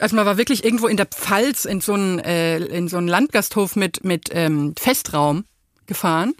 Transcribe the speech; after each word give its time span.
Also 0.00 0.16
man 0.16 0.26
war 0.26 0.38
wirklich 0.38 0.64
irgendwo 0.64 0.86
in 0.86 0.96
der 0.96 1.06
Pfalz 1.06 1.64
in 1.64 1.80
so 1.80 1.94
einen, 1.94 2.18
äh, 2.20 2.58
in 2.58 2.88
so 2.88 2.98
Landgasthof 2.98 3.76
mit, 3.76 4.04
mit 4.04 4.28
ähm, 4.32 4.74
Festraum 4.78 5.44
gefahren. 5.86 6.34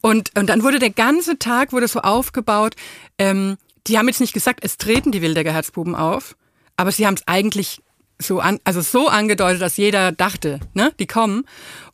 Und, 0.00 0.30
und 0.38 0.48
dann 0.48 0.62
wurde 0.62 0.78
der 0.78 0.90
ganze 0.90 1.38
Tag 1.38 1.72
wurde 1.72 1.88
so 1.88 2.00
aufgebaut. 2.00 2.74
Ähm, 3.18 3.56
die 3.86 3.98
haben 3.98 4.08
jetzt 4.08 4.20
nicht 4.20 4.32
gesagt, 4.32 4.60
es 4.62 4.78
treten 4.78 5.12
die 5.12 5.22
Wildecker 5.22 5.52
Herzbuben 5.52 5.94
auf, 5.94 6.36
aber 6.76 6.90
sie 6.92 7.06
haben 7.06 7.14
es 7.14 7.26
eigentlich 7.26 7.80
so 8.18 8.40
an, 8.40 8.60
also 8.64 8.80
so 8.80 9.08
angedeutet, 9.08 9.60
dass 9.60 9.76
jeder 9.76 10.12
dachte, 10.12 10.60
ne, 10.72 10.92
die 10.98 11.06
kommen. 11.06 11.44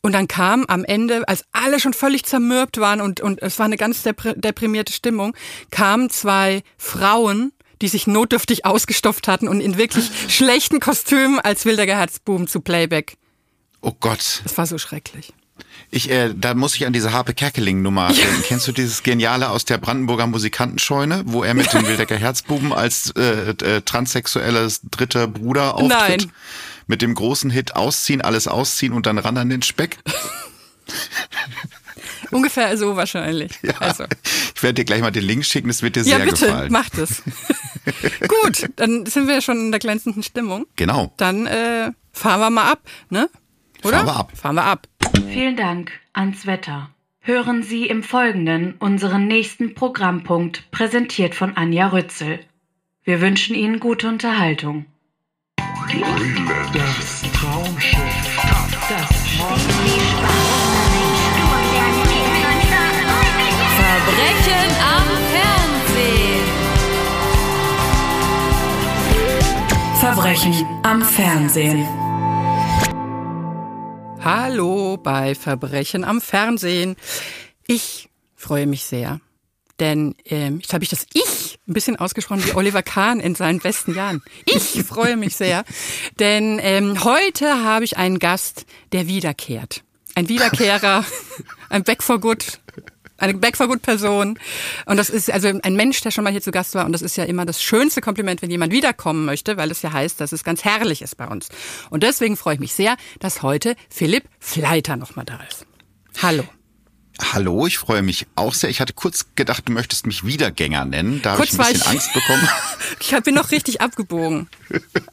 Und 0.01 0.13
dann 0.13 0.27
kam 0.27 0.65
am 0.67 0.85
Ende, 0.85 1.27
als 1.27 1.45
alle 1.51 1.79
schon 1.79 1.93
völlig 1.93 2.25
zermürbt 2.25 2.79
waren 2.79 3.01
und, 3.01 3.21
und 3.21 3.41
es 3.41 3.57
war 3.59 3.65
eine 3.65 3.77
ganz 3.77 4.03
deprimierte 4.03 4.93
Stimmung, 4.93 5.35
kamen 5.71 6.09
zwei 6.09 6.61
Frauen, 6.77 7.51
die 7.81 7.87
sich 7.87 8.07
notdürftig 8.07 8.65
ausgestopft 8.65 9.27
hatten 9.27 9.47
und 9.47 9.59
in 9.61 9.77
wirklich 9.77 10.09
schlechten 10.27 10.79
Kostümen 10.79 11.39
als 11.39 11.65
Wildecker 11.65 11.97
Herzbuben 11.97 12.47
zu 12.47 12.61
Playback. 12.61 13.17
Oh 13.81 13.93
Gott. 13.99 14.41
Das 14.43 14.57
war 14.57 14.67
so 14.67 14.77
schrecklich. 14.77 15.33
Ich, 15.89 16.09
äh, 16.09 16.33
da 16.35 16.53
muss 16.53 16.75
ich 16.75 16.85
an 16.85 16.93
diese 16.93 17.11
Harpe 17.11 17.33
Kerkeling-Nummer 17.33 18.11
ja. 18.11 18.13
denken. 18.13 18.43
Kennst 18.47 18.67
du 18.67 18.71
dieses 18.71 19.03
Geniale 19.03 19.49
aus 19.49 19.65
der 19.65 19.77
Brandenburger 19.77 20.25
Musikantenscheune, 20.27 21.23
wo 21.25 21.43
er 21.43 21.53
mit 21.53 21.73
dem 21.73 21.85
Wildecker 21.85 22.15
Herzbuben 22.15 22.71
als 22.71 23.11
äh, 23.17 23.49
äh, 23.49 23.81
transsexuelles 23.81 24.81
dritter 24.89 25.27
Bruder 25.27 25.75
auftritt? 25.75 26.21
Nein. 26.21 26.31
Mit 26.87 27.01
dem 27.01 27.13
großen 27.13 27.49
Hit 27.49 27.75
Ausziehen, 27.75 28.21
alles 28.21 28.47
ausziehen 28.47 28.93
und 28.93 29.05
dann 29.05 29.17
ran 29.17 29.37
an 29.37 29.49
den 29.49 29.61
Speck? 29.61 29.97
Ungefähr 32.35 32.77
so 32.77 32.95
wahrscheinlich. 32.95 33.51
Ja, 33.61 33.73
also. 33.79 34.05
Ich 34.55 34.63
werde 34.63 34.75
dir 34.75 34.85
gleich 34.85 35.01
mal 35.01 35.11
den 35.11 35.23
Link 35.23 35.45
schicken, 35.45 35.67
das 35.67 35.81
wird 35.83 35.95
dir 35.95 36.03
ja, 36.03 36.17
sehr 36.17 36.25
bitte, 36.25 36.45
gefallen. 36.45 36.71
Macht 36.71 36.97
es. 36.97 37.23
Gut, 38.27 38.69
dann 38.75 39.05
sind 39.05 39.27
wir 39.27 39.41
schon 39.41 39.57
in 39.57 39.71
der 39.71 39.79
glänzenden 39.79 40.23
Stimmung. 40.23 40.65
Genau. 40.75 41.13
Dann 41.17 41.45
äh, 41.47 41.91
fahren 42.11 42.39
wir 42.39 42.49
mal 42.49 42.71
ab, 42.71 42.81
ne? 43.09 43.29
Oder? 43.83 43.97
Fahren 43.97 44.05
wir 44.05 44.15
ab. 44.15 44.31
Fahren 44.35 44.55
wir 44.55 44.63
ab. 44.63 44.87
Vielen 45.31 45.55
Dank 45.55 45.91
ans 46.13 46.45
Wetter. 46.45 46.89
Hören 47.19 47.61
Sie 47.61 47.85
im 47.85 48.01
Folgenden 48.01 48.73
unseren 48.79 49.27
nächsten 49.27 49.75
Programmpunkt, 49.75 50.71
präsentiert 50.71 51.35
von 51.35 51.55
Anja 51.55 51.87
Rützel. 51.89 52.39
Wir 53.03 53.21
wünschen 53.21 53.55
Ihnen 53.55 53.79
gute 53.79 54.07
Unterhaltung. 54.07 54.85
Die 55.91 56.03
Eule, 56.03 56.71
das 56.73 57.21
Traumschiff, 57.33 58.31
Verbrechen 64.11 64.75
am 64.83 65.07
Fernsehen. 65.31 66.43
Verbrechen 69.99 70.65
am 70.83 71.01
Fernsehen. 71.01 71.87
Hallo 74.21 74.97
bei 74.97 75.33
Verbrechen 75.33 76.03
am 76.03 76.19
Fernsehen. 76.19 76.97
Ich 77.67 78.09
freue 78.35 78.67
mich 78.67 78.83
sehr, 78.83 79.21
denn 79.79 80.15
ähm, 80.25 80.59
jetzt 80.59 80.73
habe 80.73 80.83
ich 80.83 80.89
das 80.89 81.05
Ich 81.13 81.59
ein 81.67 81.73
bisschen 81.73 81.95
ausgesprochen 81.95 82.45
wie 82.45 82.53
Oliver 82.53 82.83
Kahn 82.83 83.21
in 83.21 83.35
seinen 83.35 83.59
besten 83.59 83.95
Jahren. 83.95 84.21
Ich 84.45 84.83
freue 84.83 85.15
mich 85.15 85.37
sehr, 85.37 85.63
denn 86.19 86.59
ähm, 86.61 87.05
heute 87.05 87.63
habe 87.63 87.85
ich 87.85 87.95
einen 87.95 88.19
Gast, 88.19 88.65
der 88.91 89.07
wiederkehrt. 89.07 89.83
Ein 90.15 90.27
Wiederkehrer, 90.27 91.05
ein 91.69 91.83
Back 91.83 92.03
for 92.03 92.19
Good 92.19 92.59
eine 93.21 93.35
Back 93.35 93.57
for 93.57 93.67
Good 93.67 93.81
Person. 93.81 94.37
Und 94.85 94.97
das 94.97 95.09
ist 95.09 95.31
also 95.31 95.47
ein 95.61 95.75
Mensch, 95.75 96.01
der 96.01 96.11
schon 96.11 96.23
mal 96.23 96.31
hier 96.31 96.41
zu 96.41 96.51
Gast 96.51 96.75
war. 96.75 96.85
Und 96.85 96.91
das 96.91 97.01
ist 97.01 97.15
ja 97.17 97.23
immer 97.23 97.45
das 97.45 97.61
schönste 97.61 98.01
Kompliment, 98.01 98.41
wenn 98.41 98.51
jemand 98.51 98.73
wiederkommen 98.73 99.25
möchte, 99.25 99.57
weil 99.57 99.71
es 99.71 99.81
ja 99.81 99.93
heißt, 99.93 100.19
dass 100.19 100.31
es 100.31 100.43
ganz 100.43 100.63
herrlich 100.63 101.01
ist 101.01 101.17
bei 101.17 101.27
uns. 101.27 101.49
Und 101.89 102.03
deswegen 102.03 102.35
freue 102.35 102.55
ich 102.55 102.59
mich 102.59 102.73
sehr, 102.73 102.97
dass 103.19 103.43
heute 103.43 103.75
Philipp 103.89 104.23
Fleiter 104.39 104.97
nochmal 104.97 105.25
da 105.25 105.39
ist. 105.49 105.65
Hallo. 106.21 106.43
Hallo, 107.33 107.67
ich 107.67 107.77
freue 107.77 108.01
mich 108.01 108.25
auch 108.35 108.53
sehr. 108.53 108.69
Ich 108.69 108.81
hatte 108.81 108.93
kurz 108.93 109.27
gedacht, 109.35 109.67
du 109.67 109.71
möchtest 109.71 110.07
mich 110.07 110.25
Wiedergänger 110.25 110.85
nennen. 110.85 111.21
Da 111.21 111.33
habe 111.33 111.45
ich 111.45 111.51
ein 111.51 111.57
bisschen 111.57 111.75
ich, 111.75 111.87
Angst 111.87 112.13
bekommen. 112.13 112.49
ich 112.99 113.23
bin 113.23 113.35
noch 113.35 113.51
richtig 113.51 113.79
abgebogen. 113.79 114.49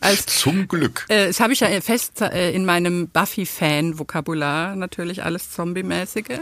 Als, 0.01 0.25
Zum 0.27 0.69
Glück. 0.69 1.05
Äh, 1.09 1.27
das 1.27 1.41
habe 1.41 1.53
ich 1.53 1.61
ja 1.61 1.69
fest 1.81 2.23
äh, 2.23 2.53
in 2.53 2.65
meinem 2.65 3.09
Buffy-Fan-Vokabular 3.09 4.75
natürlich 4.75 5.23
alles 5.23 5.51
Zombie-mäßige. 5.51 6.41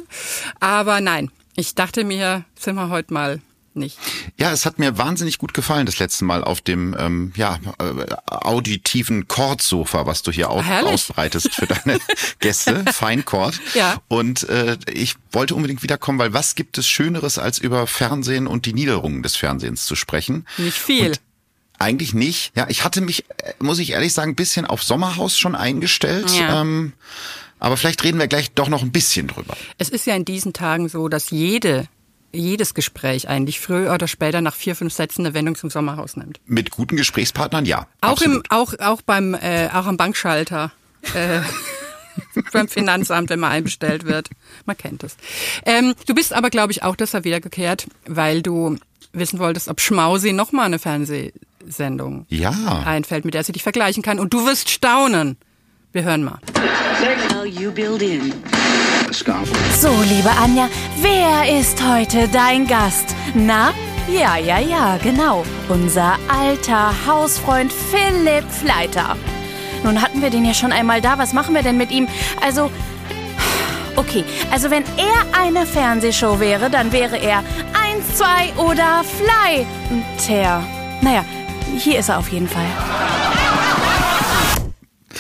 Aber 0.61 1.01
nein, 1.01 1.31
ich 1.57 1.75
dachte 1.75 2.05
mir, 2.05 2.45
sind 2.59 2.77
wir 2.77 2.89
heute 2.89 3.13
mal 3.13 3.41
nicht. 3.77 3.99
Ja, 4.39 4.53
es 4.53 4.65
hat 4.65 4.79
mir 4.79 4.97
wahnsinnig 4.99 5.39
gut 5.39 5.55
gefallen 5.55 5.87
das 5.87 5.99
letzte 5.99 6.25
Mal 6.25 6.43
auf 6.43 6.61
dem 6.61 6.97
ähm, 6.99 7.33
ja 7.37 7.59
äh, 7.79 8.07
auditiven 8.27 9.29
Chordsofa, 9.29 10.07
was 10.07 10.23
du 10.23 10.33
hier 10.33 10.51
auch 10.51 10.65
ausbreitest 10.67 11.55
für 11.55 11.67
deine 11.67 11.99
Gäste, 12.41 12.85
Feinchord. 12.93 13.61
Ja. 13.75 14.01
Und 14.09 14.49
äh, 14.49 14.79
ich 14.91 15.17
wollte 15.31 15.55
unbedingt 15.55 15.83
wiederkommen, 15.83 16.19
weil 16.19 16.33
was 16.33 16.55
gibt 16.55 16.79
es 16.79 16.89
Schöneres, 16.89 17.39
als 17.39 17.59
über 17.59 17.87
Fernsehen 17.87 18.47
und 18.47 18.67
die 18.67 18.73
Niederungen 18.73 19.23
des 19.23 19.37
Fernsehens 19.37 19.85
zu 19.85 19.95
sprechen? 19.95 20.47
Nicht 20.57 20.79
viel. 20.79 21.09
Und 21.09 21.21
eigentlich 21.79 22.15
nicht. 22.15 22.53
Ja, 22.57 22.67
ich 22.69 22.85
hatte 22.85 23.03
mich, 23.03 23.25
äh, 23.43 23.53
muss 23.59 23.79
ich 23.79 23.91
ehrlich 23.91 24.15
sagen, 24.15 24.33
ein 24.33 24.37
bisschen 24.37 24.67
auf 24.67 24.83
Sommerhaus 24.83 25.39
schon 25.39 25.55
eingestellt. 25.55 26.31
Ja. 26.31 26.63
Ähm, 26.63 26.95
aber 27.59 27.77
vielleicht 27.77 28.03
reden 28.05 28.19
wir 28.19 28.29
gleich 28.29 28.53
doch 28.53 28.69
noch 28.69 28.83
ein 28.83 28.93
bisschen 28.93 29.29
drüber. 29.29 29.57
Es 29.79 29.89
ist 29.89 30.07
ja 30.07 30.15
in 30.15 30.25
diesen 30.25 30.53
Tagen 30.53 30.89
so, 30.89 31.09
dass 31.09 31.31
jede 31.31 31.89
jedes 32.33 32.75
Gespräch 32.75 33.29
eigentlich 33.29 33.61
früher 33.61 33.93
oder 33.95 34.09
später 34.09 34.41
nach 34.41 34.55
vier, 34.55 34.77
fünf 34.77 34.93
Sätzen 34.93 35.25
eine 35.25 35.35
Wendung 35.35 35.55
zum 35.55 35.71
Sommerhaus 35.71 36.17
nimmt. 36.17 36.39
Mit 36.45 36.71
guten 36.71 36.97
Gesprächspartnern, 36.97 37.65
ja. 37.65 37.87
Auch 38.01 38.13
absolut. 38.13 38.47
im, 38.47 38.51
auch, 38.51 38.75
auch 38.79 39.03
beim, 39.03 39.35
äh, 39.35 39.69
auch 39.73 39.87
am 39.87 39.97
Bankschalter. 39.97 40.71
Äh, 41.15 41.41
beim 42.53 42.69
Finanzamt, 42.69 43.31
wenn 43.31 43.41
man 43.41 43.53
einbestellt 43.53 44.05
wird. 44.05 44.31
Man 44.65 44.77
kennt 44.77 45.03
es. 45.03 45.17
Ähm, 45.65 45.95
du 46.07 46.15
bist 46.15 46.33
aber, 46.33 46.51
glaube 46.51 46.73
ich, 46.73 46.83
auch 46.83 46.97
deshalb 46.97 47.25
wiedergekehrt, 47.25 47.87
weil 48.07 48.43
du 48.43 48.79
wissen 49.13 49.39
wolltest, 49.39 49.69
ob 49.69 49.81
Schmausi 49.81 50.33
nochmal 50.33 50.67
eine 50.67 50.79
Fernsehsendung 50.79 52.27
ja. 52.29 52.83
einfällt, 52.85 53.25
mit 53.25 53.35
der 53.35 53.45
sie 53.45 53.53
dich 53.53 53.63
vergleichen 53.63 54.03
kann. 54.03 54.19
Und 54.19 54.33
du 54.33 54.47
wirst 54.47 54.71
staunen. 54.71 55.37
Wir 55.93 56.03
hören 56.05 56.25
mal. 56.25 56.39
So, 59.79 59.89
liebe 60.09 60.31
Anja, 60.31 60.69
wer 61.01 61.59
ist 61.59 61.83
heute 61.83 62.29
dein 62.29 62.67
Gast? 62.67 63.15
Na? 63.35 63.73
Ja, 64.09 64.37
ja, 64.37 64.59
ja, 64.59 64.99
genau. 65.03 65.45
Unser 65.69 66.17
alter 66.29 66.93
Hausfreund 67.07 67.73
Philipp 67.73 68.45
Fleiter. 68.51 69.17
Nun 69.85 70.01
hatten 70.01 70.23
wir 70.23 70.31
den 70.31 70.45
ja 70.45 70.55
schon 70.55 70.73
einmal 70.73 71.01
da. 71.01 71.19
Was 71.19 71.33
machen 71.33 71.55
wir 71.55 71.63
denn 71.63 71.77
mit 71.77 71.91
ihm? 71.91 72.09
Also, 72.45 72.71
okay, 73.97 74.25
also 74.51 74.71
wenn 74.71 74.85
er 74.97 75.41
eine 75.41 75.67
Fernsehshow 75.67 76.39
wäre, 76.41 76.71
dann 76.71 76.93
wäre 76.93 77.17
er 77.17 77.43
1, 77.95 78.17
2 78.17 78.63
oder 78.63 79.03
Fly. 79.05 79.67
Tja, 80.25 80.63
naja, 81.01 81.25
hier 81.79 81.99
ist 81.99 82.09
er 82.09 82.19
auf 82.19 82.29
jeden 82.29 82.49
Fall. 82.49 82.67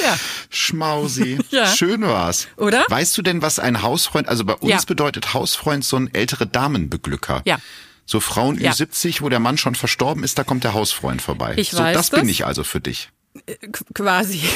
Ja. 0.00 0.16
Schmausi. 0.50 1.38
ja. 1.50 1.66
Schön 1.66 2.02
war's. 2.02 2.48
Oder? 2.56 2.84
Weißt 2.88 3.16
du 3.18 3.22
denn, 3.22 3.42
was 3.42 3.58
ein 3.58 3.82
Hausfreund, 3.82 4.28
also 4.28 4.44
bei 4.44 4.54
uns 4.54 4.70
Ja. 4.70 4.80
bedeutet 4.86 5.34
Hausfreund 5.34 5.84
so 5.84 5.96
ein 5.96 6.12
ältere 6.14 6.46
Damenbeglücker. 6.46 7.42
Ja. 7.44 7.58
So 8.04 8.20
Frauen 8.20 8.60
Ja. 8.60 8.70
Ü70, 8.72 9.22
wo 9.22 9.28
der 9.28 9.40
Mann 9.40 9.58
schon 9.58 9.74
verstorben 9.74 10.22
ist, 10.22 10.38
da 10.38 10.44
kommt 10.44 10.64
der 10.64 10.74
Hausfreund 10.74 11.20
vorbei. 11.22 11.54
Ich 11.56 11.70
so, 11.70 11.78
weiß 11.78 11.96
das 11.96 12.10
das. 12.10 12.20
bin 12.20 12.28
ich 12.28 12.46
also 12.46 12.62
für 12.64 12.80
dich. 12.80 13.10
Qu- 13.36 13.84
quasi. 13.94 14.42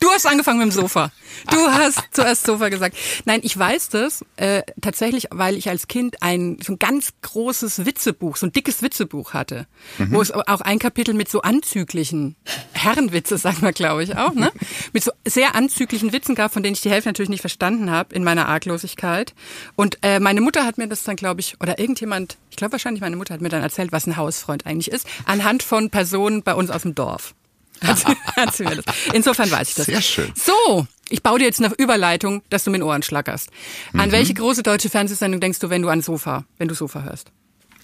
Du 0.00 0.08
hast 0.10 0.26
angefangen 0.26 0.58
mit 0.58 0.68
dem 0.68 0.72
Sofa. 0.72 1.10
Du 1.50 1.58
hast 1.58 2.00
zuerst 2.12 2.46
Sofa 2.46 2.68
gesagt. 2.68 2.96
Nein, 3.24 3.40
ich 3.42 3.56
weiß 3.56 3.88
das 3.90 4.24
äh, 4.36 4.62
tatsächlich, 4.80 5.28
weil 5.30 5.56
ich 5.56 5.68
als 5.68 5.86
Kind 5.88 6.22
ein 6.22 6.58
so 6.62 6.72
ein 6.72 6.78
ganz 6.78 7.10
großes 7.22 7.84
Witzebuch, 7.86 8.36
so 8.36 8.46
ein 8.46 8.52
dickes 8.52 8.82
Witzebuch 8.82 9.34
hatte, 9.34 9.66
wo 9.98 10.20
es 10.20 10.32
auch 10.32 10.60
ein 10.60 10.78
Kapitel 10.78 11.14
mit 11.14 11.28
so 11.28 11.42
anzüglichen 11.42 12.36
Herrenwitze, 12.72 13.38
sagen 13.38 13.62
wir, 13.62 13.72
glaube 13.72 14.02
ich 14.02 14.16
auch, 14.16 14.32
ne, 14.32 14.50
mit 14.92 15.04
so 15.04 15.12
sehr 15.26 15.54
anzüglichen 15.54 16.12
Witzen 16.12 16.34
gab, 16.34 16.52
von 16.52 16.62
denen 16.62 16.74
ich 16.74 16.80
die 16.80 16.90
Hälfte 16.90 17.08
natürlich 17.08 17.30
nicht 17.30 17.40
verstanden 17.40 17.90
habe 17.90 18.14
in 18.14 18.24
meiner 18.24 18.48
Arglosigkeit. 18.48 19.34
Und 19.76 19.98
äh, 20.02 20.20
meine 20.20 20.40
Mutter 20.40 20.64
hat 20.64 20.78
mir 20.78 20.88
das 20.88 21.04
dann, 21.04 21.16
glaube 21.16 21.40
ich, 21.40 21.60
oder 21.60 21.78
irgendjemand, 21.78 22.38
ich 22.50 22.56
glaube 22.56 22.72
wahrscheinlich 22.72 23.00
meine 23.00 23.16
Mutter 23.16 23.34
hat 23.34 23.40
mir 23.40 23.48
dann 23.48 23.62
erzählt, 23.62 23.92
was 23.92 24.06
ein 24.06 24.16
Hausfreund 24.16 24.66
eigentlich 24.66 24.90
ist, 24.90 25.06
anhand 25.26 25.62
von 25.62 25.90
Personen 25.90 26.42
bei 26.42 26.54
uns 26.54 26.70
aus 26.70 26.82
dem 26.82 26.94
Dorf. 26.94 27.34
Hat 27.82 27.98
sie, 27.98 28.06
hat 28.36 28.54
sie 28.54 28.64
mir 28.64 28.76
das. 28.76 28.84
Insofern 29.12 29.50
weiß 29.50 29.68
ich 29.70 29.74
das. 29.74 29.86
Sehr 29.86 30.00
schön. 30.00 30.32
So, 30.34 30.86
ich 31.08 31.22
baue 31.22 31.38
dir 31.38 31.44
jetzt 31.44 31.62
eine 31.62 31.74
Überleitung, 31.76 32.42
dass 32.50 32.64
du 32.64 32.70
mit 32.70 32.80
den 32.80 32.84
Ohren 32.84 33.02
schlackerst. 33.02 33.50
An 33.92 34.12
welche 34.12 34.34
große 34.34 34.62
deutsche 34.62 34.88
Fernsehsendung 34.88 35.40
denkst 35.40 35.58
du, 35.58 35.70
wenn 35.70 35.82
du 35.82 35.88
an 35.88 36.02
Sofa, 36.02 36.44
wenn 36.58 36.68
du 36.68 36.74
Sofa 36.74 37.02
hörst? 37.02 37.30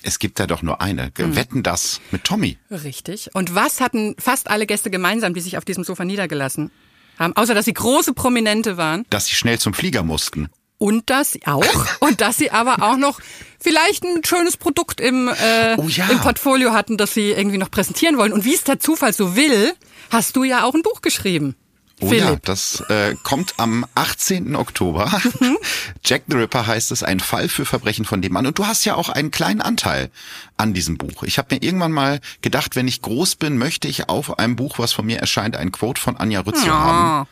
Es 0.03 0.19
gibt 0.19 0.41
da 0.41 0.47
doch 0.47 0.63
nur 0.63 0.81
eine. 0.81 1.13
Hm. 1.17 1.37
Wetten 1.37 1.63
das 1.63 2.01
mit 2.11 2.25
Tommy. 2.25 2.59
Richtig. 2.71 3.31
Und 3.35 3.55
was 3.55 3.81
hatten 3.81 4.17
fast 4.19 4.51
alle 4.51 4.67
Gäste 4.67 4.91
gemeinsam, 4.91 5.35
die 5.35 5.41
sich 5.41 5.57
auf 5.59 5.65
diesem 5.65 5.85
Sofa 5.85 6.05
niedergelassen 6.05 6.73
haben? 7.19 7.37
Außer, 7.37 7.55
dass 7.55 7.67
sie 7.67 7.73
große 7.73 8.13
Prominente 8.13 8.77
waren. 8.77 9.05
Dass 9.11 9.27
sie 9.27 9.37
schnell 9.37 9.59
zum 9.61 9.75
Flieger 9.75 10.03
mussten. 10.03 10.49
Und 10.83 11.11
dass 11.11 11.33
sie 11.33 11.47
auch. 11.47 11.65
und 12.01 12.21
dass 12.21 12.37
sie 12.39 12.51
aber 12.51 12.83
auch 12.83 12.97
noch 12.97 13.21
vielleicht 13.61 14.03
ein 14.05 14.25
schönes 14.25 14.57
Produkt 14.57 15.01
im, 15.01 15.29
äh, 15.29 15.77
Oh 15.79 15.87
ja. 15.87 16.09
im 16.09 16.19
Portfolio 16.19 16.73
hatten, 16.73 16.97
das 16.97 17.15
sie 17.15 17.31
irgendwie 17.31 17.59
noch 17.59 17.71
präsentieren 17.71 18.17
wollen. 18.19 18.33
Und 18.33 18.45
wie 18.45 18.55
es 18.55 18.65
der 18.65 18.81
Zufall 18.81 19.13
so 19.13 19.37
will, 19.37 19.75
hast 20.11 20.35
du 20.35 20.43
ja 20.43 20.65
auch 20.65 20.75
ein 20.75 20.83
Buch 20.83 21.01
geschrieben. 21.01 21.55
Oh 22.01 22.09
Philipp. 22.09 22.25
ja, 22.25 22.37
das 22.43 22.81
äh, 22.89 23.15
kommt 23.23 23.55
am 23.59 23.87
18. 23.95 24.57
Oktober. 24.57 25.09
Mhm. 25.39 25.57
Jack 26.05 26.23
the 26.27 26.37
Ripper 26.37 26.67
heißt 26.67 26.91
es, 26.91 27.05
ein 27.05 27.21
Fall 27.21 27.49
für 27.49 27.65
Verbrechen 27.65 28.05
von 28.05 28.21
dem 28.21 28.33
Mann. 28.33 28.45
Und 28.49 28.59
du 28.59 28.67
hast 28.67 28.85
ja 28.85 28.97
auch 28.97 29.09
einen 29.09 29.31
kleinen 29.31 29.61
Anteil 29.61 30.11
an 30.57 30.75
diesem 30.75 30.99
Buch. 30.99 31.23
Ich 31.23 31.39
habe 31.39 31.55
mir 31.55 31.63
irgendwann 31.63 31.93
mal 31.93 32.19
gedacht, 32.41 32.75
wenn 32.75 32.89
ich 32.89 33.03
groß 33.03 33.37
bin, 33.37 33.57
möchte 33.57 33.87
ich 33.87 34.09
auf 34.09 34.37
einem 34.41 34.57
Buch, 34.57 34.81
was 34.81 34.93
von 34.93 35.07
mir 35.07 35.19
erscheint, 35.21 35.57
ein 35.57 35.71
Quote 35.71 36.01
von 36.01 36.17
Anja 36.17 36.41
Rützel 36.41 36.67
Ja. 36.67 36.75
haben. 36.75 37.29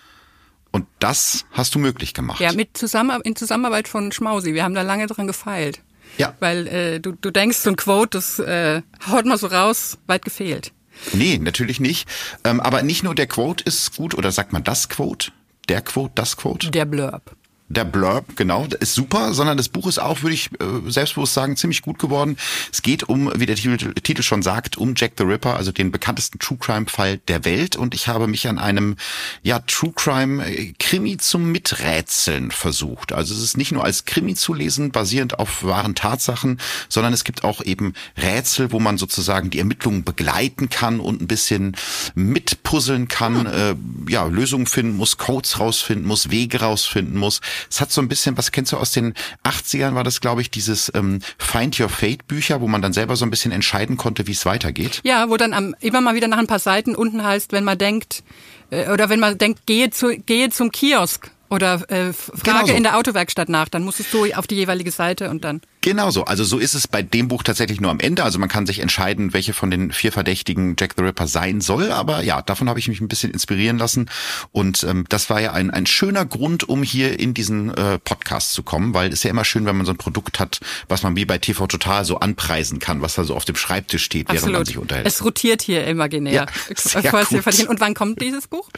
Und 0.72 0.86
das 0.98 1.44
hast 1.52 1.74
du 1.74 1.78
möglich 1.78 2.14
gemacht. 2.14 2.40
Ja, 2.40 2.52
mit 2.52 2.76
Zusammen 2.76 3.20
in 3.22 3.34
Zusammenarbeit 3.36 3.88
von 3.88 4.12
Schmausi. 4.12 4.54
Wir 4.54 4.64
haben 4.64 4.74
da 4.74 4.82
lange 4.82 5.06
dran 5.06 5.26
gefeilt. 5.26 5.80
Ja. 6.18 6.34
Weil 6.40 6.66
äh, 6.66 7.00
du, 7.00 7.12
du 7.12 7.30
denkst, 7.30 7.58
so 7.58 7.70
ein 7.70 7.76
Quote, 7.76 8.18
das 8.18 8.38
äh, 8.38 8.82
haut 9.10 9.24
mal 9.24 9.38
so 9.38 9.46
raus, 9.46 9.98
weit 10.06 10.24
gefehlt. 10.24 10.72
Nee, 11.12 11.38
natürlich 11.38 11.80
nicht. 11.80 12.08
Ähm, 12.44 12.60
aber 12.60 12.82
nicht 12.82 13.02
nur 13.02 13.14
der 13.14 13.26
Quote 13.26 13.64
ist 13.64 13.96
gut, 13.96 14.14
oder 14.14 14.32
sagt 14.32 14.52
man 14.52 14.64
das 14.64 14.88
Quote? 14.88 15.32
Der 15.68 15.82
Quote, 15.82 16.12
das 16.14 16.36
Quote? 16.36 16.70
Der 16.70 16.84
Blurb. 16.84 17.36
Der 17.72 17.84
Blurb, 17.84 18.34
genau, 18.34 18.66
ist 18.80 18.94
super, 18.94 19.32
sondern 19.32 19.56
das 19.56 19.68
Buch 19.68 19.86
ist 19.86 20.00
auch, 20.00 20.22
würde 20.22 20.34
ich 20.34 20.50
äh, 20.60 20.90
selbstbewusst 20.90 21.34
sagen, 21.34 21.56
ziemlich 21.56 21.82
gut 21.82 22.00
geworden. 22.00 22.36
Es 22.72 22.82
geht 22.82 23.08
um, 23.08 23.30
wie 23.36 23.46
der 23.46 23.54
Titel, 23.54 23.94
Titel 23.94 24.22
schon 24.22 24.42
sagt, 24.42 24.76
um 24.76 24.94
Jack 24.96 25.12
the 25.18 25.22
Ripper, 25.22 25.54
also 25.54 25.70
den 25.70 25.92
bekanntesten 25.92 26.40
True 26.40 26.58
Crime 26.58 26.86
Fall 26.86 27.18
der 27.28 27.44
Welt. 27.44 27.76
Und 27.76 27.94
ich 27.94 28.08
habe 28.08 28.26
mich 28.26 28.48
an 28.48 28.58
einem, 28.58 28.96
ja, 29.44 29.60
True 29.60 29.92
Crime 29.94 30.44
äh, 30.44 30.72
Krimi 30.80 31.16
zum 31.18 31.52
Miträtseln 31.52 32.50
versucht. 32.50 33.12
Also 33.12 33.34
es 33.34 33.40
ist 33.40 33.56
nicht 33.56 33.70
nur 33.70 33.84
als 33.84 34.04
Krimi 34.04 34.34
zu 34.34 34.52
lesen, 34.52 34.90
basierend 34.90 35.38
auf 35.38 35.62
wahren 35.62 35.94
Tatsachen, 35.94 36.58
sondern 36.88 37.12
es 37.12 37.22
gibt 37.22 37.44
auch 37.44 37.62
eben 37.62 37.94
Rätsel, 38.20 38.72
wo 38.72 38.80
man 38.80 38.98
sozusagen 38.98 39.48
die 39.50 39.60
Ermittlungen 39.60 40.02
begleiten 40.02 40.70
kann 40.70 40.98
und 40.98 41.22
ein 41.22 41.28
bisschen 41.28 41.76
mitpuzzeln 42.16 43.06
kann, 43.06 43.46
äh, 43.46 43.76
ja, 44.08 44.24
Lösungen 44.24 44.66
finden 44.66 44.96
muss, 44.96 45.18
Codes 45.18 45.60
rausfinden 45.60 46.08
muss, 46.08 46.30
Wege 46.30 46.62
rausfinden 46.62 47.16
muss. 47.16 47.40
Es 47.68 47.80
hat 47.80 47.90
so 47.92 48.00
ein 48.00 48.08
bisschen, 48.08 48.36
was 48.38 48.52
kennst 48.52 48.72
du 48.72 48.76
aus 48.76 48.92
den 48.92 49.14
80ern, 49.44 49.94
war 49.94 50.04
das, 50.04 50.20
glaube 50.20 50.40
ich, 50.40 50.50
dieses 50.50 50.90
ähm, 50.94 51.20
Find 51.38 51.78
Your 51.80 51.88
Fate 51.88 52.26
Bücher, 52.26 52.60
wo 52.60 52.68
man 52.68 52.82
dann 52.82 52.92
selber 52.92 53.16
so 53.16 53.24
ein 53.24 53.30
bisschen 53.30 53.52
entscheiden 53.52 53.96
konnte, 53.96 54.26
wie 54.26 54.32
es 54.32 54.46
weitergeht. 54.46 55.00
Ja, 55.04 55.28
wo 55.28 55.36
dann 55.36 55.52
am, 55.52 55.74
immer 55.80 56.00
mal 56.00 56.14
wieder 56.14 56.28
nach 56.28 56.38
ein 56.38 56.46
paar 56.46 56.58
Seiten 56.58 56.94
unten 56.94 57.22
heißt, 57.24 57.52
wenn 57.52 57.64
man 57.64 57.78
denkt, 57.78 58.22
äh, 58.70 58.88
oder 58.90 59.08
wenn 59.08 59.20
man 59.20 59.38
denkt, 59.38 59.66
gehe, 59.66 59.90
zu, 59.90 60.16
gehe 60.18 60.50
zum 60.50 60.70
Kiosk 60.72 61.30
oder 61.48 61.74
äh, 61.90 62.12
frage 62.12 62.42
Genau 62.42 62.66
so. 62.66 62.72
in 62.72 62.82
der 62.84 62.96
Autowerkstatt 62.96 63.48
nach, 63.48 63.68
dann 63.68 63.82
musstest 63.84 64.12
du 64.14 64.26
auf 64.34 64.46
die 64.46 64.54
jeweilige 64.56 64.90
Seite 64.90 65.30
und 65.30 65.44
dann. 65.44 65.60
Genau 65.82 66.10
so. 66.10 66.24
Also 66.24 66.44
so 66.44 66.58
ist 66.58 66.74
es 66.74 66.86
bei 66.86 67.02
dem 67.02 67.28
Buch 67.28 67.42
tatsächlich 67.42 67.80
nur 67.80 67.90
am 67.90 68.00
Ende. 68.00 68.22
Also 68.22 68.38
man 68.38 68.48
kann 68.48 68.66
sich 68.66 68.80
entscheiden, 68.80 69.32
welche 69.32 69.54
von 69.54 69.70
den 69.70 69.92
vier 69.92 70.12
Verdächtigen 70.12 70.76
Jack 70.78 70.94
the 70.96 71.02
Ripper 71.02 71.26
sein 71.26 71.60
soll. 71.62 71.90
Aber 71.90 72.22
ja, 72.22 72.42
davon 72.42 72.68
habe 72.68 72.78
ich 72.78 72.88
mich 72.88 73.00
ein 73.00 73.08
bisschen 73.08 73.30
inspirieren 73.32 73.78
lassen. 73.78 74.10
Und 74.52 74.84
ähm, 74.84 75.06
das 75.08 75.30
war 75.30 75.40
ja 75.40 75.52
ein, 75.52 75.70
ein 75.70 75.86
schöner 75.86 76.26
Grund, 76.26 76.68
um 76.68 76.82
hier 76.82 77.18
in 77.18 77.32
diesen 77.32 77.72
äh, 77.74 77.98
Podcast 77.98 78.52
zu 78.52 78.62
kommen, 78.62 78.92
weil 78.92 79.10
es 79.12 79.22
ja 79.22 79.30
immer 79.30 79.44
schön, 79.44 79.64
wenn 79.64 79.76
man 79.76 79.86
so 79.86 79.92
ein 79.92 79.96
Produkt 79.96 80.38
hat, 80.38 80.60
was 80.88 81.02
man 81.02 81.16
wie 81.16 81.24
bei 81.24 81.38
TV 81.38 81.66
Total 81.66 82.04
so 82.04 82.18
anpreisen 82.20 82.78
kann, 82.78 83.00
was 83.00 83.14
da 83.14 83.24
so 83.24 83.34
auf 83.34 83.46
dem 83.46 83.56
Schreibtisch 83.56 84.04
steht, 84.04 84.28
während 84.28 84.42
man 84.42 84.50
Absolut. 84.56 84.66
sich 84.66 84.78
unterhält. 84.78 85.06
Es 85.06 85.24
rotiert 85.24 85.62
hier 85.62 85.86
imaginär. 85.86 86.32
Ja, 86.32 86.46
sehr 86.76 87.10
gut. 87.10 87.68
Und 87.68 87.80
wann 87.80 87.94
kommt 87.94 88.20
dieses 88.20 88.48
Buch? 88.48 88.68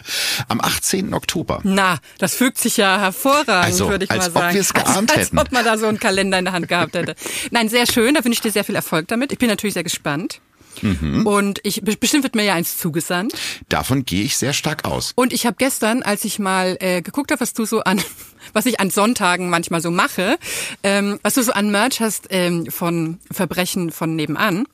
Am 0.49 0.61
18. 0.61 1.15
Oktober. 1.15 1.61
Na, 1.65 1.99
das 2.19 2.35
fügt 2.35 2.59
sich 2.59 2.77
ja 2.77 3.01
hervorragend, 3.01 3.49
Also, 3.49 3.89
würde 3.89 4.05
ich 4.05 4.11
als 4.11 4.21
mal 4.21 4.27
ob 4.29 4.35
sagen. 4.35 4.55
wir 4.55 4.61
es 4.61 4.73
geahnt 4.73 5.11
als, 5.11 5.19
als 5.19 5.27
hätten. 5.29 5.39
ob 5.39 5.51
man 5.53 5.65
da 5.65 5.79
so 5.79 5.87
einen 5.87 5.99
Kalender 5.99 6.39
in 6.39 6.45
der 6.45 6.55
Hand 6.55 6.69
gehabt 6.69 6.92
hätte. 6.95 7.15
Nein, 7.51 7.69
sehr 7.69 7.87
schön. 7.87 8.15
Da 8.15 8.25
wünsche 8.25 8.39
ich 8.39 8.43
dir 8.43 8.53
sehr 8.53 8.65
viel 8.65 8.75
Erfolg 8.75 9.09
damit. 9.09 9.33
Ich 9.33 9.39
bin 9.39 9.49
natürlich 9.49 9.75
sehr 9.75 9.85
gespannt. 9.85 10.41
Mhm. 10.81 11.27
Und 11.27 11.61
ich 11.65 11.83
bestimmt 11.83 12.23
wird 12.23 12.35
mir 12.35 12.45
ja 12.45 12.55
eins 12.55 12.79
zugesandt. 12.79 13.35
Davon 13.69 14.05
gehe 14.05 14.25
ich 14.25 14.37
sehr 14.37 14.53
stark 14.53 14.85
aus. 14.85 15.13
Und 15.15 15.33
ich 15.33 15.47
habe 15.47 15.57
gestern, 15.59 16.03
als 16.03 16.25
ich 16.25 16.39
mal 16.39 16.77
äh, 16.81 17.03
geguckt 17.03 17.31
habe, 17.31 17.41
was 17.41 17.53
du 17.53 17.65
so 17.65 17.81
an, 17.81 18.01
was 18.53 18.67
ich 18.67 18.81
an 18.81 18.91
Sonntagen 18.91 19.51
manchmal 19.51 19.81
so 19.81 19.91
mache, 19.91 20.39
ähm, 20.83 21.19
was 21.23 21.35
du 21.35 21.43
so 21.43 21.53
an 21.53 21.71
Merch 21.71 22.01
hast 22.01 22.29
ähm, 22.31 22.67
von 22.71 23.19
Verbrechen 23.31 23.91
von 23.91 24.17
nebenan. 24.17 24.67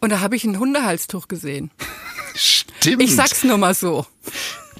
Und 0.00 0.10
da 0.10 0.20
habe 0.20 0.36
ich 0.36 0.44
ein 0.44 0.58
Hundehalstuch 0.58 1.28
gesehen. 1.28 1.70
Stimmt. 2.34 3.02
Ich 3.02 3.14
sag's 3.14 3.42
nur 3.44 3.56
mal 3.56 3.74
so. 3.74 4.06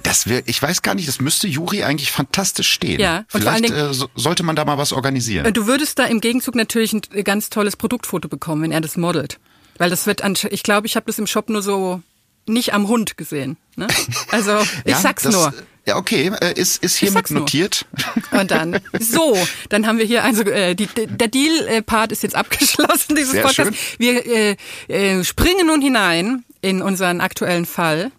Das 0.07 0.27
wär, 0.29 0.43
ich 0.47 0.61
weiß 0.63 0.83
gar 0.83 0.95
nicht, 0.95 1.09
das 1.09 1.21
müsste 1.21 1.49
Juri 1.49 1.83
eigentlich 1.83 2.13
fantastisch 2.13 2.71
stehen. 2.71 3.01
Ja, 3.01 3.25
und 3.33 3.41
Vielleicht 3.43 3.65
Dingen- 3.65 3.77
äh, 3.91 3.93
so, 3.95 4.09
sollte 4.15 4.43
man 4.43 4.55
da 4.57 4.65
mal 4.65 4.79
was 4.79 4.93
organisieren. 4.93 5.47
Und 5.47 5.57
Du 5.57 5.67
würdest 5.67 5.99
da 5.99 6.05
im 6.05 6.21
Gegenzug 6.21 6.55
natürlich 6.55 6.93
ein 6.93 7.03
ganz 7.25 7.51
tolles 7.51 7.77
Produktfoto 7.77 8.29
bekommen, 8.29 8.63
wenn 8.63 8.73
er 8.73 8.81
das 8.81 8.97
modelt. 8.97 9.39
Weil 9.79 9.91
das 9.91 10.07
wird, 10.07 10.25
ansch- 10.25 10.49
ich 10.51 10.63
glaube, 10.63 10.87
ich 10.87 10.97
habe 10.97 11.07
das 11.07 11.19
im 11.19 11.27
Shop 11.27 11.49
nur 11.49 11.61
so 11.63 12.01
nicht 12.47 12.73
am 12.73 12.89
Hund 12.89 13.17
gesehen. 13.17 13.57
Ne? 13.77 13.89
Also 14.31 14.59
ich 14.85 14.93
Ja, 14.93 14.99
sag's 15.01 15.25
das, 15.25 15.35
nur. 15.35 15.53
Ja, 15.87 15.97
okay, 15.97 16.33
äh, 16.41 16.53
ist, 16.59 16.83
ist 16.83 16.97
hiermit 16.97 17.31
nur. 17.31 17.41
notiert. 17.41 17.85
Und 18.33 18.51
dann, 18.51 18.81
so, 18.99 19.37
dann 19.69 19.87
haben 19.87 19.99
wir 19.99 20.05
hier, 20.05 20.25
also 20.25 20.43
äh, 20.43 20.75
die, 20.75 20.87
der 20.87 21.29
Deal-Part 21.29 22.11
ist 22.13 22.23
jetzt 22.23 22.35
abgeschlossen, 22.35 23.15
dieses 23.17 23.33
Sehr 23.33 23.43
Podcast. 23.43 23.71
schön. 23.75 23.99
Wir 23.99 24.27
äh, 24.27 24.57
äh, 24.89 25.25
springen 25.25 25.67
nun 25.67 25.81
hinein 25.81 26.45
in 26.61 26.81
unseren 26.83 27.21
aktuellen 27.21 27.67
Fall. 27.67 28.11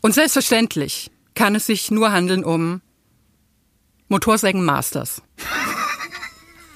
Und 0.00 0.14
selbstverständlich 0.14 1.10
kann 1.38 1.54
es 1.54 1.66
sich 1.66 1.90
nur 1.92 2.10
handeln 2.10 2.42
um 2.44 2.80
Motorsägen 4.08 4.64
Masters. 4.64 5.22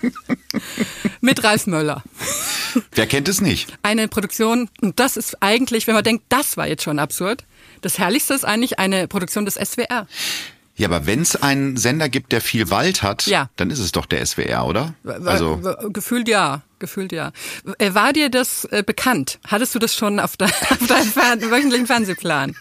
Mit 1.20 1.42
Ralf 1.42 1.66
Möller. 1.66 2.04
Wer 2.94 3.06
kennt 3.08 3.28
es 3.28 3.40
nicht? 3.40 3.76
Eine 3.82 4.06
Produktion, 4.06 4.70
und 4.80 5.00
das 5.00 5.16
ist 5.16 5.42
eigentlich, 5.42 5.86
wenn 5.88 5.94
man 5.96 6.04
denkt, 6.04 6.24
das 6.28 6.56
war 6.56 6.68
jetzt 6.68 6.84
schon 6.84 7.00
absurd, 7.00 7.44
das 7.80 7.98
Herrlichste 7.98 8.34
ist 8.34 8.44
eigentlich 8.44 8.78
eine 8.78 9.08
Produktion 9.08 9.44
des 9.44 9.54
SWR. 9.54 10.06
Ja, 10.76 10.88
aber 10.88 11.06
wenn 11.06 11.20
es 11.22 11.34
einen 11.36 11.76
Sender 11.76 12.08
gibt, 12.08 12.30
der 12.30 12.40
viel 12.40 12.70
Wald 12.70 13.02
hat, 13.02 13.26
Ja. 13.26 13.50
dann 13.56 13.70
ist 13.70 13.80
es 13.80 13.90
doch 13.90 14.06
der 14.06 14.24
SWR, 14.24 14.64
oder? 14.64 14.94
Also 15.24 15.60
gefühlt 15.92 16.28
ja, 16.28 16.62
gefühlt 16.78 17.10
ja. 17.12 17.32
Äh, 17.78 17.94
War 17.94 18.12
dir 18.12 18.30
das 18.30 18.64
äh, 18.66 18.84
bekannt? 18.84 19.38
Hattest 19.46 19.74
du 19.74 19.80
das 19.80 19.94
schon 19.94 20.20
auf, 20.20 20.36
de 20.36 20.46
auf 20.70 20.86
deinem 20.86 21.50
wöchentlichen 21.50 21.86
Fernsehplan? 21.88 22.54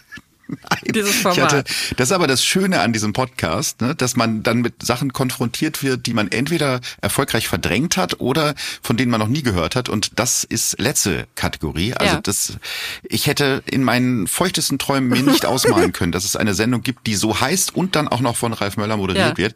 Dieses 0.94 1.16
ich 1.16 1.22
Format. 1.22 1.52
hatte, 1.52 1.64
das 1.96 2.08
ist 2.08 2.12
aber 2.12 2.26
das 2.26 2.44
Schöne 2.44 2.80
an 2.80 2.92
diesem 2.92 3.12
Podcast, 3.12 3.80
ne, 3.80 3.94
dass 3.94 4.16
man 4.16 4.42
dann 4.42 4.60
mit 4.60 4.84
Sachen 4.84 5.12
konfrontiert 5.12 5.82
wird, 5.82 6.06
die 6.06 6.14
man 6.14 6.30
entweder 6.30 6.80
erfolgreich 7.00 7.48
verdrängt 7.48 7.96
hat 7.96 8.20
oder 8.20 8.54
von 8.82 8.96
denen 8.96 9.10
man 9.10 9.20
noch 9.20 9.28
nie 9.28 9.42
gehört 9.42 9.76
hat. 9.76 9.88
Und 9.88 10.18
das 10.18 10.44
ist 10.44 10.78
letzte 10.80 11.26
Kategorie. 11.34 11.94
Also 11.94 12.14
Ja. 12.16 12.20
das, 12.20 12.54
ich 13.02 13.26
hätte 13.26 13.62
in 13.70 13.82
meinen 13.84 14.26
feuchtesten 14.26 14.78
Träumen 14.78 15.08
mir 15.08 15.22
nicht 15.22 15.46
ausmalen 15.52 15.92
können, 15.92 16.12
dass 16.12 16.24
es 16.24 16.36
eine 16.36 16.54
Sendung 16.54 16.82
gibt, 16.82 17.06
die 17.06 17.14
so 17.14 17.40
heißt 17.40 17.74
und 17.74 17.96
dann 17.96 18.08
auch 18.08 18.20
noch 18.20 18.36
von 18.36 18.52
Ralf 18.52 18.76
Möller 18.76 18.96
moderiert 18.96 19.30
Ja. 19.30 19.36
wird. 19.38 19.54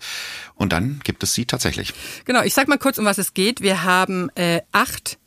Und 0.54 0.72
dann 0.72 1.00
gibt 1.04 1.22
es 1.22 1.34
sie 1.34 1.44
tatsächlich. 1.44 1.92
Genau, 2.24 2.42
ich 2.42 2.54
sag 2.54 2.68
mal 2.68 2.78
kurz, 2.78 2.98
um 2.98 3.04
was 3.04 3.18
es 3.18 3.34
geht. 3.34 3.60
Wir 3.60 3.82
haben 3.82 4.30
äh, 4.36 4.62
acht 4.72 5.18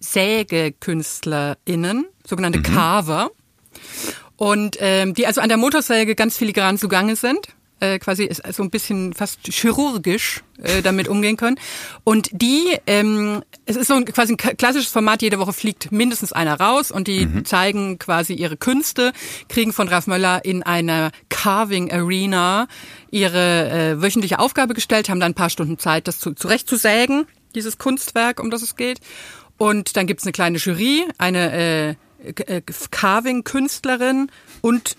SägekünstlerInnen, 0.00 2.06
sogenannte 2.26 2.62
Carver. 2.62 3.30
Und 4.36 4.76
ähm, 4.80 5.14
die 5.14 5.26
also 5.26 5.40
an 5.40 5.48
der 5.48 5.58
Motorsäge 5.58 6.14
ganz 6.14 6.36
filigran 6.36 6.78
zugange 6.78 7.16
sind. 7.16 7.48
Äh, 7.78 7.98
quasi 7.98 8.30
so 8.52 8.62
ein 8.62 8.70
bisschen 8.70 9.12
fast 9.12 9.40
chirurgisch 9.48 10.42
äh, 10.62 10.80
damit 10.80 11.08
umgehen 11.08 11.36
können. 11.36 11.60
Und 12.04 12.30
die, 12.32 12.62
ähm, 12.86 13.42
es 13.66 13.76
ist 13.76 13.88
so 13.88 13.94
ein, 13.94 14.06
quasi 14.06 14.32
ein 14.32 14.38
klassisches 14.38 14.90
Format, 14.90 15.20
jede 15.20 15.38
Woche 15.38 15.52
fliegt 15.52 15.92
mindestens 15.92 16.32
einer 16.32 16.58
raus 16.58 16.90
und 16.90 17.06
die 17.06 17.42
zeigen 17.42 17.98
quasi 17.98 18.32
ihre 18.32 18.56
Künste, 18.56 19.12
kriegen 19.50 19.74
von 19.74 19.88
Ralf 19.88 20.06
Möller 20.06 20.42
in 20.42 20.62
einer 20.62 21.10
Carving 21.28 21.92
Arena 21.92 22.66
ihre 23.10 23.68
äh, 23.68 24.00
wöchentliche 24.00 24.38
Aufgabe 24.38 24.72
gestellt, 24.72 25.10
haben 25.10 25.20
dann 25.20 25.32
ein 25.32 25.34
paar 25.34 25.50
Stunden 25.50 25.78
Zeit, 25.78 26.08
das 26.08 26.18
zu, 26.18 26.32
zurechtzusägen, 26.32 27.26
dieses 27.54 27.76
Kunstwerk, 27.76 28.40
um 28.40 28.50
das 28.50 28.62
es 28.62 28.76
geht. 28.76 29.00
Und 29.58 29.98
dann 29.98 30.06
gibt's 30.06 30.24
eine 30.24 30.32
kleine 30.32 30.56
Jury, 30.56 31.04
eine 31.18 31.52
äh, 31.52 31.94
Carving-Künstlerin 32.90 34.30
und 34.60 34.96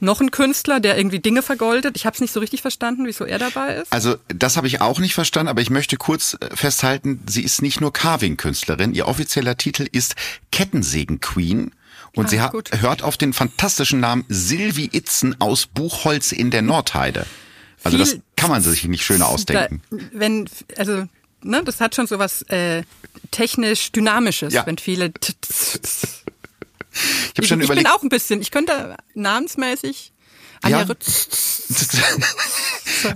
noch 0.00 0.20
ein 0.20 0.30
Künstler, 0.30 0.78
der 0.78 0.96
irgendwie 0.96 1.18
Dinge 1.18 1.42
vergoldet. 1.42 1.96
Ich 1.96 2.06
habe 2.06 2.14
es 2.14 2.20
nicht 2.20 2.32
so 2.32 2.38
richtig 2.38 2.62
verstanden, 2.62 3.04
wieso 3.04 3.24
er 3.24 3.38
dabei 3.40 3.76
ist. 3.76 3.92
Also 3.92 4.16
das 4.28 4.56
habe 4.56 4.68
ich 4.68 4.80
auch 4.80 5.00
nicht 5.00 5.14
verstanden, 5.14 5.48
aber 5.48 5.60
ich 5.60 5.70
möchte 5.70 5.96
kurz 5.96 6.36
äh, 6.40 6.54
festhalten, 6.54 7.20
sie 7.28 7.42
ist 7.42 7.62
nicht 7.62 7.80
nur 7.80 7.92
Carving-Künstlerin, 7.92 8.94
ihr 8.94 9.08
offizieller 9.08 9.56
Titel 9.56 9.88
ist 9.90 10.14
Kettensägen-Queen. 10.52 11.72
Und 12.14 12.26
Ah, 12.26 12.28
sie 12.28 12.40
hat, 12.40 12.52
gut. 12.52 12.70
hört 12.80 13.02
auf 13.02 13.16
den 13.16 13.32
fantastischen 13.32 14.00
Namen 14.00 14.24
Silvi 14.28 14.88
Itzen 14.92 15.40
aus 15.40 15.66
Buchholz 15.66 16.32
in 16.32 16.50
der 16.50 16.62
Nordheide. 16.62 17.26
Also 17.84 17.96
Viel- 17.98 18.06
das 18.06 18.18
kann 18.36 18.50
man 18.50 18.62
sich 18.62 18.84
nicht 18.84 19.04
schöner 19.04 19.26
ausdenken. 19.28 19.82
Da, 19.90 19.96
wenn, 20.12 20.48
also, 20.76 21.04
ne, 21.42 21.62
das 21.64 21.80
hat 21.80 21.94
schon 21.96 22.06
so 22.06 22.18
was 22.18 22.42
äh, 22.42 22.82
technisch 23.30 23.92
Dynamisches, 23.92 24.54
Ja. 24.54 24.64
wenn 24.64 24.78
viele. 24.78 25.12
t- 25.12 25.32
t- 25.32 25.78
t- 25.78 26.08
Ich 26.98 27.30
habe 27.30 27.42
Ich, 27.42 27.48
schon 27.48 27.60
ich 27.60 27.68
bin 27.68 27.78
überlegt, 27.78 27.90
auch 27.90 28.02
ein 28.02 28.08
bisschen, 28.08 28.40
ich 28.40 28.50
könnte 28.50 28.96
namensmäßig 29.14 30.12
Anja 30.62 30.80
Ja. 30.80 30.86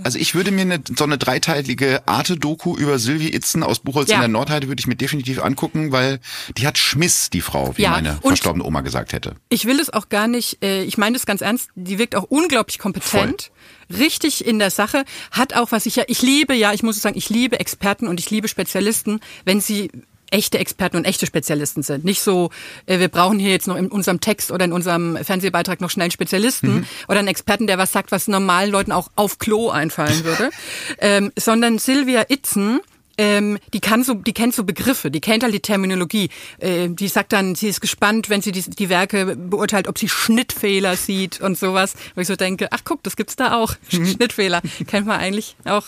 Also 0.03 0.17
ich 0.17 0.33
würde 0.33 0.51
mir 0.51 0.61
eine, 0.61 0.81
so 0.97 1.03
eine 1.03 1.17
dreiteilige 1.17 2.07
Arte-Doku 2.07 2.77
über 2.77 2.99
Sylvie 2.99 3.33
Itzen 3.33 3.63
aus 3.63 3.79
Buchholz 3.79 4.09
Ja. 4.09 4.15
in 4.15 4.21
der 4.21 4.27
Nordheide 4.29 4.67
würde 4.69 4.79
ich 4.79 4.87
mir 4.87 4.95
definitiv 4.95 5.41
angucken, 5.43 5.91
weil 5.91 6.19
die 6.57 6.65
hat 6.65 6.77
Schmiss, 6.77 7.29
die 7.29 7.41
Frau, 7.41 7.75
wie 7.77 7.81
Ja, 7.81 7.91
meine 7.91 8.13
und- 8.21 8.29
verstorbene 8.31 8.63
Oma 8.63 8.79
gesagt 8.81 9.11
hätte. 9.11 9.35
Ich 9.49 9.65
will 9.65 9.79
es 9.81 9.89
auch 9.91 10.07
gar 10.09 10.27
nicht, 10.27 10.63
äh, 10.63 10.83
ich 10.83 10.97
meine 10.97 11.17
das 11.17 11.25
ganz 11.25 11.41
ernst, 11.41 11.69
die 11.75 11.99
wirkt 11.99 12.15
auch 12.15 12.23
unglaublich 12.23 12.79
kompetent, 12.79 13.51
richtig 13.89 14.45
in 14.45 14.57
der 14.59 14.71
Sache, 14.71 15.03
hat 15.31 15.53
auch 15.53 15.71
was 15.73 15.85
ich 15.85 15.97
ja, 15.97 16.03
ich 16.07 16.21
liebe 16.21 16.53
ja, 16.53 16.71
ich 16.71 16.81
muss 16.83 17.01
sagen, 17.01 17.17
ich 17.17 17.29
liebe 17.29 17.59
Experten 17.59 18.07
und 18.07 18.19
ich 18.21 18.29
liebe 18.29 18.47
Spezialisten, 18.47 19.19
wenn 19.43 19.59
sie 19.59 19.91
echte 20.33 20.59
Experten 20.59 20.97
und 20.97 21.05
echte 21.05 21.25
Spezialisten 21.25 21.83
sind. 21.83 22.03
Nicht 22.03 22.21
so, 22.21 22.49
äh, 22.85 22.99
wir 22.99 23.07
brauchen 23.07 23.39
hier 23.39 23.51
jetzt 23.51 23.67
noch 23.67 23.77
in 23.77 23.87
unserem 23.87 24.19
Text 24.19 24.51
oder 24.51 24.65
in 24.65 24.73
unserem 24.73 25.17
Fernsehbeitrag 25.23 25.79
noch 25.79 25.89
schnell 25.89 26.05
einen 26.05 26.11
Spezialisten 26.11 26.85
oder 27.07 27.19
einen 27.19 27.27
Experten, 27.27 27.67
der 27.67 27.77
was 27.77 27.91
sagt, 27.91 28.11
was 28.11 28.27
normalen 28.27 28.71
Leuten 28.71 28.91
auch 28.91 29.09
auf 29.15 29.39
Klo 29.39 29.69
einfallen 29.69 30.23
würde, 30.23 30.49
ähm, 30.99 31.31
sondern 31.37 31.77
Sylvia 31.77 32.25
Itzen, 32.29 32.79
ähm, 33.17 33.59
die 33.73 33.79
kann 33.79 34.03
so, 34.03 34.15
die 34.15 34.33
kennt 34.33 34.55
so 34.55 34.63
Begriffe, 34.63 35.11
die 35.11 35.21
kennt 35.21 35.43
halt 35.43 35.53
die 35.53 35.59
Terminologie. 35.59 36.29
Äh, 36.57 36.89
die 36.89 37.07
sagt 37.07 37.31
dann, 37.31 37.53
sie 37.53 37.67
ist 37.67 37.79
gespannt, 37.79 38.29
wenn 38.29 38.41
sie 38.41 38.51
die, 38.51 38.61
die 38.61 38.89
Werke 38.89 39.35
beurteilt, 39.35 39.87
ob 39.87 39.99
sie 39.99 40.09
Schnittfehler 40.09 40.95
sieht 40.95 41.39
und 41.39 41.57
sowas. 41.57 41.93
Wo 42.15 42.21
ich 42.21 42.27
so 42.27 42.35
denke, 42.35 42.69
ach 42.71 42.81
guck, 42.83 43.03
das 43.03 43.15
gibt's 43.15 43.35
da 43.35 43.55
auch. 43.55 43.75
Schnittfehler 43.87 44.61
kennt 44.87 45.05
man 45.05 45.19
eigentlich 45.19 45.55
auch 45.65 45.85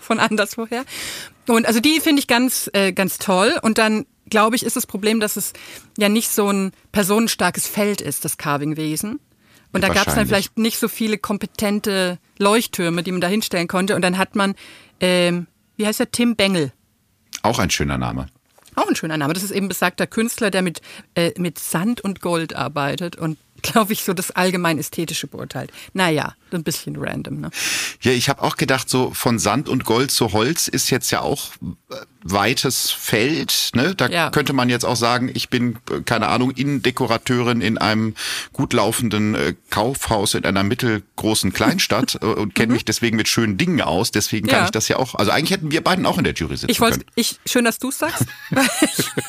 von 0.00 0.18
anderswoher. 0.18 0.84
Und 1.46 1.66
also 1.66 1.80
die 1.80 2.00
finde 2.00 2.20
ich 2.20 2.26
ganz, 2.26 2.70
äh, 2.72 2.92
ganz 2.92 3.18
toll. 3.18 3.58
Und 3.62 3.78
dann 3.78 4.06
glaube 4.30 4.56
ich, 4.56 4.64
ist 4.64 4.76
das 4.76 4.86
Problem, 4.86 5.20
dass 5.20 5.36
es 5.36 5.52
ja 5.98 6.08
nicht 6.08 6.30
so 6.30 6.50
ein 6.50 6.72
personenstarkes 6.92 7.66
Feld 7.66 8.00
ist, 8.00 8.24
das 8.24 8.38
Carving-Wesen. 8.38 9.20
Und 9.72 9.82
da 9.82 9.88
gab 9.88 10.06
es 10.06 10.14
dann 10.14 10.26
vielleicht 10.26 10.56
nicht 10.56 10.78
so 10.78 10.86
viele 10.86 11.18
kompetente 11.18 12.18
Leuchttürme, 12.38 13.02
die 13.02 13.10
man 13.10 13.20
da 13.20 13.26
hinstellen 13.26 13.66
konnte. 13.66 13.96
Und 13.96 14.02
dann 14.02 14.18
hat 14.18 14.36
man, 14.36 14.54
ähm, 15.00 15.48
wie 15.76 15.86
heißt 15.86 15.98
der, 15.98 16.12
Tim 16.12 16.36
Bengel. 16.36 16.72
Auch 17.42 17.58
ein 17.58 17.70
schöner 17.70 17.98
Name. 17.98 18.28
Auch 18.76 18.88
ein 18.88 18.94
schöner 18.94 19.16
Name. 19.16 19.34
Das 19.34 19.42
ist 19.42 19.50
eben 19.50 19.66
besagter 19.66 20.06
Künstler, 20.06 20.52
der 20.52 20.62
mit, 20.62 20.80
äh, 21.16 21.32
mit 21.38 21.58
Sand 21.58 22.00
und 22.00 22.20
Gold 22.20 22.54
arbeitet 22.54 23.16
und, 23.16 23.36
glaube 23.62 23.92
ich, 23.92 24.04
so 24.04 24.14
das 24.14 24.30
allgemein 24.30 24.78
Ästhetische 24.78 25.26
beurteilt. 25.26 25.72
Naja, 25.92 26.34
ein 26.56 26.64
bisschen 26.64 26.96
random. 26.96 27.40
Ne? 27.40 27.50
Ja, 28.02 28.12
ich 28.12 28.28
habe 28.28 28.42
auch 28.42 28.56
gedacht, 28.56 28.88
so 28.88 29.12
von 29.14 29.38
Sand 29.38 29.68
und 29.68 29.84
Gold 29.84 30.10
zu 30.10 30.32
Holz 30.32 30.68
ist 30.68 30.90
jetzt 30.90 31.10
ja 31.10 31.20
auch 31.20 31.50
äh, 31.90 31.96
weites 32.22 32.90
Feld. 32.90 33.70
Ne? 33.74 33.94
Da 33.94 34.08
Ja. 34.08 34.30
könnte 34.30 34.52
man 34.52 34.68
jetzt 34.70 34.84
auch 34.84 34.96
sagen, 34.96 35.30
ich 35.34 35.48
bin, 35.50 35.76
äh, 35.90 36.00
keine 36.04 36.28
Ahnung, 36.28 36.50
Innendekorateurin 36.52 37.60
in 37.60 37.76
einem 37.78 38.14
gut 38.52 38.72
laufenden 38.72 39.34
äh, 39.34 39.54
Kaufhaus 39.70 40.34
in 40.34 40.44
einer 40.44 40.62
mittelgroßen 40.62 41.52
Kleinstadt 41.52 42.14
und 42.22 42.54
kenne 42.54 42.72
mich 42.72 42.84
deswegen 42.84 43.16
mit 43.16 43.28
schönen 43.28 43.56
Dingen 43.58 43.80
aus. 43.82 44.10
Deswegen 44.10 44.46
kann 44.46 44.54
Mhm. 44.54 44.62
Ja. 44.62 44.64
ich 44.66 44.70
das 44.70 44.88
ja 44.88 44.96
auch. 44.96 45.14
Also 45.16 45.30
eigentlich 45.32 45.50
hätten 45.50 45.70
wir 45.70 45.82
beiden 45.82 46.06
auch 46.06 46.16
in 46.18 46.24
der 46.24 46.32
Jury 46.34 46.56
sitzen 46.56 46.70
Ich 46.70 46.78
können. 46.78 47.04
ich, 47.14 47.38
schön, 47.46 47.64
dass 47.64 47.78
du 47.78 47.88
es 47.88 47.98
sagst. 47.98 48.24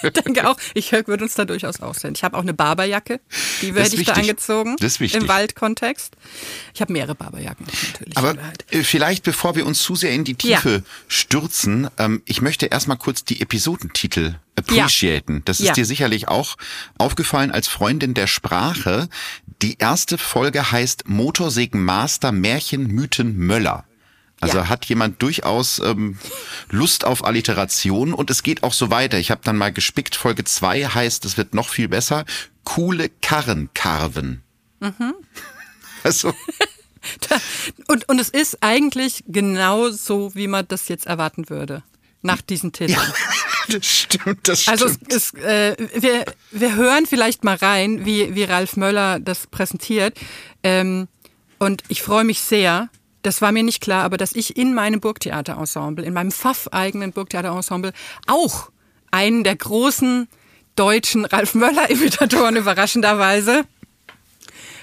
ich 0.03 0.11
denke 0.13 0.47
auch, 0.49 0.57
ich 0.73 0.91
würde 0.91 1.23
uns 1.23 1.33
da 1.35 1.45
durchaus 1.45 1.81
aussehen. 1.81 2.13
Ich 2.15 2.23
habe 2.23 2.37
auch 2.37 2.41
eine 2.41 2.53
Barberjacke, 2.53 3.19
die 3.61 3.73
hätte 3.73 3.95
ich 3.95 4.05
da 4.05 4.13
angezogen. 4.13 4.75
Das 4.79 4.93
ist 4.93 4.99
wichtig. 4.99 5.21
Im 5.21 5.27
Waldkontext. 5.27 6.15
Ich 6.73 6.81
habe 6.81 6.93
mehrere 6.93 7.14
Barberjacken 7.15 7.65
natürlich. 7.65 8.17
Aber 8.17 8.29
halt. 8.41 8.65
äh, 8.71 8.83
vielleicht, 8.83 9.23
bevor 9.23 9.55
wir 9.55 9.65
uns 9.65 9.81
zu 9.81 9.95
sehr 9.95 10.11
in 10.11 10.23
die 10.23 10.35
Ja. 10.43 10.57
Tiefe 10.57 10.83
stürzen, 11.07 11.89
ähm, 11.97 12.21
ich 12.25 12.41
möchte 12.41 12.67
erstmal 12.67 12.97
kurz 12.97 13.23
die 13.23 13.41
Episodentitel 13.41 14.35
appreciaten. 14.55 15.41
Das 15.45 15.59
ist 15.59 15.67
Ja. 15.67 15.73
dir 15.73 15.85
sicherlich 15.85 16.27
auch 16.27 16.57
aufgefallen 16.97 17.51
als 17.51 17.67
Freundin 17.67 18.13
der 18.13 18.27
Sprache. 18.27 19.09
Die 19.61 19.77
erste 19.79 20.17
Folge 20.17 20.71
heißt 20.71 21.07
Motorsägenmaster 21.07 22.31
Märchen 22.31 22.87
Mythen 22.87 23.37
Möller. 23.37 23.85
Also 24.41 24.57
Ja. 24.57 24.69
hat 24.69 24.85
jemand 24.85 25.21
durchaus 25.21 25.79
ähm, 25.79 26.17
Lust 26.69 27.05
auf 27.05 27.23
Alliteration 27.25 28.13
und 28.13 28.29
es 28.29 28.43
geht 28.43 28.63
auch 28.63 28.73
so 28.73 28.89
weiter. 28.91 29.17
Ich 29.17 29.31
habe 29.31 29.41
dann 29.43 29.55
mal 29.57 29.71
gespickt, 29.71 30.15
Folge 30.15 30.43
zwei 30.43 30.85
heißt, 30.85 31.23
es 31.25 31.37
wird 31.37 31.53
noch 31.53 31.69
viel 31.69 31.87
besser, 31.87 32.25
coole 32.65 33.09
Karren 33.21 33.69
karven. 33.73 34.43
Mhm. 34.81 35.13
Also 36.03 36.35
Und, 37.87 38.07
und 38.09 38.19
es 38.19 38.29
ist 38.29 38.57
eigentlich 38.61 39.23
genau 39.27 39.89
so, 39.89 40.33
wie 40.35 40.47
man 40.47 40.67
das 40.67 40.87
jetzt 40.87 41.05
erwarten 41.05 41.49
würde. 41.49 41.83
Nach 42.21 42.41
diesen 42.41 42.71
Titeln. 42.71 42.99
das 43.69 43.85
stimmt, 43.85 44.47
das 44.47 44.63
stimmt. 44.63 44.81
Also 44.81 44.97
es, 45.09 45.33
es, 45.33 45.33
äh, 45.35 45.75
wir, 45.95 46.25
wir 46.51 46.75
hören 46.75 47.05
vielleicht 47.05 47.43
mal 47.43 47.55
rein, 47.55 48.05
wie, 48.05 48.33
wie 48.33 48.43
Ralf 48.43 48.77
Möller 48.77 49.19
das 49.19 49.47
präsentiert. 49.47 50.17
Ähm, 50.63 51.07
und 51.59 51.83
ich 51.87 52.01
freue 52.01 52.23
mich 52.23 52.41
sehr, 52.41 52.89
das 53.21 53.41
war 53.41 53.51
mir 53.51 53.63
nicht 53.63 53.81
klar, 53.81 54.03
aber 54.03 54.17
dass 54.17 54.33
ich 54.33 54.57
in 54.57 54.73
meinem 54.73 55.01
Burgtheaterensemble, 55.01 56.05
in 56.05 56.13
meinem 56.13 56.31
Pfaff-eigenen 56.31 57.11
Burgtheaterensemble 57.11 57.93
auch 58.27 58.69
einen 59.11 59.43
der 59.43 59.55
großen 59.55 60.27
deutschen 60.75 61.25
Ralf 61.25 61.55
Möller-Imitatoren 61.55 62.55
überraschenderweise 62.57 63.65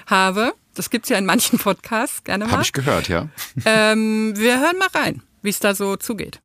habe. 0.07 0.53
Das 0.75 0.89
gibt's 0.89 1.09
ja 1.09 1.17
in 1.17 1.25
manchen 1.25 1.59
Podcasts, 1.59 2.23
gerne 2.23 2.45
mal. 2.45 2.53
Habe 2.53 2.63
ich 2.63 2.73
gehört, 2.73 3.07
ja. 3.07 3.27
Ähm, 3.65 4.33
wir 4.35 4.59
hören 4.59 4.77
mal 4.79 4.87
rein, 4.93 5.21
wie 5.43 5.49
es 5.49 5.59
da 5.59 5.75
so 5.75 5.95
zugeht. 5.97 6.39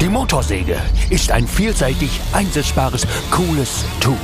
Die 0.00 0.08
Motorsäge 0.08 0.80
ist 1.10 1.30
ein 1.30 1.46
vielseitig 1.46 2.20
einsetzbares, 2.32 3.06
cooles 3.30 3.84
Tool. 4.00 4.16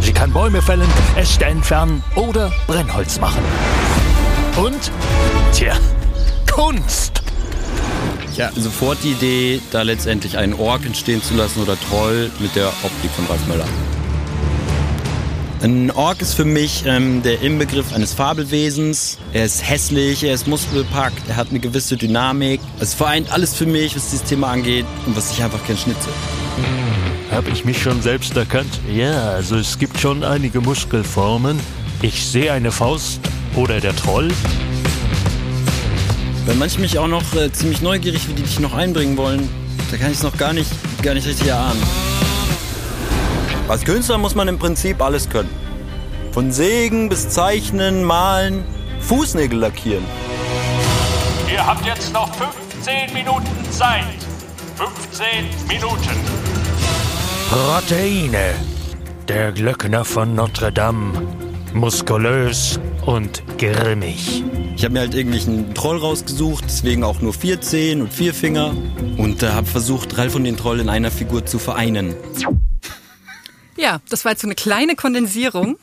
Sie 0.00 0.12
kann 0.12 0.32
Bäume 0.32 0.62
fällen, 0.62 0.88
Äste 1.16 1.44
entfernen 1.44 2.02
oder 2.16 2.50
Brennholz 2.66 3.20
machen. 3.20 3.42
Und, 4.56 4.90
tja, 5.52 5.76
Kunst. 6.50 7.22
Ja, 8.36 8.50
sofort 8.52 8.98
die 9.02 9.12
Idee, 9.12 9.60
da 9.70 9.82
letztendlich 9.82 10.38
einen 10.38 10.54
Ork 10.54 10.86
entstehen 10.86 11.22
zu 11.22 11.34
lassen 11.34 11.60
oder 11.60 11.78
Troll 11.78 12.30
mit 12.38 12.56
der 12.56 12.68
Optik 12.68 13.10
von 13.10 13.26
Ralf 13.26 13.46
Möller. 13.46 13.68
Ein 15.62 15.90
Ork 15.90 16.22
ist 16.22 16.32
für 16.32 16.46
mich 16.46 16.84
ähm, 16.86 17.22
der 17.22 17.42
Inbegriff 17.42 17.92
eines 17.92 18.14
Fabelwesens. 18.14 19.18
Er 19.34 19.44
ist 19.44 19.68
hässlich, 19.68 20.24
er 20.24 20.32
ist 20.32 20.46
muskelbepackt, 20.46 21.28
er 21.28 21.36
hat 21.36 21.50
eine 21.50 21.60
gewisse 21.60 21.98
Dynamik. 21.98 22.62
Es 22.78 22.94
vereint 22.94 23.30
alles 23.30 23.54
für 23.54 23.66
mich, 23.66 23.94
was 23.94 24.08
dieses 24.08 24.24
Thema 24.24 24.48
angeht 24.48 24.86
und 25.04 25.14
was 25.14 25.30
ich 25.30 25.42
einfach 25.42 25.62
kein 25.66 25.76
Schnitze. 25.76 26.08
Habe 27.30 27.50
ich 27.50 27.66
mich 27.66 27.82
schon 27.82 28.00
selbst 28.00 28.34
erkannt? 28.38 28.80
Ja, 28.90 29.32
also 29.32 29.56
es 29.56 29.78
gibt 29.78 30.00
schon 30.00 30.24
einige 30.24 30.62
Muskelformen. 30.62 31.60
Ich 32.00 32.24
sehe 32.24 32.50
eine 32.52 32.72
Faust 32.72 33.20
oder 33.54 33.80
der 33.80 33.94
Troll. 33.94 34.28
Weil 36.46 36.54
manche 36.54 36.80
mich 36.80 36.98
auch 36.98 37.06
noch 37.06 37.34
äh, 37.34 37.52
ziemlich 37.52 37.82
neugierig, 37.82 38.26
wie 38.28 38.32
die 38.32 38.42
dich 38.42 38.60
noch 38.60 38.72
einbringen 38.72 39.18
wollen. 39.18 39.46
Da 39.90 39.98
kann 39.98 40.10
ich 40.10 40.16
es 40.16 40.22
noch 40.22 40.38
gar 40.38 40.54
nicht, 40.54 40.70
gar 41.02 41.12
nicht 41.12 41.26
richtig 41.26 41.48
erahnen. 41.48 41.82
Als 43.70 43.84
Künstler 43.84 44.18
muss 44.18 44.34
man 44.34 44.48
im 44.48 44.58
Prinzip 44.58 45.00
alles 45.00 45.30
können. 45.30 45.48
Von 46.32 46.50
Sägen 46.50 47.08
bis 47.08 47.28
Zeichnen, 47.28 48.02
Malen, 48.02 48.64
Fußnägel 48.98 49.60
lackieren. 49.60 50.02
Ihr 51.48 51.64
habt 51.64 51.86
jetzt 51.86 52.12
noch 52.12 52.34
15 52.34 53.14
Minuten 53.14 53.46
Zeit. 53.70 54.02
15 54.74 55.28
Minuten. 55.68 56.10
Proteine. 57.48 58.54
Der 59.28 59.52
Glöckner 59.52 60.04
von 60.04 60.34
Notre 60.34 60.72
Dame. 60.72 61.22
Muskulös 61.72 62.80
und 63.06 63.44
grimmig. 63.56 64.42
Ich 64.74 64.82
habe 64.82 64.94
mir 64.94 65.00
halt 65.00 65.14
irgendwie 65.14 65.42
einen 65.42 65.74
Troll 65.74 65.98
rausgesucht, 65.98 66.64
deswegen 66.66 67.04
auch 67.04 67.20
nur 67.20 67.32
vier 67.32 67.60
Zehen 67.60 68.02
und 68.02 68.12
vier 68.12 68.34
Finger. 68.34 68.74
Und 69.16 69.44
äh, 69.44 69.50
habe 69.50 69.68
versucht, 69.68 70.18
Ralf 70.18 70.34
und 70.34 70.42
den 70.42 70.56
Troll 70.56 70.80
in 70.80 70.88
einer 70.88 71.12
Figur 71.12 71.46
zu 71.46 71.60
vereinen. 71.60 72.16
Ja, 73.80 74.00
das 74.10 74.26
war 74.26 74.32
jetzt 74.32 74.42
so 74.42 74.46
eine 74.46 74.54
kleine 74.54 74.94
Kondensierung. 74.94 75.78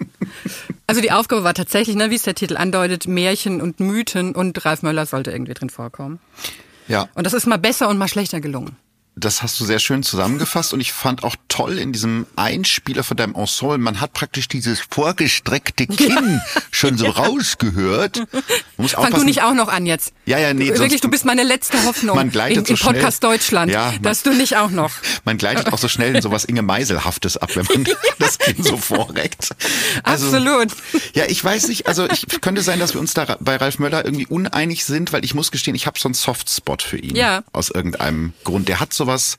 Also 0.85 1.01
die 1.01 1.11
Aufgabe 1.11 1.43
war 1.43 1.55
tatsächlich, 1.55 1.95
ne, 1.95 2.11
wie 2.11 2.15
es 2.15 2.21
der 2.21 2.35
Titel 2.35 2.55
andeutet, 2.55 3.07
Märchen 3.07 3.59
und 3.59 3.79
Mythen 3.79 4.35
und 4.35 4.63
Ralf 4.65 4.83
Möller 4.83 5.07
sollte 5.07 5.31
irgendwie 5.31 5.55
drin 5.55 5.71
vorkommen. 5.71 6.19
Ja, 6.87 7.09
Und 7.15 7.25
das 7.25 7.33
ist 7.33 7.47
mal 7.47 7.57
besser 7.57 7.89
und 7.89 7.97
mal 7.97 8.07
schlechter 8.07 8.39
gelungen. 8.39 8.77
Das 9.19 9.41
hast 9.41 9.59
du 9.59 9.65
sehr 9.65 9.79
schön 9.79 10.03
zusammengefasst 10.03 10.73
und 10.73 10.79
ich 10.79 10.93
fand 10.93 11.23
auch 11.23 11.35
toll 11.47 11.77
in 11.79 11.91
diesem 11.91 12.27
Einspieler 12.35 13.03
von 13.03 13.17
deinem 13.17 13.35
Ensemble, 13.35 13.77
man 13.79 13.99
hat 13.99 14.13
praktisch 14.13 14.47
dieses 14.47 14.79
vorgestreckte 14.89 15.87
Kinn 15.87 16.39
schon 16.71 16.97
so 16.97 17.07
rausgehört. 17.07 18.17
Man 18.31 18.43
muss 18.77 18.91
Fang 18.93 19.11
du 19.11 19.23
nicht 19.23 19.41
auch 19.43 19.53
noch 19.53 19.67
an 19.69 19.85
jetzt. 19.85 20.13
Ja, 20.25 20.37
ja, 20.37 20.53
nee, 20.53 20.67
Wirklich, 20.67 20.91
sonst- 20.91 21.03
du 21.03 21.09
bist 21.09 21.25
meine 21.25 21.43
letzte 21.43 21.83
Hoffnung 21.83 22.15
Man 22.15 22.29
gleitet 22.29 22.69
in, 22.69 22.75
so 22.77 22.87
in 22.89 22.93
Podcast 22.93 23.17
schnell. 23.19 23.31
Deutschland, 23.31 23.71
Ja, 23.71 23.91
man- 23.91 24.01
dass 24.03 24.23
du 24.23 24.31
nicht 24.33 24.55
auch 24.57 24.69
noch. 24.69 24.91
Man 25.25 25.37
gleitet 25.37 25.73
auch 25.73 25.77
so 25.77 25.87
schnell 25.89 26.15
in 26.15 26.21
sowas 26.21 26.45
Inge 26.45 26.61
Meiselhaftes 26.61 27.35
ab, 27.37 27.49
wenn 27.55 27.65
man 27.65 27.87
das 28.19 28.37
Kinn 28.37 28.63
so 28.63 28.77
vorreckt. 28.77 29.49
Also, 30.03 30.27
Absolut. 30.27 30.69
Ja, 31.13 31.25
ich 31.27 31.43
weiß 31.43 31.67
nicht, 31.67 31.87
also 31.87 32.07
ich 32.09 32.25
könnte 32.41 32.61
sein, 32.61 32.79
dass 32.79 32.93
wir 32.93 33.01
uns 33.01 33.13
da 33.13 33.35
bei 33.41 33.57
Ralf 33.57 33.79
Möller 33.79 34.05
irgendwie 34.05 34.25
uneinig 34.27 34.85
sind, 34.85 35.11
weil 35.11 35.25
ich 35.25 35.33
muss 35.33 35.51
gestehen, 35.51 35.75
ich 35.75 35.85
habe 35.87 35.99
so 35.99 36.07
einen 36.07 36.13
Softspot 36.13 36.81
für 36.81 36.97
ihn. 36.97 37.15
Ja. 37.15 37.43
Aus 37.51 37.69
irgendeinem 37.69 38.33
Grund. 38.45 38.67
Der 38.69 38.79
hat 38.79 38.93
sowas 39.07 39.37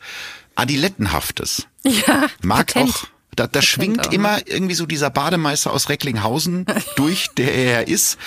Adilettenhaftes. 0.55 1.67
Ja, 1.85 2.27
Mag 2.43 2.69
Patent. 2.69 2.95
auch 2.95 3.05
Da, 3.39 3.47
da 3.47 3.63
schwingt 3.63 4.09
auch, 4.09 4.13
immer 4.13 4.39
irgendwie 4.47 4.75
so 4.75 4.87
dieser 4.87 5.11
Bademeister 5.11 5.73
aus 5.73 5.89
Recklinghausen 5.89 6.67
durch, 6.97 7.29
der 7.37 7.55
er 7.55 7.89
ist. 7.89 8.19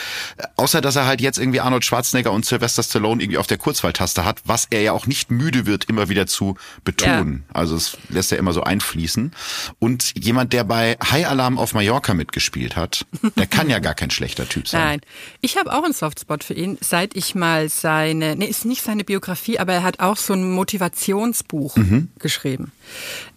Außer, 0.55 0.81
dass 0.81 0.95
er 0.95 1.05
halt 1.05 1.21
jetzt 1.21 1.37
irgendwie 1.37 1.59
Arnold 1.59 1.83
Schwarzenegger 1.85 2.31
und 2.31 2.45
Sylvester 2.45 2.83
Stallone 2.83 3.21
irgendwie 3.21 3.37
auf 3.37 3.47
der 3.47 3.57
Kurzwahltaste 3.57 4.23
hat, 4.25 4.41
was 4.45 4.67
er 4.69 4.81
ja 4.81 4.91
auch 4.93 5.07
nicht 5.07 5.31
müde 5.31 5.65
wird, 5.65 5.85
immer 5.85 6.09
wieder 6.09 6.27
zu 6.27 6.55
betonen. 6.83 7.43
Also 7.53 7.75
es 7.75 7.97
lässt 8.09 8.31
er 8.31 8.37
immer 8.37 8.53
so 8.53 8.63
einfließen. 8.63 9.31
Und 9.79 10.13
jemand, 10.17 10.53
der 10.53 10.63
bei 10.63 10.97
High 11.03 11.27
Alarm 11.27 11.57
auf 11.57 11.73
Mallorca 11.73 12.13
mitgespielt 12.13 12.75
hat, 12.75 13.05
der 13.37 13.47
kann 13.47 13.69
ja 13.69 13.79
gar 13.79 13.93
kein 13.95 14.11
schlechter 14.11 14.47
Typ 14.47 14.67
sein. 14.67 14.81
Nein, 14.81 15.01
ich 15.41 15.57
habe 15.57 15.73
auch 15.73 15.83
einen 15.83 15.93
Softspot 15.93 16.43
für 16.43 16.53
ihn, 16.53 16.77
seit 16.81 17.15
ich 17.15 17.35
mal 17.35 17.69
seine, 17.69 18.35
nee, 18.35 18.45
ist 18.45 18.65
nicht 18.65 18.81
seine 18.83 19.03
Biografie, 19.03 19.59
aber 19.59 19.73
er 19.73 19.83
hat 19.83 19.99
auch 19.99 20.17
so 20.17 20.33
ein 20.33 20.51
Motivationsbuch 20.51 21.75
Mhm. 21.75 22.09
geschrieben. 22.19 22.71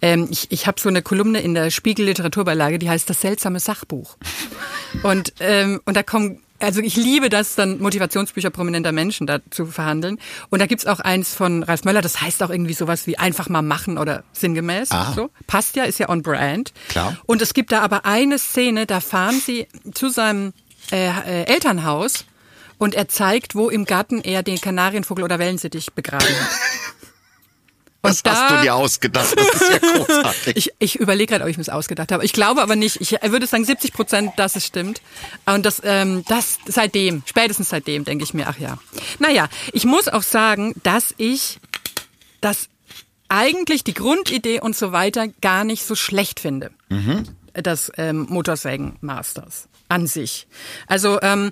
Ähm, 0.01 0.27
ich 0.29 0.51
ich 0.51 0.67
habe 0.67 0.79
so 0.79 0.89
eine 0.89 1.01
Kolumne 1.01 1.41
in 1.41 1.53
der 1.53 1.71
Spiegel 1.71 2.05
Literaturbeilage, 2.05 2.79
die 2.79 2.89
heißt 2.89 3.09
das 3.09 3.21
seltsame 3.21 3.59
Sachbuch. 3.59 4.17
Und 5.03 5.33
ähm, 5.39 5.81
und 5.85 5.95
da 5.95 6.03
kommen 6.03 6.41
also 6.59 6.81
ich 6.81 6.95
liebe 6.95 7.29
das, 7.29 7.55
dann 7.55 7.79
Motivationsbücher 7.79 8.49
prominenter 8.49 8.91
Menschen 8.91 9.27
da 9.27 9.39
zu 9.49 9.65
verhandeln. 9.65 10.19
Und 10.49 10.59
da 10.59 10.65
gibt's 10.65 10.85
auch 10.85 10.99
eins 10.99 11.33
von 11.33 11.63
Ralf 11.63 11.83
Möller, 11.83 12.01
das 12.01 12.21
heißt 12.21 12.41
auch 12.43 12.49
irgendwie 12.49 12.73
sowas 12.73 13.07
wie 13.07 13.17
einfach 13.17 13.49
mal 13.49 13.61
machen 13.61 13.97
oder 13.97 14.23
sinngemäß. 14.33 14.91
Ah. 14.91 15.13
So. 15.13 15.29
Passt 15.47 15.75
ja, 15.75 15.83
ist 15.83 15.99
ja 15.99 16.09
on 16.09 16.21
brand. 16.21 16.73
Klar. 16.87 17.17
Und 17.25 17.41
es 17.41 17.53
gibt 17.53 17.71
da 17.71 17.81
aber 17.81 18.05
eine 18.05 18.39
Szene, 18.39 18.85
da 18.85 19.01
fahren 19.01 19.39
sie 19.39 19.67
zu 19.93 20.09
seinem 20.09 20.53
äh, 20.91 21.07
äh, 21.07 21.43
Elternhaus 21.45 22.25
und 22.77 22.95
er 22.95 23.07
zeigt, 23.07 23.55
wo 23.55 23.69
im 23.69 23.85
Garten 23.85 24.21
er 24.21 24.43
den 24.43 24.59
Kanarienvogel 24.59 25.23
oder 25.23 25.39
Wellensittich 25.39 25.93
begraben 25.93 26.27
hat. 26.27 26.49
Was 28.09 28.23
da- 28.23 28.31
hast 28.33 28.51
du 28.51 28.61
dir 28.63 28.75
ausgedacht? 28.75 29.35
Das 29.37 29.61
ist 29.61 29.69
ja 29.71 29.77
großartig. 29.93 30.55
Ich, 30.57 30.71
ich 30.79 30.95
überlege 30.99 31.31
gerade, 31.31 31.43
ob 31.43 31.49
ich 31.49 31.57
mir 31.57 31.63
das 31.63 31.73
ausgedacht 31.73 32.11
habe. 32.11 32.23
Ich 32.25 32.33
glaube 32.33 32.61
aber 32.61 32.75
nicht. 32.75 33.01
Ich 33.01 33.11
würde 33.23 33.47
sagen 33.47 33.65
70 33.65 33.93
Prozent, 33.93 34.31
dass 34.37 34.55
es 34.55 34.65
stimmt. 34.65 35.01
Und 35.45 35.65
das, 35.65 35.81
ähm, 35.83 36.23
das 36.27 36.57
seitdem, 36.67 37.23
spätestens 37.25 37.69
seitdem, 37.69 38.05
denke 38.05 38.23
ich 38.23 38.33
mir, 38.33 38.47
ach 38.47 38.57
ja. 38.59 38.77
Naja, 39.19 39.47
ich 39.73 39.85
muss 39.85 40.07
auch 40.07 40.23
sagen, 40.23 40.73
dass 40.83 41.13
ich 41.17 41.59
das 42.41 42.69
eigentlich 43.27 43.83
die 43.83 43.93
Grundidee 43.93 44.59
und 44.61 44.75
so 44.75 44.91
weiter 44.91 45.27
gar 45.41 45.63
nicht 45.63 45.83
so 45.83 45.95
schlecht 45.95 46.39
finde. 46.39 46.71
Das 47.53 47.91
ähm, 47.97 48.27
Motorsägen 48.29 48.97
Masters 49.01 49.67
an 49.89 50.07
sich. 50.07 50.47
Also 50.87 51.19
ähm, 51.21 51.51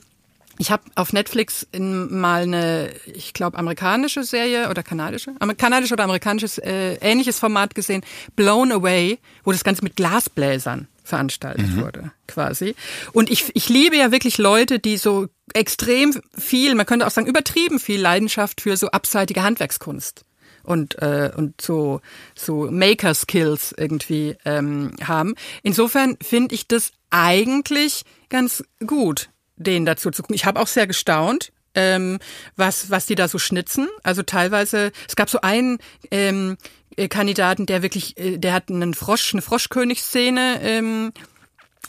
ich 0.59 0.71
habe 0.71 0.83
auf 0.95 1.13
Netflix 1.13 1.67
in, 1.71 2.19
mal 2.19 2.43
eine, 2.43 2.91
ich 3.05 3.33
glaube, 3.33 3.57
amerikanische 3.57 4.23
Serie 4.23 4.69
oder 4.69 4.83
kanadische, 4.83 5.33
kanadische 5.57 5.93
oder 5.93 6.03
amerikanisches 6.03 6.57
äh, 6.59 6.95
ähnliches 6.95 7.39
Format 7.39 7.75
gesehen, 7.75 8.03
Blown 8.35 8.71
Away, 8.71 9.19
wo 9.43 9.51
das 9.51 9.63
Ganze 9.63 9.83
mit 9.83 9.95
Glasbläsern 9.95 10.87
veranstaltet 11.03 11.75
wurde, 11.75 12.11
quasi. 12.27 12.75
Und 13.11 13.29
ich, 13.29 13.51
ich 13.55 13.67
liebe 13.67 13.97
ja 13.97 14.11
wirklich 14.11 14.37
Leute, 14.37 14.79
die 14.79 14.97
so 14.97 15.27
extrem 15.53 16.21
viel, 16.37 16.75
man 16.75 16.85
könnte 16.85 17.05
auch 17.05 17.11
sagen 17.11 17.27
übertrieben 17.27 17.79
viel 17.79 17.99
Leidenschaft 17.99 18.61
für 18.61 18.77
so 18.77 18.87
abseitige 18.87 19.43
Handwerkskunst 19.43 20.23
und 20.63 21.01
äh, 21.01 21.31
und 21.35 21.59
so 21.59 21.99
so 22.35 22.71
Maker 22.71 23.13
Skills 23.13 23.73
irgendwie 23.77 24.37
ähm, 24.45 24.93
haben. 25.03 25.35
Insofern 25.61 26.17
finde 26.21 26.55
ich 26.55 26.67
das 26.67 26.91
eigentlich 27.09 28.03
ganz 28.29 28.63
gut, 28.85 29.29
denen 29.55 29.85
dazu 29.85 30.11
zu 30.11 30.21
gucken. 30.21 30.35
Ich 30.35 30.45
habe 30.45 30.59
auch 30.59 30.67
sehr 30.67 30.87
gestaunt, 30.87 31.51
ähm, 31.75 32.19
was 32.55 32.89
was 32.89 33.05
die 33.05 33.15
da 33.15 33.27
so 33.27 33.39
schnitzen. 33.39 33.87
Also 34.03 34.23
teilweise, 34.23 34.91
es 35.07 35.15
gab 35.15 35.29
so 35.29 35.41
einen 35.41 35.79
ähm, 36.11 36.57
äh, 36.97 37.07
Kandidaten, 37.07 37.65
der 37.65 37.81
wirklich, 37.81 38.17
äh, 38.17 38.37
der 38.37 38.53
hat 38.53 38.69
einen 38.69 38.93
Frosch, 38.93 39.33
eine 39.33 39.41
Froschkönigsszene 39.41 40.59
ähm, 40.61 41.11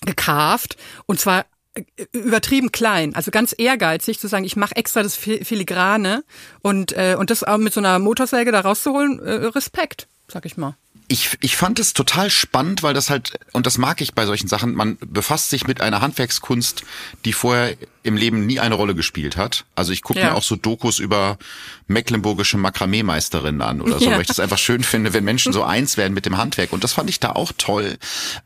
gekarft 0.04 0.76
und 1.06 1.20
zwar 1.20 1.46
äh, 1.74 1.82
übertrieben 2.12 2.72
klein, 2.72 3.14
also 3.14 3.30
ganz 3.30 3.54
ehrgeizig 3.56 4.18
zu 4.18 4.28
sagen, 4.28 4.44
ich 4.44 4.56
mache 4.56 4.76
extra 4.76 5.02
das 5.02 5.16
Fi- 5.16 5.44
Filigrane 5.44 6.24
und 6.62 6.92
äh, 6.92 7.16
und 7.18 7.30
das 7.30 7.44
auch 7.44 7.58
mit 7.58 7.72
so 7.72 7.80
einer 7.80 7.98
Motorsäge 7.98 8.52
da 8.52 8.60
rauszuholen, 8.60 9.18
äh, 9.20 9.32
Respekt, 9.46 10.08
sag 10.28 10.46
ich 10.46 10.56
mal. 10.56 10.76
Ich, 11.06 11.36
ich 11.42 11.56
fand 11.56 11.78
es 11.80 11.92
total 11.92 12.30
spannend, 12.30 12.82
weil 12.82 12.94
das 12.94 13.10
halt, 13.10 13.34
und 13.52 13.66
das 13.66 13.76
mag 13.76 14.00
ich 14.00 14.14
bei 14.14 14.24
solchen 14.24 14.48
Sachen, 14.48 14.74
man 14.74 14.96
befasst 15.00 15.50
sich 15.50 15.66
mit 15.66 15.82
einer 15.82 16.00
Handwerkskunst, 16.00 16.82
die 17.26 17.34
vorher 17.34 17.76
im 18.04 18.16
Leben 18.16 18.46
nie 18.46 18.58
eine 18.60 18.74
Rolle 18.74 18.94
gespielt 18.94 19.36
hat. 19.36 19.64
Also 19.74 19.92
ich 19.92 20.02
gucke 20.02 20.20
Ja. 20.20 20.30
mir 20.30 20.34
auch 20.34 20.42
so 20.42 20.56
Dokus 20.56 20.98
über 20.98 21.38
mecklenburgische 21.86 22.56
Makramee-Meisterinnen 22.58 23.60
an 23.62 23.80
oder 23.82 23.98
so, 23.98 24.06
Ja. 24.06 24.12
weil 24.12 24.22
ich 24.22 24.26
das 24.26 24.40
einfach 24.40 24.58
schön 24.58 24.82
finde, 24.82 25.12
wenn 25.12 25.24
Menschen 25.24 25.52
so 25.52 25.62
eins 25.62 25.96
werden 25.96 26.14
mit 26.14 26.24
dem 26.26 26.36
Handwerk. 26.38 26.72
Und 26.72 26.84
das 26.84 26.94
fand 26.94 27.08
ich 27.10 27.20
da 27.20 27.30
auch 27.32 27.52
toll. 27.56 27.98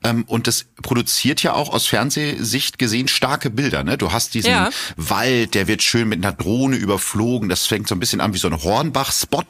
Ähm, 0.04 0.24
Und 0.26 0.46
das 0.46 0.66
produziert 0.82 1.42
ja 1.42 1.54
auch 1.54 1.70
aus 1.72 1.86
Fernsehsicht 1.86 2.78
gesehen 2.78 3.08
starke 3.08 3.50
Bilder. 3.50 3.82
Ne? 3.84 3.98
Du 3.98 4.12
hast 4.12 4.34
diesen 4.34 4.50
Ja. 4.50 4.70
Wald, 4.96 5.54
der 5.54 5.68
wird 5.68 5.82
schön 5.82 6.08
mit 6.08 6.24
einer 6.24 6.32
Drohne 6.34 6.76
überflogen. 6.76 7.48
Das 7.48 7.66
fängt 7.66 7.88
so 7.88 7.94
ein 7.94 8.00
bisschen 8.00 8.20
an 8.20 8.34
wie 8.34 8.38
so 8.38 8.48
ein 8.48 8.62
Hornbach-Spot. 8.62 9.44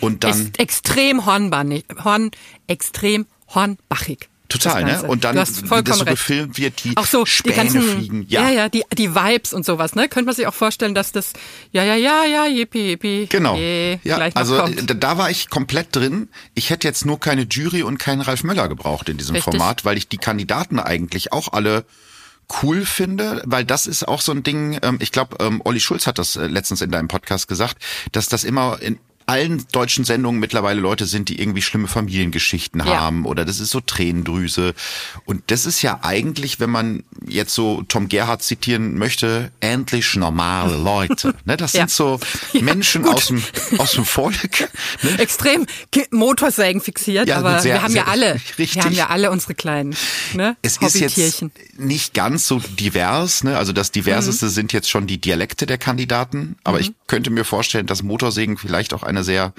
Und 0.00 0.24
dann 0.24 0.46
Ist 0.46 0.58
extrem 0.58 1.24
hornbannig, 1.26 1.84
horn, 2.04 2.27
extrem 2.66 3.26
hornbachig. 3.54 4.28
Total, 4.48 4.82
ne? 4.82 5.02
Und 5.02 5.24
dann, 5.24 5.34
wie 5.34 5.40
das 5.40 5.60
vollkommen 5.60 5.98
so 5.98 6.04
gefilmt 6.06 6.56
wird, 6.56 6.82
die 6.82 6.96
auch 6.96 7.04
so 7.04 7.24
die 7.24 7.30
Späne 7.30 7.56
ganzen, 7.56 7.82
fliegen. 7.82 8.24
ja, 8.28 8.48
Ja, 8.48 8.50
ja, 8.50 8.68
die 8.70 8.82
die 8.94 9.14
Vibes 9.14 9.52
und 9.52 9.66
sowas, 9.66 9.94
ne? 9.94 10.08
Könnte 10.08 10.24
man 10.24 10.34
sich 10.34 10.46
auch 10.46 10.54
vorstellen, 10.54 10.94
dass 10.94 11.12
das, 11.12 11.34
ja, 11.70 11.84
ja, 11.84 11.96
ja, 11.96 12.24
ja, 12.24 12.46
yippie, 12.46 12.92
yippie, 12.92 13.26
Genau. 13.28 13.56
eh, 13.58 13.98
ja, 14.04 14.16
also 14.32 14.56
da, 14.66 14.94
da 14.94 15.18
war 15.18 15.30
ich 15.30 15.50
komplett 15.50 15.94
drin. 15.94 16.30
Ich 16.54 16.70
hätte 16.70 16.88
jetzt 16.88 17.04
nur 17.04 17.20
keine 17.20 17.42
Jury 17.42 17.82
und 17.82 17.98
keinen 17.98 18.22
Ralf 18.22 18.42
Möller 18.42 18.68
gebraucht 18.68 19.10
in 19.10 19.18
diesem 19.18 19.34
Richtig. 19.34 19.52
Format, 19.52 19.84
weil 19.84 19.98
ich 19.98 20.08
die 20.08 20.18
Kandidaten 20.18 20.78
eigentlich 20.78 21.30
auch 21.34 21.52
alle 21.52 21.84
cool 22.62 22.86
finde, 22.86 23.42
weil 23.44 23.66
das 23.66 23.86
ist 23.86 24.08
auch 24.08 24.22
so 24.22 24.32
ein 24.32 24.42
Ding, 24.42 24.78
ähm, 24.80 24.96
ich 25.02 25.12
glaube, 25.12 25.36
ähm, 25.44 25.60
Olli 25.66 25.80
Schulz 25.80 26.06
hat 26.06 26.18
das 26.18 26.36
äh, 26.36 26.46
letztens 26.46 26.80
in 26.80 26.90
deinem 26.90 27.08
Podcast 27.08 27.48
gesagt, 27.48 27.76
dass 28.12 28.28
das 28.28 28.44
immer 28.44 28.78
in 28.80 28.98
allen 29.28 29.64
deutschen 29.72 30.04
Sendungen 30.04 30.40
mittlerweile 30.40 30.80
Leute 30.80 31.06
sind, 31.06 31.28
die 31.28 31.38
irgendwie 31.40 31.62
schlimme 31.62 31.86
Familiengeschichten 31.86 32.80
Ja. 32.84 33.00
haben 33.00 33.26
oder 33.26 33.44
das 33.44 33.60
ist 33.60 33.70
so 33.70 33.80
Tränendrüse. 33.80 34.74
Und 35.26 35.42
das 35.50 35.66
ist 35.66 35.82
ja 35.82 36.00
eigentlich, 36.02 36.60
wenn 36.60 36.70
man 36.70 37.04
jetzt 37.26 37.54
so 37.54 37.82
Tom 37.88 38.08
Gerhardt 38.08 38.42
zitieren 38.42 38.96
möchte, 38.96 39.52
endlich 39.60 40.16
normale 40.16 40.76
Leute. 40.82 41.34
Ne, 41.44 41.56
das 41.56 41.74
Ja. 41.74 41.82
sind 41.82 41.90
so 41.90 42.18
Ja, 42.52 42.62
Menschen 42.62 43.02
gut. 43.02 43.14
aus 43.14 43.26
dem, 43.28 43.42
aus 43.78 43.92
dem 43.92 44.04
Volk. 44.04 44.70
Ne? 45.02 45.18
Extrem 45.18 45.66
Motorsägen 46.10 46.80
fixiert, 46.80 47.28
Ja, 47.28 47.36
aber 47.38 47.60
sehr- 47.60 47.74
wir 47.74 47.82
haben 47.82 47.94
ja 47.94 48.04
sehr- 48.04 48.08
alle, 48.12 48.34
richtig. 48.58 48.76
wir 48.76 48.84
haben 48.84 48.94
ja 48.94 49.06
alle 49.08 49.30
unsere 49.30 49.54
kleinen, 49.54 49.94
ne? 50.34 50.56
Es 50.62 50.78
ist 50.78 50.94
jetzt 51.00 51.44
nicht 51.76 52.14
ganz 52.14 52.46
so 52.46 52.60
divers, 52.78 53.44
ne? 53.44 53.56
Also 53.58 53.72
das 53.72 53.90
diverseste 53.92 54.46
Mhm. 54.46 54.50
sind 54.50 54.72
jetzt 54.72 54.88
schon 54.88 55.06
die 55.06 55.18
Dialekte 55.20 55.66
der 55.66 55.76
Kandidaten, 55.78 56.56
aber 56.64 56.80
ich 56.80 56.92
könnte 57.06 57.30
mir 57.30 57.44
vorstellen, 57.44 57.86
dass 57.86 58.02
Motorsägen 58.02 58.56
vielleicht 58.56 58.94
auch 58.94 59.02
eine 59.02 59.17
sehr 59.24 59.52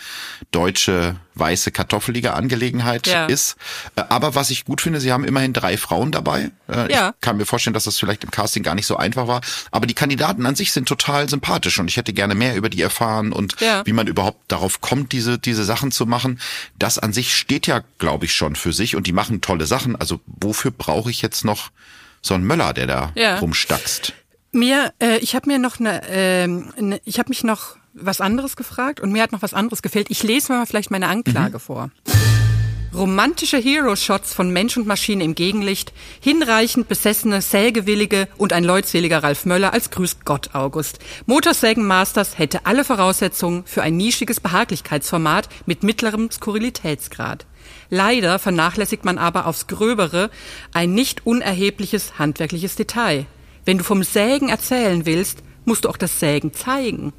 deutsche 0.52 1.16
weiße 1.36 1.72
kartoffelige 1.72 2.34
Angelegenheit 2.34 3.08
Ja. 3.08 3.26
ist. 3.28 3.56
Äh, 3.96 4.04
Aber 4.10 4.36
was 4.36 4.50
ich 4.50 4.66
gut 4.66 4.82
finde, 4.82 5.00
sie 5.00 5.12
haben 5.14 5.24
immerhin 5.24 5.54
drei 5.54 5.78
Frauen 5.78 6.12
dabei. 6.12 6.52
Äh, 6.68 6.92
Ja. 6.92 7.14
Ich 7.16 7.22
kann 7.22 7.38
mir 7.38 7.46
vorstellen, 7.46 7.74
dass 7.74 7.86
das 7.86 7.98
vielleicht 7.98 8.24
im 8.24 8.32
Casting 8.32 8.64
gar 8.64 8.76
nicht 8.76 8.88
so 8.88 8.98
einfach 8.98 9.28
war. 9.28 9.42
Aber 9.72 9.88
die 9.88 9.94
Kandidaten 9.94 10.46
an 10.46 10.56
sich 10.56 10.72
sind 10.74 10.88
total 10.88 11.30
sympathisch 11.30 11.80
und 11.80 11.88
ich 11.88 11.98
hätte 11.98 12.12
gerne 12.14 12.36
mehr 12.36 12.56
über 12.56 12.70
die 12.70 12.82
erfahren 12.82 13.32
und 13.32 13.60
Ja. 13.62 13.86
wie 13.86 13.94
man 13.94 14.08
überhaupt 14.08 14.40
darauf 14.52 14.82
kommt, 14.82 15.12
diese, 15.14 15.40
diese 15.40 15.64
Sachen 15.64 15.92
zu 15.92 16.06
machen. 16.06 16.40
Das 16.78 17.00
an 17.00 17.14
sich 17.14 17.36
steht 17.36 17.68
ja, 17.68 17.84
glaube 18.00 18.26
ich, 18.26 18.34
schon 18.36 18.56
für 18.56 18.74
sich 18.74 18.96
und 18.96 19.08
die 19.08 19.14
machen 19.14 19.40
tolle 19.42 19.66
Sachen. 19.66 19.96
Also 19.96 20.20
wofür 20.26 20.72
brauche 20.72 21.10
ich 21.10 21.22
jetzt 21.22 21.46
noch 21.46 21.70
so 22.22 22.34
einen 22.34 22.44
Möller, 22.44 22.74
der 22.74 22.88
da 22.88 23.12
Ja. 23.16 23.40
rumstackst? 23.40 24.14
Mir, 24.52 24.94
äh, 25.00 25.18
ich 25.20 25.36
habe 25.36 25.48
mir 25.48 25.60
noch 25.60 25.80
eine, 25.80 26.02
ähm, 26.10 26.74
ne, 26.78 27.00
ich 27.06 27.20
habe 27.20 27.30
mich 27.30 27.44
noch 27.44 27.78
was 28.02 28.22
anderes 28.22 28.56
gefragt 28.56 29.00
und 29.00 29.12
mir 29.12 29.24
hat 29.24 29.32
noch 29.32 29.42
was 29.42 29.54
anderes 29.54 29.82
gefehlt. 29.82 30.08
Ich 30.10 30.24
lese 30.24 30.52
mal 30.54 30.66
vielleicht 30.66 30.92
meine 30.92 31.08
Anklage 31.08 31.58
Mhm. 31.58 31.62
vor. 31.62 31.92
Romantische 32.94 33.58
Hero-Shots 33.58 34.34
von 34.34 34.50
Mensch 34.52 34.76
und 34.76 34.88
Maschine 34.88 35.24
im 35.24 35.36
Gegenlicht, 35.36 35.94
hinreichend 36.20 36.88
besessene, 36.88 37.40
sägewillige 37.42 38.28
und 38.38 38.52
ein 38.52 38.64
leutseliger 38.64 39.22
Ralf 39.22 39.46
Möller 39.46 39.74
als 39.74 39.92
Grüß 39.92 40.18
Gott 40.26 40.56
August. 40.56 40.98
Motorsägen 41.28 41.86
Masters 41.86 42.40
hätte 42.40 42.66
alle 42.66 42.84
Voraussetzungen 42.84 43.64
für 43.66 43.84
ein 43.84 43.96
nischiges 43.96 44.40
Behaglichkeitsformat 44.40 45.50
mit 45.68 45.84
mittlerem 45.84 46.32
Skurrilitätsgrad. 46.32 47.46
Leider 47.92 48.40
vernachlässigt 48.40 49.06
man 49.06 49.20
aber 49.20 49.46
aufs 49.46 49.68
Gröbere 49.68 50.32
ein 50.74 50.94
nicht 50.94 51.28
unerhebliches 51.28 52.18
handwerkliches 52.18 52.76
Detail. 52.76 53.28
Wenn 53.66 53.78
du 53.78 53.84
vom 53.84 54.02
Sägen 54.02 54.50
erzählen 54.50 55.06
willst, 55.06 55.44
musst 55.64 55.86
du 55.86 55.90
auch 55.90 55.98
das 55.98 56.20
Sägen 56.20 56.54
zeigen. 56.54 57.14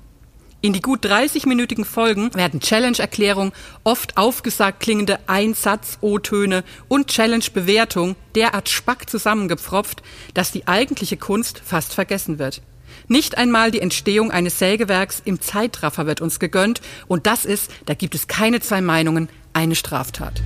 In 0.62 0.74
die 0.74 0.82
gut 0.82 1.06
30-minütigen 1.06 1.86
Folgen 1.86 2.34
werden 2.34 2.60
Challenge-Erklärung, 2.60 3.52
oft 3.82 4.18
aufgesagt 4.18 4.80
klingende 4.80 5.18
Einsatz-O-Töne 5.26 6.64
und 6.86 7.06
Challenge-Bewertung 7.06 8.14
derart 8.34 8.68
spack 8.68 9.08
zusammengepfropft, 9.08 10.02
dass 10.34 10.52
die 10.52 10.68
eigentliche 10.68 11.16
Kunst 11.16 11.62
fast 11.64 11.94
vergessen 11.94 12.38
wird. 12.38 12.60
Nicht 13.08 13.38
einmal 13.38 13.70
die 13.70 13.80
Entstehung 13.80 14.30
eines 14.30 14.58
Sägewerks 14.58 15.22
im 15.24 15.40
Zeitraffer 15.40 16.06
wird 16.06 16.20
uns 16.20 16.38
gegönnt 16.38 16.82
und 17.08 17.26
das 17.26 17.46
ist, 17.46 17.70
da 17.86 17.94
gibt 17.94 18.14
es 18.14 18.28
keine 18.28 18.60
zwei 18.60 18.82
Meinungen, 18.82 19.30
eine 19.54 19.74
Straftat. 19.74 20.42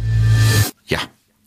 Ja. 0.84 1.00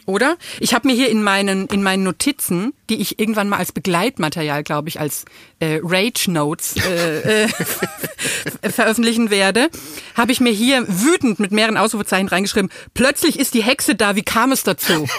Oder? 0.07 0.37
Ich 0.61 0.73
habe 0.73 0.87
mir 0.87 0.95
hier 0.95 1.09
in 1.09 1.21
meinen 1.21 1.67
in 1.67 1.83
meinen 1.83 2.03
Notizen, 2.03 2.73
die 2.89 2.95
ich 3.01 3.19
irgendwann 3.19 3.49
mal 3.49 3.57
als 3.57 3.73
Begleitmaterial, 3.73 4.63
glaube 4.63 4.87
ich, 4.87 5.01
als 5.01 5.25
äh, 5.59 5.81
Rage 5.83 6.31
Notes 6.31 6.77
äh, 6.77 7.43
äh, 7.43 7.47
veröffentlichen 8.71 9.29
werde, 9.29 9.69
habe 10.15 10.31
ich 10.31 10.39
mir 10.39 10.53
hier 10.53 10.85
wütend 10.87 11.41
mit 11.41 11.51
mehreren 11.51 11.75
Ausrufezeichen 11.75 12.29
reingeschrieben. 12.29 12.71
Plötzlich 12.93 13.37
ist 13.37 13.53
die 13.53 13.61
Hexe 13.61 13.95
da. 13.95 14.15
Wie 14.15 14.23
kam 14.23 14.53
es 14.53 14.63
dazu? 14.63 15.07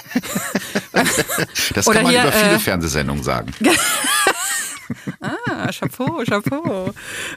Das 1.75 1.87
Oder 1.87 1.99
kann 1.99 2.05
man 2.05 2.13
hier, 2.13 2.23
über 2.23 2.33
viele 2.33 2.55
äh, 2.55 2.59
Fernsehsendungen 2.59 3.23
sagen. 3.23 3.53
ah, 5.21 5.71
Chapeau, 5.71 6.25
Chapeau. 6.25 6.93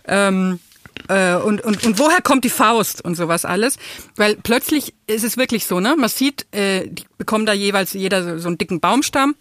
Ähm, 0.07 0.59
äh, 1.07 1.35
und, 1.35 1.61
und, 1.61 1.85
und 1.85 1.99
woher 1.99 2.21
kommt 2.21 2.43
die 2.43 2.49
Faust 2.49 3.03
und 3.03 3.15
sowas 3.15 3.45
alles? 3.45 3.77
Weil 4.15 4.35
plötzlich 4.35 4.93
ist 5.07 5.23
es 5.23 5.37
wirklich 5.37 5.65
so, 5.65 5.79
ne? 5.79 5.95
Man 5.97 6.09
sieht, 6.09 6.45
äh, 6.53 6.87
die 6.87 7.03
bekommen 7.17 7.45
da 7.45 7.53
jeweils 7.53 7.93
jeder 7.93 8.23
so, 8.23 8.37
so 8.37 8.47
einen 8.47 8.57
dicken 8.57 8.79
Baumstamm. 8.79 9.35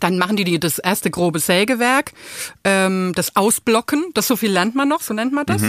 Dann 0.00 0.18
machen 0.18 0.36
die, 0.36 0.44
die 0.44 0.60
das 0.60 0.78
erste 0.78 1.10
grobe 1.10 1.40
Sägewerk, 1.40 2.12
ähm, 2.62 3.12
das 3.16 3.34
Ausblocken, 3.36 4.04
das 4.14 4.28
so 4.28 4.36
viel 4.36 4.52
lernt 4.52 4.74
man 4.74 4.88
noch, 4.88 5.00
so 5.02 5.12
nennt 5.14 5.32
man 5.32 5.46
das. 5.46 5.62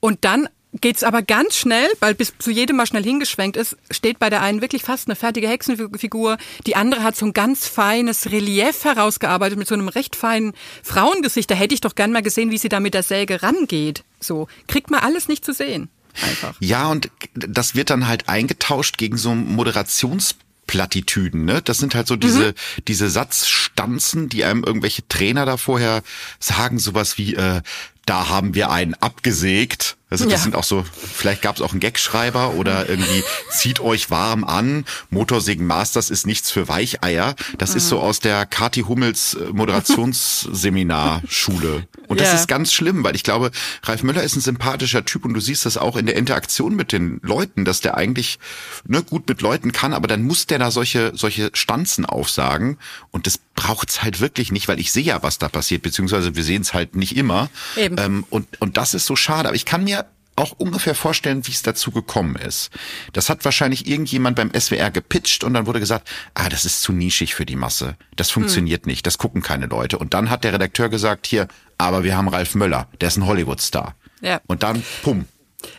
Und 0.00 0.24
dann 0.24 0.48
geht's 0.80 1.02
aber 1.02 1.22
ganz 1.22 1.56
schnell, 1.56 1.88
weil 2.00 2.14
bis 2.14 2.34
zu 2.38 2.50
jedem 2.50 2.76
mal 2.76 2.86
schnell 2.86 3.04
hingeschwenkt 3.04 3.56
ist, 3.56 3.76
steht 3.90 4.18
bei 4.18 4.30
der 4.30 4.42
einen 4.42 4.60
wirklich 4.60 4.82
fast 4.82 5.08
eine 5.08 5.16
fertige 5.16 5.48
Hexenfigur. 5.48 6.36
Die 6.66 6.76
andere 6.76 7.02
hat 7.02 7.16
so 7.16 7.26
ein 7.26 7.32
ganz 7.32 7.68
feines 7.68 8.30
Relief 8.30 8.84
herausgearbeitet 8.84 9.58
mit 9.58 9.68
so 9.68 9.74
einem 9.74 9.88
recht 9.88 10.16
feinen 10.16 10.54
Frauengesicht. 10.82 11.50
Da 11.50 11.54
hätte 11.54 11.74
ich 11.74 11.80
doch 11.80 11.94
gern 11.94 12.12
mal 12.12 12.22
gesehen, 12.22 12.50
wie 12.50 12.58
sie 12.58 12.68
da 12.68 12.80
mit 12.80 12.94
der 12.94 13.02
Säge 13.02 13.42
rangeht. 13.42 14.04
So 14.20 14.48
kriegt 14.66 14.90
man 14.90 15.00
alles 15.00 15.28
nicht 15.28 15.44
zu 15.44 15.52
sehen. 15.52 15.88
Einfach. 16.22 16.54
Ja, 16.60 16.88
und 16.88 17.10
das 17.34 17.74
wird 17.74 17.90
dann 17.90 18.06
halt 18.06 18.28
eingetauscht 18.28 18.98
gegen 18.98 19.16
so 19.16 19.34
Moderationsplatitüden, 19.34 21.44
ne? 21.44 21.60
Das 21.62 21.78
sind 21.78 21.96
halt 21.96 22.06
so 22.06 22.14
diese, 22.14 22.54
diese 22.86 23.10
Satzstanzen, 23.10 24.28
die 24.28 24.44
einem 24.44 24.62
irgendwelche 24.62 25.08
Trainer 25.08 25.44
da 25.44 25.56
vorher 25.56 26.04
sagen, 26.38 26.78
sowas 26.78 27.18
wie, 27.18 27.34
äh, 27.34 27.62
da 28.06 28.28
haben 28.28 28.54
wir 28.54 28.70
einen 28.70 28.94
abgesägt. 28.94 29.96
Also 30.14 30.24
das 30.30 30.40
Ja. 30.40 30.44
sind 30.44 30.56
auch 30.56 30.64
so, 30.64 30.84
vielleicht 31.14 31.42
gab 31.42 31.56
es 31.56 31.62
auch 31.62 31.72
einen 31.72 31.80
Gagschreiber 31.80 32.54
oder 32.54 32.88
irgendwie 32.88 33.22
zieht 33.50 33.80
euch 33.80 34.10
warm 34.10 34.44
an, 34.44 34.84
Motorsägen 35.10 35.66
Masters 35.66 36.10
ist 36.10 36.26
nichts 36.26 36.50
für 36.50 36.68
Weicheier. 36.68 37.34
Das 37.58 37.74
ist 37.74 37.88
so 37.88 38.00
aus 38.00 38.20
der 38.20 38.46
Kati 38.46 38.82
Hummels 38.82 39.34
äh, 39.34 39.46
Moderationsseminarschule. 39.52 41.86
Und 42.06 42.20
das 42.20 42.28
Ja. 42.28 42.34
ist 42.34 42.48
ganz 42.48 42.72
schlimm, 42.72 43.02
weil 43.02 43.16
ich 43.16 43.22
glaube, 43.22 43.50
Ralf 43.82 44.02
Möller 44.02 44.22
ist 44.22 44.36
ein 44.36 44.40
sympathischer 44.40 45.04
Typ 45.04 45.24
und 45.24 45.34
du 45.34 45.40
siehst 45.40 45.66
das 45.66 45.76
auch 45.76 45.96
in 45.96 46.06
der 46.06 46.16
Interaktion 46.16 46.76
mit 46.76 46.92
den 46.92 47.18
Leuten, 47.22 47.64
dass 47.64 47.80
der 47.80 47.96
eigentlich 47.96 48.38
ne, 48.86 49.02
gut 49.02 49.28
mit 49.28 49.40
Leuten 49.40 49.72
kann, 49.72 49.92
aber 49.92 50.06
dann 50.06 50.22
muss 50.22 50.46
der 50.46 50.58
da 50.58 50.70
solche, 50.70 51.12
solche 51.14 51.50
Stanzen 51.54 52.04
aufsagen 52.06 52.78
und 53.10 53.26
das 53.26 53.38
braucht's 53.56 54.02
halt 54.02 54.20
wirklich 54.20 54.52
nicht, 54.52 54.68
weil 54.68 54.80
ich 54.80 54.92
sehe 54.92 55.02
ja, 55.04 55.22
was 55.22 55.38
da 55.38 55.48
passiert, 55.48 55.82
beziehungsweise 55.82 56.34
wir 56.36 56.44
sehen 56.44 56.62
es 56.62 56.74
halt 56.74 56.96
nicht 56.96 57.16
immer. 57.16 57.48
Eben. 57.76 57.96
Ähm, 57.98 58.24
und, 58.28 58.46
und 58.60 58.76
das 58.76 58.94
ist 58.94 59.06
so 59.06 59.16
schade. 59.16 59.48
Aber 59.48 59.56
ich 59.56 59.64
kann 59.64 59.84
mir 59.84 60.03
auch 60.36 60.52
ungefähr 60.52 60.94
vorstellen, 60.94 61.46
wie 61.46 61.52
es 61.52 61.62
dazu 61.62 61.90
gekommen 61.90 62.36
ist. 62.36 62.70
Das 63.12 63.28
hat 63.28 63.44
wahrscheinlich 63.44 63.86
irgendjemand 63.86 64.36
beim 64.36 64.50
SWR 64.58 64.90
gepitcht 64.90 65.44
und 65.44 65.54
dann 65.54 65.66
wurde 65.66 65.80
gesagt, 65.80 66.08
ah, 66.34 66.48
das 66.48 66.64
ist 66.64 66.82
zu 66.82 66.92
nischig 66.92 67.34
für 67.34 67.46
die 67.46 67.56
Masse. 67.56 67.96
Das 68.16 68.30
funktioniert 68.30 68.86
nicht, 68.86 69.06
das 69.06 69.18
gucken 69.18 69.42
keine 69.42 69.66
Leute. 69.66 69.98
Und 69.98 70.14
dann 70.14 70.30
hat 70.30 70.44
der 70.44 70.52
Redakteur 70.52 70.88
gesagt, 70.88 71.26
hier, 71.26 71.48
aber 71.78 72.04
wir 72.04 72.16
haben 72.16 72.28
Ralf 72.28 72.54
Möller, 72.54 72.88
der 73.00 73.08
ist 73.08 73.16
ein 73.16 73.26
Hollywood-Star. 73.26 73.94
Ja. 74.20 74.40
Und 74.46 74.62
dann, 74.62 74.82
pum. 75.02 75.26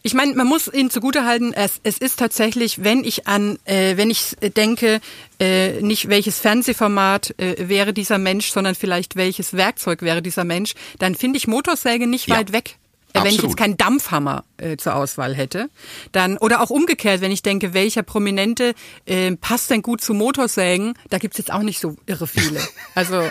Ich 0.01 0.15
meine, 0.15 0.33
man 0.33 0.47
muss 0.47 0.67
ihnen 0.73 0.89
zugutehalten, 0.89 1.53
es, 1.53 1.79
es 1.83 1.99
ist 1.99 2.17
tatsächlich, 2.17 2.83
wenn 2.83 3.03
ich 3.03 3.27
an, 3.27 3.59
äh, 3.65 3.97
wenn 3.97 4.09
ich 4.09 4.35
denke, 4.55 4.99
äh, 5.39 5.79
nicht 5.81 6.09
welches 6.09 6.39
Fernsehformat 6.39 7.35
äh, 7.37 7.69
wäre 7.69 7.93
dieser 7.93 8.17
Mensch, 8.17 8.49
sondern 8.51 8.73
vielleicht 8.73 9.15
welches 9.15 9.53
Werkzeug 9.53 10.01
wäre 10.01 10.23
dieser 10.23 10.43
Mensch, 10.43 10.73
dann 10.97 11.13
finde 11.13 11.37
ich 11.37 11.47
Motorsäge 11.47 12.07
nicht 12.07 12.27
Ja. 12.27 12.37
weit 12.37 12.51
weg. 12.51 12.77
Äh, 13.15 13.19
Wenn 13.19 13.27
ich 13.27 13.33
Absolut. 13.35 13.51
jetzt 13.51 13.57
keinen 13.57 13.77
Dampfhammer 13.77 14.43
äh, 14.57 14.77
zur 14.77 14.95
Auswahl 14.95 15.33
hätte, 15.33 15.69
dann 16.11 16.37
oder 16.37 16.61
auch 16.61 16.69
umgekehrt, 16.69 17.21
wenn 17.21 17.31
ich 17.31 17.41
denke, 17.41 17.73
welcher 17.73 18.03
Prominente 18.03 18.73
äh, 19.05 19.35
passt 19.35 19.69
denn 19.69 19.81
gut 19.81 20.01
zu 20.01 20.13
Motorsägen, 20.13 20.93
da 21.09 21.17
gibt's 21.17 21.37
jetzt 21.37 21.51
auch 21.51 21.61
nicht 21.61 21.79
so 21.79 21.95
irre 22.05 22.27
viele. 22.27 22.59
Also 22.93 23.29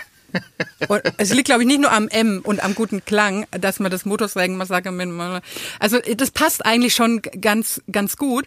und 0.89 1.03
es 1.17 1.33
liegt, 1.33 1.47
glaube 1.47 1.63
ich, 1.63 1.69
nicht 1.69 1.81
nur 1.81 1.93
am 1.93 2.09
M 2.09 2.41
und 2.43 2.63
am 2.63 2.75
guten 2.75 3.05
Klang, 3.05 3.47
dass 3.53 3.79
man 3.79 3.91
das 3.91 4.05
Motorsägenmassaker 4.05 4.91
mit. 4.91 5.09
Also 5.79 5.99
das 6.17 6.33
passt 6.33 6.67
eigentlich 6.67 6.95
schon 6.95 7.23
ganz, 7.23 7.81
ganz 7.91 8.17
gut. 8.17 8.47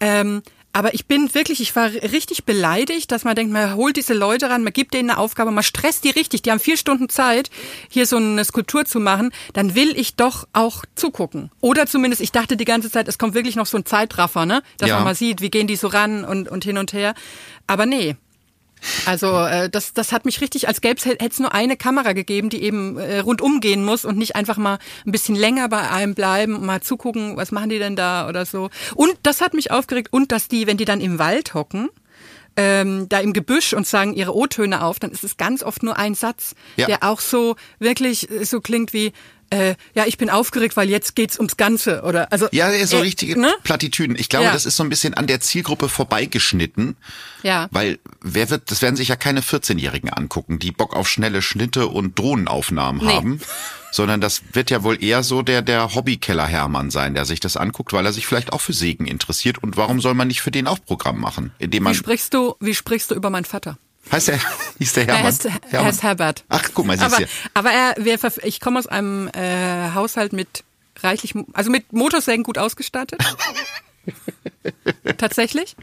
Ähm, 0.00 0.42
aber 0.74 0.92
ich 0.92 1.06
bin 1.06 1.32
wirklich, 1.34 1.60
ich 1.60 1.74
war 1.76 1.88
richtig 1.90 2.44
beleidigt, 2.44 3.12
dass 3.12 3.22
man 3.24 3.36
denkt, 3.36 3.52
man 3.52 3.74
holt 3.76 3.96
diese 3.96 4.12
Leute 4.12 4.50
ran, 4.50 4.64
man 4.64 4.72
gibt 4.72 4.92
denen 4.92 5.08
eine 5.08 5.18
Aufgabe, 5.20 5.52
man 5.52 5.62
stresst 5.62 6.02
die 6.04 6.10
richtig, 6.10 6.42
die 6.42 6.50
haben 6.50 6.58
vier 6.58 6.76
Stunden 6.76 7.08
Zeit, 7.08 7.48
hier 7.88 8.06
so 8.06 8.16
eine 8.16 8.44
Skulptur 8.44 8.84
zu 8.84 8.98
machen, 8.98 9.30
dann 9.52 9.76
will 9.76 9.96
ich 9.96 10.16
doch 10.16 10.48
auch 10.52 10.84
zugucken. 10.96 11.52
Oder 11.60 11.86
zumindest, 11.86 12.20
ich 12.20 12.32
dachte 12.32 12.56
die 12.56 12.64
ganze 12.64 12.90
Zeit, 12.90 13.06
es 13.06 13.18
kommt 13.18 13.34
wirklich 13.34 13.54
noch 13.54 13.66
so 13.66 13.78
ein 13.78 13.86
Zeitraffer, 13.86 14.46
ne? 14.46 14.62
Dass 14.78 14.88
Ja. 14.88 14.96
man 14.96 15.04
mal 15.04 15.14
sieht, 15.14 15.40
wie 15.40 15.50
gehen 15.50 15.68
die 15.68 15.76
so 15.76 15.86
ran 15.86 16.24
und, 16.24 16.48
und 16.48 16.64
hin 16.64 16.76
und 16.76 16.92
her. 16.92 17.14
Aber 17.68 17.86
nee, 17.86 18.16
also 19.06 19.38
äh, 19.44 19.68
das, 19.70 19.92
das 19.92 20.12
hat 20.12 20.24
mich 20.24 20.40
richtig, 20.40 20.68
als 20.68 20.80
gäbe 20.80 20.96
es 20.98 21.04
hätte 21.04 21.24
es 21.26 21.38
nur 21.38 21.54
eine 21.54 21.76
Kamera 21.76 22.12
gegeben, 22.12 22.48
die 22.50 22.62
eben 22.62 22.96
äh, 22.98 23.18
rundum 23.20 23.60
gehen 23.60 23.84
muss 23.84 24.04
und 24.04 24.16
nicht 24.18 24.36
einfach 24.36 24.56
mal 24.56 24.78
ein 25.06 25.12
bisschen 25.12 25.34
länger 25.36 25.68
bei 25.68 25.90
einem 25.90 26.14
bleiben 26.14 26.56
und 26.56 26.64
mal 26.66 26.80
zugucken, 26.80 27.36
was 27.36 27.52
machen 27.52 27.70
die 27.70 27.78
denn 27.78 27.96
da 27.96 28.28
oder 28.28 28.46
so. 28.46 28.70
Und 28.94 29.16
das 29.22 29.40
hat 29.40 29.54
mich 29.54 29.70
aufgeregt 29.70 30.12
und 30.12 30.32
dass 30.32 30.48
die, 30.48 30.66
wenn 30.66 30.76
die 30.76 30.84
dann 30.84 31.00
im 31.00 31.18
Wald 31.18 31.54
hocken, 31.54 31.88
ähm, 32.56 33.08
da 33.08 33.18
im 33.18 33.32
Gebüsch 33.32 33.72
und 33.72 33.86
sagen 33.86 34.14
ihre 34.14 34.34
O-Töne 34.34 34.82
auf, 34.84 35.00
dann 35.00 35.10
ist 35.10 35.24
es 35.24 35.36
ganz 35.36 35.62
oft 35.64 35.82
nur 35.82 35.96
ein 35.98 36.14
Satz, 36.14 36.54
Ja. 36.76 36.86
der 36.86 37.02
auch 37.02 37.20
so 37.20 37.56
wirklich 37.80 38.30
äh, 38.30 38.44
so 38.44 38.60
klingt 38.60 38.92
wie 38.92 39.12
äh, 39.54 39.76
ja, 39.94 40.04
ich 40.06 40.18
bin 40.18 40.30
aufgeregt, 40.30 40.76
weil 40.76 40.90
jetzt 40.90 41.14
geht's 41.14 41.38
ums 41.38 41.56
Ganze 41.56 42.02
oder 42.02 42.32
also 42.32 42.48
Ja, 42.52 42.70
so 42.86 42.96
äh, 42.96 43.00
richtige 43.00 43.38
ne? 43.40 43.52
Plattitüden. 43.62 44.16
Ich 44.18 44.28
glaube, 44.28 44.46
Ja. 44.46 44.52
das 44.52 44.66
ist 44.66 44.76
so 44.76 44.82
ein 44.82 44.88
bisschen 44.88 45.14
an 45.14 45.26
der 45.26 45.40
Zielgruppe 45.40 45.88
vorbeigeschnitten. 45.88 46.96
Ja. 47.42 47.68
Weil 47.70 47.98
wer 48.22 48.50
wird, 48.50 48.70
das 48.70 48.82
werden 48.82 48.96
sich 48.96 49.08
ja 49.08 49.16
keine 49.16 49.40
14-Jährigen 49.42 50.10
angucken, 50.10 50.58
die 50.58 50.72
Bock 50.72 50.94
auf 50.96 51.08
schnelle 51.08 51.42
Schnitte 51.42 51.86
und 51.88 52.18
Drohnenaufnahmen 52.18 53.04
Nee. 53.06 53.12
haben. 53.12 53.40
Sondern 53.92 54.20
das 54.20 54.42
wird 54.52 54.70
ja 54.70 54.82
wohl 54.82 55.02
eher 55.04 55.22
so 55.22 55.42
der, 55.42 55.62
der 55.62 55.94
Hobbykeller 55.94 56.46
Hermann 56.46 56.90
sein, 56.90 57.14
der 57.14 57.24
sich 57.26 57.38
das 57.38 57.56
anguckt, 57.56 57.92
weil 57.92 58.04
er 58.04 58.12
sich 58.12 58.26
vielleicht 58.26 58.52
auch 58.52 58.60
für 58.60 58.72
Sägen 58.72 59.06
interessiert. 59.06 59.62
Und 59.62 59.76
warum 59.76 60.00
soll 60.00 60.14
man 60.14 60.26
nicht 60.26 60.40
für 60.42 60.50
den 60.50 60.66
auch 60.66 60.84
Programm 60.84 61.20
machen? 61.20 61.52
Indem 61.60 61.82
Wie 61.82 61.84
man, 61.84 61.94
sprichst 61.94 62.34
du, 62.34 62.56
wie 62.58 62.74
sprichst 62.74 63.12
du 63.12 63.14
über 63.14 63.30
meinen 63.30 63.44
Vater? 63.44 63.78
Heißt 64.12 64.28
der, 64.28 64.38
hieß 64.78 64.92
der 64.94 65.02
Er 65.08 65.14
Hermann? 65.14 65.26
heißt, 65.26 65.48
er 65.70 65.84
heißt 65.84 66.02
Herbert. 66.02 66.44
Ach, 66.48 66.62
guck 66.74 66.86
mal, 66.86 66.96
siehst 66.98 67.14
aber, 67.14 67.24
du. 67.24 67.30
aber 67.54 67.70
er, 67.72 67.94
wir, 67.98 68.18
ich 68.44 68.60
komme 68.60 68.78
aus 68.78 68.86
einem 68.86 69.28
äh, 69.28 69.90
Haushalt 69.94 70.32
mit 70.32 70.64
reichlich, 71.02 71.34
also 71.52 71.70
mit 71.70 71.92
Motorsägen 71.92 72.44
gut 72.44 72.58
ausgestattet. 72.58 73.20
Tatsächlich. 75.18 75.76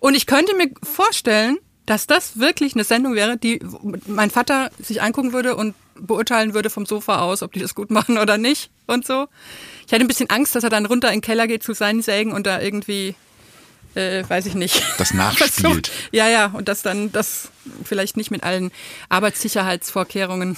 Und 0.00 0.14
ich 0.14 0.26
könnte 0.26 0.54
mir 0.56 0.70
vorstellen, 0.82 1.58
dass 1.86 2.06
das 2.06 2.38
wirklich 2.38 2.74
eine 2.74 2.84
Sendung 2.84 3.14
wäre, 3.14 3.36
die 3.36 3.60
mein 4.06 4.30
Vater 4.30 4.70
sich 4.80 5.02
angucken 5.02 5.32
würde 5.32 5.56
und 5.56 5.74
beurteilen 5.96 6.54
würde 6.54 6.70
vom 6.70 6.86
Sofa 6.86 7.20
aus, 7.20 7.42
ob 7.42 7.52
die 7.52 7.60
das 7.60 7.74
gut 7.74 7.90
machen 7.90 8.16
oder 8.18 8.38
nicht 8.38 8.70
und 8.86 9.06
so. 9.06 9.26
Ich 9.86 9.92
hatte 9.92 10.04
ein 10.04 10.08
bisschen 10.08 10.30
Angst, 10.30 10.54
dass 10.54 10.64
er 10.64 10.70
dann 10.70 10.86
runter 10.86 11.08
in 11.08 11.16
den 11.16 11.20
Keller 11.20 11.46
geht 11.46 11.62
zu 11.62 11.74
seinen 11.74 12.00
Sägen 12.02 12.32
und 12.32 12.46
da 12.46 12.60
irgendwie, 12.60 13.14
äh, 13.94 14.22
weiß 14.28 14.46
ich 14.46 14.54
nicht. 14.54 14.82
Das 14.98 15.12
nachspielt. 15.14 15.50
versucht. 15.52 15.90
Ja, 16.12 16.28
ja, 16.28 16.46
und 16.46 16.68
das 16.68 16.82
dann, 16.82 17.10
das 17.12 17.48
vielleicht 17.84 18.16
nicht 18.16 18.30
mit 18.30 18.42
allen 18.44 18.70
Arbeitssicherheitsvorkehrungen. 19.08 20.56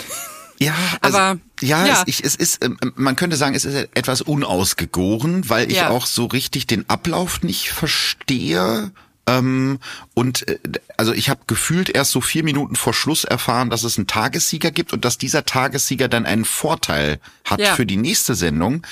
Ja, 0.58 0.74
also, 1.00 1.18
Aber, 1.18 1.40
ja, 1.60 1.86
ja. 1.86 1.92
Es, 1.94 2.02
ich, 2.06 2.24
es 2.24 2.34
ist, 2.36 2.64
ähm, 2.64 2.78
man 2.94 3.16
könnte 3.16 3.36
sagen, 3.36 3.54
es 3.54 3.64
ist 3.64 3.88
etwas 3.94 4.22
unausgegoren, 4.22 5.48
weil 5.48 5.70
ich 5.70 5.78
Ja. 5.78 5.90
auch 5.90 6.06
so 6.06 6.26
richtig 6.26 6.66
den 6.66 6.88
Ablauf 6.88 7.42
nicht 7.42 7.70
verstehe. 7.70 8.90
Ähm, 9.26 9.78
und 10.14 10.48
äh, 10.48 10.58
also 10.96 11.12
ich 11.12 11.28
habe 11.30 11.40
gefühlt 11.46 11.88
erst 11.88 12.10
so 12.10 12.20
vier 12.20 12.42
Minuten 12.44 12.74
vor 12.76 12.92
Schluss 12.92 13.22
erfahren, 13.24 13.70
dass 13.70 13.84
es 13.84 13.96
einen 13.96 14.08
Tagessieger 14.08 14.70
gibt 14.72 14.92
und 14.92 15.04
dass 15.04 15.16
dieser 15.16 15.44
Tagessieger 15.44 16.08
dann 16.08 16.26
einen 16.26 16.44
Vorteil 16.44 17.20
hat 17.44 17.60
Ja. 17.60 17.74
für 17.74 17.86
die 17.86 17.96
nächste 17.96 18.34
Sendung, 18.34 18.84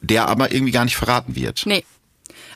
der 0.00 0.26
aber 0.28 0.52
irgendwie 0.52 0.72
gar 0.72 0.84
nicht 0.84 0.96
verraten 0.96 1.34
wird. 1.36 1.62
Nee. 1.66 1.84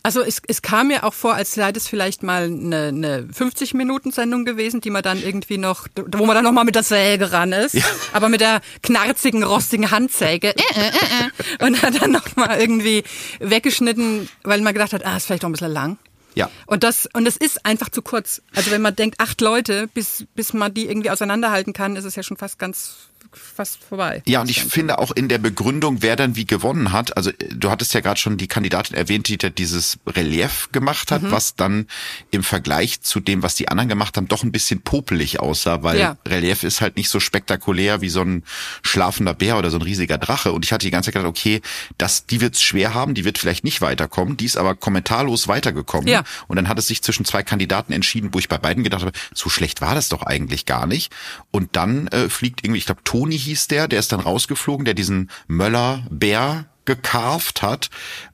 Also 0.03 0.23
es, 0.23 0.43
es 0.49 0.63
kam 0.63 0.89
mir 0.89 1.05
auch 1.05 1.15
vor, 1.15 1.35
als 1.35 1.55
sei 1.55 1.71
das 1.71 1.87
vielleicht 1.87 2.23
mal 2.23 2.45
eine, 2.45 2.89
eine 2.89 3.23
50-Minuten-Sendung 3.23 4.45
gewesen, 4.45 4.81
die 4.81 4.91
man 4.91 5.03
dann 5.03 5.23
irgendwie 5.23 5.59
noch, 5.59 5.87
wo 5.95 6.27
man 6.27 6.35
dann 6.35 6.45
noch 6.45 6.53
mal 6.53 6.65
mit 6.65 6.75
der 6.75 6.83
Säge 6.83 7.31
ran 7.33 7.53
ist, 7.53 7.77
aber 8.13 8.29
mit 8.29 8.41
der 8.41 8.61
knarzigen, 8.83 9.45
rostigen 9.45 9.91
Handsäge 9.91 10.49
äh, 10.49 10.61
äh, 10.75 10.89
äh, 10.89 11.61
äh, 11.61 11.65
und 11.67 11.83
hat 11.83 12.03
dann 12.03 12.11
noch 12.11 12.35
mal 12.35 12.61
irgendwie 12.61 13.05
weggeschnitten, 13.39 14.29
weil 14.43 14.61
man 14.61 14.73
gedacht 14.75 14.93
hat, 14.93 15.07
ah, 15.07 15.17
ist 15.17 15.27
vielleicht 15.27 15.43
noch 15.43 15.51
ein 15.51 15.53
bisschen 15.53 15.73
lang. 15.73 15.99
Ja. 16.35 16.51
Und 16.67 16.83
das, 16.83 17.09
und 17.13 17.27
es 17.29 17.37
ist 17.37 17.65
einfach 17.67 17.91
zu 17.91 18.03
kurz. 18.03 18.43
Also 18.55 18.71
wenn 18.71 18.83
man 18.83 18.97
denkt, 18.97 19.21
acht 19.21 19.41
Leute, 19.41 19.89
bis, 19.93 20.25
bis 20.35 20.53
man 20.53 20.73
die 20.73 20.87
irgendwie 20.89 21.11
auseinanderhalten 21.11 21.73
kann, 21.73 21.97
ist 21.97 22.05
es 22.05 22.17
ja 22.17 22.23
schon 22.23 22.37
fast 22.37 22.59
ganz 22.59 23.11
fast 23.33 23.83
vorbei. 23.85 24.23
Ja, 24.27 24.41
und 24.41 24.51
ich 24.51 24.63
finde 24.63 24.99
auch 24.99 25.11
in 25.11 25.29
der 25.29 25.39
Begründung, 25.39 26.03
wer 26.03 26.17
dann 26.17 26.37
wie 26.37 26.45
gewonnen 26.47 26.93
hat, 26.93 27.17
also 27.17 27.31
äh, 27.31 27.35
du 27.55 27.71
hattest 27.71 27.95
ja 27.95 28.01
gerade 28.01 28.19
schon 28.21 28.37
die 28.37 28.47
Kandidatin 28.49 28.97
erwähnt, 28.97 29.29
die 29.29 29.39
da 29.39 29.49
dieses 29.51 29.99
Relief 30.07 30.69
gemacht 30.73 31.11
hat, 31.11 31.23
Mhm. 31.23 31.31
was 31.33 31.57
dann 31.57 31.87
im 32.31 32.43
Vergleich 32.43 33.01
zu 33.01 33.21
dem, 33.21 33.43
was 33.43 33.55
die 33.55 33.69
anderen 33.69 33.89
gemacht 33.89 34.17
haben, 34.17 34.29
doch 34.29 34.43
ein 34.43 34.53
bisschen 34.53 34.83
popelig 34.83 35.41
aussah, 35.41 35.83
weil 35.83 35.99
Ja. 35.99 36.17
Relief 36.27 36.63
ist 36.63 36.81
halt 36.81 36.97
nicht 36.97 37.09
so 37.09 37.21
spektakulär 37.21 38.01
wie 38.01 38.09
so 38.09 38.21
ein 38.23 38.43
schlafender 38.83 39.35
Bär 39.35 39.57
oder 39.59 39.71
so 39.71 39.79
ein 39.79 39.83
riesiger 39.83 40.19
Drache. 40.19 40.53
Und 40.53 40.65
ich 40.65 40.73
hatte 40.73 40.87
die 40.87 40.91
ganze 40.91 41.07
Zeit 41.07 41.15
gedacht, 41.15 41.29
okay, 41.29 41.61
das, 41.99 42.27
die 42.27 42.41
wird's 42.41 42.63
schwer 42.63 42.95
haben, 42.95 43.15
die 43.15 43.25
wird 43.25 43.39
vielleicht 43.39 43.65
nicht 43.65 43.81
weiterkommen, 43.81 44.37
die 44.37 44.45
ist 44.45 44.57
aber 44.57 44.75
kommentarlos 44.75 45.49
weitergekommen. 45.49 46.09
Ja. 46.09 46.25
Und 46.49 46.57
dann 46.57 46.69
hat 46.69 46.79
es 46.79 46.87
sich 46.87 47.03
zwischen 47.03 47.25
zwei 47.25 47.43
Kandidaten 47.43 47.93
entschieden, 47.93 48.31
wo 48.33 48.39
ich 48.39 48.49
bei 48.49 48.59
beiden 48.59 48.85
gedacht 48.85 49.03
habe, 49.03 49.13
so 49.35 49.49
schlecht 49.49 49.81
war 49.81 49.95
das 49.95 50.09
doch 50.09 50.23
eigentlich 50.23 50.67
gar 50.67 50.87
nicht. 50.87 51.13
Und 51.51 51.77
dann 51.77 52.09
äh, 52.09 52.29
fliegt 52.29 52.65
irgendwie, 52.65 52.79
ich 52.79 52.87
glaube, 52.87 53.03
Toni 53.23 53.39
hieß 53.39 53.69
der, 53.69 53.87
der 53.87 54.01
ist 54.01 54.11
dann 54.11 54.19
rausgeflogen, 54.19 54.85
der 54.85 54.95
diesen 54.95 55.31
Möller-Bär 55.47 56.67
gekarft 56.85 57.63
hat. 57.63 57.89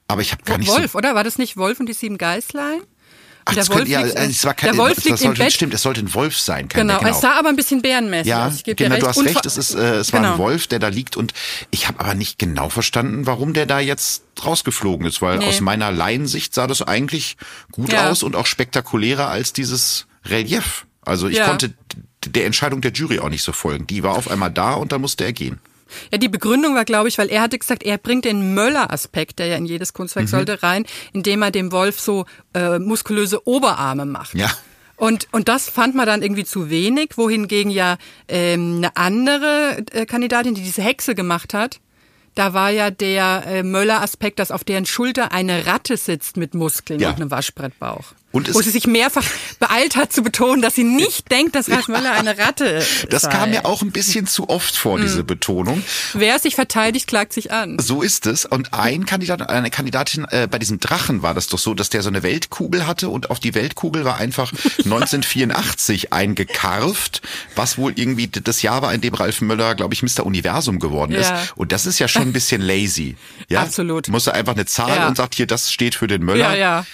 Aber 0.07 0.21
ich 0.21 0.31
habe 0.31 0.41
gar 0.43 0.57
nicht 0.57 0.67
Wolf, 0.69 0.93
so. 0.93 0.97
oder? 0.97 1.13
War 1.13 1.23
das 1.23 1.37
nicht 1.37 1.57
Wolf 1.57 1.79
und 1.79 1.85
die 1.85 1.93
sieben 1.93 2.17
Geißlein? 2.17 2.81
Ach, 3.45 3.53
der 3.53 3.61
das 3.63 3.69
könnte, 3.69 3.91
ja, 3.91 4.01
äh, 4.01 4.25
es 4.27 4.43
war 4.45 4.55
kein, 4.55 4.71
der 4.71 4.77
Wolf 4.79 4.95
das 4.95 5.05
im 5.05 5.17
sollte. 5.17 5.51
Stimmt, 5.51 5.73
es 5.75 5.83
sollte 5.83 6.01
ein 6.01 6.11
Wolf 6.15 6.37
sein. 6.39 6.67
Kein 6.69 6.87
Genau, 6.87 6.99
Bär, 6.99 7.11
es 7.11 7.21
sah 7.21 7.33
aber 7.37 7.49
ein 7.49 7.55
bisschen 7.55 7.83
bärenmäßig 7.83 8.27
Ja, 8.27 8.47
aus. 8.47 8.55
Ich 8.55 8.63
gebe 8.63 8.75
dir 8.77 8.85
genau, 8.85 8.95
recht. 8.95 9.03
du 9.05 9.09
hast 9.09 9.23
recht, 9.25 9.45
es, 9.45 9.57
ist, 9.57 9.75
äh, 9.75 9.97
es 9.97 10.11
war 10.11 10.21
Genau. 10.21 10.33
ein 10.33 10.37
Wolf, 10.39 10.65
der 10.65 10.79
da 10.79 10.87
liegt 10.87 11.15
und 11.17 11.33
ich 11.69 11.87
habe 11.87 11.99
aber 11.99 12.15
nicht 12.15 12.39
genau 12.39 12.69
verstanden, 12.69 13.27
warum 13.27 13.53
der 13.53 13.67
da 13.67 13.79
jetzt 13.79 14.23
rausgeflogen 14.43 15.05
ist, 15.05 15.21
weil 15.21 15.37
Nee. 15.37 15.45
aus 15.47 15.61
meiner 15.61 15.91
Laiensicht 15.91 16.55
sah 16.55 16.65
das 16.65 16.81
eigentlich 16.81 17.37
gut 17.71 17.93
Ja. 17.93 18.09
aus 18.09 18.23
und 18.23 18.35
auch 18.35 18.47
spektakulärer 18.47 19.27
als 19.29 19.53
dieses 19.53 20.07
Relief. 20.25 20.85
Also 21.05 21.27
ich 21.27 21.37
Ja. 21.37 21.47
konnte 21.47 21.73
der 22.25 22.45
Entscheidung 22.45 22.81
der 22.81 22.91
Jury 22.91 23.19
auch 23.19 23.29
nicht 23.29 23.43
so 23.43 23.51
folgen. 23.51 23.87
Die 23.87 24.03
war 24.03 24.15
auf 24.15 24.29
einmal 24.29 24.51
da 24.51 24.73
und 24.73 24.91
dann 24.91 25.01
musste 25.01 25.23
er 25.25 25.33
gehen. 25.33 25.59
Ja, 26.11 26.17
die 26.19 26.29
Begründung 26.29 26.75
war, 26.75 26.85
glaube 26.85 27.07
ich, 27.09 27.17
weil 27.17 27.29
er 27.29 27.41
hatte 27.41 27.57
gesagt, 27.57 27.81
er 27.83 27.97
bringt 27.97 28.25
den 28.25 28.53
Möller-Aspekt, 28.53 29.39
der 29.39 29.47
ja 29.47 29.55
in 29.57 29.65
jedes 29.65 29.93
Kunstwerk 29.93 30.25
Mhm. 30.25 30.29
sollte, 30.29 30.61
rein, 30.63 30.85
indem 31.13 31.41
er 31.41 31.49
dem 31.51 31.71
Wolf 31.71 31.99
so 31.99 32.25
äh, 32.53 32.77
muskulöse 32.77 33.47
Oberarme 33.47 34.05
macht. 34.05 34.35
Ja. 34.35 34.51
Und, 34.97 35.27
und 35.31 35.47
das 35.47 35.67
fand 35.69 35.95
man 35.95 36.05
dann 36.05 36.21
irgendwie 36.21 36.43
zu 36.43 36.69
wenig, 36.69 37.11
wohingegen 37.17 37.71
ja 37.71 37.97
ähm, 38.27 38.75
eine 38.77 38.97
andere 38.97 39.83
äh, 39.93 40.05
Kandidatin, 40.05 40.53
die 40.53 40.61
diese 40.61 40.83
Hexe 40.83 41.15
gemacht 41.15 41.53
hat, 41.55 41.79
da 42.35 42.53
war 42.53 42.69
ja 42.69 42.91
der 42.91 43.43
äh, 43.47 43.63
Möller-Aspekt, 43.63 44.37
dass 44.39 44.51
auf 44.51 44.63
deren 44.63 44.85
Schulter 44.85 45.31
eine 45.31 45.65
Ratte 45.65 45.97
sitzt 45.97 46.37
mit 46.37 46.53
Muskeln 46.53 46.99
Ja. 46.99 47.09
und 47.09 47.15
einem 47.15 47.31
Waschbrettbauch. 47.31 48.13
Und 48.31 48.53
Wo 48.53 48.61
sie 48.61 48.69
sich 48.69 48.85
mehrfach 48.85 49.23
beeilt 49.59 49.95
hat 49.95 50.13
zu 50.13 50.21
betonen, 50.21 50.61
dass 50.61 50.75
sie 50.75 50.83
nicht 50.83 51.31
denkt, 51.31 51.55
dass 51.55 51.67
Ralf 51.69 51.87
Möller 51.87 52.11
eine 52.11 52.37
Ratte 52.37 52.85
Das 53.09 53.23
sei. 53.23 53.29
kam 53.31 53.49
mir 53.49 53.65
auch 53.65 53.81
ein 53.81 53.91
bisschen 53.91 54.27
zu 54.27 54.49
oft 54.49 54.75
vor, 54.75 54.97
Mhm. 54.99 55.01
diese 55.01 55.23
Betonung. 55.23 55.83
Wer 56.13 56.37
sich 56.37 56.53
verteidigt, 56.53 57.07
klagt 57.07 57.33
sich 57.33 57.51
an. 57.51 57.79
So 57.79 58.03
ist 58.03 58.27
es. 58.27 58.45
Und 58.45 58.73
ein 58.75 59.07
Kandidat, 59.07 59.49
eine 59.49 59.71
Kandidatin 59.71 60.25
äh, 60.29 60.47
bei 60.49 60.59
diesem 60.59 60.79
Drachen 60.79 61.23
war 61.23 61.33
das 61.33 61.47
doch 61.47 61.57
so, 61.57 61.73
dass 61.73 61.89
der 61.89 62.03
so 62.03 62.09
eine 62.09 62.21
Weltkugel 62.21 62.85
hatte 62.85 63.09
und 63.09 63.31
auf 63.31 63.39
die 63.39 63.55
Weltkugel 63.55 64.05
war 64.05 64.17
einfach 64.17 64.51
1984 64.85 66.13
eingekarft, 66.13 67.21
was 67.55 67.77
wohl 67.77 67.93
irgendwie 67.95 68.27
das 68.27 68.61
Jahr 68.61 68.81
war, 68.81 68.93
in 68.93 69.01
dem 69.01 69.13
Ralf 69.15 69.41
Möller, 69.41 69.73
glaube 69.75 69.93
ich, 69.93 70.03
Mr. 70.03 70.25
Universum 70.25 70.79
geworden 70.79 71.13
ist. 71.13 71.29
Ja. 71.29 71.41
Und 71.55 71.71
das 71.71 71.85
ist 71.85 71.99
ja 71.99 72.07
schon 72.07 72.23
ein 72.23 72.33
bisschen 72.33 72.61
lazy. 72.61 73.15
Ja? 73.47 73.61
Absolut. 73.63 74.07
Muss 74.07 74.27
er 74.27 74.33
einfach 74.33 74.53
eine 74.53 74.65
Zahl 74.65 74.95
Ja. 74.97 75.07
und 75.07 75.17
sagt 75.17 75.35
hier, 75.35 75.47
das 75.47 75.71
steht 75.71 75.95
für 75.95 76.07
den 76.07 76.23
Möller. 76.23 76.51
Ja, 76.51 76.55
ja. 76.55 76.85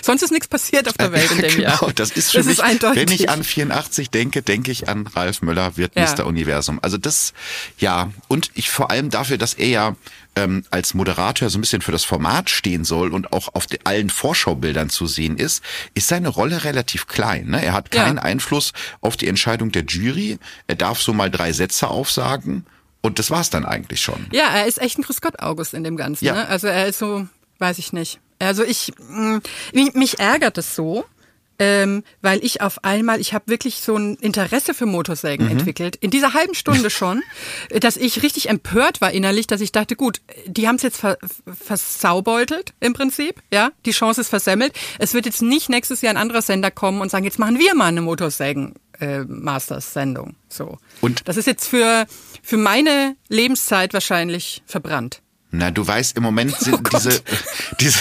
Sonst 0.00 0.22
ist 0.22 0.30
nichts 0.30 0.48
passiert 0.48 0.88
auf 0.88 0.96
der 0.96 1.12
Welt 1.12 1.30
in 1.30 1.38
dem 1.38 1.50
genau, 1.56 1.62
Jahr. 1.68 1.92
das 1.94 2.10
ist 2.12 2.30
für 2.30 2.38
das 2.38 2.46
mich, 2.46 2.54
ist 2.58 2.60
eindeutig. 2.64 3.00
wenn 3.02 3.10
ich 3.14 3.28
an 3.28 3.44
84 3.44 4.10
denke, 4.10 4.42
denke 4.42 4.70
ich 4.70 4.88
an 4.88 5.06
Ralf 5.06 5.42
Möller 5.42 5.76
wird 5.76 5.92
Ja. 5.96 6.04
Mr. 6.10 6.26
Universum. 6.26 6.78
Also 6.82 6.96
das, 6.98 7.32
ja, 7.78 8.10
und 8.28 8.50
ich 8.54 8.70
vor 8.70 8.90
allem 8.90 9.10
dafür, 9.10 9.38
dass 9.38 9.54
er 9.54 9.68
ja 9.68 9.96
ähm, 10.34 10.64
als 10.70 10.94
Moderator 10.94 11.50
so 11.50 11.58
ein 11.58 11.60
bisschen 11.60 11.82
für 11.82 11.92
das 11.92 12.04
Format 12.04 12.48
stehen 12.48 12.84
soll 12.84 13.12
und 13.12 13.32
auch 13.34 13.54
auf 13.54 13.66
allen 13.84 14.08
Vorschaubildern 14.08 14.88
zu 14.88 15.06
sehen 15.06 15.36
ist, 15.36 15.62
ist 15.92 16.08
seine 16.08 16.28
Rolle 16.28 16.64
relativ 16.64 17.06
klein. 17.06 17.48
Ne? 17.48 17.62
Er 17.62 17.74
hat 17.74 17.94
Ja. 17.94 18.04
keinen 18.04 18.18
Einfluss 18.18 18.72
auf 19.02 19.18
die 19.18 19.28
Entscheidung 19.28 19.72
der 19.72 19.84
Jury. 19.84 20.38
Er 20.68 20.76
darf 20.76 21.02
so 21.02 21.12
mal 21.12 21.30
drei 21.30 21.52
Sätze 21.52 21.88
aufsagen 21.88 22.64
und 23.02 23.18
das 23.18 23.30
war's 23.30 23.50
dann 23.50 23.66
eigentlich 23.66 24.00
schon. 24.00 24.26
Ja, 24.32 24.46
er 24.46 24.66
ist 24.66 24.80
echt 24.80 24.98
ein 24.98 25.02
Grüß 25.02 25.20
Gott 25.20 25.38
August 25.40 25.74
in 25.74 25.84
dem 25.84 25.96
Ganzen. 25.98 26.24
Ja. 26.24 26.32
Ne? 26.34 26.48
Also 26.48 26.66
er 26.66 26.86
ist 26.86 26.98
so, 26.98 27.26
weiß 27.58 27.76
ich 27.78 27.92
nicht. 27.92 28.18
Also 28.46 28.64
ich, 28.64 28.92
mh, 29.08 29.40
mich, 29.72 29.94
mich 29.94 30.18
ärgert 30.18 30.58
es 30.58 30.74
so, 30.74 31.04
ähm, 31.58 32.02
weil 32.22 32.42
ich 32.44 32.60
auf 32.60 32.82
einmal, 32.82 33.20
ich 33.20 33.34
habe 33.34 33.44
wirklich 33.46 33.76
so 33.80 33.94
ein 33.96 34.16
Interesse 34.16 34.74
für 34.74 34.86
Motorsägen 34.86 35.46
Mhm. 35.46 35.52
entwickelt, 35.52 35.94
in 35.96 36.10
dieser 36.10 36.34
halben 36.34 36.54
Stunde 36.54 36.90
schon, 36.98 37.22
dass 37.70 37.96
ich 37.96 38.22
richtig 38.22 38.48
empört 38.48 39.00
war 39.00 39.12
innerlich, 39.12 39.46
dass 39.46 39.60
ich 39.60 39.70
dachte, 39.70 39.94
gut, 39.94 40.20
die 40.46 40.66
haben 40.66 40.76
es 40.76 40.82
jetzt 40.82 40.96
ver 40.98 41.18
versaubeutelt 41.46 42.74
im 42.80 42.92
Prinzip, 42.92 43.42
ja, 43.52 43.70
die 43.86 43.92
Chance 43.92 44.20
ist 44.20 44.28
versemmelt. 44.28 44.72
Es 44.98 45.14
wird 45.14 45.26
jetzt 45.26 45.42
nicht 45.42 45.68
nächstes 45.68 46.00
Jahr 46.02 46.12
ein 46.14 46.16
anderer 46.16 46.42
Sender 46.42 46.70
kommen 46.70 47.00
und 47.00 47.10
sagen, 47.10 47.24
jetzt 47.24 47.38
machen 47.38 47.58
wir 47.58 47.74
mal 47.74 47.86
eine 47.86 48.02
Motorsägen. 48.02 48.74
Äh, 49.00 49.24
Masters-Sendung. 49.24 50.36
So. 50.48 50.78
Und- 51.00 51.26
das 51.26 51.36
ist 51.36 51.46
jetzt 51.46 51.66
für, 51.66 52.06
für 52.42 52.56
meine 52.56 53.16
Lebenszeit 53.28 53.94
wahrscheinlich 53.94 54.62
verbrannt. 54.66 55.21
Na, 55.54 55.70
du 55.70 55.86
weißt, 55.86 56.16
im 56.16 56.22
Moment 56.22 56.56
sind 56.60 56.74
Oh 56.74 56.96
diese, 56.96 57.20
diese, 57.78 58.00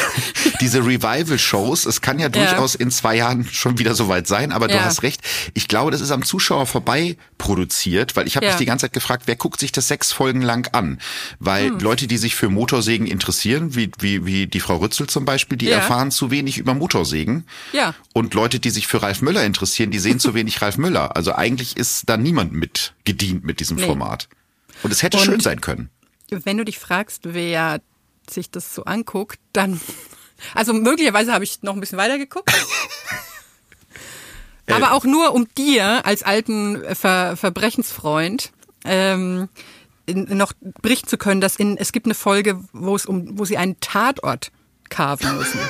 diese 0.61 0.79
Revival-Shows, 0.85 1.85
es 1.85 1.99
kann 1.99 2.17
ja 2.17 2.29
durchaus 2.29 2.75
in 2.75 2.91
zwei 2.91 3.17
Jahren 3.17 3.45
schon 3.45 3.77
wieder 3.77 3.93
soweit 3.93 4.25
sein, 4.25 4.53
aber 4.53 4.69
du 4.69 4.75
Ja. 4.75 4.85
hast 4.85 5.03
recht. 5.03 5.19
Ich 5.53 5.67
glaube, 5.67 5.91
das 5.91 5.99
ist 5.99 6.11
am 6.11 6.23
Zuschauer 6.23 6.65
vorbei 6.65 7.17
produziert, 7.37 8.15
weil 8.15 8.25
ich 8.25 8.37
habe 8.37 8.45
Ja. 8.45 8.53
mich 8.53 8.59
die 8.59 8.65
ganze 8.65 8.85
Zeit 8.85 8.93
gefragt, 8.93 9.23
wer 9.25 9.35
guckt 9.35 9.59
sich 9.59 9.73
das 9.73 9.89
sechs 9.89 10.13
Folgen 10.13 10.41
lang 10.41 10.73
an? 10.73 10.99
Weil 11.39 11.67
Hm. 11.71 11.79
Leute, 11.79 12.07
die 12.07 12.17
sich 12.17 12.35
für 12.35 12.47
Motorsägen 12.49 13.05
interessieren, 13.05 13.75
wie, 13.75 13.91
wie, 13.99 14.25
wie 14.25 14.47
die 14.47 14.61
Frau 14.61 14.77
Rützel 14.77 15.07
zum 15.07 15.25
Beispiel, 15.25 15.57
die 15.57 15.65
Ja. 15.65 15.77
erfahren 15.79 16.09
zu 16.11 16.31
wenig 16.31 16.57
über 16.57 16.73
Motorsägen. 16.73 17.45
Ja. 17.73 17.93
Und 18.13 18.33
Leute, 18.33 18.61
die 18.61 18.69
sich 18.69 18.87
für 18.87 19.01
Ralf 19.01 19.21
Möller 19.21 19.43
interessieren, 19.43 19.91
die 19.91 19.99
sehen 19.99 20.19
zu 20.21 20.33
wenig 20.33 20.61
Ralf 20.61 20.77
Möller. 20.77 21.17
Also 21.17 21.35
eigentlich 21.35 21.75
ist 21.75 22.03
da 22.07 22.15
niemand 22.15 22.53
mit 22.53 22.93
gedient 23.03 23.43
mit 23.43 23.59
diesem 23.59 23.75
Nee. 23.75 23.85
Format. 23.87 24.29
Und 24.83 24.91
es 24.93 25.03
hätte 25.03 25.17
Und- 25.17 25.25
schön 25.25 25.39
sein 25.41 25.59
können. 25.59 25.89
Wenn 26.31 26.57
du 26.57 26.65
dich 26.65 26.79
fragst, 26.79 27.33
wer 27.33 27.81
sich 28.29 28.49
das 28.49 28.73
so 28.73 28.85
anguckt, 28.85 29.39
dann, 29.53 29.79
also 30.55 30.73
möglicherweise 30.73 31.33
habe 31.33 31.43
ich 31.43 31.61
noch 31.61 31.73
ein 31.73 31.79
bisschen 31.79 31.97
weiter 31.97 32.17
geguckt. 32.17 32.51
Äh. 34.67 34.73
Aber 34.73 34.93
auch 34.93 35.03
nur 35.03 35.33
um 35.33 35.47
dir 35.55 36.05
als 36.05 36.21
alten 36.23 36.83
Ver 36.95 37.35
Verbrechensfreund 37.35 38.51
ähm, 38.85 39.49
noch 40.07 40.53
berichten 40.81 41.07
zu 41.09 41.17
können, 41.17 41.41
dass 41.41 41.55
in, 41.55 41.77
es 41.77 41.91
gibt 41.91 42.05
eine 42.05 42.13
Folge, 42.13 42.63
wo 42.71 42.95
es 42.95 43.05
um, 43.05 43.39
wo 43.39 43.45
sie 43.45 43.57
einen 43.57 43.79
Tatort 43.79 44.51
carven 44.89 45.37
müssen. 45.37 45.59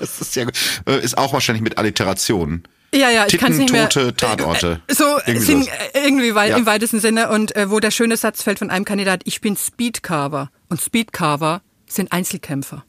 Das 0.00 0.20
ist 0.20 0.36
ja, 0.36 0.46
äh, 0.86 1.02
ist 1.02 1.18
auch 1.18 1.32
wahrscheinlich 1.32 1.60
mit 1.60 1.76
Alliterationen. 1.76 2.62
Ja, 2.94 3.10
ja, 3.10 3.26
ich 3.26 3.36
kann 3.36 3.52
es 3.52 3.58
nicht 3.58 3.70
mehr. 3.72 3.88
Tote 3.88 4.14
Tatorte. 4.16 4.80
Äh, 4.86 4.94
So 4.94 5.18
Irgendwie 5.26 5.52
sowas. 5.52 5.68
äh, 5.92 6.04
irgendwie 6.04 6.34
wei 6.34 6.48
Ja. 6.48 6.56
im 6.56 6.64
weitesten 6.66 7.00
Sinne 7.00 7.28
und 7.30 7.54
äh, 7.54 7.70
wo 7.70 7.80
der 7.80 7.90
schöne 7.90 8.16
Satz 8.16 8.42
fällt 8.42 8.58
von 8.60 8.70
einem 8.70 8.84
Kandidat, 8.86 9.20
ich 9.24 9.40
bin 9.42 9.56
Speedcarver 9.56 10.50
und 10.70 10.80
Speedcarver 10.80 11.60
sind 11.86 12.12
Einzelkämpfer. 12.12 12.84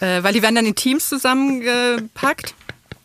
äh, 0.00 0.22
weil 0.22 0.32
die 0.34 0.42
werden 0.42 0.56
dann 0.56 0.66
in 0.66 0.74
Teams 0.74 1.08
zusammengepackt. 1.08 2.54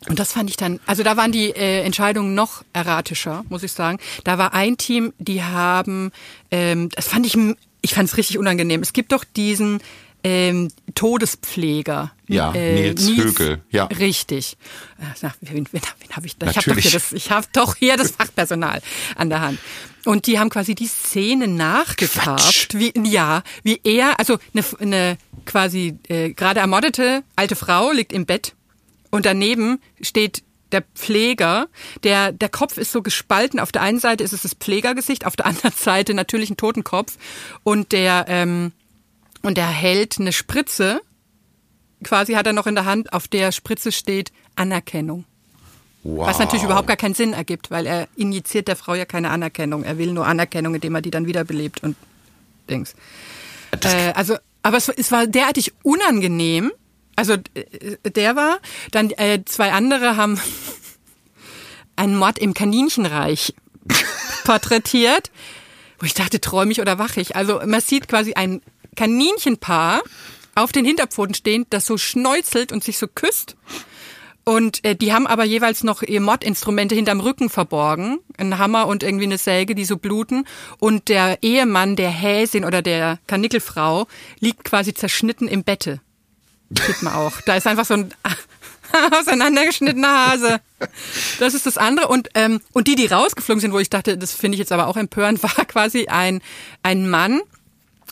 Und 0.07 0.17
das 0.17 0.31
fand 0.33 0.49
ich 0.49 0.55
dann, 0.57 0.79
also 0.85 1.03
da 1.03 1.17
waren 1.17 1.31
die 1.31 1.49
äh, 1.49 1.81
Entscheidungen 1.83 2.33
noch 2.33 2.63
erratischer, 2.73 3.43
muss 3.49 3.63
ich 3.63 3.71
sagen. 3.73 3.99
Da 4.23 4.37
war 4.37 4.53
ein 4.53 4.77
Team, 4.77 5.13
die 5.19 5.43
haben, 5.43 6.11
ähm, 6.51 6.89
das 6.95 7.07
fand 7.09 7.25
ich, 7.25 7.37
ich 7.81 7.93
fand 7.93 8.09
es 8.09 8.17
richtig 8.17 8.37
unangenehm. 8.37 8.81
Es 8.81 8.93
gibt 8.93 9.11
doch 9.11 9.23
diesen 9.23 9.81
ähm, 10.29 10.67
Todespfleger. 10.93 12.11
Ja, 12.27 12.51
Nils 12.51 13.07
Högel, 13.07 13.61
ja. 13.71 13.85
Richtig. 13.85 14.57
Äh, 14.99 15.05
Na, 15.21 15.33
wen, 15.41 15.67
wen, 15.71 15.81
wen 15.81 16.15
habe 16.15 16.27
ich 16.27 16.37
da? 16.37 16.47
Ich 16.47 16.57
habe 16.57 16.69
doch 16.69 16.75
Natürlich. 16.75 16.91
hier 16.91 17.01
das, 17.17 17.29
habe 17.31 17.47
doch 17.53 17.75
hier 17.75 17.97
das 17.97 18.11
Fachpersonal 18.11 18.81
an 19.15 19.29
der 19.29 19.41
Hand. 19.41 19.59
Und 20.05 20.27
die 20.27 20.37
haben 20.37 20.49
quasi 20.49 20.75
die 20.75 20.87
Szene 20.87 21.47
nachgekarft, 21.47 22.77
wie 22.77 22.93
ja, 23.03 23.41
wie 23.63 23.81
er, 23.83 24.19
also 24.19 24.37
eine, 24.53 24.63
eine 24.79 25.17
quasi 25.45 25.97
äh, 26.07 26.31
gerade 26.33 26.59
ermordete 26.59 27.23
alte 27.35 27.55
Frau 27.55 27.91
liegt 27.91 28.13
im 28.13 28.25
Bett 28.25 28.53
und 29.09 29.25
daneben 29.25 29.81
steht 30.01 30.43
der 30.71 30.83
Pfleger, 30.93 31.67
der 32.03 32.31
der 32.31 32.49
Kopf 32.49 32.77
ist 32.77 32.91
so 32.91 33.01
gespalten. 33.01 33.59
Auf 33.59 33.71
der 33.71 33.81
einen 33.81 33.99
Seite 33.99 34.23
ist 34.23 34.33
es 34.33 34.43
das 34.43 34.53
Pflegergesicht, 34.53 35.25
auf 35.25 35.35
der 35.35 35.45
anderen 35.47 35.73
Seite 35.75 36.13
natürlich 36.13 36.51
ein 36.51 36.57
Totenkopf 36.57 37.17
und 37.63 37.91
der 37.91 38.25
ähm, 38.27 38.71
und 39.41 39.57
der 39.57 39.67
hält 39.67 40.19
eine 40.19 40.33
Spritze. 40.33 41.01
Quasi 42.03 42.33
hat 42.33 42.47
er 42.47 42.53
noch 42.53 42.67
in 42.67 42.75
der 42.75 42.85
Hand, 42.85 43.13
auf 43.13 43.27
der 43.27 43.51
Spritze 43.51 43.91
steht 43.91 44.31
Anerkennung. 44.55 45.25
Wow. 46.03 46.27
Was 46.27 46.39
natürlich 46.39 46.63
überhaupt 46.63 46.87
gar 46.87 46.97
keinen 46.97 47.13
Sinn 47.13 47.33
ergibt, 47.33 47.71
weil 47.71 47.85
er 47.85 48.07
injiziert 48.15 48.67
der 48.67 48.77
Frau 48.77 48.93
ja 48.93 49.05
keine 49.05 49.29
Anerkennung. 49.31 49.83
Er 49.83 49.97
will 49.97 50.13
nur 50.13 50.25
Anerkennung, 50.25 50.75
indem 50.75 50.95
er 50.95 51.01
die 51.01 51.11
dann 51.11 51.27
wiederbelebt 51.27 51.83
und 51.83 51.97
Dings. 52.69 52.95
Äh, 53.83 54.13
also, 54.13 54.37
aber 54.63 54.77
es, 54.77 54.87
es 54.89 55.11
war 55.11 55.27
derartig 55.27 55.73
unangenehm. 55.83 56.71
Also 57.15 57.33
äh, 57.33 57.97
der 58.09 58.37
war, 58.37 58.59
dann 58.91 59.11
äh, 59.11 59.43
zwei 59.43 59.73
andere 59.73 60.15
haben 60.15 60.39
einen 61.97 62.15
Mord 62.15 62.39
im 62.39 62.53
Kaninchenreich 62.53 63.53
porträtiert, 64.45 65.31
wo 65.99 66.05
ich 66.05 66.13
dachte, 66.13 66.39
träume 66.39 66.71
ich 66.71 66.79
oder 66.79 66.97
wache 66.97 67.19
ich. 67.19 67.35
Also 67.35 67.59
man 67.65 67.81
sieht 67.81 68.07
quasi 68.07 68.35
ein 68.35 68.61
Kaninchenpaar 68.95 70.01
auf 70.55 70.71
den 70.71 70.85
Hinterpfoten 70.85 71.33
stehend, 71.33 71.67
das 71.71 71.85
so 71.85 71.97
schnäuzelt 71.97 72.71
und 72.71 72.83
sich 72.83 72.97
so 72.97 73.07
küsst. 73.07 73.55
Und 74.49 74.83
äh, 74.83 74.95
die 74.95 75.13
haben 75.13 75.27
aber 75.27 75.43
jeweils 75.43 75.83
noch 75.83 76.01
ihr 76.01 76.21
Mordinstrumente 76.21 76.95
hinterm 76.95 77.19
Rücken 77.19 77.49
verborgen. 77.49 78.19
Ein 78.37 78.57
Hammer 78.57 78.87
und 78.87 79.03
irgendwie 79.03 79.25
eine 79.25 79.37
Säge, 79.37 79.75
die 79.75 79.85
so 79.85 79.97
bluten. 79.97 80.45
Und 80.79 81.07
der 81.07 81.37
Ehemann 81.43 81.95
der 81.95 82.09
Häsin 82.09 82.65
oder 82.65 82.81
der 82.81 83.19
Kanickelfrau 83.27 84.07
liegt 84.39 84.63
quasi 84.63 84.93
zerschnitten 84.93 85.47
im 85.47 85.63
Bette. 85.63 86.01
Sieht 86.71 87.03
man 87.03 87.13
auch. 87.13 87.41
Da 87.41 87.55
ist 87.55 87.67
einfach 87.67 87.85
so 87.85 87.95
ein 87.95 88.13
auseinandergeschnittener 89.11 90.27
Hase. 90.27 90.61
Das 91.39 91.53
ist 91.53 91.65
das 91.65 91.77
andere. 91.77 92.07
Und, 92.07 92.29
ähm, 92.35 92.61
und 92.73 92.87
die, 92.87 92.95
die 92.95 93.05
rausgeflogen 93.05 93.61
sind, 93.61 93.71
wo 93.71 93.79
ich 93.79 93.89
dachte, 93.89 94.17
das 94.17 94.33
finde 94.33 94.55
ich 94.55 94.59
jetzt 94.59 94.71
aber 94.71 94.87
auch 94.87 94.97
empörend, 94.97 95.43
war 95.43 95.65
quasi 95.65 96.07
ein, 96.07 96.41
ein 96.81 97.09
Mann, 97.09 97.41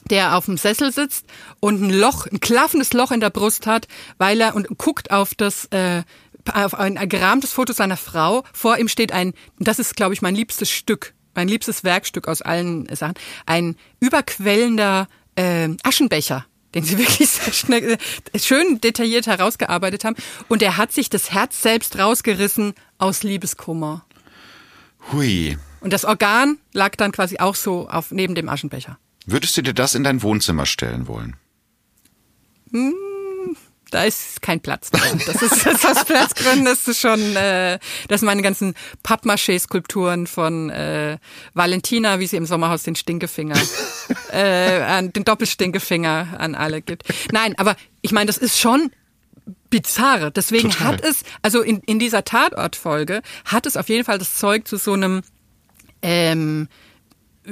der 0.09 0.35
auf 0.37 0.45
dem 0.45 0.57
Sessel 0.57 0.91
sitzt 0.91 1.25
und 1.59 1.81
ein 1.81 1.89
Loch, 1.89 2.27
ein 2.27 2.39
klaffendes 2.39 2.93
Loch 2.93 3.11
in 3.11 3.19
der 3.19 3.29
Brust 3.29 3.67
hat, 3.67 3.87
weil 4.17 4.39
er 4.41 4.55
und 4.55 4.77
guckt 4.77 5.11
auf 5.11 5.35
das 5.35 5.65
äh, 5.65 6.03
auf 6.53 6.75
ein 6.75 7.09
gerahmtes 7.09 7.51
Foto 7.51 7.73
seiner 7.73 7.97
Frau. 7.97 8.43
Vor 8.53 8.77
ihm 8.77 8.87
steht 8.87 9.11
ein, 9.11 9.33
das 9.59 9.79
ist, 9.79 9.95
glaube 9.95 10.13
ich, 10.13 10.21
mein 10.21 10.35
liebstes 10.35 10.71
Stück, 10.71 11.13
mein 11.35 11.47
liebstes 11.47 11.83
Werkstück 11.83 12.27
aus 12.27 12.41
allen 12.41 12.87
Sachen, 12.95 13.15
ein 13.45 13.75
überquellender 13.99 15.07
äh, 15.35 15.69
Aschenbecher 15.83 16.45
den 16.75 16.83
sie 16.83 16.97
wirklich 16.97 17.29
sehr 17.29 17.53
schnell, 17.53 17.97
äh, 18.33 18.39
schön 18.39 18.79
detailliert 18.81 19.27
herausgearbeitet 19.27 20.03
haben. 20.03 20.15
Und 20.47 20.61
er 20.61 20.77
hat 20.77 20.91
sich 20.91 21.09
das 21.09 21.31
Herz 21.31 21.61
selbst 21.61 21.97
rausgerissen 21.97 22.73
aus 22.97 23.23
Liebeskummer. 23.23 24.05
Hui. 25.11 25.57
Und 25.79 25.93
das 25.93 26.05
Organ 26.05 26.57
lag 26.73 26.95
dann 26.95 27.11
quasi 27.11 27.39
auch 27.39 27.55
so 27.55 27.87
auf, 27.89 28.11
neben 28.11 28.35
dem 28.35 28.49
Aschenbecher. 28.49 28.99
Würdest 29.27 29.57
du 29.57 29.61
dir 29.61 29.73
das 29.73 29.93
in 29.93 30.05
dein 30.05 30.23
Wohnzimmer 30.23 30.65
stellen 30.65 31.07
wollen? 31.07 31.35
Hm, 32.71 32.95
da 33.91 34.05
ist 34.05 34.41
kein 34.41 34.61
Platz 34.61 34.89
drin. 34.89 35.21
Das 35.27 35.41
ist 35.41 35.65
das 35.65 35.85
aus 35.85 36.05
Platzgründen, 36.05 36.63
das 36.63 36.87
ist 36.87 37.01
schon, 37.01 37.35
äh, 37.35 37.77
das 38.07 38.21
sind 38.21 38.27
meine 38.27 38.41
ganzen 38.41 38.73
Pappmaché-Skulpturen 39.03 40.27
von 40.27 40.69
äh, 40.69 41.17
Valentina, 41.53 42.21
wie 42.21 42.27
sie 42.27 42.37
im 42.37 42.45
Sommerhaus 42.45 42.83
den 42.83 42.95
Stinkefinger, 42.95 43.57
äh, 44.31 44.81
an, 44.81 45.11
den 45.11 45.25
Doppelstinkefinger 45.25 46.37
an 46.39 46.55
alle 46.55 46.81
gibt. 46.81 47.03
Nein, 47.33 47.53
aber 47.57 47.75
ich 48.01 48.13
meine, 48.13 48.27
das 48.27 48.37
ist 48.37 48.57
schon 48.57 48.91
bizarr. 49.69 50.31
Deswegen 50.31 50.69
Total. 50.69 50.87
hat 50.87 51.03
es, 51.03 51.23
also 51.41 51.61
in, 51.61 51.81
in 51.81 51.99
dieser 51.99 52.23
Tatortfolge 52.23 53.21
hat 53.43 53.65
es 53.65 53.75
auf 53.75 53.89
jeden 53.89 54.05
Fall 54.05 54.19
das 54.19 54.37
Zeug 54.37 54.69
zu 54.69 54.77
so 54.77 54.93
einem 54.93 55.21
ähm, 56.01 56.69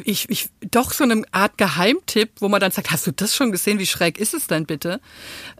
ich, 0.03 0.29
ich 0.29 0.49
doch 0.71 0.91
so 0.93 1.03
eine 1.03 1.23
Art 1.31 1.57
Geheimtipp, 1.57 2.31
wo 2.39 2.49
man 2.49 2.59
dann 2.59 2.71
sagt, 2.71 2.91
hast 2.91 3.07
du 3.07 3.11
das 3.11 3.35
schon 3.35 3.51
gesehen? 3.51 3.79
Wie 3.79 3.85
schräg 3.85 4.17
ist 4.17 4.33
es 4.33 4.47
denn 4.47 4.65
bitte? 4.65 4.99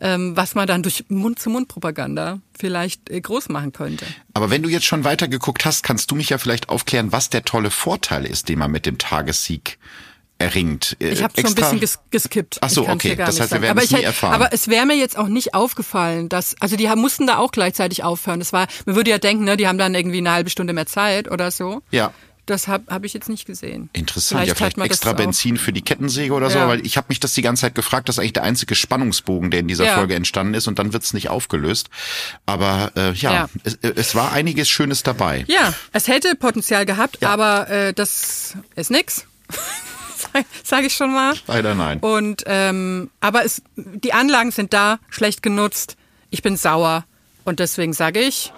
Ähm, 0.02 0.36
was 0.36 0.56
man 0.56 0.68
dann 0.68 0.84
durch 0.84 1.06
Mund-zu-Mund-Propaganda 1.10 2.40
vielleicht 2.58 3.10
äh, 3.10 3.22
groß 3.22 3.50
machen 3.50 3.72
könnte. 3.74 4.06
Aber 4.34 4.50
wenn 4.50 4.64
du 4.64 4.70
jetzt 4.70 4.86
schon 4.86 5.04
weitergeguckt 5.04 5.66
hast, 5.66 5.84
kannst 5.84 6.12
du 6.12 6.16
mich 6.16 6.30
ja 6.30 6.38
vielleicht 6.38 6.70
aufklären, 6.70 7.12
was 7.12 7.30
der 7.30 7.44
tolle 7.44 7.72
Vorteil 7.72 8.26
ist, 8.26 8.50
den 8.50 8.60
man 8.60 8.72
mit 8.72 8.86
dem 8.86 8.98
Tagessieg 8.98 9.78
erringt. 10.38 10.98
Äh, 11.00 11.10
Ich 11.12 11.24
habe 11.24 11.34
schon 11.40 11.52
ein 11.52 11.56
bisschen 11.56 11.80
ges 11.80 12.00
geskippt. 12.12 12.58
Ach 12.62 12.70
so, 12.70 12.88
okay. 12.90 13.16
Das 13.16 13.40
heißt, 13.40 13.52
wir 13.54 13.62
werden 13.62 13.72
aber 13.72 13.84
es 13.84 13.92
nie 13.92 13.98
hätte- 13.98 14.08
erfahren. 14.08 14.34
Aber 14.34 14.52
es 14.52 14.68
wäre 14.68 14.86
mir 14.86 14.96
jetzt 14.98 15.18
auch 15.18 15.28
nicht 15.30 15.54
aufgefallen, 15.54 16.28
dass 16.30 16.56
also 16.60 16.76
die 16.76 16.90
haben, 16.90 17.00
mussten 17.00 17.26
da 17.26 17.38
auch 17.38 17.52
gleichzeitig 17.52 18.04
aufhören. 18.04 18.40
Das 18.40 18.52
war, 18.52 18.68
man 18.86 18.96
würde 18.98 19.12
ja 19.12 19.18
denken, 19.18 19.46
ne, 19.46 19.56
die 19.56 19.68
haben 19.68 19.78
dann 19.78 19.96
irgendwie 19.96 20.18
eine 20.18 20.32
halbe 20.32 20.50
Stunde 20.50 20.74
mehr 20.74 20.88
Zeit 20.88 21.32
oder 21.32 21.52
so. 21.52 21.82
Ja. 21.92 22.14
Das 22.48 22.68
habe 22.68 22.84
hab 22.94 23.04
ich 23.04 23.14
jetzt 23.14 23.28
nicht 23.28 23.46
gesehen. 23.48 23.90
Interessant, 23.94 24.46
ja, 24.46 24.52
hat 24.52 24.58
vielleicht 24.58 24.78
man 24.78 24.88
das 24.88 24.98
extra 24.98 25.12
auch. 25.12 25.16
Benzin 25.16 25.58
für 25.58 25.74
die 25.74 25.82
Kettensäge 25.82 26.32
oder 26.34 26.52
so, 26.52 26.60
Ja. 26.60 26.68
weil 26.68 26.86
ich 26.86 26.96
habe 26.96 27.08
mich 27.10 27.20
das 27.20 27.34
die 27.34 27.42
ganze 27.42 27.62
Zeit 27.62 27.74
gefragt, 27.76 28.08
das 28.08 28.16
ist 28.16 28.20
eigentlich 28.20 28.34
der 28.34 28.44
einzige 28.44 28.76
Spannungsbogen, 28.76 29.50
der 29.50 29.62
in 29.62 29.68
dieser 29.68 29.86
Ja. 29.86 29.96
Folge 29.96 30.14
entstanden 30.14 30.54
ist 30.54 30.68
und 30.68 30.78
dann 30.78 30.94
wird's 30.94 31.14
nicht 31.14 31.30
aufgelöst. 31.30 31.90
Aber 32.46 32.92
äh, 32.96 33.14
ja, 33.14 33.34
Ja. 33.34 33.50
Es, 33.64 33.74
äh, 33.76 33.94
es 33.96 34.14
war 34.14 34.32
einiges 34.32 34.70
Schönes 34.70 35.02
dabei. 35.02 35.44
Ja, 35.48 35.74
es 35.92 36.08
hätte 36.08 36.36
Potenzial 36.36 36.86
gehabt, 36.86 37.18
Ja. 37.22 37.30
aber 37.32 37.68
äh, 37.70 37.94
das 37.94 38.56
ist 38.76 38.92
nix. 38.92 39.26
Sag- 40.34 40.46
Sag 40.64 40.84
ich 40.86 40.94
schon 40.96 41.14
mal. 41.14 41.34
Leider 41.48 41.74
nein. 41.74 42.00
Und 42.00 42.44
ähm, 42.46 43.10
aber 43.22 43.44
es, 43.44 43.62
die 43.76 44.14
Anlagen 44.14 44.52
sind 44.52 44.72
da, 44.74 45.00
schlecht 45.10 45.42
genutzt. 45.42 45.98
Ich 46.30 46.42
bin 46.44 46.58
sauer 46.58 47.06
und 47.44 47.60
deswegen 47.60 47.94
sage 47.94 48.20
ich, 48.20 48.54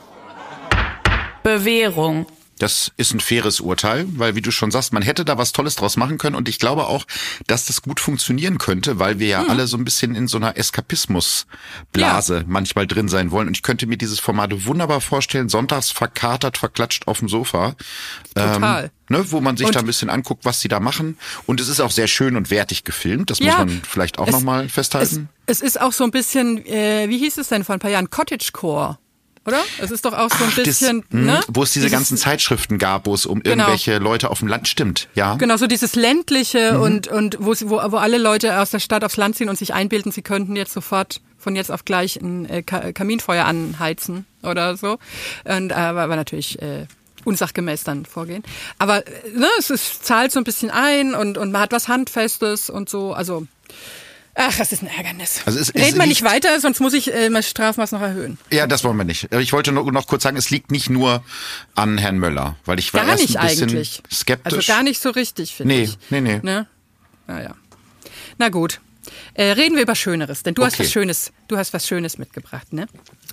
Bewährung. 1.44 2.26
Das 2.60 2.92
ist 2.98 3.14
ein 3.14 3.20
faires 3.20 3.60
Urteil, 3.60 4.06
weil 4.16 4.36
wie 4.36 4.42
du 4.42 4.50
schon 4.52 4.72
sagst, 4.72 4.92
man 4.92 5.04
hätte 5.04 5.24
da 5.26 5.38
was 5.38 5.52
Tolles 5.52 5.76
draus 5.76 5.96
machen 5.96 6.18
können 6.18 6.36
und 6.36 6.50
ich 6.50 6.58
glaube 6.58 6.88
auch, 6.88 7.06
dass 7.46 7.66
das 7.66 7.82
gut 7.84 8.00
funktionieren 8.00 8.58
könnte, 8.58 8.98
weil 9.00 9.20
wir 9.20 9.28
ja 9.28 9.42
Hm. 9.42 9.50
alle 9.52 9.68
so 9.68 9.78
ein 9.78 9.86
bisschen 9.86 10.16
in 10.16 10.28
so 10.28 10.38
einer 10.38 10.58
Eskapismusblase 10.58 12.46
manchmal 12.48 12.88
drin 12.88 13.08
sein 13.10 13.32
wollen 13.32 13.48
und 13.48 13.56
ich 13.58 13.64
könnte 13.64 13.86
mir 13.88 13.98
dieses 13.98 14.20
Format 14.20 14.66
wunderbar 14.66 15.02
vorstellen, 15.02 15.50
sonntags 15.50 15.92
verkatert, 15.92 16.58
verklatscht 16.58 17.08
auf 17.08 17.20
dem 17.20 17.30
Sofa. 17.30 17.76
Total. 18.36 18.92
ne, 19.10 19.32
wo 19.32 19.40
man 19.40 19.56
sich 19.56 19.68
Und- 19.68 19.76
da 19.76 19.80
ein 19.80 19.86
bisschen 19.86 20.10
anguckt, 20.10 20.44
was 20.46 20.60
sie 20.62 20.68
da 20.68 20.80
machen 20.80 21.18
und 21.46 21.62
es 21.62 21.70
ist 21.70 21.80
auch 21.80 21.92
sehr 21.92 22.08
schön 22.08 22.36
und 22.36 22.50
wertig 22.52 22.84
gefilmt, 22.84 23.30
das 23.30 23.40
muss 23.40 23.48
Ja, 23.48 23.60
man 23.60 23.82
vielleicht 23.88 24.20
auch 24.20 24.28
nochmal 24.30 24.68
festhalten. 24.70 25.30
Es, 25.46 25.58
es 25.58 25.62
ist 25.62 25.82
auch 25.82 25.94
so 25.94 26.04
ein 26.04 26.12
bisschen, 26.12 26.66
äh, 26.66 27.08
wie 27.10 27.18
hieß 27.18 27.38
es 27.38 27.48
denn 27.48 27.64
vor 27.64 27.74
ein 27.74 27.80
paar 27.80 27.90
Jahren, 27.92 28.10
Cottagecore, 28.10 28.98
oder? 29.48 29.64
Es 29.80 29.90
ist 29.90 30.06
doch 30.06 30.14
auch 30.14 30.30
so 30.30 30.44
ein 30.44 30.50
Ach, 30.52 30.56
das, 30.58 30.66
bisschen, 30.66 31.04
mh, 31.10 31.32
ne? 31.34 31.40
wo 31.48 31.64
es 31.64 31.72
diese 31.72 31.86
Dieses- 31.88 31.98
ganzen 31.98 32.18
Zeitschriften 32.18 32.78
gab, 32.78 33.08
wo 33.08 33.14
es 33.16 33.26
um 33.26 33.42
Genau. 33.42 33.64
irgendwelche 33.64 33.98
Leute 33.98 34.30
auf 34.30 34.40
dem 34.40 34.48
Land 34.48 34.68
stimmt, 34.68 35.08
ja. 35.16 35.36
Genau, 35.36 35.58
so 35.58 35.66
dieses 35.68 35.96
ländliche 35.96 36.74
Mhm. 36.74 36.82
und, 36.82 37.08
und 37.08 37.38
wo, 37.40 37.54
wo, 37.66 37.92
wo 37.92 37.98
alle 37.98 38.18
Leute 38.20 38.60
aus 38.60 38.70
der 38.72 38.80
Stadt 38.80 39.04
aufs 39.04 39.18
Land 39.18 39.38
ziehen 39.38 39.50
und 39.50 39.58
sich 39.58 39.74
einbilden, 39.74 40.12
sie 40.12 40.22
könnten 40.22 40.56
jetzt 40.56 40.74
sofort 40.74 41.22
von 41.40 41.56
jetzt 41.56 41.72
auf 41.72 41.86
gleich 41.86 42.18
ein 42.18 42.48
äh, 42.50 42.62
Ka 42.62 42.92
Kaminfeuer 42.92 43.46
anheizen 43.46 44.26
oder 44.44 44.76
so. 44.76 45.00
Und, 45.46 45.72
äh, 45.72 45.76
aber, 45.76 46.02
aber 46.02 46.16
natürlich 46.18 46.62
äh, 46.62 46.86
unsachgemäß 47.24 47.84
dann 47.84 48.06
vorgehen. 48.06 48.44
Aber 48.80 49.06
äh, 49.08 49.12
ne, 49.34 49.48
es 49.60 49.70
ist, 49.70 50.04
zahlt 50.06 50.32
so 50.32 50.40
ein 50.40 50.44
bisschen 50.44 50.72
ein 50.72 51.14
und, 51.16 51.38
und 51.38 51.52
man 51.52 51.62
hat 51.62 51.72
was 51.72 51.88
Handfestes 51.88 52.70
und 52.70 52.90
so. 52.90 53.14
Also, 53.14 53.48
ach, 54.38 54.58
das 54.58 54.72
ist 54.72 54.82
ein 54.84 54.88
Ärgernis. 54.88 55.42
Also 55.46 55.60
es- 55.60 55.70
es 55.70 55.76
Reden 55.76 56.00
wir 56.00 56.06
nicht 56.08 56.24
weiter, 56.24 56.60
sonst 56.62 56.80
muss 56.80 56.94
ich 56.94 57.14
äh, 57.14 57.30
mein 57.30 57.44
Strafmaß 57.44 57.92
noch 57.92 58.02
erhöhen. 58.02 58.38
Ja, 58.52 58.66
das 58.68 58.84
wollen 58.84 58.96
wir 58.98 59.04
nicht. 59.04 59.32
Ich 59.34 59.52
wollte 59.52 59.72
noch, 59.74 59.86
noch 59.92 60.08
kurz 60.08 60.24
sagen, 60.24 60.38
es 60.38 60.50
liegt 60.50 60.72
nicht 60.72 60.90
nur 60.90 61.24
an 61.76 61.98
Herrn 61.98 62.18
Möller, 62.20 62.56
weil 62.66 62.80
ich 62.80 62.94
war 62.94 63.02
Gar 63.02 63.12
erst 63.12 63.24
nicht 63.24 63.38
ein 63.38 63.48
bisschen 63.48 63.70
eigentlich. 63.70 64.04
skeptisch. 64.12 64.54
Also 64.54 64.66
gar 64.72 64.84
nicht 64.84 65.02
so 65.02 65.10
richtig, 65.10 65.54
finde 65.56 65.76
Nee, 65.76 65.84
ich. 65.84 65.98
nee, 66.10 66.22
nee. 66.22 66.40
Ne? 66.44 66.68
Naja. 67.28 67.56
Na 68.38 68.50
gut. 68.50 68.80
Äh, 69.34 69.52
reden 69.52 69.76
wir 69.76 69.84
über 69.84 69.96
Schöneres, 69.96 70.44
denn 70.44 70.54
du 70.54 70.64
hast 70.66 70.74
Okay. 70.76 70.84
was 70.84 70.92
Schönes, 70.92 71.32
du 71.48 71.58
hast 71.58 71.74
was 71.74 71.88
Schönes 71.88 72.18
mitgebracht, 72.18 72.74
ne? 72.74 72.88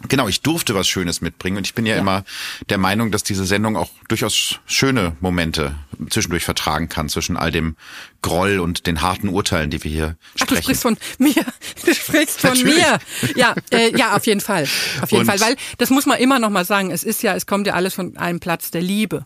Genau, 0.08 0.28
ich 0.28 0.40
durfte 0.42 0.74
was 0.74 0.86
Schönes 0.88 1.20
mitbringen 1.20 1.56
und 1.58 1.66
ich 1.66 1.74
bin 1.74 1.86
ja, 1.86 1.96
immer 1.96 2.24
der 2.68 2.78
Meinung, 2.78 3.10
dass 3.10 3.22
diese 3.22 3.44
Sendung 3.44 3.76
auch 3.76 3.90
durchaus 4.08 4.60
schöne 4.66 5.16
Momente 5.20 5.74
zwischendurch 6.10 6.44
vertragen 6.44 6.88
kann, 6.88 7.08
zwischen 7.08 7.36
all 7.36 7.50
dem 7.52 7.76
Groll 8.22 8.58
und 8.60 8.86
den 8.86 9.02
harten 9.02 9.28
Urteilen, 9.28 9.70
die 9.70 9.82
wir 9.84 9.90
hier 9.90 10.16
Ach, 10.40 10.46
du 10.46 10.56
sprechen. 10.56 10.62
sprichst 10.62 10.82
von 10.82 10.96
mir. 11.18 11.34
Du 11.84 11.94
sprichst 11.94 12.40
von 12.40 12.50
Natürlich. 12.50 12.76
mir. 12.76 12.98
Ja, 13.36 13.54
äh, 13.70 13.96
ja, 13.96 14.16
auf 14.16 14.26
jeden 14.26 14.40
Fall. 14.40 14.64
Auf 15.02 15.10
jeden 15.10 15.20
Und- 15.22 15.26
Fall, 15.26 15.40
weil 15.40 15.56
das 15.78 15.90
muss 15.90 16.06
man 16.06 16.18
immer 16.18 16.38
noch 16.38 16.50
mal 16.50 16.64
sagen. 16.64 16.90
Es 16.90 17.04
ist 17.04 17.22
ja, 17.22 17.34
es 17.34 17.46
kommt 17.46 17.66
ja 17.66 17.74
alles 17.74 17.94
von 17.94 18.16
einem 18.16 18.40
Platz 18.40 18.70
der 18.70 18.80
Liebe. 18.82 19.24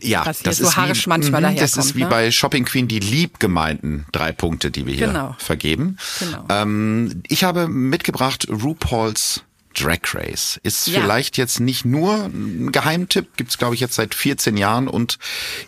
Ja, 0.00 0.24
was 0.26 0.38
hier 0.38 0.44
das 0.44 0.58
so 0.58 0.64
ist 0.64 0.76
haarisch 0.76 1.06
wie, 1.06 1.10
manchmal 1.10 1.40
Mhm, 1.40 1.46
Das 1.76 1.76
ist 1.76 1.94
wie 1.96 2.04
ne? 2.04 2.08
bei 2.08 2.30
Shopping 2.30 2.64
Queen 2.64 2.88
die 2.88 2.98
lieb 3.00 3.38
gemeinten 3.40 4.06
drei 4.12 4.32
Punkte, 4.32 4.70
die 4.70 4.86
wir 4.86 4.94
hier 4.94 5.08
Genau. 5.08 5.36
vergeben. 5.38 5.96
Genau. 6.18 6.44
Ähm, 6.48 7.22
ich 7.28 7.44
habe 7.44 7.68
mitgebracht 7.68 8.46
RuPaul's 8.50 9.42
Drag 9.80 10.00
Race. 10.14 10.58
Ist 10.62 10.88
Ja. 10.88 11.00
vielleicht 11.00 11.36
jetzt 11.36 11.60
nicht 11.60 11.84
nur 11.84 12.24
ein 12.24 12.72
Geheimtipp, 12.72 13.36
gibt's 13.36 13.58
glaube 13.58 13.74
ich 13.74 13.80
jetzt 13.80 13.94
seit 13.94 14.14
14 14.14 14.56
Jahren 14.56 14.88
und 14.88 15.18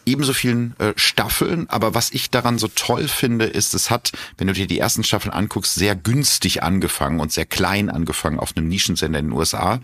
ebenso 0.07 0.33
vielen 0.33 0.75
äh, 0.79 0.93
Staffeln. 0.97 1.69
Aber 1.71 1.95
was 1.95 2.11
ich 2.11 2.31
daran 2.31 2.59
so 2.59 2.69
toll 2.69 3.09
finde, 3.09 3.45
ist, 3.47 3.75
es 3.75 3.91
hat, 3.91 4.13
wenn 4.39 4.47
du 4.47 4.53
dir 4.53 4.67
die 4.67 4.79
ersten 4.79 5.05
Staffeln 5.05 5.33
anguckst, 5.33 5.75
sehr 5.75 5.95
günstig 5.97 6.63
angefangen 6.63 7.21
und 7.21 7.33
sehr 7.33 7.47
klein 7.47 7.91
angefangen 7.91 8.39
auf 8.39 8.57
einem 8.57 8.69
Nischensender 8.69 9.19
in 9.19 9.27
den 9.27 9.33
USA. 9.33 9.81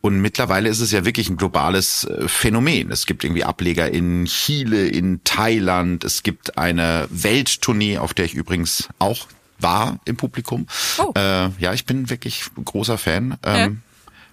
Und 0.00 0.20
mittlerweile 0.20 0.68
ist 0.68 0.80
es 0.80 0.92
ja 0.92 1.04
wirklich 1.04 1.28
ein 1.28 1.36
globales 1.36 2.04
äh, 2.04 2.28
Phänomen. 2.28 2.90
Es 2.90 3.06
gibt 3.06 3.24
irgendwie 3.24 3.44
Ableger 3.44 3.90
in 3.90 4.24
Chile, 4.26 4.86
in 4.88 5.20
Thailand. 5.24 6.04
Es 6.04 6.22
gibt 6.22 6.58
eine 6.58 7.06
Welttournee, 7.10 7.98
auf 7.98 8.14
der 8.14 8.24
ich 8.24 8.34
übrigens 8.34 8.88
auch 8.98 9.26
war 9.58 9.98
im 10.04 10.16
Publikum. 10.16 10.66
Oh. 10.98 11.12
Äh, 11.16 11.50
ja, 11.58 11.72
ich 11.72 11.84
bin 11.86 12.10
wirklich 12.10 12.44
großer 12.64 12.98
Fan. 12.98 13.36
Ähm, 13.42 13.82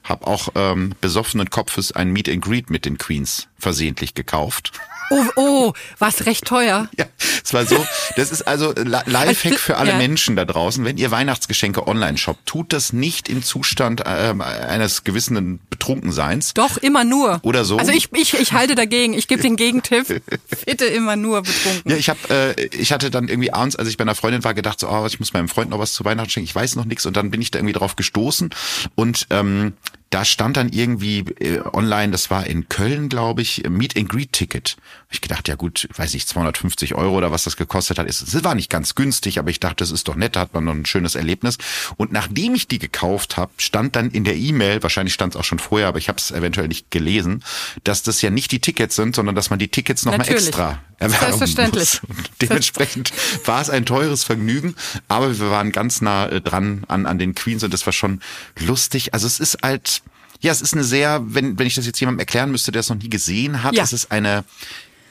Hab 0.04 0.28
auch 0.28 0.50
ähm, 0.56 0.94
besoffenen 1.02 1.50
Kopfes 1.50 1.92
ein 1.92 2.12
Meet 2.12 2.30
and 2.30 2.44
Greet 2.44 2.70
mit 2.70 2.86
den 2.86 2.98
Queens 2.98 3.48
versehentlich 3.58 4.14
gekauft. 4.14 4.72
Oh, 5.12 5.24
oh, 5.36 5.74
war's 6.00 6.26
recht 6.26 6.46
teuer. 6.46 6.90
Ja, 6.98 7.06
es 7.44 7.54
war 7.54 7.66
so. 7.66 7.86
Das 8.16 8.32
ist 8.32 8.42
also 8.44 8.72
Li- 8.72 8.84
Lifehack 9.06 9.46
Also, 9.54 9.58
für 9.58 9.78
alle 9.78 9.92
ja. 9.92 9.98
Menschen 9.98 10.36
da 10.36 10.46
draußen. 10.46 10.84
Wenn 10.84 10.98
ihr 10.98 11.12
Weihnachtsgeschenke 11.12 11.88
online 11.88 12.18
shoppt, 12.18 12.46
tut 12.46 12.74
das 12.74 12.94
nicht 12.94 13.30
im 13.30 13.44
Zustand 13.44 14.02
ähm, 14.06 14.42
eines 14.42 15.04
gewissen 15.04 15.60
Betrunkenseins. 15.70 16.54
Doch, 16.54 16.78
immer 16.78 17.04
nur. 17.04 17.40
Oder 17.44 17.66
so. 17.66 17.78
Also 17.78 17.92
ich, 17.92 18.10
ich, 18.14 18.34
ich 18.34 18.54
halte 18.54 18.76
dagegen. 18.76 19.14
Ich 19.14 19.28
gebe 19.28 19.42
den 19.42 19.56
Gegentipp. 19.56 20.22
Bitte 20.66 20.86
immer 20.86 21.16
nur 21.16 21.42
betrunken. 21.44 21.92
Ja, 21.92 21.98
ich 21.98 22.10
habe, 22.10 22.20
äh, 22.30 22.66
ich 22.76 22.92
hatte 22.92 23.12
dann 23.12 23.28
irgendwie 23.28 23.54
abends, 23.54 23.76
als 23.76 23.88
ich 23.90 23.98
bei 23.98 24.04
einer 24.04 24.16
Freundin 24.16 24.44
war, 24.44 24.54
gedacht 24.54 24.80
so, 24.80 24.90
oh, 24.90 25.06
ich 25.06 25.20
muss 25.20 25.34
meinem 25.34 25.50
Freund 25.50 25.70
noch 25.70 25.80
was 25.80 25.94
zu 25.94 26.04
Weihnachten 26.06 26.30
schenken. 26.30 26.46
Ich 26.50 26.56
weiß 26.56 26.76
noch 26.76 26.86
nichts 26.86 27.06
und 27.06 27.16
dann 27.16 27.32
bin 27.32 27.42
ich 27.42 27.52
da 27.52 27.60
irgendwie 27.60 27.74
drauf 27.74 27.96
gestoßen 27.96 28.50
und 28.96 29.28
ähm, 29.30 29.74
da 30.16 30.24
stand 30.24 30.56
dann 30.56 30.70
irgendwie 30.70 31.26
äh, 31.42 31.60
online, 31.74 32.14
das 32.14 32.30
war 32.30 32.48
in 32.48 32.70
Köln, 32.70 33.10
glaube 33.10 33.42
ich, 33.42 33.64
Meet 33.68 33.98
and 33.98 34.08
Greet 34.08 34.32
Ticket. 34.32 34.78
Ich 35.12 35.20
gedacht, 35.20 35.50
ja 35.50 35.56
gut, 35.56 35.90
weiß 35.94 36.14
ich, 36.14 36.26
250 36.26 36.96
Euro 36.96 37.18
oder 37.18 37.32
was 37.32 37.44
das 37.44 37.58
gekostet 37.58 38.00
hat. 38.00 38.08
Es 38.08 38.44
war 38.46 38.56
nicht 38.56 38.70
ganz 38.70 38.96
günstig, 38.96 39.40
aber 39.40 39.50
ich 39.50 39.60
dachte, 39.60 39.76
das 39.80 39.92
ist 39.92 40.08
doch 40.08 40.16
nett, 40.16 40.38
da 40.38 40.40
hat 40.40 40.54
man 40.54 40.64
noch 40.64 40.74
ein 40.74 40.86
schönes 40.86 41.16
Erlebnis. 41.16 41.58
Und 41.98 42.14
nachdem 42.14 42.56
ich 42.56 42.70
die 42.70 42.80
gekauft 42.80 43.36
habe, 43.36 43.52
stand 43.58 43.98
dann 43.98 44.10
in 44.10 44.24
der 44.24 44.38
E-Mail, 44.38 44.82
wahrscheinlich 44.84 45.14
stand 45.14 45.36
es 45.36 45.40
auch 45.40 45.44
schon 45.44 45.60
vorher, 45.60 45.90
aber 45.90 45.98
ich 45.98 46.08
habe 46.08 46.18
es 46.18 46.32
eventuell 46.32 46.70
nicht 46.70 46.92
gelesen, 46.92 47.44
dass 47.84 48.02
das 48.02 48.22
ja 48.22 48.30
nicht 48.30 48.54
die 48.54 48.62
Tickets 48.62 48.96
sind, 48.96 49.18
sondern 49.18 49.36
dass 49.36 49.50
man 49.50 49.60
die 49.60 49.68
Tickets 49.68 50.06
nochmal 50.06 50.30
extra 50.30 50.80
erwerben 50.98 51.26
Selbstverständlich. 51.26 52.02
muss. 52.08 52.18
Und 52.18 52.30
dementsprechend 52.42 53.12
war 53.46 53.62
es 53.62 53.70
ein 53.70 53.86
teures 53.86 54.24
Vergnügen, 54.24 54.76
aber 55.08 55.38
wir 55.38 55.52
waren 55.52 55.72
ganz 55.72 56.02
nah 56.02 56.28
äh, 56.28 56.42
dran 56.42 56.86
an, 56.88 57.06
an 57.06 57.20
den 57.20 57.36
Queens 57.36 57.64
und 57.64 57.74
das 57.74 57.86
war 57.86 57.94
schon 57.94 58.22
lustig. 58.60 59.14
Also 59.14 59.28
es 59.28 59.40
ist 59.40 59.58
halt, 59.62 60.02
ja, 60.46 60.52
es 60.52 60.62
ist 60.62 60.74
eine 60.74 60.84
sehr, 60.84 61.22
wenn, 61.26 61.58
wenn 61.58 61.66
ich 61.68 61.74
das 61.76 61.86
jetzt 61.88 62.00
jemandem 62.00 62.20
erklären 62.20 62.52
müsste, 62.52 62.72
der 62.72 62.82
es 62.82 62.90
noch 62.90 62.98
nie 62.98 63.10
gesehen 63.10 63.64
hat, 63.64 63.74
Ja. 63.76 63.84
es 63.84 63.94
ist 63.94 64.12
eine 64.12 64.44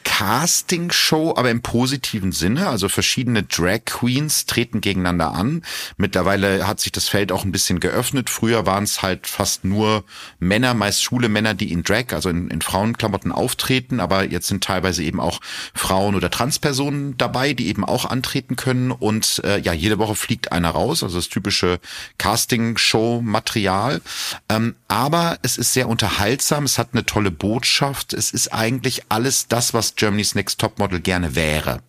Casting-Show, 0.05 1.34
aber 1.36 1.50
im 1.50 1.62
positiven 1.62 2.30
Sinne. 2.30 2.68
Also 2.68 2.88
verschiedene 2.88 3.42
Drag 3.42 3.84
Queens 3.86 4.46
treten 4.46 4.80
gegeneinander 4.80 5.32
an. 5.32 5.62
Mittlerweile 5.96 6.66
hat 6.66 6.78
sich 6.78 6.92
das 6.92 7.09
Feld 7.09 7.32
auch 7.32 7.44
ein 7.44 7.52
bisschen 7.52 7.80
geöffnet. 7.80 8.30
Früher 8.30 8.66
waren 8.66 8.84
es 8.84 9.02
halt 9.02 9.26
fast 9.26 9.64
nur 9.64 10.05
Männer, 10.38 10.74
meist 10.74 11.02
schwule 11.02 11.28
Männer, 11.28 11.55
die 11.55 11.72
in 11.72 11.82
Drag, 11.82 12.12
also 12.12 12.28
in, 12.28 12.48
in 12.48 12.61
Frauenklamotten 12.61 13.32
auftreten. 13.32 13.98
Aber 13.98 14.24
jetzt 14.24 14.46
sind 14.46 14.62
teilweise 14.62 15.02
eben 15.02 15.20
auch 15.20 15.40
Frauen 15.74 16.14
oder 16.14 16.30
Transpersonen 16.30 17.16
dabei, 17.16 17.55
die 17.55 17.66
eben 17.68 17.84
auch 17.84 18.05
antreten 18.05 18.57
können. 18.57 18.92
Und 18.92 19.42
äh, 19.44 19.59
ja, 19.59 19.72
jede 19.72 19.98
Woche 19.98 20.14
fliegt 20.14 20.52
einer 20.52 20.70
raus. 20.70 21.02
Also 21.02 21.16
das 21.16 21.28
typische 21.28 21.80
Casting-Show-Material. 22.18 24.02
Ähm, 24.48 24.76
aber 24.86 25.38
es 25.42 25.57
ist 25.57 25.72
sehr 25.72 25.88
unterhaltsam. 25.88 26.64
Es 26.64 26.78
hat 26.78 26.90
eine 26.92 27.07
tolle 27.07 27.30
Botschaft. 27.30 28.12
Es 28.12 28.30
ist 28.30 28.52
eigentlich 28.52 29.02
alles 29.09 29.48
das, 29.48 29.74
was 29.74 29.93
Germany's 29.97 30.34
Next 30.34 30.61
Topmodel 30.61 31.01
gerne 31.01 31.34
wäre. 31.34 31.80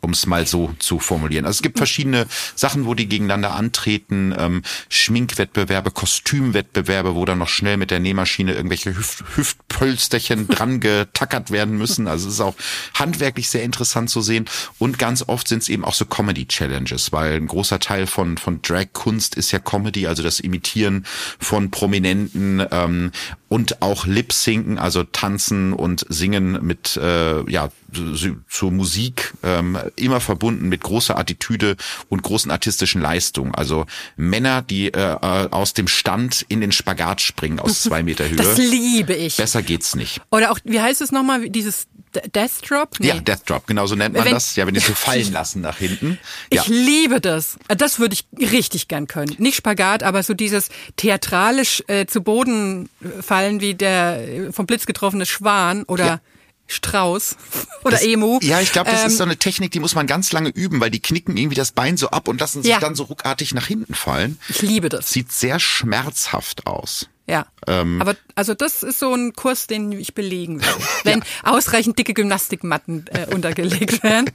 Um 0.00 0.10
es 0.10 0.26
mal 0.26 0.46
so 0.46 0.74
zu 0.80 0.98
formulieren. 0.98 1.46
Also 1.46 1.58
es 1.58 1.62
gibt 1.62 1.78
verschiedene 1.78 2.26
Sachen, 2.54 2.84
wo 2.84 2.94
die 2.94 3.08
gegeneinander 3.08 3.54
antreten, 3.54 4.34
ähm, 4.36 4.62
Schminkwettbewerbe, 4.90 5.92
Kostümwettbewerbe, 5.92 7.14
wo 7.14 7.24
dann 7.24 7.38
noch 7.38 7.48
schnell 7.48 7.78
mit 7.78 7.90
der 7.90 8.00
Nähmaschine 8.00 8.52
irgendwelche 8.52 8.94
Hüft 8.94 9.24
Hüftpölsterchen 9.36 10.48
dran 10.48 10.80
getackert 10.80 11.50
werden 11.50 11.78
müssen. 11.78 12.08
Also 12.08 12.28
es 12.28 12.34
ist 12.34 12.40
auch 12.40 12.56
handwerklich 12.94 13.48
sehr 13.48 13.62
interessant 13.62 14.10
zu 14.10 14.20
sehen. 14.20 14.46
Und 14.78 14.98
ganz 14.98 15.22
oft 15.26 15.48
sind 15.48 15.62
es 15.62 15.68
eben 15.70 15.84
auch 15.84 15.94
so 15.94 16.04
Comedy-Challenges, 16.04 17.12
weil 17.12 17.36
ein 17.36 17.46
großer 17.46 17.78
Teil 17.78 18.06
von, 18.06 18.36
von 18.36 18.60
Drag-Kunst 18.60 19.36
ist 19.36 19.52
ja 19.52 19.60
Comedy, 19.60 20.06
also 20.06 20.22
das 20.22 20.40
Imitieren 20.40 21.06
von 21.38 21.70
Prominenten 21.70 22.66
ähm, 22.70 23.12
und 23.54 23.82
auch 23.82 24.04
Lip-Sinken, 24.04 24.78
also 24.80 25.04
Tanzen 25.04 25.72
und 25.74 26.04
Singen 26.08 26.58
mit, 26.66 26.96
äh, 26.96 27.48
ja, 27.48 27.68
zu- 27.92 28.38
zur 28.48 28.72
Musik, 28.72 29.32
ähm, 29.44 29.78
immer 29.94 30.18
verbunden 30.20 30.68
mit 30.68 30.82
großer 30.82 31.16
Attitüde 31.16 31.76
und 32.08 32.24
großen 32.24 32.50
artistischen 32.50 33.00
Leistungen. 33.00 33.54
Also 33.54 33.86
Männer, 34.16 34.60
die 34.62 34.88
äh, 34.92 34.98
äh, 34.98 35.48
aus 35.52 35.72
dem 35.72 35.86
Stand 35.86 36.44
in 36.48 36.60
den 36.60 36.72
Spagat 36.72 37.20
springen 37.20 37.60
aus 37.60 37.82
zwei 37.84 38.02
Meter 38.02 38.28
Höhe. 38.28 38.34
Das 38.34 38.58
liebe 38.58 39.14
ich. 39.14 39.36
Besser 39.36 39.62
geht's 39.62 39.94
nicht. 39.94 40.20
Oder 40.32 40.50
auch, 40.50 40.58
wie 40.64 40.80
heißt 40.80 41.00
es 41.00 41.12
nochmal, 41.12 41.48
dieses 41.48 41.86
Death 42.34 42.68
Drop? 42.68 42.98
Nee. 43.00 43.08
Ja, 43.08 43.20
Death 43.20 43.42
Drop, 43.46 43.66
genau 43.66 43.86
so 43.86 43.94
nennt 43.94 44.14
man 44.14 44.24
Wenn- 44.24 44.32
das. 44.34 44.56
Ja, 44.56 44.66
wenn 44.66 44.74
die 44.74 44.80
so 44.80 44.94
fallen 44.94 45.32
lassen 45.32 45.60
nach 45.60 45.78
hinten. 45.78 46.18
Ja. 46.52 46.62
Ich 46.62 46.68
liebe 46.68 47.20
das. 47.20 47.56
Das 47.68 47.98
würde 47.98 48.14
ich 48.14 48.24
richtig 48.50 48.88
gern 48.88 49.06
können. 49.06 49.34
Nicht 49.38 49.56
Spagat, 49.56 50.02
aber 50.02 50.22
so 50.22 50.34
dieses 50.34 50.68
theatralisch 50.96 51.82
äh, 51.88 52.06
zu 52.06 52.22
Boden 52.22 52.88
fallen 53.20 53.60
wie 53.60 53.74
der 53.74 54.28
äh, 54.28 54.52
vom 54.52 54.66
Blitz 54.66 54.86
getroffene 54.86 55.26
Schwan 55.26 55.84
oder 55.84 56.04
Ja. 56.06 56.20
Strauß 56.66 57.36
oder 57.84 57.96
Das- 57.98 58.02
Emu. 58.04 58.38
Ja, 58.42 58.60
ich 58.60 58.72
glaube, 58.72 58.90
das 58.90 59.02
Ähm, 59.02 59.06
ist 59.08 59.18
so 59.18 59.22
eine 59.24 59.36
Technik, 59.36 59.70
die 59.72 59.80
muss 59.80 59.94
man 59.94 60.06
ganz 60.06 60.32
lange 60.32 60.48
üben, 60.48 60.80
weil 60.80 60.90
die 60.90 61.00
knicken 61.00 61.36
irgendwie 61.36 61.56
das 61.56 61.72
Bein 61.72 61.96
so 61.98 62.08
ab 62.08 62.26
und 62.26 62.40
lassen 62.40 62.62
sich 62.62 62.70
Ja. 62.70 62.80
dann 62.80 62.94
so 62.94 63.04
ruckartig 63.04 63.52
nach 63.54 63.66
hinten 63.66 63.94
fallen. 63.94 64.38
Ich 64.48 64.62
liebe 64.62 64.88
das. 64.88 65.10
Sieht 65.10 65.30
sehr 65.30 65.60
schmerzhaft 65.60 66.66
aus. 66.66 67.08
Ja. 67.26 67.46
Ähm, 67.66 68.02
Aber 68.02 68.16
also 68.34 68.52
das 68.52 68.82
ist 68.82 68.98
so 68.98 69.14
ein 69.14 69.32
Kurs, 69.32 69.66
den 69.66 69.92
ich 69.92 70.14
belegen 70.14 70.60
will. 70.60 70.68
Wenn 71.04 71.24
ausreichend 71.42 71.98
dicke 71.98 72.12
Gymnastikmatten 72.12 73.06
äh, 73.08 73.32
untergelegt 73.34 74.02
werden. 74.02 74.30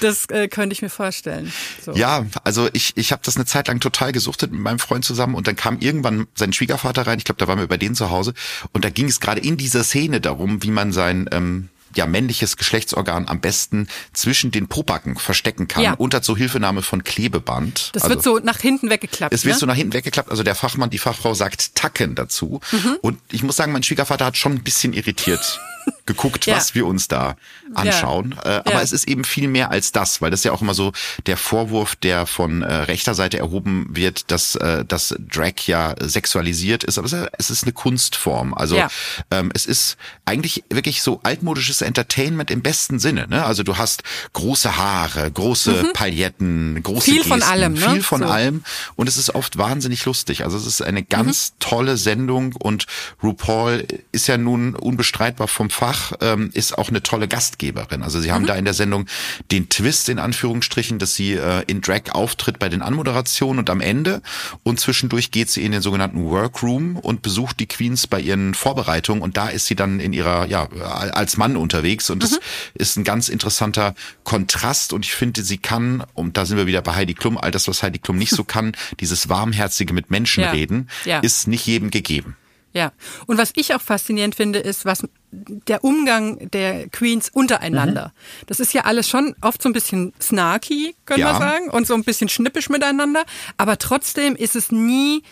Das 0.00 0.26
äh, 0.26 0.46
könnte 0.46 0.72
ich 0.72 0.82
mir 0.82 0.88
vorstellen. 0.88 1.52
So. 1.84 1.92
Ja, 1.92 2.24
also 2.44 2.68
ich, 2.72 2.92
ich 2.96 3.10
habe 3.10 3.22
das 3.24 3.36
eine 3.36 3.44
Zeit 3.44 3.68
lang 3.68 3.80
total 3.80 4.12
gesuchtet 4.12 4.52
mit 4.52 4.60
meinem 4.60 4.78
Freund 4.78 5.04
zusammen 5.04 5.34
und 5.34 5.48
dann 5.48 5.56
kam 5.56 5.80
irgendwann 5.80 6.28
sein 6.34 6.52
Schwiegervater 6.52 7.06
rein, 7.06 7.18
ich 7.18 7.24
glaube, 7.24 7.38
da 7.38 7.48
waren 7.48 7.58
wir 7.58 7.66
bei 7.66 7.76
denen 7.76 7.96
zu 7.96 8.10
Hause 8.10 8.34
und 8.72 8.84
da 8.84 8.90
ging 8.90 9.06
es 9.06 9.18
gerade 9.18 9.40
in 9.40 9.56
dieser 9.56 9.82
Szene 9.82 10.20
darum, 10.20 10.62
wie 10.62 10.70
man 10.70 10.92
sein 10.92 11.28
ähm, 11.32 11.68
ja, 11.96 12.06
männliches 12.06 12.56
Geschlechtsorgan 12.56 13.28
am 13.28 13.40
besten 13.40 13.88
zwischen 14.12 14.50
den 14.50 14.68
Popacken 14.68 15.16
verstecken 15.16 15.68
kann, 15.68 15.82
Ja. 15.82 15.94
unter 15.94 16.22
Zuhilfenahme 16.22 16.82
von 16.82 17.04
Klebeband. 17.04 17.90
Das 17.92 18.04
also, 18.04 18.14
wird 18.14 18.24
so 18.24 18.38
nach 18.38 18.58
hinten 18.58 18.90
weggeklappt. 18.90 19.34
Es 19.34 19.44
wird 19.44 19.56
ne? 19.56 19.60
so 19.60 19.66
nach 19.66 19.76
hinten 19.76 19.92
weggeklappt, 19.92 20.30
also 20.30 20.42
der 20.42 20.54
Fachmann, 20.54 20.90
die 20.90 20.98
Fachfrau 20.98 21.34
sagt 21.34 21.74
Tacken 21.74 22.14
dazu. 22.14 22.60
Mhm. 22.70 22.98
Und 23.02 23.18
ich 23.30 23.42
muss 23.42 23.56
sagen, 23.56 23.72
mein 23.72 23.82
Schwiegervater 23.82 24.24
hat 24.24 24.36
schon 24.36 24.52
ein 24.52 24.62
bisschen 24.62 24.92
irritiert 24.92 25.60
geguckt, 26.06 26.46
Ja. 26.46 26.56
was 26.56 26.74
wir 26.74 26.86
uns 26.86 27.08
da 27.08 27.36
anschauen. 27.74 28.34
Äh, 28.44 28.48
aber 28.48 28.72
Ja. 28.72 28.80
es 28.82 28.92
ist 28.92 29.08
eben 29.08 29.24
viel 29.24 29.48
mehr 29.48 29.70
als 29.70 29.92
das, 29.92 30.20
weil 30.20 30.30
das 30.30 30.40
ist 30.40 30.44
ja 30.44 30.52
auch 30.52 30.60
immer 30.62 30.74
so 30.74 30.92
der 31.26 31.36
Vorwurf, 31.36 31.96
der 31.96 32.26
von 32.26 32.62
äh, 32.62 32.72
rechter 32.74 33.14
Seite 33.14 33.38
erhoben 33.38 33.86
wird, 33.90 34.30
dass, 34.30 34.54
äh, 34.56 34.84
dass 34.84 35.14
Drag 35.18 35.54
ja 35.66 35.94
sexualisiert 36.00 36.84
ist. 36.84 36.98
Aber 36.98 37.06
es 37.38 37.50
ist, 37.50 37.62
eine 37.62 37.72
Kunstform. 37.72 38.52
Also 38.54 38.76
Ja. 38.76 38.88
ähm, 39.30 39.50
es 39.54 39.66
ist 39.66 39.96
eigentlich 40.24 40.64
wirklich 40.70 41.02
so 41.02 41.20
altmodisches 41.22 41.80
Entertainment 41.82 42.50
im 42.50 42.62
besten 42.62 42.98
Sinne. 42.98 43.26
Ne? 43.28 43.44
Also 43.44 43.62
du 43.62 43.78
hast 43.78 44.02
große 44.32 44.76
Haare, 44.76 45.30
große 45.30 45.92
Pailletten, 45.94 46.82
große 46.82 47.10
Mhm. 47.10 47.14
Viel 47.14 47.24
von 47.24 47.38
Gesten, 47.38 47.52
allem, 47.52 47.72
ne? 47.74 47.90
Viel 47.92 48.02
von 48.02 48.22
So. 48.22 48.26
allem. 48.28 48.64
Und 48.96 49.08
es 49.08 49.16
ist 49.16 49.34
oft 49.34 49.56
wahnsinnig 49.58 50.04
lustig. 50.04 50.44
Also 50.44 50.56
es 50.56 50.66
ist 50.66 50.82
eine 50.82 51.02
ganz 51.02 51.54
tolle 51.58 51.96
Sendung 51.96 52.54
und 52.58 52.86
RuPaul 53.22 53.86
ist 54.12 54.26
ja 54.26 54.36
nun 54.36 54.74
unbestreitbar 54.74 55.48
vom 55.48 55.70
Fach, 55.72 56.12
ähm, 56.20 56.50
ist 56.52 56.76
auch 56.78 56.88
eine 56.90 57.02
tolle 57.02 57.26
Gastgeberin. 57.28 58.02
Also 58.02 58.20
sie 58.20 58.30
haben 58.32 58.46
da 58.46 58.54
in 58.54 58.64
der 58.64 58.74
Sendung 58.74 59.06
den 59.50 59.68
Twist 59.68 60.08
in 60.08 60.18
Anführungsstrichen, 60.18 60.98
dass 60.98 61.14
sie 61.14 61.32
äh, 61.32 61.62
in 61.66 61.80
Drag 61.80 62.12
auftritt 62.12 62.58
bei 62.58 62.68
den 62.68 62.82
Anmoderationen 62.82 63.58
und 63.58 63.70
am 63.70 63.80
Ende 63.80 64.22
und 64.62 64.78
zwischendurch 64.80 65.30
geht 65.30 65.50
sie 65.50 65.64
in 65.64 65.72
den 65.72 65.82
sogenannten 65.82 66.22
Workroom 66.24 66.96
und 66.96 67.22
besucht 67.22 67.58
die 67.60 67.66
Queens 67.66 68.06
bei 68.06 68.20
ihren 68.20 68.54
Vorbereitungen 68.54 69.22
und 69.22 69.36
da 69.36 69.48
ist 69.48 69.66
sie 69.66 69.74
dann 69.74 69.98
in 70.00 70.12
ihrer, 70.12 70.46
ja, 70.46 70.68
als 70.70 71.36
Mann 71.36 71.56
unterwegs 71.56 72.10
und 72.10 72.22
das 72.22 72.38
ist 72.74 72.96
ein 72.96 73.04
ganz 73.04 73.28
interessanter 73.28 73.94
Kontrast 74.24 74.92
und 74.92 75.04
ich 75.04 75.14
finde, 75.14 75.42
sie 75.42 75.58
kann, 75.58 76.04
und 76.14 76.36
da 76.36 76.46
sind 76.46 76.56
wir 76.56 76.66
wieder 76.66 76.82
bei 76.82 76.94
Heidi 76.94 77.14
Klum, 77.14 77.38
all 77.38 77.50
das, 77.50 77.68
was 77.68 77.82
Heidi 77.82 77.98
Klum 77.98 78.18
nicht 78.18 78.30
so 78.34 78.44
kann, 78.44 78.72
dieses 79.00 79.28
warmherzige 79.28 79.92
mit 79.92 80.10
Menschen 80.10 80.42
Ja. 80.44 80.50
reden, 80.50 80.88
Ja. 81.04 81.20
ist 81.20 81.48
nicht 81.48 81.66
jedem 81.66 81.90
gegeben. 81.90 82.36
Ja. 82.74 82.92
Und 83.26 83.38
was 83.38 83.52
ich 83.56 83.74
auch 83.74 83.80
faszinierend 83.82 84.34
finde, 84.34 84.58
ist, 84.58 84.84
was 84.84 85.04
der 85.30 85.84
Umgang 85.84 86.50
der 86.50 86.88
Queens 86.88 87.28
untereinander. 87.28 88.12
Mhm. 88.14 88.46
Das 88.46 88.60
ist 88.60 88.72
ja 88.72 88.82
alles 88.84 89.08
schon 89.08 89.34
oft 89.42 89.62
so 89.62 89.68
ein 89.68 89.72
bisschen 89.72 90.12
snarky, 90.20 90.94
können 91.04 91.20
Ja. 91.20 91.32
wir 91.34 91.38
sagen, 91.38 91.70
und 91.70 91.86
so 91.86 91.94
ein 91.94 92.04
bisschen 92.04 92.28
schnippisch 92.28 92.68
miteinander. 92.70 93.24
Aber 93.56 93.78
trotzdem 93.78 94.36
ist 94.36 94.56
es 94.56 94.72
nie, 94.72 95.22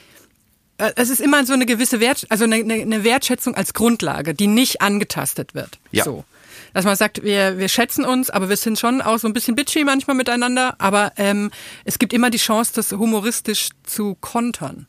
äh, 0.78 0.92
es 0.96 1.08
ist 1.08 1.20
immer 1.20 1.44
so 1.46 1.52
eine 1.54 1.66
gewisse 1.66 2.00
Wert, 2.00 2.26
also 2.28 2.44
eine, 2.44 2.56
eine 2.56 2.74
eine 2.74 3.04
Wertschätzung 3.04 3.54
als 3.54 3.72
Grundlage, 3.74 4.34
die 4.34 4.46
nicht 4.46 4.80
angetastet 4.82 5.54
wird. 5.54 5.78
Ja. 5.92 6.04
So. 6.04 6.24
Dass 6.72 6.84
man 6.84 6.94
sagt, 6.94 7.24
wir, 7.24 7.58
wir 7.58 7.68
schätzen 7.68 8.04
uns, 8.04 8.30
aber 8.30 8.48
wir 8.48 8.56
sind 8.56 8.78
schon 8.78 9.00
auch 9.02 9.18
so 9.18 9.26
ein 9.26 9.32
bisschen 9.32 9.56
bitchy 9.56 9.82
manchmal 9.84 10.14
miteinander, 10.14 10.76
aber 10.78 11.12
ähm, 11.16 11.50
es 11.84 11.98
gibt 11.98 12.12
immer 12.12 12.30
die 12.30 12.38
Chance, 12.38 12.72
das 12.74 12.92
humoristisch 12.92 13.70
zu 13.82 14.14
kontern. 14.20 14.86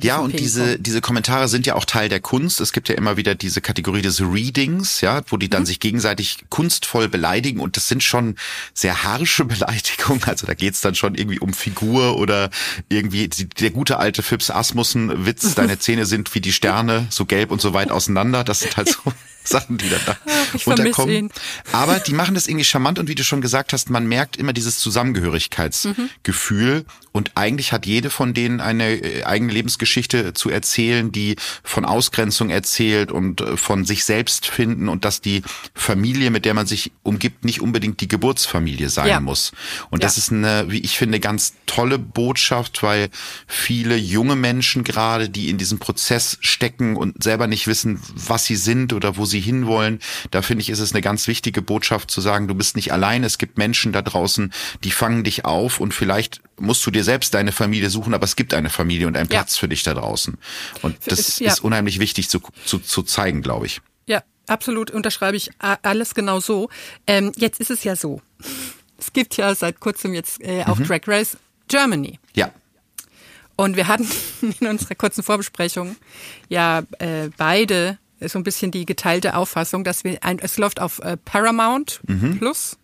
Ja, 0.00 0.18
und 0.18 0.38
diese, 0.38 0.78
diese 0.78 1.00
Kommentare 1.00 1.48
sind 1.48 1.66
ja 1.66 1.74
auch 1.74 1.84
Teil 1.84 2.08
der 2.08 2.20
Kunst. 2.20 2.60
Es 2.60 2.72
gibt 2.72 2.88
ja 2.88 2.94
immer 2.94 3.16
wieder 3.16 3.34
diese 3.34 3.60
Kategorie 3.60 4.02
des 4.02 4.20
Readings, 4.20 5.00
ja, 5.00 5.22
wo 5.28 5.36
die 5.36 5.48
dann 5.48 5.62
mhm. 5.62 5.66
sich 5.66 5.80
gegenseitig 5.80 6.44
kunstvoll 6.48 7.08
beleidigen 7.08 7.60
und 7.60 7.76
das 7.76 7.88
sind 7.88 8.02
schon 8.02 8.36
sehr 8.74 9.02
harsche 9.04 9.44
Beleidigungen. 9.52 10.22
Also 10.24 10.46
da 10.46 10.54
geht's 10.54 10.80
dann 10.80 10.94
schon 10.94 11.14
irgendwie 11.14 11.38
um 11.38 11.52
Figur 11.52 12.16
oder 12.16 12.50
irgendwie 12.88 13.28
der 13.28 13.70
gute 13.70 13.98
alte 13.98 14.22
Phipps 14.22 14.50
Asmussen-Witz, 14.50 15.54
deine 15.54 15.78
Zähne 15.80 16.06
sind 16.06 16.34
wie 16.34 16.40
die 16.40 16.52
Sterne, 16.52 17.06
so 17.10 17.24
gelb 17.24 17.50
und 17.50 17.60
so 17.60 17.74
weit 17.74 17.90
auseinander. 17.90 18.44
Das 18.44 18.60
sind 18.60 18.76
halt 18.76 18.88
so 18.88 19.00
Sachen, 19.44 19.78
die 19.78 19.88
dann 19.88 20.00
da 20.06 20.16
ich 20.60 20.66
unterkommen. 20.66 21.14
Ihn. 21.14 21.30
Aber 21.72 21.98
die 21.98 22.14
machen 22.14 22.34
das 22.34 22.46
irgendwie 22.46 22.64
charmant 22.64 22.98
und 22.98 23.08
wie 23.08 23.14
du 23.14 23.24
schon 23.24 23.40
gesagt 23.40 23.72
hast, 23.72 23.90
man 23.90 24.06
merkt 24.06 24.36
immer 24.36 24.52
dieses 24.52 24.78
Zusammengehörigkeitsgefühl 24.78 26.74
mhm. 26.80 26.84
und 27.12 27.32
eigentlich 27.34 27.72
hat 27.72 27.86
jede 27.86 28.10
von 28.10 28.34
denen 28.34 28.60
eine 28.60 28.94
äh, 28.94 29.24
eigene 29.24 29.52
Lebensgeschichte 29.52 30.34
zu 30.34 30.50
erzählen, 30.50 31.12
die 31.12 31.36
von 31.62 31.84
Ausgrenzung 31.84 32.50
erzählt 32.50 33.12
und 33.12 33.40
äh, 33.40 33.56
von 33.56 33.84
sich 33.84 34.04
selbst 34.04 34.46
finden 34.46 34.88
und 34.88 35.04
dass 35.04 35.20
die 35.20 35.42
Familie, 35.74 36.30
mit 36.30 36.44
der 36.44 36.54
man 36.54 36.66
sich 36.66 36.92
umgibt, 37.02 37.44
nicht 37.44 37.60
unbedingt 37.60 38.00
die 38.00 38.08
Geburtsfamilie 38.08 38.88
sein 38.88 39.08
ja. 39.08 39.20
muss. 39.20 39.52
Und 39.90 40.02
ja. 40.02 40.06
das 40.06 40.18
ist 40.18 40.32
eine, 40.32 40.66
wie 40.68 40.80
ich 40.80 40.98
finde, 40.98 41.20
ganz 41.20 41.54
tolle 41.66 41.98
Botschaft, 41.98 42.82
weil 42.82 43.08
viele 43.46 43.96
junge 43.96 44.36
Menschen 44.36 44.84
gerade, 44.84 45.28
die 45.28 45.48
in 45.48 45.58
diesem 45.58 45.78
Prozess 45.78 46.38
stecken 46.40 46.96
und 46.96 47.22
selber 47.22 47.46
nicht 47.46 47.66
wissen, 47.66 48.00
was 48.14 48.44
sie 48.44 48.56
sind 48.56 48.92
oder 48.92 49.16
wo 49.16 49.24
sie 49.24 49.40
hinwollen, 49.40 50.00
da 50.30 50.41
finde 50.42 50.62
ich, 50.62 50.70
ist 50.70 50.78
es 50.78 50.92
eine 50.92 51.00
ganz 51.00 51.26
wichtige 51.26 51.62
Botschaft 51.62 52.10
zu 52.10 52.20
sagen, 52.20 52.48
du 52.48 52.54
bist 52.54 52.76
nicht 52.76 52.92
allein, 52.92 53.24
es 53.24 53.38
gibt 53.38 53.58
Menschen 53.58 53.92
da 53.92 54.02
draußen, 54.02 54.52
die 54.84 54.90
fangen 54.90 55.24
dich 55.24 55.44
auf 55.44 55.80
und 55.80 55.94
vielleicht 55.94 56.40
musst 56.58 56.84
du 56.86 56.90
dir 56.90 57.04
selbst 57.04 57.34
deine 57.34 57.52
Familie 57.52 57.90
suchen, 57.90 58.14
aber 58.14 58.24
es 58.24 58.36
gibt 58.36 58.54
eine 58.54 58.70
Familie 58.70 59.06
und 59.06 59.16
einen 59.16 59.28
Platz 59.28 59.56
ja. 59.56 59.60
für 59.60 59.68
dich 59.68 59.82
da 59.82 59.94
draußen. 59.94 60.38
Und 60.82 60.96
das 61.06 61.38
ja. 61.38 61.50
ist 61.50 61.60
unheimlich 61.60 61.98
wichtig 61.98 62.28
zu, 62.28 62.40
zu, 62.64 62.78
zu 62.78 63.02
zeigen, 63.02 63.42
glaube 63.42 63.66
ich. 63.66 63.80
Ja, 64.06 64.22
absolut 64.46 64.90
unterschreibe 64.90 65.36
ich 65.36 65.50
alles 65.58 66.14
genau 66.14 66.40
so. 66.40 66.68
Ähm, 67.06 67.32
jetzt 67.36 67.60
ist 67.60 67.70
es 67.70 67.84
ja 67.84 67.96
so. 67.96 68.20
Es 68.98 69.12
gibt 69.12 69.36
ja 69.36 69.54
seit 69.54 69.80
kurzem 69.80 70.14
jetzt 70.14 70.40
äh, 70.40 70.64
auch 70.64 70.78
mhm. 70.78 70.86
Drag 70.86 71.00
Race 71.06 71.36
Germany. 71.68 72.18
Ja. 72.34 72.52
Und 73.56 73.76
wir 73.76 73.88
hatten 73.88 74.08
in 74.60 74.66
unserer 74.66 74.94
kurzen 74.94 75.22
Vorbesprechung 75.22 75.96
ja 76.48 76.82
äh, 76.98 77.30
beide 77.36 77.98
so 78.28 78.38
ein 78.38 78.42
bisschen 78.42 78.70
die 78.70 78.86
geteilte 78.86 79.36
Auffassung, 79.36 79.84
dass 79.84 80.04
wir 80.04 80.22
ein, 80.22 80.38
es 80.38 80.58
läuft 80.58 80.80
auf 80.80 80.98
äh, 81.00 81.16
Paramount 81.16 82.00
mhm. 82.06 82.38
Plus. 82.38 82.78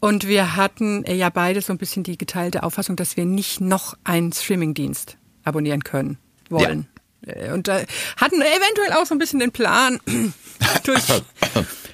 Und 0.00 0.26
wir 0.26 0.56
hatten 0.56 1.04
äh, 1.04 1.14
ja 1.14 1.30
beide 1.30 1.60
so 1.60 1.72
ein 1.72 1.78
bisschen 1.78 2.02
die 2.02 2.18
geteilte 2.18 2.64
Auffassung, 2.64 2.96
dass 2.96 3.16
wir 3.16 3.24
nicht 3.24 3.60
noch 3.60 3.96
einen 4.04 4.32
Streamingdienst 4.32 5.16
abonnieren 5.44 5.84
können 5.84 6.18
wollen. 6.48 6.88
Ja. 7.26 7.34
Äh, 7.34 7.52
und 7.52 7.68
äh, 7.68 7.86
hatten 8.16 8.40
eventuell 8.40 8.92
auch 8.94 9.06
so 9.06 9.14
ein 9.14 9.18
bisschen 9.18 9.38
den 9.38 9.52
Plan, 9.52 10.00
durch 10.84 11.02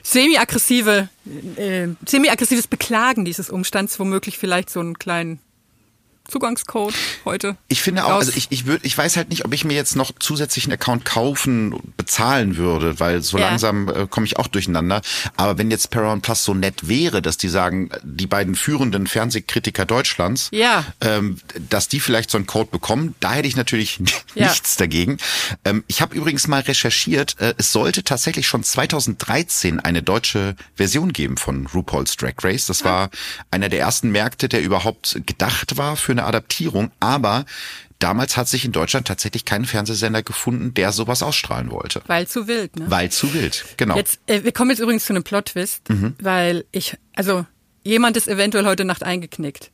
semi-aggressive, 0.02 1.08
äh, 1.56 1.88
semi-aggressives 2.06 2.66
Beklagen 2.66 3.24
dieses 3.24 3.50
Umstands 3.50 3.98
womöglich 3.98 4.38
vielleicht 4.38 4.70
so 4.70 4.80
einen 4.80 4.98
kleinen 4.98 5.40
Zugangscode 6.28 6.94
heute. 7.24 7.56
Ich 7.68 7.80
finde 7.80 8.04
auch, 8.04 8.16
also 8.16 8.32
ich, 8.36 8.48
ich 8.50 8.66
würde, 8.66 8.86
ich 8.86 8.96
weiß 8.96 9.16
halt 9.16 9.30
nicht, 9.30 9.46
ob 9.46 9.54
ich 9.54 9.64
mir 9.64 9.72
jetzt 9.72 9.96
noch 9.96 10.12
zusätzlichen 10.18 10.70
Account 10.70 11.06
kaufen, 11.06 11.74
bezahlen 11.96 12.58
würde, 12.58 13.00
weil 13.00 13.22
so 13.22 13.38
ja. 13.38 13.48
langsam 13.48 13.88
äh, 13.88 14.06
komme 14.06 14.26
ich 14.26 14.36
auch 14.36 14.46
durcheinander. 14.46 15.00
Aber 15.36 15.56
wenn 15.56 15.70
jetzt 15.70 15.90
Paramount 15.90 16.22
Plus 16.22 16.44
so 16.44 16.52
nett 16.52 16.86
wäre, 16.86 17.22
dass 17.22 17.38
die 17.38 17.48
sagen, 17.48 17.88
die 18.02 18.26
beiden 18.26 18.56
führenden 18.56 19.06
Fernsehkritiker 19.06 19.86
Deutschlands, 19.86 20.50
ja. 20.52 20.84
ähm, 21.00 21.38
dass 21.70 21.88
die 21.88 21.98
vielleicht 21.98 22.30
so 22.30 22.36
einen 22.36 22.46
Code 22.46 22.70
bekommen, 22.70 23.14
da 23.20 23.32
hätte 23.32 23.48
ich 23.48 23.56
natürlich 23.56 23.98
ja. 24.34 24.48
nichts 24.48 24.76
dagegen. 24.76 25.16
Ähm, 25.64 25.82
ich 25.86 26.02
habe 26.02 26.14
übrigens 26.14 26.46
mal 26.46 26.60
recherchiert, 26.60 27.40
äh, 27.40 27.54
es 27.56 27.72
sollte 27.72 28.04
tatsächlich 28.04 28.46
schon 28.46 28.62
2013 28.62 29.80
eine 29.80 30.02
deutsche 30.02 30.56
Version 30.74 31.14
geben 31.14 31.38
von 31.38 31.66
RuPaul's 31.66 32.18
Drag 32.18 32.34
Race. 32.42 32.66
Das 32.66 32.84
war 32.84 33.08
einer 33.50 33.70
der 33.70 33.80
ersten 33.80 34.10
Märkte, 34.10 34.50
der 34.50 34.60
überhaupt 34.60 35.22
gedacht 35.24 35.78
war 35.78 35.96
für 35.96 36.17
eine 36.18 36.26
Adaptierung, 36.26 36.90
aber 37.00 37.44
damals 37.98 38.36
hat 38.36 38.48
sich 38.48 38.64
in 38.64 38.72
Deutschland 38.72 39.06
tatsächlich 39.06 39.44
kein 39.44 39.64
Fernsehsender 39.64 40.22
gefunden, 40.22 40.74
der 40.74 40.92
sowas 40.92 41.22
ausstrahlen 41.22 41.70
wollte. 41.70 42.02
Weil 42.06 42.26
zu 42.26 42.46
wild, 42.48 42.76
ne? 42.76 42.90
Weil 42.90 43.10
zu 43.10 43.32
wild, 43.34 43.64
genau. 43.76 43.96
Jetzt, 43.96 44.20
äh, 44.26 44.44
wir 44.44 44.52
kommen 44.52 44.70
jetzt 44.70 44.80
übrigens 44.80 45.04
zu 45.04 45.12
einem 45.12 45.24
Plot-Twist, 45.24 45.88
mhm. 45.88 46.14
weil 46.20 46.64
ich, 46.72 46.96
also 47.14 47.46
jemand 47.82 48.16
ist 48.16 48.28
eventuell 48.28 48.66
heute 48.66 48.84
Nacht 48.84 49.02
eingeknickt. 49.02 49.70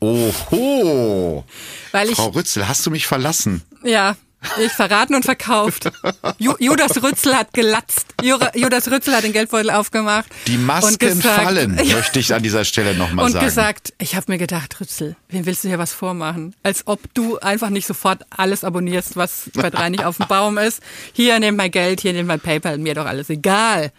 Oho! 0.00 1.44
Weil 1.92 2.08
ich, 2.08 2.16
Frau 2.16 2.28
Rützel, 2.28 2.66
hast 2.66 2.84
du 2.84 2.90
mich 2.90 3.06
verlassen? 3.06 3.62
Ja, 3.84 4.16
ich 4.58 4.72
verraten 4.72 5.14
und 5.14 5.24
verkauft. 5.24 5.90
Judas 6.38 7.02
Rützel 7.02 7.36
hat 7.36 7.52
gelatzt. 7.52 8.06
Judas 8.22 8.90
Rützel 8.90 9.14
hat 9.14 9.24
den 9.24 9.32
Geldbeutel 9.32 9.70
aufgemacht. 9.70 10.26
Die 10.46 10.58
Masken 10.58 10.98
gesagt, 10.98 11.42
fallen, 11.42 11.74
möchte 11.74 12.18
ich 12.18 12.34
an 12.34 12.42
dieser 12.42 12.64
Stelle 12.64 12.94
nochmal 12.94 13.30
sagen. 13.30 13.44
Und 13.44 13.44
gesagt, 13.44 13.92
ich 13.98 14.16
habe 14.16 14.30
mir 14.30 14.38
gedacht, 14.38 14.80
Rützel, 14.80 15.16
wem 15.28 15.46
willst 15.46 15.64
du 15.64 15.68
hier 15.68 15.78
was 15.78 15.92
vormachen? 15.92 16.54
Als 16.62 16.86
ob 16.86 17.00
du 17.14 17.38
einfach 17.38 17.70
nicht 17.70 17.86
sofort 17.86 18.22
alles 18.30 18.64
abonnierst, 18.64 19.16
was 19.16 19.50
bei 19.54 19.70
drei 19.70 19.88
nicht 19.88 20.04
auf 20.04 20.16
dem 20.16 20.26
Baum 20.28 20.58
ist. 20.58 20.80
Hier, 21.12 21.38
nimm 21.38 21.56
mein 21.56 21.70
Geld, 21.70 22.00
hier, 22.00 22.12
nimm 22.12 22.26
mein 22.26 22.40
PayPal, 22.40 22.78
mir 22.78 22.94
doch 22.94 23.06
alles 23.06 23.30
egal. 23.30 23.92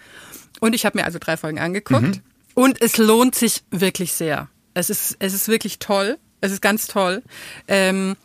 Und 0.60 0.74
ich 0.74 0.86
habe 0.86 0.98
mir 0.98 1.06
also 1.06 1.20
drei 1.20 1.38
Folgen 1.38 1.60
angeguckt. 1.60 2.02
Mhm. 2.02 2.22
Und 2.54 2.82
es 2.82 2.98
lohnt 2.98 3.36
sich 3.36 3.64
wirklich 3.72 4.14
sehr. 4.14 4.48
Es 4.74 4.90
ist, 4.90 5.16
es 5.20 5.34
ist 5.34 5.48
wirklich 5.48 5.80
toll. 5.80 6.18
Es 6.42 6.52
ist 6.52 6.62
ganz 6.62 6.88
toll. 6.88 7.24
Ähm, 7.68 8.16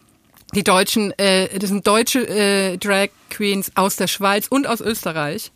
die 0.55 0.65
deutschen, 0.65 1.17
äh, 1.19 1.59
das 1.59 1.71
sind 1.71 1.87
deutsche 1.87 2.27
äh, 2.27 2.77
Drag 2.79 3.09
Queens 3.31 3.73
aus 3.75 3.97
der 3.97 4.07
Schweiz 4.07 4.47
und 4.49 4.67
aus 4.67 4.81
Österreich. 4.81 5.53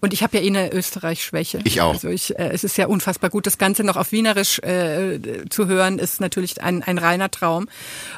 Und 0.00 0.12
ich 0.12 0.24
habe 0.24 0.36
ja 0.36 0.42
eh 0.42 0.48
eine 0.48 0.72
Österreich-Schwäche. 0.72 1.60
Ich 1.62 1.80
auch. 1.80 1.92
Also 1.92 2.08
ich, 2.08 2.36
äh, 2.36 2.50
es 2.52 2.64
ist 2.64 2.76
ja 2.76 2.86
unfassbar 2.86 3.30
gut. 3.30 3.46
Das 3.46 3.56
Ganze 3.56 3.84
noch 3.84 3.96
auf 3.96 4.10
Wienerisch 4.10 4.58
äh, 4.58 5.20
zu 5.48 5.68
hören, 5.68 6.00
ist 6.00 6.20
natürlich 6.20 6.60
ein, 6.60 6.82
ein 6.82 6.98
reiner 6.98 7.30
Traum. 7.30 7.68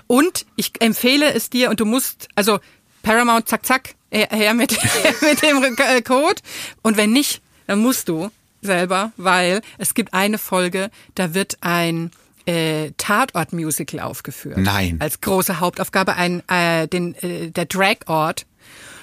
Und 0.07 0.47
ich 0.57 0.73
empfehle 0.81 1.35
es 1.35 1.51
dir 1.51 1.69
und 1.69 1.81
du 1.81 1.85
musst, 1.85 2.29
also 2.37 2.59
Paramount, 3.03 3.49
zack, 3.49 3.67
zack, 3.67 3.95
her 4.11 4.55
mit, 4.55 4.73
mit 5.21 5.43
dem 5.43 5.63
äh, 5.63 6.01
Code. 6.01 6.41
Und 6.83 6.97
wenn 6.97 7.13
nicht, 7.13 7.43
dann 7.67 7.81
musst 7.81 8.09
du 8.09 8.31
selber, 8.63 9.13
weil 9.19 9.61
es 9.77 9.93
gibt 9.93 10.15
eine 10.15 10.39
Folge, 10.39 10.91
da 11.15 11.35
wird 11.35 11.59
ein 11.61 12.11
äh, 12.47 12.93
Tatort-Musical 12.97 14.01
aufgeführt. 14.01 14.59
Nein. 14.59 14.99
Als 15.01 15.21
große 15.21 15.61
Hauptaufgabe 15.61 16.15
ein 16.15 16.43
äh, 16.49 16.87
den 16.89 17.15
äh, 17.17 17.51
der 17.51 17.67
Dragort 17.67 18.47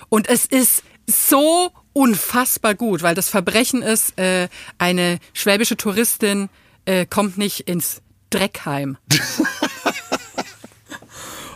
und 0.09 0.29
es 0.29 0.45
ist 0.45 0.83
so 1.07 1.71
unfassbar 1.93 2.75
gut, 2.75 3.01
weil 3.03 3.15
das 3.15 3.29
Verbrechen 3.29 3.81
ist, 3.81 4.17
äh, 4.17 4.47
eine 4.77 5.19
schwäbische 5.33 5.77
Touristin 5.77 6.49
äh, 6.85 7.05
kommt 7.05 7.37
nicht 7.37 7.61
ins 7.61 8.01
Dreckheim. 8.29 8.97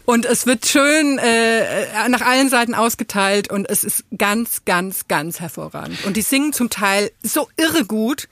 Und 0.06 0.26
es 0.26 0.46
wird 0.46 0.68
schön 0.68 1.18
äh, 1.18 2.10
nach 2.10 2.22
allen 2.22 2.48
Seiten 2.50 2.76
ausgeteilt 2.76 3.50
und 3.50 3.68
es 3.68 3.84
ist 3.84 4.06
ganz, 4.16 4.64
ganz, 4.64 5.08
ganz 5.08 5.40
hervorragend. 5.40 6.06
Und 6.06 6.16
die 6.16 6.22
singen 6.22 6.54
zum 6.54 6.70
Teil 6.70 7.12
so 7.24 7.50
irre 7.58 7.86
gut 7.86 8.30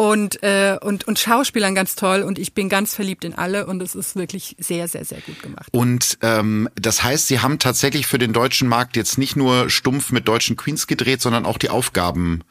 und, 0.00 0.44
äh, 0.44 0.78
und, 0.80 1.08
und 1.08 1.18
Schauspielern 1.18 1.74
ganz 1.74 1.96
toll. 1.96 2.22
Und 2.22 2.38
ich 2.38 2.54
bin 2.54 2.68
ganz 2.68 2.94
verliebt 2.94 3.24
in 3.24 3.34
alle. 3.34 3.66
Und 3.66 3.82
es 3.82 3.96
ist 3.96 4.14
wirklich 4.14 4.54
sehr, 4.60 4.86
sehr, 4.86 5.04
sehr 5.04 5.20
gut 5.20 5.42
gemacht. 5.42 5.66
Und 5.72 6.18
ähm, 6.22 6.68
das 6.76 7.02
heißt, 7.02 7.26
Sie 7.26 7.40
haben 7.40 7.58
tatsächlich 7.58 8.06
für 8.06 8.18
den 8.18 8.32
deutschen 8.32 8.68
Markt 8.68 8.96
jetzt 8.96 9.18
nicht 9.18 9.34
nur 9.34 9.68
stumpf 9.70 10.12
mit 10.12 10.28
deutschen 10.28 10.56
Queens 10.56 10.86
gedreht, 10.86 11.20
sondern 11.20 11.44
auch 11.44 11.58
die 11.58 11.68
Aufgaben 11.68 12.44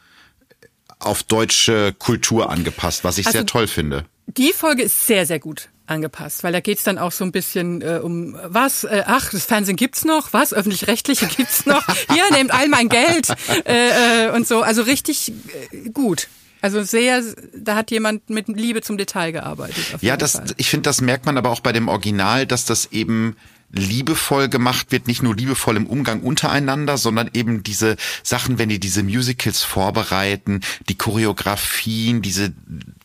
auf 0.99 1.23
deutsche 1.23 1.93
Kultur 1.97 2.49
angepasst, 2.49 3.05
was 3.05 3.17
ich 3.17 3.27
also, 3.27 3.37
sehr 3.37 3.45
toll 3.45 3.67
finde. 3.67 4.03
Die 4.25 4.51
Folge 4.51 4.83
ist 4.83 5.07
sehr, 5.07 5.25
sehr 5.25 5.39
gut 5.39 5.69
angepasst, 5.85 6.43
weil 6.43 6.51
da 6.51 6.59
geht's 6.59 6.83
dann 6.83 6.97
auch 6.97 7.13
so 7.13 7.23
ein 7.23 7.31
bisschen 7.31 7.81
äh, 7.81 8.01
um 8.03 8.37
was, 8.43 8.83
äh, 8.83 9.03
ach, 9.07 9.29
das 9.29 9.45
Fernsehen 9.45 9.77
gibt's 9.77 10.03
noch, 10.03 10.33
was, 10.33 10.51
öffentlich-rechtliche 10.51 11.27
gibt's 11.27 11.65
noch, 11.65 11.85
hier, 12.11 12.25
nehmt 12.33 12.53
all 12.53 12.67
mein 12.67 12.89
Geld. 12.89 13.29
Äh, 13.65 14.25
äh, 14.25 14.31
und 14.31 14.45
so, 14.45 14.63
also 14.63 14.81
richtig 14.81 15.31
äh, 15.71 15.89
gut. 15.91 16.27
Also 16.67 16.83
sehr, 16.83 17.23
da 17.55 17.77
hat 17.77 17.91
jemand 17.91 18.29
mit 18.29 18.49
Liebe 18.49 18.81
zum 18.81 18.97
Detail 18.97 19.31
gearbeitet. 19.31 20.01
ja, 20.01 20.17
das, 20.17 20.33
Fall. 20.33 20.47
ich 20.57 20.69
finde, 20.69 20.81
das 20.81 20.99
merkt 20.99 21.25
man 21.25 21.37
aber 21.37 21.49
auch 21.49 21.61
bei 21.61 21.71
dem 21.71 21.87
Original, 21.87 22.45
dass 22.45 22.65
das 22.65 22.91
eben 22.91 23.37
liebevoll 23.71 24.49
gemacht 24.49 24.91
wird, 24.91 25.07
nicht 25.07 25.23
nur 25.23 25.33
liebevoll 25.33 25.77
im 25.77 25.87
Umgang 25.87 26.19
untereinander, 26.19 26.97
sondern 26.97 27.29
eben 27.33 27.63
diese 27.63 27.95
Sachen, 28.21 28.59
wenn 28.59 28.67
die 28.67 28.81
diese 28.81 29.01
Musicals 29.01 29.63
vorbereiten, 29.63 30.59
die 30.89 30.97
Choreografien, 30.97 32.21
diese 32.21 32.51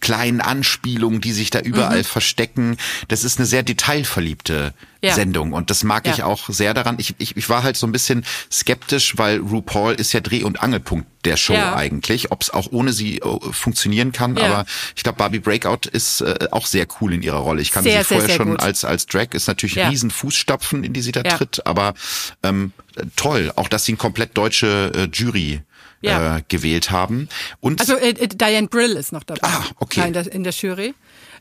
kleinen 0.03 0.42
Anspielungen, 0.42 1.22
die 1.22 1.32
sich 1.32 1.48
da 1.48 1.61
überall 1.61 2.05
verstecken. 2.05 2.76
Das 3.09 3.24
ist 3.24 3.38
eine 3.38 3.46
sehr 3.46 3.62
detailverliebte 3.62 4.74
Ja. 5.00 5.14
Sendung 5.14 5.53
und 5.53 5.70
das 5.70 5.82
mag 5.82 6.07
ich 6.07 6.18
Ja. 6.18 6.26
auch 6.26 6.48
sehr 6.48 6.74
daran. 6.74 6.96
Ich, 6.98 7.14
ich, 7.18 7.36
ich 7.36 7.48
war 7.48 7.62
halt 7.64 7.76
so 7.76 7.86
ein 7.88 7.92
bisschen 7.92 8.24
skeptisch, 8.53 9.16
weil 9.16 9.38
RuPaul 9.38 9.94
ist 9.94 10.12
ja 10.12 10.20
Dreh- 10.20 10.44
und 10.44 10.62
Angelpunkt 10.62 11.07
der 11.24 11.36
Show 11.36 11.55
Ja. 11.55 11.74
eigentlich, 11.74 12.30
ob 12.30 12.42
es 12.42 12.50
auch 12.50 12.68
ohne 12.70 12.92
sie 12.92 13.18
äh, 13.18 13.38
funktionieren 13.53 14.12
kann. 14.12 14.36
Aber 14.38 14.64
ich 14.94 15.03
glaube, 15.03 15.18
Barbie 15.18 15.38
Breakout 15.40 15.88
ist 15.90 16.20
äh, 16.20 16.48
auch 16.50 16.66
sehr 16.66 16.86
cool 17.00 17.14
in 17.14 17.22
ihrer 17.22 17.38
Rolle. 17.38 17.62
Ich 17.62 17.70
kann 17.72 17.82
Sehr, 17.84 18.03
sie 18.03 18.09
sehr, 18.09 18.18
vorher 18.18 18.26
sehr 18.28 18.36
schon 18.36 18.50
gut. 18.50 18.61
als 18.62 18.84
als 18.84 19.07
Drag 19.07 19.28
ist 19.32 19.46
natürlich 19.48 19.76
Ja. 19.76 19.88
riesen 19.88 20.11
Fußstapfen, 20.11 20.84
in 20.84 20.92
die 20.92 21.03
sie 21.03 21.12
da 21.12 21.22
tritt, 21.22 21.64
aber 21.66 21.94
ähm, 22.42 22.72
toll, 23.16 23.53
auch 23.57 23.68
dass 23.68 23.84
sie 23.84 23.92
eine 23.92 23.98
komplett 23.98 24.36
deutsche 24.36 24.92
äh, 24.94 25.09
Jury 25.12 25.62
Ja. 26.03 26.38
äh, 26.38 26.42
gewählt 26.48 26.90
haben. 26.90 27.28
Und 27.61 27.80
Also 27.80 27.96
äh, 27.96 28.11
äh, 28.11 28.28
Diane 28.28 28.68
Brill 28.68 28.92
ist 28.92 29.12
noch 29.12 29.22
dabei. 29.24 29.40
Ah, 29.48 29.64
okay. 29.78 30.07
In 30.07 30.12
der, 30.12 30.30
in 30.32 30.44
der 30.44 30.53
Jury. 30.53 30.94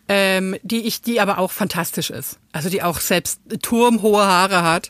Ähm, 0.07 0.55
die 0.63 0.87
ich, 0.87 1.01
die 1.01 1.19
aber 1.21 1.37
auch 1.37 1.51
fantastisch 1.51 2.09
ist. 2.09 2.37
Also 2.51 2.69
die 2.69 2.81
auch 2.83 2.99
selbst 2.99 3.39
turmhohe 3.61 4.25
Haare 4.25 4.63
hat. 4.63 4.89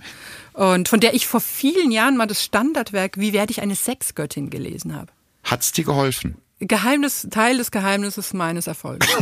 Und 0.53 0.87
von 0.89 0.99
der 0.99 1.13
ich 1.13 1.27
vor 1.27 1.41
vielen 1.41 1.91
Jahren 1.91 2.17
mal 2.17 2.27
das 2.27 2.43
Standardwerk 2.43 3.17
Wie 3.17 3.31
werde 3.33 3.51
ich 3.51 3.61
eine 3.61 3.75
Sexgöttin 3.75 4.49
gelesen 4.49 4.95
habe. 4.95 5.07
hat's 5.43 5.71
dir 5.71 5.83
geholfen? 5.85 6.37
Geheimnis, 6.59 7.27
Teil 7.31 7.57
des 7.57 7.71
Geheimnisses 7.71 8.33
meines 8.33 8.67
Erfolgs. 8.67 9.07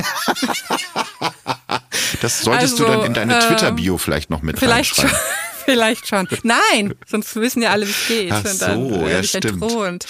Das 2.22 2.42
solltest 2.42 2.80
du 2.80 2.86
Also, 2.86 2.98
dann 2.98 3.06
in 3.08 3.14
deine 3.14 3.36
ähm, 3.36 3.40
Twitter-Bio 3.48 3.98
vielleicht 3.98 4.30
noch 4.30 4.42
mit 4.42 4.60
Vielleicht 4.60 4.96
schon. 4.96 5.06
reinschreiben. 5.06 5.28
Vielleicht 5.72 6.08
schon. 6.08 6.28
Nein, 6.44 6.94
sonst 7.08 7.36
wissen 7.36 7.62
ja 7.62 7.70
alle, 7.72 7.86
wie 7.88 7.92
es 7.92 8.08
geht. 8.08 8.32
Ach 8.32 8.44
Und 8.46 8.62
dann 8.62 8.90
so, 8.90 8.92
werde 9.02 9.12
ja, 9.12 9.20
ich 9.20 9.30
stimmt. 9.30 9.46
entthront. 9.62 10.06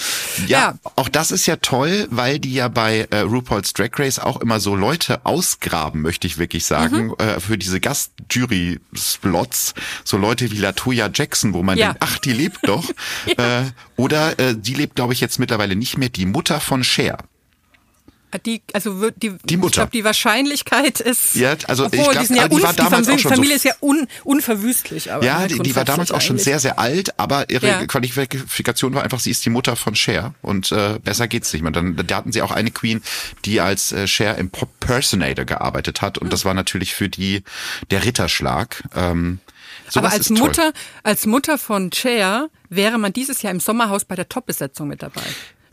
Ja, 0.46 0.78
auch 0.96 1.08
das 1.08 1.30
ist 1.30 1.46
ja 1.46 1.56
toll, 1.56 2.06
weil 2.10 2.38
die 2.38 2.54
ja 2.54 2.68
bei 2.68 3.06
äh, 3.10 3.20
RuPaul's 3.20 3.72
Drag 3.72 3.90
Race 3.98 4.18
auch 4.18 4.40
immer 4.40 4.60
so 4.60 4.74
Leute 4.74 5.24
ausgraben, 5.26 6.00
möchte 6.02 6.26
ich 6.26 6.38
wirklich 6.38 6.64
sagen, 6.64 7.08
Mhm. 7.08 7.14
äh, 7.18 7.40
für 7.40 7.58
diese 7.58 7.80
Gastjury-Slots. 7.80 9.74
So 10.04 10.16
Leute 10.16 10.50
wie 10.50 10.58
Latoya 10.58 11.10
Jackson, 11.12 11.54
wo 11.54 11.62
man 11.62 11.78
Ja. 11.78 11.86
denkt, 11.88 12.02
ach, 12.02 12.18
die 12.18 12.32
lebt 12.32 12.58
doch. 12.66 12.88
äh, 13.36 13.62
oder 13.96 14.38
äh, 14.38 14.54
die 14.56 14.74
lebt, 14.74 14.96
glaube 14.96 15.12
ich, 15.12 15.20
jetzt 15.20 15.38
mittlerweile 15.38 15.76
nicht 15.76 15.98
mehr, 15.98 16.08
die 16.08 16.26
Mutter 16.26 16.60
von 16.60 16.84
Cher. 16.84 17.18
Die, 18.46 18.62
also 18.72 19.10
die, 19.10 19.36
Die 19.44 19.56
Mutter. 19.56 19.66
Ich 19.68 19.72
glaube, 19.74 19.90
die 19.92 20.04
Wahrscheinlichkeit 20.04 21.00
ist. 21.00 21.34
Ja, 21.34 21.54
also 21.66 21.86
ich 21.86 21.98
obwohl, 21.98 22.12
glaub, 22.12 22.20
die, 22.22 22.26
sind 22.26 22.36
ja 22.36 22.44
aber 22.44 22.56
die 22.56 22.62
war 22.62 22.72
damals 22.72 23.06
Familie, 23.06 23.14
auch 23.14 23.18
schon 23.18 23.28
so- 23.30 23.34
Familie 23.36 23.56
ist 23.56 23.64
ja 23.64 23.72
un, 23.80 24.06
unverwüstlich. 24.24 25.12
Aber 25.12 25.24
Ja, 25.24 25.38
halt 25.38 25.50
die, 25.50 25.58
die 25.58 25.74
war 25.76 25.84
damals 25.84 26.12
auch 26.12 26.20
schon 26.20 26.38
sehr, 26.38 26.58
sehr 26.60 26.78
alt, 26.78 27.18
aber 27.18 27.50
ihre 27.50 27.66
Ja. 27.66 27.86
Qualifikation 27.86 28.94
war 28.94 29.02
einfach, 29.02 29.20
sie 29.20 29.30
ist 29.30 29.44
die 29.44 29.50
Mutter 29.50 29.76
von 29.76 29.94
Cher 29.94 30.34
und 30.42 30.70
äh, 30.72 30.98
besser 31.02 31.28
geht's 31.28 31.52
nicht 31.52 31.62
mehr. 31.62 31.72
Dann, 31.72 31.96
da 32.06 32.16
hatten 32.16 32.32
sie 32.32 32.42
auch 32.42 32.52
eine 32.52 32.70
Queen, 32.70 33.02
die 33.44 33.60
als 33.60 33.92
äh, 33.92 34.06
Cher 34.06 34.36
im 34.38 34.50
Impersonator 34.80 35.44
gearbeitet 35.44 36.02
hat 36.02 36.18
und 36.18 36.32
das 36.32 36.44
war 36.44 36.54
natürlich 36.54 36.94
für 36.94 37.08
die 37.08 37.42
der 37.90 38.04
Ritterschlag. 38.04 38.82
Ähm, 38.94 39.40
Aber 39.86 39.92
sowas 39.92 40.12
als 40.12 40.30
ist 40.30 40.36
toll. 40.36 40.46
Mutter, 40.48 40.72
als 41.02 41.26
Mutter 41.26 41.58
von 41.58 41.92
Cher 41.92 42.48
wäre 42.68 42.98
man 42.98 43.12
dieses 43.12 43.42
Jahr 43.42 43.52
im 43.52 43.60
Sommerhaus 43.60 44.04
bei 44.04 44.14
der 44.16 44.28
Top-Besetzung 44.28 44.88
mit 44.88 45.02
dabei, 45.02 45.22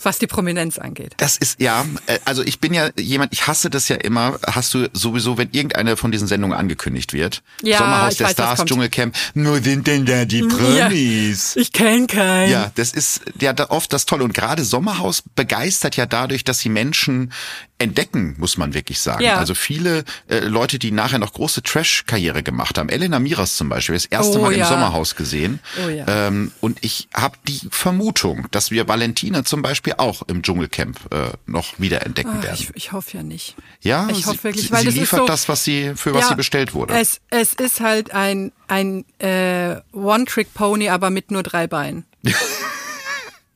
was 0.01 0.19
die 0.19 0.27
Prominenz 0.27 0.77
angeht. 0.77 1.13
Das 1.17 1.37
ist, 1.37 1.59
ja, 1.59 1.85
äh, 2.05 2.19
also 2.25 2.43
ich 2.43 2.59
bin 2.59 2.73
ja 2.73 2.89
jemand, 2.97 3.33
ich 3.33 3.47
hasse 3.47 3.69
das 3.69 3.87
ja 3.89 3.95
immer, 3.95 4.39
hast 4.45 4.73
du 4.73 4.89
sowieso, 4.93 5.37
wenn 5.37 5.49
irgendeine 5.51 5.97
von 5.97 6.11
diesen 6.11 6.27
Sendungen 6.27 6.57
angekündigt 6.57 7.13
wird. 7.13 7.41
Ja, 7.61 7.79
Sommerhaus 7.79 8.15
der 8.17 8.27
weiß, 8.27 8.33
Stars. 8.33 8.65
Dschungelcamp, 8.65 9.15
nur 9.33 9.61
sind 9.61 9.87
denn 9.87 10.05
da 10.05 10.25
die 10.25 10.43
Promis? 10.43 11.55
Ich 11.55 11.71
kenne 11.71 12.07
keinen. 12.07 12.51
Ja, 12.51 12.71
das 12.75 12.91
ist 12.93 13.21
ja 13.39 13.53
oft 13.69 13.91
das 13.93 14.05
Tolle. 14.05 14.23
Und 14.23 14.33
gerade 14.33 14.63
Sommerhaus 14.63 15.23
begeistert 15.35 15.95
ja 15.95 16.05
dadurch, 16.05 16.43
dass 16.43 16.59
sie 16.59 16.69
Menschen 16.69 17.31
entdecken, 17.79 18.35
muss 18.39 18.57
man 18.57 18.73
wirklich 18.73 18.99
sagen. 18.99 19.23
Ja. 19.23 19.37
Also 19.37 19.53
viele 19.53 20.03
äh, 20.29 20.39
Leute, 20.39 20.79
die 20.79 20.91
nachher 20.91 21.19
noch 21.19 21.33
große 21.33 21.61
Trash-Karriere 21.61 22.41
gemacht 22.41 22.77
haben. 22.77 22.89
Elena 22.89 23.19
Miras 23.19 23.55
zum 23.55 23.69
Beispiel, 23.69 23.95
das 23.95 24.05
erste 24.05 24.39
Oh, 24.39 24.41
Mal 24.41 24.53
im 24.53 24.59
ja. 24.59 24.67
Sommerhaus 24.67 25.15
gesehen. 25.15 25.59
Oh, 25.85 25.89
ja. 25.89 26.05
ähm, 26.07 26.51
und 26.59 26.79
ich 26.81 27.07
habe 27.13 27.37
die 27.47 27.61
Vermutung, 27.69 28.47
dass 28.51 28.71
wir 28.71 28.87
Valentina 28.87 29.43
zum 29.45 29.61
Beispiel 29.61 29.86
auch 29.95 30.21
im 30.27 30.41
Dschungelcamp 30.41 30.99
äh, 31.11 31.29
noch 31.45 31.79
wiederentdecken 31.79 32.35
Ach, 32.39 32.43
werden. 32.43 32.57
ich, 32.59 32.69
ich 32.75 32.91
hoffe 32.91 33.17
ja 33.17 33.23
nicht. 33.23 33.55
ja, 33.81 34.07
ich 34.09 34.17
sie, 34.17 34.25
hoffe 34.25 34.43
wirklich, 34.45 34.65
sie, 34.67 34.71
weil 34.71 34.79
sie 34.81 34.85
das 34.87 34.93
ist 34.95 34.99
liefert 35.01 35.19
so- 35.19 35.25
das, 35.27 35.49
was 35.49 35.63
sie 35.63 35.93
für 35.95 36.13
was 36.13 36.21
Ja, 36.23 36.27
sie 36.29 36.35
bestellt 36.35 36.73
wurde. 36.73 36.93
Es, 36.93 37.21
es 37.29 37.53
ist 37.53 37.79
halt 37.79 38.11
ein, 38.13 38.51
ein 38.67 39.05
äh, 39.19 39.77
One-Trick-Pony, 39.93 40.89
aber 40.89 41.09
mit 41.09 41.31
nur 41.31 41.43
drei 41.43 41.67
Beinen. 41.67 42.05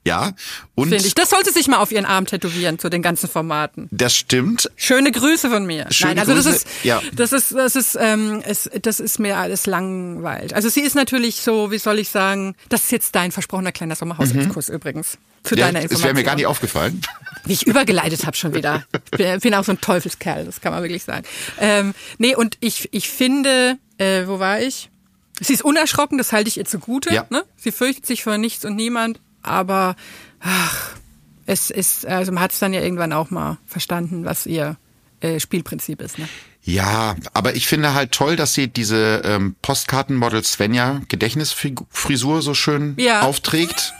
ja, 0.03 0.31
und 0.73 0.89
Finde 0.89 1.05
ich. 1.05 1.13
Das 1.13 1.29
sollte 1.29 1.51
sich 1.51 1.67
mal 1.67 1.77
auf 1.77 1.91
ihren 1.91 2.05
Arm 2.05 2.25
tätowieren 2.25 2.79
zu 2.79 2.89
den 2.89 3.03
ganzen 3.03 3.29
Formaten. 3.29 3.87
das 3.91 4.15
stimmt. 4.15 4.71
Schöne 4.75 5.11
Grüße 5.11 5.49
von 5.49 5.65
mir. 5.65 5.85
Schöne 5.91 6.15
Nein, 6.15 6.19
also 6.19 6.33
das 6.33 6.45
Grüße, 6.45 6.55
ist, 6.57 6.67
ja. 6.83 7.01
das 7.13 7.31
ist, 7.33 7.51
das 7.53 7.75
ist, 7.75 7.97
ähm, 7.99 8.41
es, 8.43 8.67
das 8.81 8.99
ist 8.99 9.19
mir 9.19 9.37
alles 9.37 9.67
langweilig. 9.67 10.55
Also 10.55 10.69
sie 10.69 10.81
ist 10.81 10.95
natürlich 10.95 11.35
so, 11.41 11.69
wie 11.69 11.77
soll 11.77 11.99
ich 11.99 12.09
sagen, 12.09 12.55
das 12.69 12.85
ist 12.85 12.91
jetzt 12.91 13.15
dein 13.15 13.31
versprochener 13.31 13.71
kleiner 13.71 13.95
Sommerhausexkurs 13.95 14.69
übrigens. 14.69 15.19
Zu 15.43 15.55
Mhm. 15.55 15.59
Ja, 15.59 15.65
deiner 15.67 15.79
es 15.79 15.83
Information. 15.85 16.03
wäre 16.05 16.13
mir 16.15 16.23
gar 16.23 16.35
nicht 16.35 16.45
aufgefallen. 16.47 17.01
Wie 17.45 17.53
ich 17.53 17.65
übergeleitet 17.65 18.25
habe 18.27 18.37
schon 18.37 18.53
wieder. 18.53 18.85
Ich 19.11 19.17
bin, 19.17 19.39
bin 19.39 19.53
auch 19.55 19.63
so 19.63 19.71
ein 19.71 19.81
Teufelskerl, 19.81 20.45
das 20.45 20.61
kann 20.61 20.71
man 20.73 20.83
wirklich 20.83 21.03
sagen. 21.03 21.25
Ähm, 21.59 21.95
nee, 22.19 22.35
und 22.35 22.57
ich, 22.59 22.89
ich 22.91 23.09
finde, 23.09 23.77
äh, 23.97 24.27
wo 24.27 24.37
war 24.39 24.59
ich? 24.61 24.89
Sie 25.39 25.53
ist 25.53 25.63
unerschrocken, 25.63 26.19
das 26.19 26.31
halte 26.33 26.49
ich 26.49 26.57
ihr 26.57 26.65
zugute. 26.65 27.11
Ja. 27.11 27.25
Ne? 27.31 27.43
Sie 27.57 27.71
fürchtet 27.71 28.05
sich 28.05 28.23
vor 28.23 28.37
nichts 28.37 28.63
und 28.63 28.75
niemand, 28.75 29.19
aber 29.41 29.95
ach, 30.39 30.91
es 31.47 31.71
ist, 31.71 32.05
also 32.05 32.31
man 32.31 32.43
hat 32.43 32.51
es 32.51 32.59
dann 32.59 32.73
ja 32.73 32.81
irgendwann 32.81 33.11
auch 33.11 33.31
mal 33.31 33.57
verstanden, 33.65 34.23
was 34.23 34.45
ihr 34.45 34.77
äh, 35.21 35.39
Spielprinzip 35.39 35.99
ist. 35.99 36.19
Ne? 36.19 36.29
Ja, 36.63 37.15
aber 37.33 37.55
ich 37.55 37.65
finde 37.67 37.95
halt 37.95 38.11
toll, 38.11 38.35
dass 38.35 38.53
sie 38.53 38.67
diese 38.67 39.23
ähm, 39.25 39.55
Postkartenmodel 39.63 40.43
Svenja 40.43 41.01
Gedächtnisfrisur 41.09 42.43
so 42.43 42.53
schön 42.53 42.93
Ja. 42.99 43.21
aufträgt. 43.21 43.93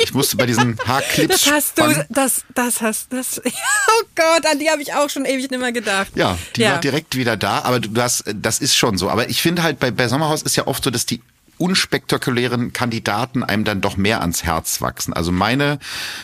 Ich 0.00 0.14
musste 0.14 0.36
bei 0.36 0.46
diesen 0.46 0.78
Haarclips 0.86 1.44
Das 1.44 1.52
hast 1.52 1.78
du, 1.78 2.06
das, 2.08 2.42
das 2.54 2.80
hast, 2.80 3.12
das, 3.12 3.40
oh 3.44 4.04
Gott, 4.14 4.46
an 4.50 4.58
die 4.58 4.70
habe 4.70 4.80
ich 4.80 4.94
auch 4.94 5.10
schon 5.10 5.24
ewig 5.24 5.50
nicht 5.50 5.60
mehr 5.60 5.72
gedacht. 5.72 6.12
Ja, 6.14 6.38
die 6.56 6.62
Ja. 6.62 6.72
war 6.72 6.78
direkt 6.80 7.16
wieder 7.16 7.36
da, 7.36 7.62
aber 7.62 7.80
du 7.80 8.00
hast, 8.00 8.24
das 8.32 8.60
ist 8.60 8.76
schon 8.76 8.96
so. 8.96 9.10
Aber 9.10 9.28
ich 9.28 9.42
finde 9.42 9.62
halt 9.62 9.78
bei, 9.80 9.90
bei 9.90 10.06
Sommerhaus 10.08 10.42
ist 10.42 10.56
ja 10.56 10.66
oft 10.66 10.84
so, 10.84 10.90
dass 10.90 11.04
die 11.04 11.20
unspektakulären 11.58 12.72
Kandidaten 12.72 13.42
einem 13.42 13.64
dann 13.64 13.80
doch 13.80 13.96
mehr 13.96 14.20
ans 14.20 14.44
Herz 14.44 14.80
wachsen. 14.80 15.12
Also 15.12 15.32
meine 15.32 15.78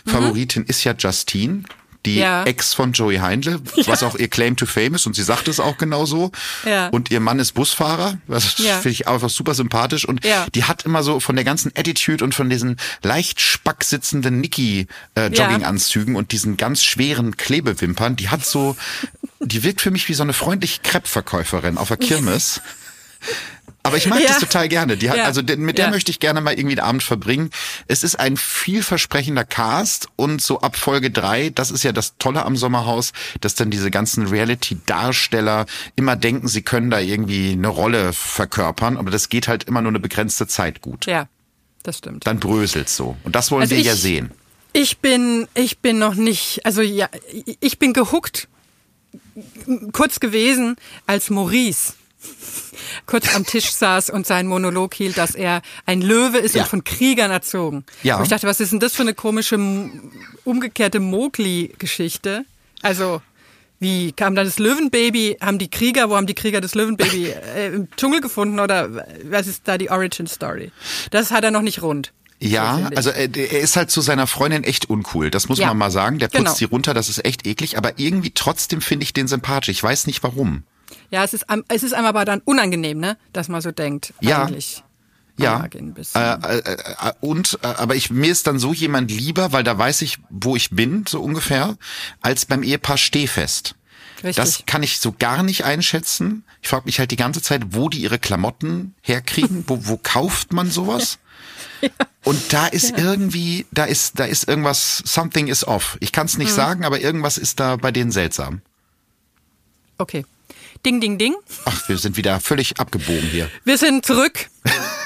Favoritin 0.07 0.65
ist 0.65 0.85
ja 0.85 0.95
Justine. 0.97 1.65
Die. 2.07 2.17
Ja. 2.17 2.45
Ex 2.45 2.75
von 2.75 2.93
Joey 2.93 3.17
Heindle, 3.17 3.61
was 3.87 4.03
auch 4.03 4.17
ihr 4.17 4.29
Claim 4.29 4.57
to 4.57 4.67
Fame 4.67 4.95
ist 4.95 5.07
und 5.07 5.15
sie 5.17 5.23
sagt 5.23 5.49
es 5.49 5.59
auch 5.61 5.79
genauso. 5.79 6.33
Ja. 6.67 6.89
Und 6.89 7.11
ihr 7.11 7.21
Mann 7.21 7.39
ist 7.39 7.53
Busfahrer, 7.53 8.19
das 8.29 8.59
Ja. 8.59 8.75
finde 8.77 8.91
ich 8.91 9.09
einfach 9.09 9.31
super 9.31 9.55
sympathisch. 9.55 10.05
Und 10.07 10.25
Ja. 10.25 10.47
die 10.55 10.65
hat 10.65 10.85
immer 10.85 11.03
so 11.03 11.19
von 11.21 11.35
der 11.37 11.45
ganzen 11.45 11.73
Attitude 11.75 12.23
und 12.23 12.35
von 12.35 12.51
diesen 12.51 12.77
leicht 13.03 13.41
spack 13.41 13.85
sitzenden 13.85 14.41
Niki-Jogginganzügen 14.43 16.17
und 16.17 16.33
diesen 16.33 16.57
ganz 16.57 16.83
schweren 16.85 17.37
Klebewimpern, 17.37 18.17
die 18.17 18.29
hat 18.29 18.45
so, 18.45 18.77
die 19.41 19.63
wirkt 19.63 19.81
für 19.81 19.91
mich 19.91 20.09
wie 20.09 20.15
so 20.15 20.23
eine 20.23 20.33
freundliche 20.33 20.81
Crepe-Verkäuferin 20.83 21.79
auf 21.79 21.89
der 21.89 21.97
Kirmes. 21.97 22.61
Aber 23.87 23.97
ich 23.99 24.07
mag 24.07 24.19
Ja. 24.23 24.29
das 24.29 24.39
total 24.41 24.69
gerne. 24.69 24.97
Die 24.97 25.11
hat, 25.11 25.19
Ja. 25.19 25.25
also 25.25 25.43
mit 25.43 25.79
der 25.79 25.85
Ja. 25.87 25.91
möchte 25.91 26.11
ich 26.11 26.19
gerne 26.19 26.41
mal 26.41 26.55
irgendwie 26.59 26.75
den 26.75 26.85
Abend 26.85 27.03
verbringen. 27.03 27.51
Es 27.87 28.03
ist 28.03 28.19
ein 28.19 28.37
vielversprechender 28.37 29.45
Cast 29.45 30.09
und 30.17 30.41
so 30.43 30.61
ab 30.63 30.75
Folge 30.77 31.11
drei, 31.11 31.51
das 31.51 31.71
ist 31.71 31.85
ja 31.85 31.93
das 31.93 32.17
Tolle 32.19 32.45
am 32.47 32.57
Sommerhaus, 32.57 33.13
dass 33.43 33.55
dann 33.55 33.71
diese 33.71 33.91
ganzen 33.91 34.27
Reality-Darsteller 34.27 35.67
immer 35.97 36.17
denken, 36.17 36.49
sie 36.49 36.63
können 36.63 36.91
da 36.91 36.99
irgendwie 36.99 37.53
eine 37.53 37.69
Rolle 37.69 38.13
verkörpern, 38.13 38.97
aber 38.97 39.11
das 39.11 39.29
geht 39.29 39.49
halt 39.49 39.65
immer 39.65 39.83
nur 39.83 39.91
eine 39.91 40.01
begrenzte 40.01 40.47
Zeit 40.47 40.81
gut. 40.81 41.07
Ja, 41.07 41.29
das 41.83 41.99
stimmt. 41.99 42.27
Dann 42.27 42.41
bröselt's 42.41 42.97
so. 42.97 43.17
Und 43.23 43.37
das 43.37 43.51
wollen 43.51 43.63
Also 43.63 43.73
wir 43.75 43.81
ich- 43.81 43.87
ja 43.87 43.95
sehen. 43.95 44.31
Ich 44.73 44.99
bin, 44.99 45.47
ich 45.55 45.79
bin 45.79 45.99
noch 46.01 46.15
nicht, 46.17 46.67
also 46.67 46.83
ja, 46.83 47.09
ich 47.61 47.79
bin 47.79 47.93
gehuckt, 47.93 48.49
kurz 49.93 50.19
gewesen, 50.19 50.77
als 51.07 51.31
Maurice 51.31 51.93
kurz 53.07 53.35
am 53.35 53.45
Tisch 53.47 53.71
saß 53.71 54.11
und 54.11 54.27
seinen 54.27 54.49
Monolog 54.49 54.95
hielt, 54.95 55.19
dass 55.19 55.35
er 55.35 55.63
ein 55.87 56.01
Löwe 56.01 56.39
ist 56.39 56.55
Ja. 56.55 56.63
und 56.63 56.69
von 56.69 56.85
Kriegern 56.85 57.31
erzogen. 57.31 57.85
Ja. 58.03 58.17
Und 58.17 58.23
ich 58.25 58.29
dachte, 58.29 58.47
was 58.47 58.61
ist 58.61 58.73
denn 58.73 58.81
das 58.81 58.95
für 58.95 59.03
eine 59.03 59.15
komische, 59.15 59.59
umgekehrte 60.45 61.01
Mowgli-Geschichte? 61.01 62.45
Also, 62.83 63.23
wie 63.81 64.13
kam 64.13 64.35
dann 64.35 64.47
das 64.47 64.59
Löwenbaby? 64.59 65.39
Haben 65.41 65.59
die 65.59 65.69
Krieger, 65.71 66.11
wo 66.11 66.17
haben 66.17 66.27
die 66.27 66.35
Krieger 66.35 66.61
das 66.61 66.75
Löwenbaby 66.75 67.27
äh, 67.57 67.69
im 67.75 67.89
Dschungel 67.97 68.21
gefunden 68.21 68.61
oder 68.61 69.07
was 69.25 69.47
ist 69.47 69.63
da 69.67 69.79
die 69.79 69.91
Origin 69.91 70.27
Story? 70.27 70.71
Das 71.11 71.31
hat 71.31 71.45
er 71.45 71.51
noch 71.51 71.63
nicht 71.63 71.83
rund. 71.83 72.13
Ja, 72.41 72.91
also 72.97 73.11
äh, 73.11 73.29
er 73.35 73.61
ist 73.61 73.77
halt 73.77 73.91
zu 73.91 74.01
seiner 74.01 74.27
Freundin 74.27 74.65
echt 74.65 74.91
uncool. 74.91 75.31
Das 75.31 75.49
muss 75.49 75.59
Ja. 75.59 75.69
man 75.69 75.79
mal 75.79 75.91
sagen. 75.91 76.19
Der 76.19 76.27
putzt 76.29 76.39
Genau. 76.39 76.55
sie 76.55 76.65
runter, 76.65 76.93
das 76.93 77.09
ist 77.09 77.25
echt 77.25 77.47
eklig. 77.47 77.79
Aber 77.79 77.99
irgendwie 77.99 78.33
trotzdem 78.35 78.81
finde 78.81 79.05
ich 79.05 79.13
den 79.13 79.29
sympathisch. 79.29 79.71
Ich 79.71 79.83
weiß 79.83 80.07
nicht 80.07 80.23
warum. 80.23 80.65
Ja, 81.11 81.25
es 81.25 81.35
ist, 81.35 81.47
es 81.69 81.83
ist 81.83 81.93
einem 81.95 82.07
aber 82.07 82.25
dann 82.25 82.41
unangenehm, 82.45 82.99
ne, 82.99 83.17
dass 83.33 83.49
man 83.49 83.61
so 83.61 83.71
denkt. 83.71 84.15
Ja. 84.21 84.45
Eigentlich. 84.45 84.83
Ja. 85.37 85.67
bisschen. 85.67 86.21
Äh, 86.21 86.59
äh, 86.59 86.59
äh, 86.59 87.13
und 87.21 87.59
äh, 87.63 87.67
aber 87.67 87.97
ich 87.97 88.11
mir 88.11 88.31
ist 88.31 88.47
dann 88.47 88.59
so 88.59 88.73
jemand 88.73 89.11
lieber, 89.11 89.53
weil 89.53 89.65
da 89.65 89.77
weiß 89.77 90.03
ich, 90.03 90.19
wo 90.31 90.55
ich 90.55 90.71
bin, 90.71 91.05
so 91.09 91.21
ungefähr, 91.21 91.77
als 92.21 92.47
beim 92.47 92.63
Ehepaar 92.63 92.99
Stehfest. 92.99 93.75
Richtig. 94.19 94.37
Das 94.37 94.67
kann 94.67 94.83
ich 94.83 95.01
so 95.01 95.15
gar 95.19 95.43
nicht 95.43 95.65
einschätzen. 95.65 96.45
Ich 96.63 96.69
frage 96.69 96.87
mich 96.87 96.99
halt 96.99 97.11
die 97.11 97.17
ganze 97.17 97.43
Zeit, 97.43 97.63
wo 97.71 97.89
die 97.89 97.99
ihre 97.99 98.19
Klamotten 98.19 98.95
herkriegen. 99.03 99.65
wo, 99.67 99.87
wo 99.87 99.99
kauft 99.99 100.53
man 100.53 100.71
sowas? 100.71 101.19
Und 102.25 102.53
da 102.53 102.67
ist 102.67 102.97
irgendwie, 102.97 103.67
da 103.71 103.85
ist, 103.85 104.19
da 104.19 104.25
ist 104.25 104.49
irgendwas, 104.49 105.03
something 105.05 105.49
is 105.49 105.67
off. 105.67 105.99
Ich 106.01 106.13
kann 106.13 106.27
es 106.27 106.39
nicht 106.39 106.53
sagen, 106.53 106.85
aber 106.85 107.01
irgendwas 107.01 107.37
ist 107.37 107.61
da 107.61 107.77
bei 107.77 107.93
denen 107.93 108.13
seltsam. 108.13 108.63
Okay. 109.99 110.25
Ding, 110.85 111.01
ding, 111.01 111.19
ding. 111.19 111.35
Ach, 111.65 111.89
wir 111.89 111.97
sind 111.99 112.17
wieder 112.17 112.41
völlig 112.41 112.79
abgebogen 112.79 113.29
hier. 113.31 113.51
Wir 113.65 113.79
sind 113.79 114.05
zurück. 114.05 114.49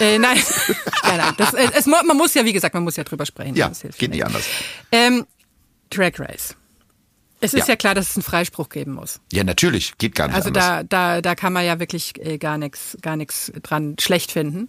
äh, 0.01 0.19
nein, 0.19 0.37
nein, 1.05 1.17
nein. 1.19 1.35
Das, 1.37 1.55
äh, 1.55 1.69
es, 1.75 1.87
man 1.87 2.05
muss 2.17 2.35
ja, 2.35 2.45
wie 2.45 2.53
gesagt, 2.53 2.75
man 2.75 2.83
muss 2.85 2.97
ja 2.97 3.05
drüber 3.05 3.25
sprechen. 3.27 3.55
Ja, 3.55 3.71
geht 3.99 4.11
nicht 4.11 4.25
anders. 4.25 4.45
Ähm, 4.93 5.27
Drag 5.91 6.13
Race. 6.19 6.55
Es 7.41 7.55
ist 7.55 7.69
Ja. 7.69 7.75
ja. 7.75 7.77
klar, 7.77 7.95
dass 7.95 8.11
es 8.11 8.17
einen 8.17 8.25
Freispruch 8.25 8.69
geben 8.69 8.93
muss. 8.93 9.21
Ja, 9.33 9.45
natürlich, 9.45 9.97
geht 9.99 10.15
gar 10.17 10.27
nicht 10.27 10.35
Also 10.37 10.49
anders. 10.49 10.65
da, 10.65 10.83
da, 10.83 11.21
da 11.23 11.35
kann 11.37 11.53
man 11.53 11.65
ja 11.65 11.79
wirklich 11.79 12.15
äh, 12.19 12.39
gar 12.39 12.59
nichts, 12.59 12.99
gar 13.01 13.17
nichts 13.17 13.53
dran 13.63 13.95
schlecht 14.01 14.33
finden. 14.33 14.69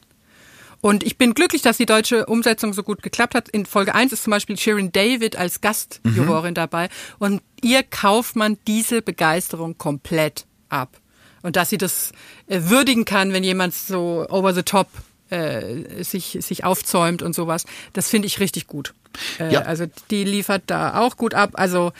Und 0.81 1.03
ich 1.03 1.17
bin 1.17 1.33
glücklich, 1.33 1.61
dass 1.61 1.75
die 1.77 1.85
deutsche 1.85 2.27
Umsetzung 2.27 2.71
so 2.73 2.83
gut 2.83 3.01
geklappt 3.01 3.35
hat. 3.35 3.49
In 3.49 3.65
Folge 3.65 3.93
1 3.95 4.13
ist 4.13 4.23
zum 4.23 4.31
Beispiel 4.31 4.57
Sharon 4.57 4.91
David 4.93 5.35
als 5.35 5.59
Gastjurorin 5.59 6.53
dabei. 6.53 6.87
Und 7.17 7.41
ihr 7.61 7.83
kauft 7.83 8.35
man 8.37 8.57
diese 8.65 9.01
Begeisterung 9.01 9.77
komplett 9.77 10.45
ab. 10.69 10.97
Und 11.41 11.55
dass 11.55 11.69
sie 11.69 11.77
das 11.77 12.11
äh, 12.47 12.61
würdigen 12.63 13.05
kann, 13.05 13.31
wenn 13.33 13.43
jemand 13.43 13.73
so 13.73 14.25
over 14.29 14.53
the 14.53 14.63
top 14.63 14.87
äh, 15.29 16.03
sich, 16.03 16.37
sich 16.41 16.63
aufzäumt 16.63 17.21
und 17.21 17.33
sowas, 17.35 17.65
das 17.93 18.09
finde 18.09 18.27
ich 18.27 18.39
richtig 18.39 18.67
gut. 18.67 18.93
Äh, 19.39 19.53
Ja. 19.53 19.61
Also 19.61 19.85
die 20.11 20.23
liefert 20.23 20.63
da 20.67 20.99
auch 20.99 21.15
gut 21.17 21.33
ab. 21.33 21.51
Also 21.53 21.93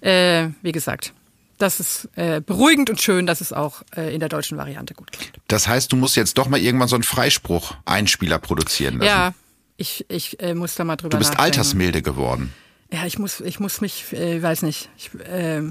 äh, 0.00 0.48
wie 0.62 0.72
gesagt, 0.72 1.12
das 1.58 1.78
ist 1.78 2.08
äh, 2.16 2.40
beruhigend 2.40 2.90
und 2.90 3.00
schön, 3.00 3.26
dass 3.26 3.40
es 3.40 3.52
auch 3.52 3.82
äh, 3.96 4.12
in 4.12 4.18
der 4.20 4.28
deutschen 4.28 4.58
Variante 4.58 4.94
gut 4.94 5.12
klappt. 5.12 5.38
Das 5.46 5.68
heißt, 5.68 5.92
du 5.92 5.96
musst 5.96 6.16
jetzt 6.16 6.36
doch 6.36 6.48
mal 6.48 6.58
irgendwann 6.58 6.88
so 6.88 6.96
einen 6.96 7.04
Freispruch-Einspieler 7.04 8.38
produzieren 8.38 8.94
lassen. 8.98 9.06
Ja, 9.06 9.34
ich, 9.76 10.04
ich 10.08 10.40
äh, 10.40 10.54
muss 10.54 10.74
da 10.74 10.82
mal 10.84 10.96
drüber 10.96 11.10
Du 11.10 11.18
bist 11.18 11.30
nachdenken. 11.30 11.44
altersmilde 11.58 12.02
geworden. 12.02 12.52
Ja, 12.92 13.06
ich 13.06 13.18
muss, 13.18 13.40
ich 13.40 13.60
muss 13.60 13.80
mich, 13.80 14.12
äh, 14.12 14.42
weiß 14.42 14.62
nicht, 14.62 14.88
ich, 14.96 15.10
äh, 15.28 15.62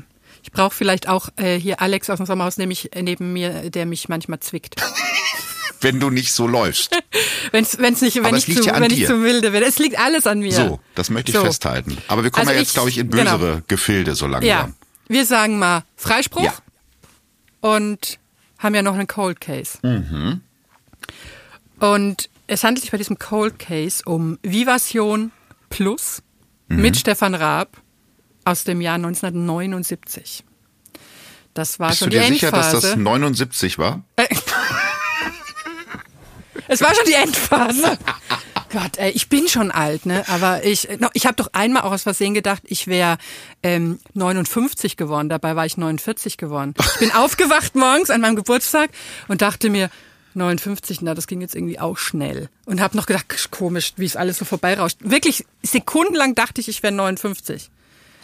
ich 0.44 0.52
brauche 0.52 0.76
vielleicht 0.76 1.08
auch 1.08 1.30
äh, 1.38 1.58
hier 1.58 1.82
Alex 1.82 2.10
aus 2.10 2.18
dem 2.18 2.26
Sommerhaus 2.26 2.58
nämlich 2.58 2.96
äh, 2.96 3.02
neben 3.02 3.34
mir, 3.34 3.70
der 3.72 3.86
mich 3.86 4.10
manchmal 4.10 4.40
zwickt. 4.42 4.76
Wenn 5.82 6.00
du 6.00 6.10
nicht 6.10 6.32
so 6.34 6.48
läufst. 6.48 6.96
Wenn's, 7.52 7.78
wenn's 7.78 8.00
nicht, 8.02 8.16
wenn 8.16 8.26
Aber 8.28 8.38
ich 8.38 8.46
zu, 8.46 8.64
ja 8.64 8.80
wenn 8.80 8.88
dir. 8.88 8.98
ich 9.00 9.06
zu 9.06 9.16
milde 9.18 9.52
werde. 9.52 9.66
Es 9.66 9.80
liegt 9.80 10.00
alles 10.00 10.26
an 10.28 10.40
mir. 10.40 10.54
So, 10.54 10.80
das 10.96 11.10
möchte 11.10 11.32
ich 11.32 11.38
So. 11.38 11.44
festhalten. 11.44 11.98
Aber 12.08 12.24
wir 12.24 12.32
kommen 12.32 12.48
Also 12.48 12.54
ja 12.54 12.60
jetzt, 12.62 12.74
glaube 12.74 12.90
ich, 12.90 12.98
in 12.98 13.10
genau. 13.10 13.38
bösere 13.38 13.64
Gefilde 13.68 14.16
so 14.16 14.26
langsam. 14.26 14.48
Ja, 14.48 14.70
wir 15.10 15.26
sagen 15.26 15.60
mal 15.60 15.84
Freispruch 15.98 16.44
Ja. 16.46 16.54
und 17.60 18.18
haben 18.60 18.74
ja 18.76 18.82
noch 18.82 18.94
einen 18.94 19.08
Cold 19.08 19.42
Case. 19.42 19.78
Mhm. 19.84 20.40
Und 21.80 22.30
es 22.48 22.64
handelt 22.64 22.82
sich 22.84 22.92
bei 22.92 22.98
diesem 22.98 23.20
Cold 23.20 23.60
Case 23.60 24.04
um 24.06 24.40
Vivation 24.42 25.32
Plus 25.70 26.22
Mhm. 26.70 26.82
mit 26.82 26.96
Stefan 26.98 27.36
Raab 27.36 27.76
aus 28.46 28.64
dem 28.64 28.82
Jahr 28.82 28.96
1979. 28.96 30.44
Das 31.54 31.80
war 31.80 31.90
Bist 31.90 32.00
schon 32.00 32.10
du 32.10 32.18
dir 32.18 32.26
die 32.26 32.34
sicher, 32.34 32.52
dass 32.52 32.74
Endphase. 32.74 32.88
das 32.88 32.98
79 32.98 33.78
war? 33.78 34.04
Es 36.68 36.82
war 36.82 36.96
schon 36.96 37.06
die 37.06 37.14
Endphase. 37.14 37.98
Gott, 38.72 38.98
ey, 38.98 39.12
ich 39.12 39.30
bin 39.30 39.48
schon 39.48 39.70
alt, 39.70 40.06
ne? 40.06 40.24
Aber 40.30 40.64
ich, 40.64 40.88
no, 41.00 41.10
ich 41.14 41.26
habe 41.26 41.36
doch 41.36 41.50
einmal 41.54 41.84
auch 41.84 41.92
aus 41.92 42.04
Versehen 42.04 42.34
gedacht, 42.34 42.64
ich 42.66 42.88
wäre 42.88 43.18
ähm, 43.62 44.00
59 44.14 44.98
geworden. 44.98 45.30
Dabei 45.30 45.56
war 45.56 45.66
ich 45.66 45.78
49 45.78 46.38
geworden. 46.38 46.74
Ich 46.80 47.00
bin 47.00 47.12
aufgewacht 47.16 47.76
morgens 47.76 48.10
an 48.10 48.22
meinem 48.22 48.36
Geburtstag 48.36 48.90
und 49.28 49.42
dachte 49.42 49.70
mir, 49.70 49.90
59, 50.36 51.02
na, 51.02 51.14
das 51.14 51.28
ging 51.28 51.42
jetzt 51.42 51.54
irgendwie 51.54 51.80
auch 51.80 51.98
schnell. 51.98 52.50
Und 52.66 52.82
habe 52.82 52.98
noch 52.98 53.06
gedacht, 53.06 53.52
komisch, 53.52 53.94
wie 53.98 54.06
es 54.06 54.16
alles 54.16 54.38
so 54.38 54.46
vorbeirauscht. 54.46 54.98
Wirklich 55.02 55.46
sekundenlang 55.62 56.34
dachte 56.34 56.60
ich, 56.62 56.70
ich 56.70 56.82
wäre 56.82 56.94
59. 56.94 57.70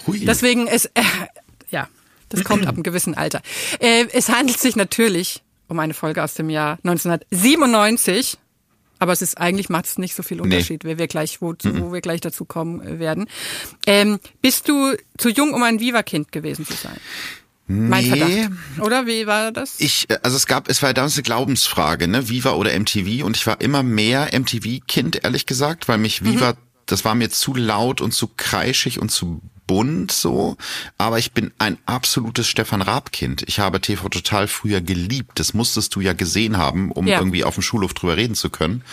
Hui. 0.07 0.25
Deswegen 0.25 0.67
ist, 0.67 0.85
äh, 0.93 1.01
ja, 1.69 1.87
das 2.29 2.43
kommt 2.43 2.67
ab 2.67 2.75
einem 2.75 2.83
gewissen 2.83 3.15
Alter. 3.15 3.41
Äh, 3.79 4.05
es 4.13 4.29
handelt 4.29 4.59
sich 4.59 4.75
natürlich 4.75 5.41
um 5.67 5.79
eine 5.79 5.93
Folge 5.93 6.23
aus 6.23 6.33
dem 6.33 6.49
Jahr 6.49 6.77
1997. 6.83 8.37
Aber 9.01 9.13
es 9.13 9.21
ist 9.21 9.37
eigentlich 9.37 9.69
macht 9.69 9.85
es 9.85 9.97
nicht 9.97 10.13
so 10.13 10.23
viel 10.23 10.41
Unterschied, 10.41 10.83
wer 10.83 10.97
wir 10.97 11.07
gleich 11.07 11.41
wo, 11.41 11.53
wo 11.63 11.93
wir 11.93 12.01
gleich 12.01 12.19
dazu 12.19 12.43
kommen 12.43 12.81
äh, 12.81 12.99
werden. 12.99 13.27
Ähm, 13.87 14.19
bist 14.41 14.67
du 14.67 14.93
zu 15.17 15.29
jung, 15.29 15.53
um 15.53 15.63
ein 15.63 15.79
Viva-Kind 15.79 16.33
gewesen 16.33 16.65
zu 16.65 16.73
sein? 16.73 16.97
Mein 17.67 18.03
Nee. 18.03 18.09
Verdacht. 18.09 18.51
Oder 18.81 19.05
wie 19.05 19.25
war 19.25 19.51
das? 19.53 19.79
Ich, 19.79 20.09
äh, 20.09 20.17
also 20.23 20.35
es 20.35 20.47
gab, 20.47 20.67
es 20.67 20.81
war 20.81 20.93
damals 20.93 21.13
eine 21.13 21.23
Glaubensfrage, 21.23 22.09
ne, 22.09 22.27
Viva 22.27 22.53
oder 22.53 22.77
MTV 22.77 23.23
und 23.23 23.37
ich 23.37 23.47
war 23.47 23.61
immer 23.61 23.83
mehr 23.83 24.31
MTV-Kind, 24.37 25.23
ehrlich 25.23 25.45
gesagt, 25.45 25.87
weil 25.87 25.97
mich 25.99 26.25
Viva, 26.25 26.55
das 26.85 27.05
war 27.05 27.15
mir 27.15 27.29
zu 27.29 27.55
laut 27.55 28.01
und 28.01 28.11
zu 28.11 28.27
kreischig 28.35 28.99
und 28.99 29.11
zu 29.11 29.39
bunt 29.69 30.11
so, 30.11 30.57
aber 30.97 31.19
ich 31.19 31.31
bin 31.31 31.51
ein 31.59 31.77
absolutes 31.85 32.47
Stefan 32.47 32.81
Raab-Kind. 32.81 33.43
Ich 33.45 33.59
habe 33.59 33.79
TV 33.79 34.09
total 34.09 34.47
früher 34.47 34.81
geliebt, 34.81 35.33
das 35.39 35.53
musstest 35.53 35.93
du 35.93 36.01
ja 36.01 36.13
gesehen 36.13 36.57
haben, 36.57 36.91
um 36.91 37.05
Ja. 37.05 37.19
irgendwie 37.19 37.43
auf 37.43 37.53
dem 37.53 37.61
Schulhof 37.61 37.93
drüber 37.93 38.17
reden 38.17 38.33
zu 38.33 38.49
können. 38.49 38.83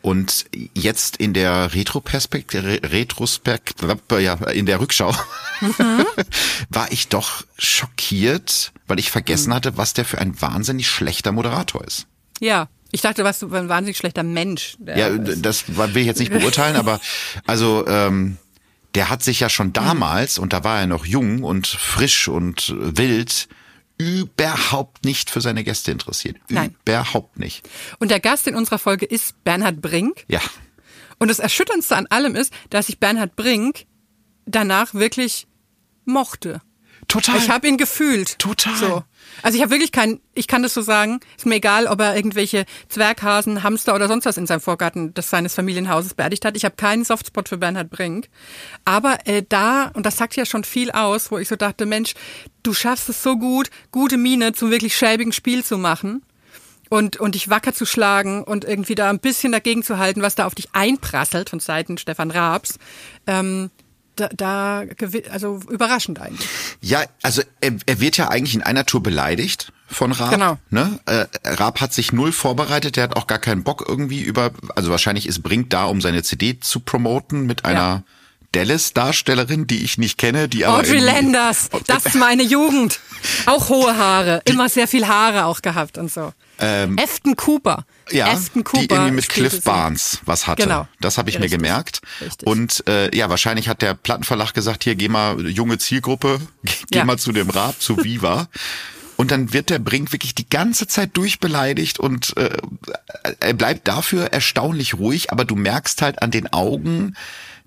Und 0.00 0.46
jetzt 0.72 1.18
in 1.18 1.34
der 1.34 1.74
Retroperspektive, 1.74 2.80
Retrospekt, 2.84 3.82
ja, 4.18 4.34
in 4.48 4.64
der 4.64 4.80
Rückschau, 4.80 5.14
war 6.70 6.90
ich 6.92 7.08
doch 7.08 7.44
schockiert, 7.58 8.72
weil 8.86 8.98
ich 8.98 9.10
vergessen 9.10 9.52
hatte, 9.52 9.76
was 9.76 9.92
der 9.92 10.06
für 10.06 10.18
ein 10.18 10.40
wahnsinnig 10.40 10.88
schlechter 10.88 11.32
Moderator 11.32 11.84
ist. 11.84 12.06
ja. 12.40 12.68
Ich 12.92 13.00
dachte, 13.02 13.24
was 13.24 13.40
du 13.40 13.52
ein 13.52 13.68
wahnsinnig 13.68 13.96
schlechter 13.98 14.22
Mensch. 14.22 14.76
Ja, 14.78 15.10
das 15.18 15.64
will 15.76 15.96
ich 15.96 16.06
jetzt 16.06 16.20
nicht 16.20 16.32
beurteilen, 16.32 16.76
aber 16.76 17.00
also 17.44 17.84
ähm, 17.88 18.38
der 18.96 19.10
hat 19.10 19.22
sich 19.22 19.40
ja 19.40 19.50
schon 19.50 19.74
damals, 19.74 20.38
und 20.38 20.54
da 20.54 20.64
war 20.64 20.80
er 20.80 20.86
noch 20.86 21.04
jung 21.04 21.44
und 21.44 21.66
frisch 21.66 22.28
und 22.28 22.74
wild, 22.78 23.46
überhaupt 23.98 25.04
nicht 25.04 25.28
für 25.28 25.42
seine 25.42 25.64
Gäste 25.64 25.92
interessiert. 25.92 26.38
Nein. 26.48 26.74
Überhaupt 26.86 27.38
nicht. 27.38 27.68
Und 27.98 28.10
der 28.10 28.20
Gast 28.20 28.46
in 28.46 28.54
unserer 28.54 28.78
Folge 28.78 29.04
ist 29.04 29.44
Bernhard 29.44 29.82
Brink. 29.82 30.24
Ja. 30.28 30.40
Und 31.18 31.28
das 31.28 31.40
Erschütterndste 31.40 31.94
an 31.94 32.06
allem 32.06 32.34
ist, 32.34 32.54
dass 32.70 32.88
ich 32.88 32.98
Bernhard 32.98 33.36
Brink 33.36 33.84
danach 34.46 34.94
wirklich 34.94 35.46
mochte. 36.06 36.62
Total. 37.08 37.36
Ich 37.36 37.50
habe 37.50 37.68
ihn 37.68 37.76
gefühlt. 37.76 38.38
Total. 38.38 38.74
So. 38.76 39.02
Also 39.42 39.56
ich 39.56 39.62
habe 39.62 39.70
wirklich 39.70 39.92
kein, 39.92 40.20
ich 40.34 40.48
kann 40.48 40.62
das 40.62 40.74
so 40.74 40.82
sagen, 40.82 41.20
ist 41.36 41.46
mir 41.46 41.56
egal, 41.56 41.86
ob 41.86 42.00
er 42.00 42.16
irgendwelche 42.16 42.64
Zwerghasen, 42.88 43.62
Hamster 43.62 43.94
oder 43.94 44.08
sonst 44.08 44.24
was 44.24 44.36
in 44.36 44.46
seinem 44.46 44.60
Vorgarten 44.60 45.14
des 45.14 45.30
seines 45.30 45.54
Familienhauses 45.54 46.14
beerdigt 46.14 46.44
hat. 46.44 46.56
Ich 46.56 46.64
habe 46.64 46.76
keinen 46.76 47.04
Softspot 47.04 47.48
für 47.48 47.58
Bernhard 47.58 47.90
Brink. 47.90 48.28
Aber 48.84 49.18
äh, 49.26 49.42
da, 49.48 49.90
und 49.94 50.06
das 50.06 50.16
sagt 50.16 50.36
ja 50.36 50.46
schon 50.46 50.64
viel 50.64 50.90
aus, 50.90 51.30
wo 51.30 51.38
ich 51.38 51.48
so 51.48 51.56
dachte, 51.56 51.86
Mensch, 51.86 52.14
du 52.62 52.72
schaffst 52.72 53.08
es 53.08 53.22
so 53.22 53.36
gut, 53.36 53.70
gute 53.92 54.16
Miene 54.16 54.52
zum 54.52 54.70
wirklich 54.70 54.96
schäbigen 54.96 55.32
Spiel 55.32 55.64
zu 55.64 55.78
machen 55.78 56.22
und, 56.88 57.16
und 57.18 57.34
dich 57.34 57.50
wacker 57.50 57.74
zu 57.74 57.84
schlagen 57.84 58.42
und 58.42 58.64
irgendwie 58.64 58.94
da 58.94 59.10
ein 59.10 59.20
bisschen 59.20 59.52
dagegen 59.52 59.82
zu 59.82 59.98
halten, 59.98 60.22
was 60.22 60.34
da 60.34 60.46
auf 60.46 60.54
dich 60.54 60.68
einprasselt 60.72 61.50
von 61.50 61.60
Seiten 61.60 61.98
Stefan 61.98 62.30
Raabs. 62.30 62.78
Ähm, 63.26 63.70
da, 64.16 64.28
da, 64.34 64.84
also 65.30 65.60
überraschend 65.68 66.20
eigentlich. 66.20 66.48
Ja, 66.80 67.04
also 67.22 67.42
er, 67.60 67.76
er 67.86 68.00
wird 68.00 68.16
ja 68.16 68.28
eigentlich 68.28 68.54
in 68.54 68.62
einer 68.62 68.84
Tour 68.86 69.02
beleidigt 69.02 69.72
von 69.88 70.12
Raab. 70.12 70.30
Genau. 70.30 70.58
Ne? 70.70 70.98
Äh, 71.06 71.26
Raab 71.44 71.80
hat 71.80 71.92
sich 71.92 72.12
null 72.12 72.32
vorbereitet, 72.32 72.96
der 72.96 73.04
hat 73.04 73.16
auch 73.16 73.26
gar 73.26 73.38
keinen 73.38 73.62
Bock 73.62 73.84
irgendwie 73.86 74.22
über, 74.22 74.50
also 74.74 74.90
wahrscheinlich 74.90 75.26
ist 75.26 75.42
Brink 75.42 75.70
da, 75.70 75.84
um 75.84 76.00
seine 76.00 76.22
CD 76.22 76.58
zu 76.58 76.80
promoten 76.80 77.46
mit 77.46 77.64
einer 77.64 78.02
Dallas-Darstellerin, 78.52 79.66
die 79.66 79.84
ich 79.84 79.98
nicht 79.98 80.18
kenne, 80.18 80.48
die 80.48 80.64
aber 80.64 80.78
Audrey 80.78 80.98
Landers, 80.98 81.68
das 81.86 82.06
ist 82.06 82.14
meine 82.14 82.42
Jugend. 82.42 83.00
Auch 83.44 83.68
hohe 83.68 83.96
Haare, 83.96 84.40
immer 84.44 84.68
sehr 84.68 84.88
viel 84.88 85.06
Haare 85.06 85.44
auch 85.44 85.62
gehabt 85.62 85.98
und 85.98 86.10
so. 86.10 86.32
Afton 86.58 87.36
Cooper. 87.36 87.84
Ähm, 88.10 88.16
Ja, 88.16 88.26
Afton 88.28 88.64
Cooper 88.64 88.86
die 88.86 88.94
irgendwie 88.94 89.10
mit 89.16 89.28
Cliff. 89.28 89.62
Barnes 89.62 90.20
was 90.24 90.46
hatte. 90.46 90.62
Genau. 90.62 90.88
Das 91.00 91.18
habe 91.18 91.28
ich 91.30 91.36
mir 91.38 91.44
Richtig. 91.44 91.60
gemerkt. 91.60 92.00
Richtig. 92.20 92.46
Und 92.46 92.84
äh, 92.88 93.14
ja, 93.16 93.28
wahrscheinlich 93.28 93.68
hat 93.68 93.82
der 93.82 93.94
Plattenverlag 93.94 94.54
gesagt, 94.54 94.84
hier 94.84 94.94
geh 94.94 95.08
mal 95.08 95.46
junge 95.48 95.78
Zielgruppe, 95.78 96.40
geh 96.90 96.98
Ja. 96.98 97.04
mal 97.04 97.18
zu 97.18 97.32
dem 97.32 97.50
Raab, 97.50 97.80
zu 97.80 98.02
Viva. 98.02 98.48
Und 99.16 99.30
dann 99.30 99.52
wird 99.54 99.70
der 99.70 99.78
Brink 99.78 100.12
wirklich 100.12 100.34
die 100.34 100.48
ganze 100.48 100.86
Zeit 100.86 101.16
durchbeleidigt 101.16 101.98
und 101.98 102.36
äh, 102.36 102.50
er 103.40 103.54
bleibt 103.54 103.88
dafür 103.88 104.26
erstaunlich 104.26 104.94
ruhig, 104.94 105.32
aber 105.32 105.46
du 105.46 105.56
merkst 105.56 106.02
halt 106.02 106.20
an 106.20 106.30
den 106.30 106.52
Augen, 106.52 107.16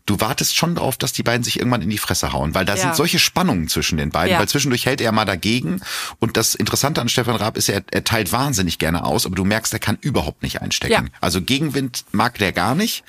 du 0.10 0.20
wartest 0.20 0.56
schon 0.56 0.76
darauf, 0.76 0.98
dass 0.98 1.14
die 1.14 1.24
beiden 1.24 1.44
sich 1.44 1.58
irgendwann 1.60 1.82
in 1.82 1.90
die 1.90 1.98
Fresse 1.98 2.34
hauen, 2.34 2.56
weil 2.56 2.66
da 2.66 2.76
Ja. 2.76 2.82
sind 2.82 2.96
solche 2.96 3.20
Spannungen 3.20 3.68
zwischen 3.68 3.98
den 3.98 4.10
beiden, 4.10 4.34
Ja. 4.34 4.40
weil 4.40 4.48
zwischendurch 4.48 4.86
hält 4.86 5.02
er 5.02 5.12
mal 5.12 5.26
dagegen 5.26 5.82
und 6.20 6.36
das 6.38 6.56
Interessante 6.56 7.00
an 7.02 7.10
Stefan 7.10 7.36
Raab 7.36 7.58
ist, 7.58 7.70
er, 7.70 7.84
er 7.92 8.04
teilt 8.04 8.32
wahnsinnig 8.32 8.80
gerne 8.80 9.06
aus, 9.06 9.26
aber 9.26 9.36
du 9.36 9.46
merkst, 9.46 9.72
er 9.74 9.80
kann 9.80 9.98
überhaupt 10.02 10.42
nicht 10.44 10.62
einstecken. 10.62 10.92
Ja. 11.12 11.18
Also 11.22 11.42
Gegenwind 11.42 12.06
mag 12.12 12.38
der 12.40 12.52
gar 12.52 12.74
nicht 12.76 13.04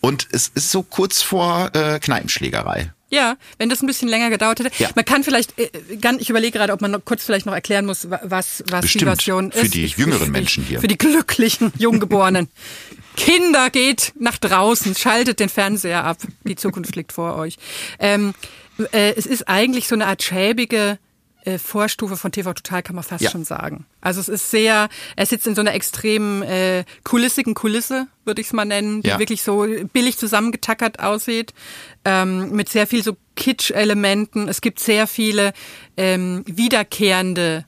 und 0.00 0.26
es 0.32 0.48
ist 0.48 0.70
so 0.70 0.82
kurz 0.82 1.22
vor 1.22 1.70
äh, 1.74 1.98
Kneipenschlägerei. 2.00 2.92
Ja, 3.12 3.36
wenn 3.58 3.68
das 3.68 3.82
ein 3.82 3.88
bisschen 3.88 4.08
länger 4.08 4.30
gedauert 4.30 4.60
hätte. 4.60 4.70
Ja. 4.78 4.88
Man 4.94 5.04
kann 5.04 5.24
vielleicht, 5.24 5.58
äh, 5.58 5.68
ich 6.20 6.30
überlege 6.30 6.56
gerade, 6.58 6.72
ob 6.72 6.80
man 6.80 6.92
noch 6.92 7.04
kurz 7.04 7.24
vielleicht 7.24 7.44
noch 7.44 7.54
erklären 7.54 7.84
muss, 7.84 8.08
wa- 8.08 8.20
was, 8.22 8.62
was 8.68 8.80
die 8.82 8.86
Bestimmt. 8.86 9.02
Version 9.04 9.50
Für 9.52 9.58
ist. 9.60 9.74
die 9.74 9.84
Ich- 9.84 9.96
jüngeren 9.96 10.30
Menschen 10.30 10.62
hier. 10.64 10.80
Für 10.80 10.86
die 10.86 10.96
glücklichen 10.98 11.72
Junggeborenen. 11.78 12.48
Kinder, 13.16 13.70
geht 13.70 14.12
nach 14.18 14.38
draußen, 14.38 14.94
schaltet 14.94 15.40
den 15.40 15.48
Fernseher 15.48 16.04
ab. 16.04 16.18
Die 16.44 16.56
Zukunft 16.56 16.96
liegt 16.96 17.12
vor 17.12 17.36
euch. 17.36 17.56
Ähm, 17.98 18.34
äh, 18.92 19.12
es 19.16 19.26
ist 19.26 19.48
eigentlich 19.48 19.88
so 19.88 19.94
eine 19.94 20.06
Art 20.06 20.22
schäbige 20.22 20.98
äh, 21.44 21.58
Vorstufe 21.58 22.16
von 22.18 22.32
TV 22.32 22.52
Total, 22.52 22.82
kann 22.82 22.94
man 22.94 23.02
fast 23.04 23.22
Ja. 23.24 23.30
schon 23.30 23.44
sagen. 23.44 23.86
Also 24.02 24.20
es 24.20 24.28
ist 24.28 24.50
sehr, 24.50 24.88
er 25.16 25.26
sitzt 25.26 25.46
in 25.46 25.54
so 25.54 25.62
einer 25.62 25.72
extremen 25.74 26.42
äh, 26.42 26.84
kulissigen 27.02 27.54
Kulisse, 27.54 28.06
würde 28.26 28.40
ich 28.42 28.48
es 28.48 28.52
mal 28.52 28.64
nennen, 28.66 29.00
die 29.02 29.08
Ja. 29.08 29.18
wirklich 29.18 29.42
so 29.42 29.66
billig 29.92 30.18
zusammengetackert 30.18 31.00
aussieht, 31.00 31.54
ähm, 32.04 32.50
mit 32.52 32.68
sehr 32.68 32.86
viel 32.86 33.02
so 33.02 33.16
Kitsch-Elementen. 33.36 34.48
Es 34.48 34.60
gibt 34.60 34.80
sehr 34.80 35.06
viele 35.06 35.52
ähm, 35.96 36.42
wiederkehrende 36.46 37.64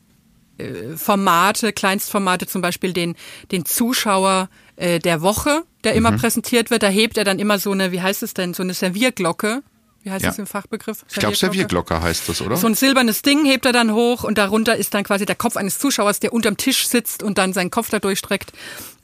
äh, 0.58 0.96
Formate, 0.96 1.72
Kleinstformate, 1.72 2.46
zum 2.46 2.60
Beispiel 2.60 2.92
den, 2.92 3.16
den 3.52 3.64
Zuschauer 3.64 4.50
äh, 4.82 4.98
der 4.98 5.22
Woche, 5.22 5.62
der 5.84 5.92
Mhm. 5.92 5.98
immer 5.98 6.12
präsentiert 6.12 6.70
wird. 6.70 6.82
Da 6.82 6.88
hebt 6.88 7.16
er 7.16 7.24
dann 7.24 7.38
immer 7.38 7.58
so 7.58 7.70
eine, 7.72 7.92
wie 7.92 8.00
heißt 8.02 8.22
es 8.22 8.34
denn, 8.34 8.52
so 8.54 8.62
eine 8.62 8.74
Servierglocke. 8.74 9.62
Wie 10.04 10.10
heißt 10.10 10.24
Ja. 10.24 10.30
das 10.30 10.38
im 10.40 10.48
Fachbegriff? 10.48 11.04
Ich 11.08 11.14
glaube, 11.20 11.36
Servierglocke 11.36 12.02
heißt 12.02 12.28
das, 12.28 12.42
oder? 12.42 12.56
So 12.56 12.66
ein 12.66 12.74
silbernes 12.74 13.22
Ding 13.22 13.44
hebt 13.44 13.64
er 13.66 13.72
dann 13.72 13.92
hoch 13.92 14.24
und 14.24 14.36
darunter 14.36 14.76
ist 14.76 14.94
dann 14.94 15.04
quasi 15.04 15.24
der 15.26 15.36
Kopf 15.36 15.56
eines 15.56 15.78
Zuschauers, 15.78 16.18
der 16.18 16.32
unterm 16.32 16.56
Tisch 16.56 16.88
sitzt 16.88 17.22
und 17.22 17.38
dann 17.38 17.52
seinen 17.52 17.70
Kopf 17.70 17.88
da 17.90 18.00
durchstreckt. 18.00 18.52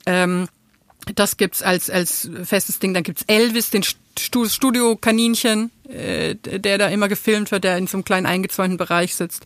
Ähm, 0.05 0.49
das 1.15 1.37
gibt's 1.37 1.61
als 1.63 1.89
als 1.89 2.29
festes 2.43 2.79
Ding. 2.79 2.93
Dann 2.93 3.03
gibt's 3.03 3.23
Elvis, 3.27 3.69
den 3.69 3.83
Stu 3.83 4.45
Studio-Kaninchen, 4.49 5.71
äh, 5.87 6.35
der 6.35 6.77
da 6.77 6.87
immer 6.89 7.07
gefilmt 7.07 7.51
wird, 7.51 7.63
der 7.63 7.77
in 7.77 7.87
so 7.87 7.95
einem 7.97 8.03
kleinen 8.03 8.25
eingezäunten 8.25 8.77
Bereich 8.77 9.15
sitzt. 9.15 9.45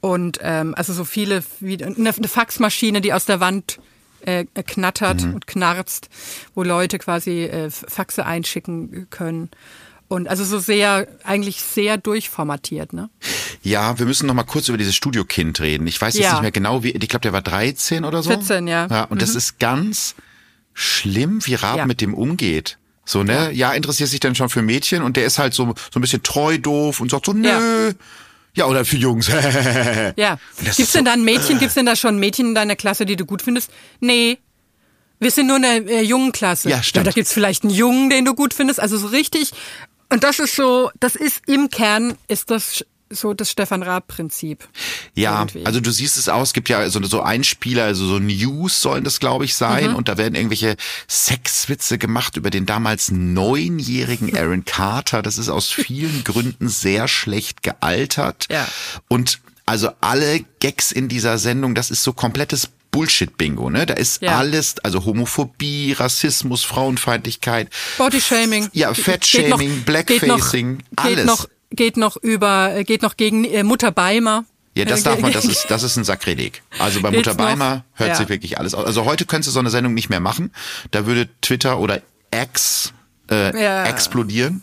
Und 0.00 0.38
ähm, 0.42 0.74
also 0.76 0.92
so 0.94 1.04
viele, 1.04 1.42
wie 1.60 1.82
eine, 1.82 1.94
eine 2.14 2.28
Faxmaschine, 2.28 3.00
die 3.02 3.12
aus 3.12 3.26
der 3.26 3.40
Wand 3.40 3.78
äh, 4.22 4.44
knattert 4.66 5.22
und 5.22 5.46
knarzt, 5.46 6.08
wo 6.54 6.62
Leute 6.62 6.98
quasi 6.98 7.44
äh, 7.44 7.70
Faxe 7.70 8.24
einschicken 8.26 9.08
können. 9.10 9.50
Und 10.08 10.28
also 10.28 10.44
so 10.44 10.60
sehr, 10.60 11.08
eigentlich 11.24 11.60
sehr 11.60 11.96
durchformatiert, 11.96 12.92
ne? 12.92 13.10
Ja, 13.62 13.98
wir 13.98 14.06
müssen 14.06 14.26
noch 14.28 14.34
mal 14.34 14.44
kurz 14.44 14.68
über 14.68 14.78
dieses 14.78 14.94
Studiokind 14.94 15.60
reden. 15.60 15.86
Ich 15.88 16.00
weiß 16.00 16.14
jetzt 16.14 16.22
Ja. 16.24 16.32
nicht 16.34 16.42
mehr 16.42 16.52
genau, 16.52 16.84
wie, 16.84 16.90
ich 16.92 17.08
glaube, 17.08 17.22
der 17.22 17.32
war 17.32 17.42
13 17.42 18.04
oder 18.04 18.22
so. 18.22 18.30
14, 18.30 18.68
ja. 18.68 18.86
Ja, 18.88 19.02
und 19.04 19.20
das 19.20 19.34
ist 19.34 19.58
ganz 19.58 20.14
schlimm, 20.74 21.44
wie 21.44 21.54
Raab 21.54 21.78
Ja. 21.78 21.86
mit 21.86 22.00
dem 22.00 22.14
umgeht. 22.14 22.78
So, 23.04 23.22
ne? 23.24 23.50
Ja. 23.52 23.72
interessiert 23.72 24.08
sich 24.08 24.20
dann 24.20 24.34
schon 24.34 24.48
für 24.48 24.62
Mädchen 24.62 25.02
und 25.02 25.16
der 25.16 25.26
ist 25.26 25.38
halt 25.38 25.54
so, 25.54 25.74
so 25.92 25.98
ein 25.98 26.00
bisschen 26.02 26.22
treu 26.22 26.58
doof 26.58 27.00
und 27.00 27.10
sagt 27.10 27.26
so, 27.26 27.32
nö. 27.32 27.92
Ja. 28.56 28.64
Ja, 28.64 28.70
oder 28.70 28.84
für 28.84 28.96
Jungs. 28.96 29.28
Ja. 30.16 30.38
Das 30.64 30.76
Gibt's 30.76 30.92
denn 30.92 31.00
so- 31.00 31.04
da 31.04 31.12
ein 31.12 31.24
Mädchen, 31.24 31.58
gibt's 31.58 31.74
denn 31.74 31.86
da 31.86 31.94
schon 31.94 32.16
ein 32.16 32.18
Mädchen 32.18 32.46
in 32.48 32.54
deiner 32.54 32.74
Klasse, 32.76 33.06
die 33.06 33.16
du 33.16 33.24
gut 33.26 33.42
findest? 33.42 33.70
Nee. 34.00 34.38
Wir 35.18 35.30
sind 35.30 35.46
nur 35.46 35.56
eine 35.56 35.78
äh, 35.90 36.02
jungen 36.02 36.32
Klasse. 36.32 36.68
Ja, 36.70 36.82
stimmt. 36.82 37.06
da 37.06 37.10
gibt's 37.10 37.32
vielleicht 37.32 37.62
einen 37.64 37.72
Jungen, 37.72 38.10
den 38.10 38.24
du 38.24 38.34
gut 38.34 38.52
findest. 38.54 38.80
Also 38.80 38.98
so 38.98 39.06
richtig. 39.08 39.52
Und 40.10 40.24
das 40.24 40.38
ist 40.38 40.56
so, 40.56 40.90
das 41.00 41.16
ist 41.16 41.42
im 41.46 41.68
Kern, 41.70 42.16
ist 42.28 42.50
das 42.50 42.84
so 43.10 43.34
das 43.34 43.50
Stefan 43.50 43.82
Raab-Prinzip. 43.82 44.66
Ja, 45.14 45.40
Irgendwie. 45.42 45.64
also 45.66 45.80
du 45.80 45.90
siehst 45.90 46.16
es 46.16 46.28
aus, 46.28 46.48
es 46.48 46.52
gibt 46.54 46.68
ja 46.68 46.88
so, 46.90 47.02
so 47.04 47.22
Einspieler, 47.22 47.84
also 47.84 48.06
so 48.06 48.18
News 48.18 48.80
sollen 48.82 49.04
das, 49.04 49.20
glaube 49.20 49.44
ich, 49.44 49.54
sein. 49.54 49.90
Mhm. 49.90 49.96
Und 49.96 50.08
da 50.08 50.18
werden 50.18 50.34
irgendwelche 50.34 50.76
Sexwitze 51.08 51.98
gemacht 51.98 52.36
über 52.36 52.50
den 52.50 52.66
damals 52.66 53.10
neunjährigen 53.10 54.36
Aaron 54.36 54.64
Carter. 54.64 55.22
Das 55.22 55.38
ist 55.38 55.48
aus 55.48 55.70
vielen 55.70 56.24
Gründen 56.24 56.68
sehr 56.68 57.08
schlecht 57.08 57.62
gealtert. 57.62 58.46
Ja. 58.50 58.66
Und 59.08 59.40
also 59.66 59.90
alle 60.00 60.44
Gags 60.60 60.92
in 60.92 61.08
dieser 61.08 61.38
Sendung, 61.38 61.74
das 61.74 61.90
ist 61.90 62.02
so 62.02 62.12
komplettes 62.12 62.68
Bullshit-Bingo, 62.92 63.68
ne? 63.68 63.84
Da 63.84 63.94
ist 63.94 64.22
Ja. 64.22 64.38
alles, 64.38 64.76
also 64.82 65.04
Homophobie, 65.04 65.92
Rassismus, 65.92 66.62
Frauenfeindlichkeit. 66.64 67.68
Bodyshaming. 67.98 68.68
Ja, 68.72 68.94
Fettshaming, 68.94 69.50
noch- 69.50 69.58
geht 69.58 69.84
Blackfacing, 69.86 70.76
noch, 70.78 71.04
alles. 71.04 71.16
Geht 71.16 71.26
noch, 71.26 71.48
geht 71.70 71.96
noch 71.96 72.16
über, 72.16 72.74
äh, 72.74 72.84
geht 72.84 73.02
noch 73.02 73.16
gegen 73.16 73.44
äh, 73.44 73.62
Mutter 73.62 73.90
Beimer. 73.92 74.44
Ja, 74.74 74.84
das 74.84 75.02
darf 75.02 75.20
man, 75.20 75.32
das 75.34 75.44
ist, 75.46 75.66
das 75.70 75.82
ist 75.82 75.96
ein 75.96 76.04
Sakrileg. 76.04 76.62
Also 76.78 77.00
bei 77.00 77.10
Mutter 77.10 77.34
Beimer 77.34 77.76
noch? 77.76 77.82
hört 77.94 78.10
Ja. 78.10 78.14
sich 78.16 78.28
wirklich 78.28 78.58
alles 78.58 78.74
aus. 78.74 78.84
Also 78.84 79.04
heute 79.04 79.24
könntest 79.24 79.48
du 79.48 79.52
so 79.52 79.60
eine 79.60 79.70
Sendung 79.70 79.94
nicht 79.94 80.10
mehr 80.10 80.20
machen. 80.20 80.52
Da 80.90 81.06
würde 81.06 81.28
Twitter 81.40 81.78
oder 81.78 82.02
X 82.30 82.92
äh, 83.30 83.60
Ja. 83.60 83.84
explodieren. 83.86 84.62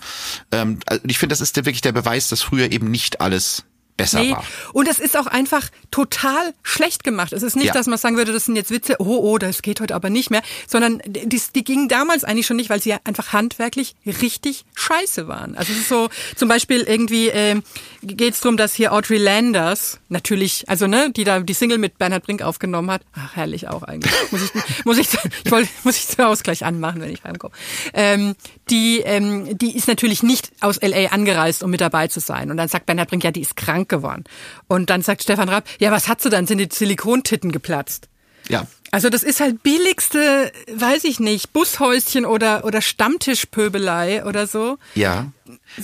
Ähm, 0.51 0.79
also 0.85 1.01
ich 1.07 1.17
finde, 1.17 1.33
das 1.33 1.41
ist 1.41 1.55
der, 1.57 1.65
wirklich 1.65 1.81
der 1.81 1.91
Beweis, 1.91 2.27
dass 2.29 2.41
früher 2.41 2.71
eben 2.71 2.91
nicht 2.91 3.21
alles 3.21 3.63
besser 4.03 4.19
Nee. 4.21 4.31
war. 4.31 4.43
Und 4.73 4.87
es 4.87 4.99
ist 4.99 5.17
auch 5.17 5.27
einfach 5.27 5.69
total 5.91 6.53
schlecht 6.63 7.03
gemacht. 7.03 7.33
Es 7.33 7.43
ist 7.43 7.55
nicht, 7.55 7.67
Ja. 7.67 7.73
dass 7.73 7.87
man 7.87 7.97
sagen 7.97 8.17
würde, 8.17 8.33
das 8.33 8.45
sind 8.45 8.55
jetzt 8.55 8.71
Witze, 8.71 8.95
oh, 8.99 9.05
oh, 9.21 9.37
das 9.37 9.61
geht 9.61 9.79
heute 9.81 9.95
aber 9.95 10.09
nicht 10.09 10.29
mehr, 10.31 10.41
sondern 10.67 11.01
die, 11.05 11.41
die 11.55 11.63
gingen 11.63 11.87
damals 11.87 12.23
eigentlich 12.23 12.45
schon 12.45 12.57
nicht, 12.57 12.69
weil 12.69 12.81
sie 12.81 12.93
einfach 13.03 13.33
handwerklich 13.33 13.95
richtig 14.05 14.65
scheiße 14.75 15.27
waren. 15.27 15.55
Also 15.55 15.71
es 15.73 15.79
ist 15.79 15.89
so, 15.89 16.09
zum 16.35 16.49
Beispiel 16.49 16.81
irgendwie 16.81 17.27
ähm, 17.27 17.63
geht 18.01 18.33
es 18.33 18.39
darum, 18.41 18.57
dass 18.57 18.73
hier 18.73 18.93
Audrey 18.93 19.17
Landers, 19.17 19.99
natürlich, 20.09 20.67
also 20.69 20.87
ne, 20.87 21.11
die 21.11 21.23
da 21.23 21.39
die 21.39 21.53
Single 21.53 21.77
mit 21.77 21.97
Bernhard 21.97 22.23
Brink 22.23 22.41
aufgenommen 22.41 22.91
hat, 22.91 23.01
ach 23.13 23.35
herrlich 23.35 23.67
auch 23.69 23.83
eigentlich, 23.83 24.13
muss 24.31 24.41
ich, 24.43 24.51
muss 24.85 24.97
ich, 24.97 25.07
ich 25.45 25.51
wollte, 25.51 25.69
muss 25.83 25.97
ich 25.97 26.07
zur 26.07 26.27
Ausgleich 26.27 26.65
anmachen, 26.65 27.01
wenn 27.01 27.11
ich 27.11 27.23
heimkomme. 27.23 27.53
Ähm, 27.93 28.35
die, 28.69 28.99
ähm, 28.99 29.57
die 29.57 29.75
ist 29.75 29.87
natürlich 29.87 30.23
nicht 30.23 30.51
aus 30.61 30.79
LA 30.81 31.07
angereist, 31.11 31.63
um 31.63 31.71
mit 31.71 31.81
dabei 31.81 32.07
zu 32.07 32.19
sein. 32.19 32.51
Und 32.51 32.57
dann 32.57 32.67
sagt 32.67 32.85
Bernhard 32.85 33.09
Brink, 33.09 33.23
ja, 33.23 33.31
die 33.31 33.41
ist 33.41 33.55
krank 33.55 33.92
geworden. 33.93 34.23
Und 34.67 34.89
dann 34.89 35.01
sagt 35.01 35.23
Stefan 35.23 35.49
Raab, 35.49 35.65
ja, 35.79 35.91
was 35.91 36.07
hat 36.07 36.21
sie 36.21 36.29
dann? 36.29 36.47
Sind 36.47 36.57
die 36.57 36.67
Silikontitten 36.71 37.51
geplatzt? 37.51 38.09
Ja. 38.49 38.65
Also 38.93 39.09
das 39.09 39.23
ist 39.23 39.39
halt 39.39 39.63
billigste, 39.63 40.51
weiß 40.71 41.03
ich 41.05 41.19
nicht, 41.19 41.51
Bushäuschen 41.51 42.25
oder 42.25 42.63
oder 42.63 42.79
Stammtischpöbelei 42.79 44.23
oder 44.23 44.45
so. 44.45 44.77
Ja. 44.93 45.31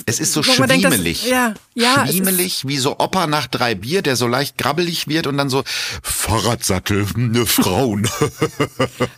Es 0.05 0.19
ist 0.19 0.33
so 0.33 0.41
man 0.59 0.69
denkt, 0.69 0.85
das- 0.85 0.93
schwiemelig. 0.93 1.25
ja, 1.27 1.55
ja, 1.73 2.05
Schwiemelig, 2.07 2.67
wie 2.67 2.77
so 2.77 2.99
Opa 2.99 3.25
nach 3.25 3.47
drei 3.47 3.73
Bier, 3.73 4.03
der 4.03 4.15
so 4.15 4.27
leicht 4.27 4.57
grabbelig 4.59 5.07
wird 5.07 5.25
und 5.25 5.37
dann 5.37 5.49
so, 5.49 5.63
Fahrradsattel, 6.03 7.07
ne 7.15 7.45
Frauen. 7.47 8.07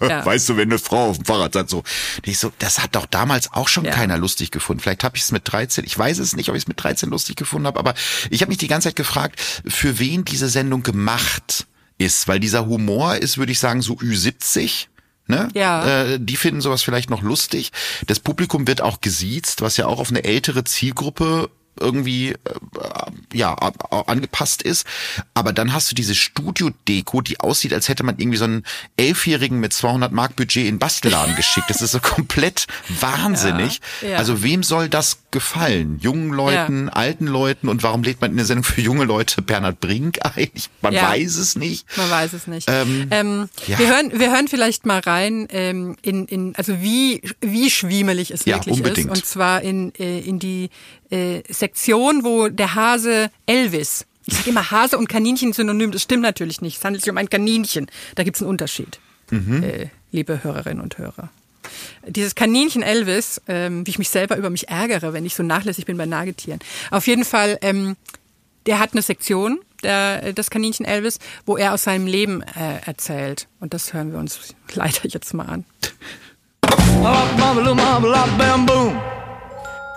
Ja. 0.02 0.26
Weißt 0.26 0.50
du, 0.50 0.58
wenn 0.58 0.70
eine 0.70 0.80
Frau 0.80 1.10
auf 1.10 1.18
dem 1.18 1.26
Fahrradsattel 1.26 1.70
so. 1.70 1.84
Ich 2.24 2.40
so, 2.40 2.52
das 2.60 2.80
hat 2.80 2.96
doch 2.96 3.06
damals 3.06 3.52
auch 3.54 3.68
schon 3.68 3.86
Ja. 3.86 3.92
keiner 3.92 4.18
lustig 4.18 4.52
gefunden. 4.52 4.82
Vielleicht 4.82 5.04
habe 5.04 5.18
ich 5.18 5.24
es 5.24 5.32
mit 5.32 5.44
13, 5.46 5.84
ich 5.86 5.98
weiß 5.98 6.18
es 6.20 6.36
nicht, 6.36 6.50
ob 6.50 6.56
ich 6.56 6.64
es 6.64 6.68
mit 6.68 6.82
13 6.82 7.10
lustig 7.10 7.36
gefunden 7.36 7.68
habe, 7.68 7.80
aber 7.80 7.94
ich 8.30 8.42
habe 8.42 8.50
mich 8.50 8.58
die 8.58 8.68
ganze 8.68 8.88
Zeit 8.90 8.96
gefragt, 8.96 9.40
für 9.68 10.00
wen 10.00 10.24
diese 10.26 10.48
Sendung 10.50 10.82
gemacht 10.84 11.66
ist, 12.02 12.28
weil 12.28 12.40
dieser 12.40 12.66
Humor 12.66 13.16
ist, 13.16 13.38
würde 13.38 13.52
ich 13.52 13.60
sagen, 13.60 13.82
so 13.82 13.94
Ü70. 13.94 14.88
Ne? 15.28 15.48
Ja. 15.54 16.04
Äh, 16.04 16.20
die 16.20 16.36
finden 16.36 16.62
sowas 16.62 16.84
vielleicht 16.84 17.10
noch 17.10 17.22
lustig. 17.22 17.72
Das 18.08 18.20
Publikum 18.20 18.68
wird 18.68 18.82
auch 18.82 19.02
gesiezt, 19.02 19.62
was 19.62 19.78
ja 19.78 19.86
auch 19.86 20.00
auf 20.00 20.10
eine 20.10 20.24
ältere 20.24 20.64
Zielgruppe 20.64 21.50
irgendwie 21.82 22.30
äh, 22.30 22.38
ja 23.34 23.54
angepasst 24.08 24.62
ist. 24.62 24.86
Aber 25.34 25.54
dann 25.54 25.74
hast 25.74 25.92
du 25.92 25.96
diese 25.96 26.16
Studio-Deko, 26.16 27.22
die 27.22 27.40
aussieht, 27.40 27.74
als 27.74 27.90
hätte 27.90 28.04
man 28.04 28.18
irgendwie 28.18 28.38
so 28.38 28.46
einen 28.46 28.64
Elfjährigen 28.98 29.60
mit 29.60 29.74
200 29.74 30.12
Mark 30.12 30.36
Budget 30.36 30.64
in 30.68 30.76
den 30.76 30.80
Bastelladen 30.80 31.36
geschickt. 31.36 31.70
Das 31.70 31.82
ist 31.82 31.92
so 31.92 32.00
komplett 32.00 32.68
wahnsinnig. 33.00 33.82
Ja, 34.02 34.10
ja. 34.10 34.18
Also 34.18 34.44
wem 34.44 34.64
soll 34.64 34.90
das 34.90 35.20
gefallen? 35.32 36.00
Jungen 36.02 36.32
Leuten, 36.32 36.90
alten 36.90 37.28
Leuten? 37.28 37.68
Und 37.70 37.84
warum 37.84 38.04
lädt 38.04 38.22
man 38.22 38.32
in 38.32 38.38
der 38.38 38.46
Sendung 38.46 38.64
für 38.64 38.82
junge 38.82 39.06
Leute 39.06 39.42
Bernhard 39.42 39.80
Brink 39.80 40.20
ein? 40.24 40.50
Man 40.82 40.94
Ja. 40.94 41.10
weiß 41.10 41.38
es 41.38 41.56
nicht. 41.56 41.86
Man 41.98 42.10
weiß 42.10 42.34
es 42.34 42.48
nicht. 42.48 42.70
Ähm, 42.70 43.08
Ähm, 43.12 43.50
ja. 43.68 43.80
wir, 43.80 43.88
hören, 43.88 44.12
wir 44.20 44.32
hören 44.32 44.48
vielleicht 44.48 44.86
mal 44.86 45.00
rein, 45.00 45.48
ähm, 45.52 45.96
in, 46.02 46.26
in, 46.28 46.56
also 46.56 46.82
wie, 46.82 47.22
wie 47.42 47.70
schwiemelig 47.70 48.32
es 48.32 48.46
Ja, 48.46 48.58
wirklich 48.58 48.78
unbedingt. 48.78 49.12
ist. 49.12 49.18
Und 49.18 49.26
zwar 49.26 49.62
in, 49.62 49.94
äh, 49.96 50.20
in 50.20 50.40
die 50.40 50.70
äh, 51.10 51.42
Sektion, 51.76 52.24
wo 52.26 52.50
der 52.50 52.76
Hase 52.76 53.32
Elvis, 53.46 54.06
ich 54.26 54.36
sage 54.36 54.50
immer 54.50 54.72
Hase 54.72 54.98
und 54.98 55.08
Kaninchen 55.08 55.54
synonym, 55.54 55.92
das 55.92 56.02
stimmt 56.04 56.22
natürlich 56.22 56.62
nicht. 56.62 56.78
Es 56.78 56.84
handelt 56.86 57.04
sich 57.04 57.10
um 57.12 57.18
ein 57.18 57.30
Kaninchen. 57.30 57.88
Da 58.16 58.24
gibt 58.24 58.36
es 58.38 58.42
einen 58.42 58.50
Unterschied, 58.50 59.00
Mhm. 59.30 59.64
äh, 59.64 59.88
liebe 60.12 60.44
Hörerinnen 60.44 60.84
und 60.84 60.98
Hörer. 60.98 61.30
Dieses 62.06 62.36
Kaninchen 62.36 62.82
Elvis, 62.84 63.42
ähm, 63.48 63.86
wie 63.88 63.92
ich 63.92 64.00
mich 64.00 64.10
selber 64.10 64.36
über 64.36 64.50
mich 64.50 64.68
ärgere, 64.68 65.14
wenn 65.14 65.26
ich 65.26 65.34
so 65.36 65.44
nachlässig 65.44 65.86
bin 65.86 65.96
bei 65.98 66.06
Nagetieren. 66.06 66.60
Auf 66.90 67.08
jeden 67.08 67.24
Fall, 67.24 67.58
ähm, 67.62 67.96
der 68.66 68.80
hat 68.80 68.92
eine 68.92 69.02
Sektion, 69.02 69.62
der, 69.84 70.34
das 70.34 70.50
Kaninchen 70.50 70.86
Elvis, 70.86 71.20
wo 71.46 71.56
er 71.56 71.74
aus 71.74 71.84
seinem 71.84 72.06
Leben 72.06 72.42
äh, 72.42 72.82
erzählt. 72.86 73.48
Und 73.62 73.74
das 73.74 73.94
hören 73.94 74.12
wir 74.12 74.20
uns 74.20 74.40
leider 74.74 75.06
jetzt 75.08 75.34
mal 75.34 75.46
an. 75.46 75.66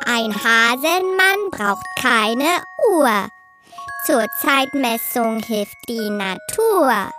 Ein 0.07 0.35
Hasenmann 0.35 1.51
braucht 1.51 1.87
keine 2.01 2.63
Uhr. 2.91 3.29
Zur 4.05 4.27
Zeitmessung 4.43 5.39
hilft 5.41 5.77
die 5.89 6.11
Natur. 6.11 7.11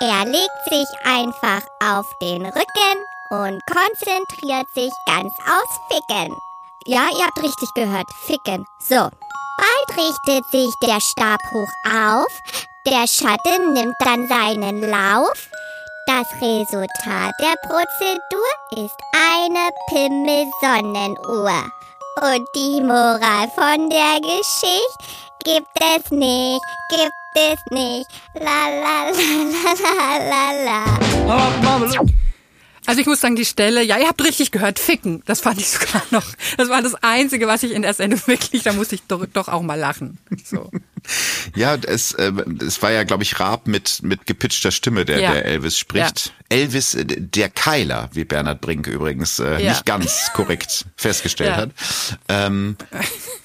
Er 0.00 0.24
legt 0.24 0.64
sich 0.68 0.88
einfach 1.04 1.62
auf 1.80 2.06
den 2.20 2.44
Rücken 2.44 2.98
und 3.30 3.60
konzentriert 3.66 4.66
sich 4.74 4.92
ganz 5.06 5.32
aufs 5.38 5.80
Ficken. 5.88 6.36
Ja, 6.84 7.08
ihr 7.16 7.26
habt 7.26 7.42
richtig 7.42 7.72
gehört. 7.74 8.08
Ficken. 8.26 8.66
So. 8.80 8.96
Bald 8.96 9.96
richtet 9.96 10.44
sich 10.50 10.74
der 10.82 11.00
Stab 11.00 11.40
hoch 11.52 11.72
auf. 11.84 12.42
Der 12.86 13.06
Schatten 13.06 13.72
nimmt 13.72 13.96
dann 14.00 14.26
seinen 14.28 14.80
Lauf. 14.80 15.48
Das 16.06 16.26
Resultat 16.40 17.34
der 17.40 17.56
Prozedur 17.66 18.84
ist 18.84 18.96
eine 19.14 19.70
Pimmel-Sonnenuhr. 19.88 21.70
Und 22.18 22.48
die 22.54 22.80
Moral 22.80 23.46
von 23.54 23.90
der 23.90 24.18
Geschichte 24.22 25.04
gibt 25.44 25.66
es 25.78 26.10
nicht, 26.10 26.62
gibt 26.88 27.12
es 27.34 27.58
nicht. 27.70 28.06
La 28.32 28.70
la 28.70 29.10
la 29.10 29.74
la 29.82 30.54
la 30.64 30.64
la. 30.64 32.06
Also 32.86 33.00
ich 33.02 33.06
muss 33.06 33.20
sagen, 33.20 33.36
die 33.36 33.44
Stelle, 33.44 33.82
ja, 33.82 33.98
ihr 33.98 34.08
habt 34.08 34.24
richtig 34.24 34.50
gehört, 34.50 34.78
ficken. 34.78 35.22
Das 35.26 35.42
fand 35.42 35.60
ich 35.60 35.68
sogar 35.68 36.02
noch. 36.10 36.24
Das 36.56 36.70
war 36.70 36.80
das 36.80 36.94
Einzige, 37.02 37.48
was 37.48 37.62
ich 37.62 37.72
in 37.72 37.82
der 37.82 37.92
Sendung 37.92 38.22
wirklich, 38.26 38.62
da 38.62 38.72
musste 38.72 38.94
ich 38.94 39.02
doch, 39.02 39.26
doch 39.26 39.48
auch 39.48 39.60
mal 39.60 39.78
lachen. 39.78 40.16
So. 40.42 40.70
Ja, 41.54 41.76
es, 41.76 42.12
äh, 42.12 42.32
es 42.66 42.82
war 42.82 42.90
ja, 42.90 43.04
glaube 43.04 43.22
ich, 43.22 43.38
Raab 43.38 43.66
mit, 43.68 44.00
mit 44.02 44.26
gepitchter 44.26 44.70
Stimme, 44.72 45.04
der, 45.04 45.20
Ja. 45.20 45.32
der 45.32 45.44
Elvis 45.46 45.78
spricht. 45.78 46.32
Elvis, 46.48 46.94
äh, 46.94 47.04
der 47.06 47.48
Keiler, 47.48 48.10
wie 48.12 48.24
Bernhard 48.24 48.60
Brink 48.60 48.86
übrigens 48.88 49.38
äh, 49.38 49.62
Ja. 49.62 49.70
nicht 49.70 49.86
ganz 49.86 50.30
korrekt 50.34 50.86
festgestellt 50.96 51.50
Ja. 51.50 51.56
hat. 51.56 51.70
Ähm, 52.28 52.76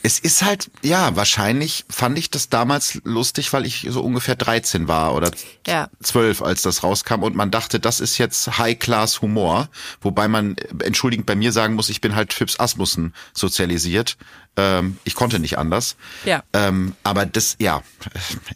es 0.04 0.20
ist 0.20 0.42
halt, 0.44 0.70
ja, 0.82 1.16
wahrscheinlich 1.16 1.86
fand 1.90 2.18
ich 2.18 2.32
das 2.32 2.50
damals 2.50 3.00
lustig, 3.04 3.54
weil 3.54 3.66
ich 3.66 3.86
so 3.90 4.02
ungefähr 4.02 4.36
13 4.36 4.88
war 4.88 5.14
oder 5.16 5.32
Ja. 5.68 5.90
12, 6.02 6.42
als 6.42 6.64
das 6.64 6.84
rauskam 6.84 7.22
und 7.24 7.36
man 7.36 7.52
dachte, 7.52 7.80
das 7.80 8.00
ist 8.00 8.18
jetzt 8.18 8.58
High-Class-Humor, 8.58 9.70
wobei 10.02 10.28
man 10.28 10.58
äh, 10.58 10.84
entschuldigend 10.84 11.26
bei 11.28 11.36
mir 11.36 11.52
sagen 11.52 11.76
muss, 11.76 11.90
ich 11.90 12.02
bin 12.02 12.16
halt 12.16 12.34
Phipps 12.34 12.60
Asmussen 12.60 13.14
sozialisiert. 13.34 14.18
Ähm, 14.58 14.98
ich 15.06 15.16
konnte 15.16 15.40
nicht 15.40 15.58
anders. 15.58 15.96
Ja. 16.26 16.44
Ähm, 16.52 16.94
aber 17.04 17.26
das, 17.26 17.56
ja, 17.60 17.84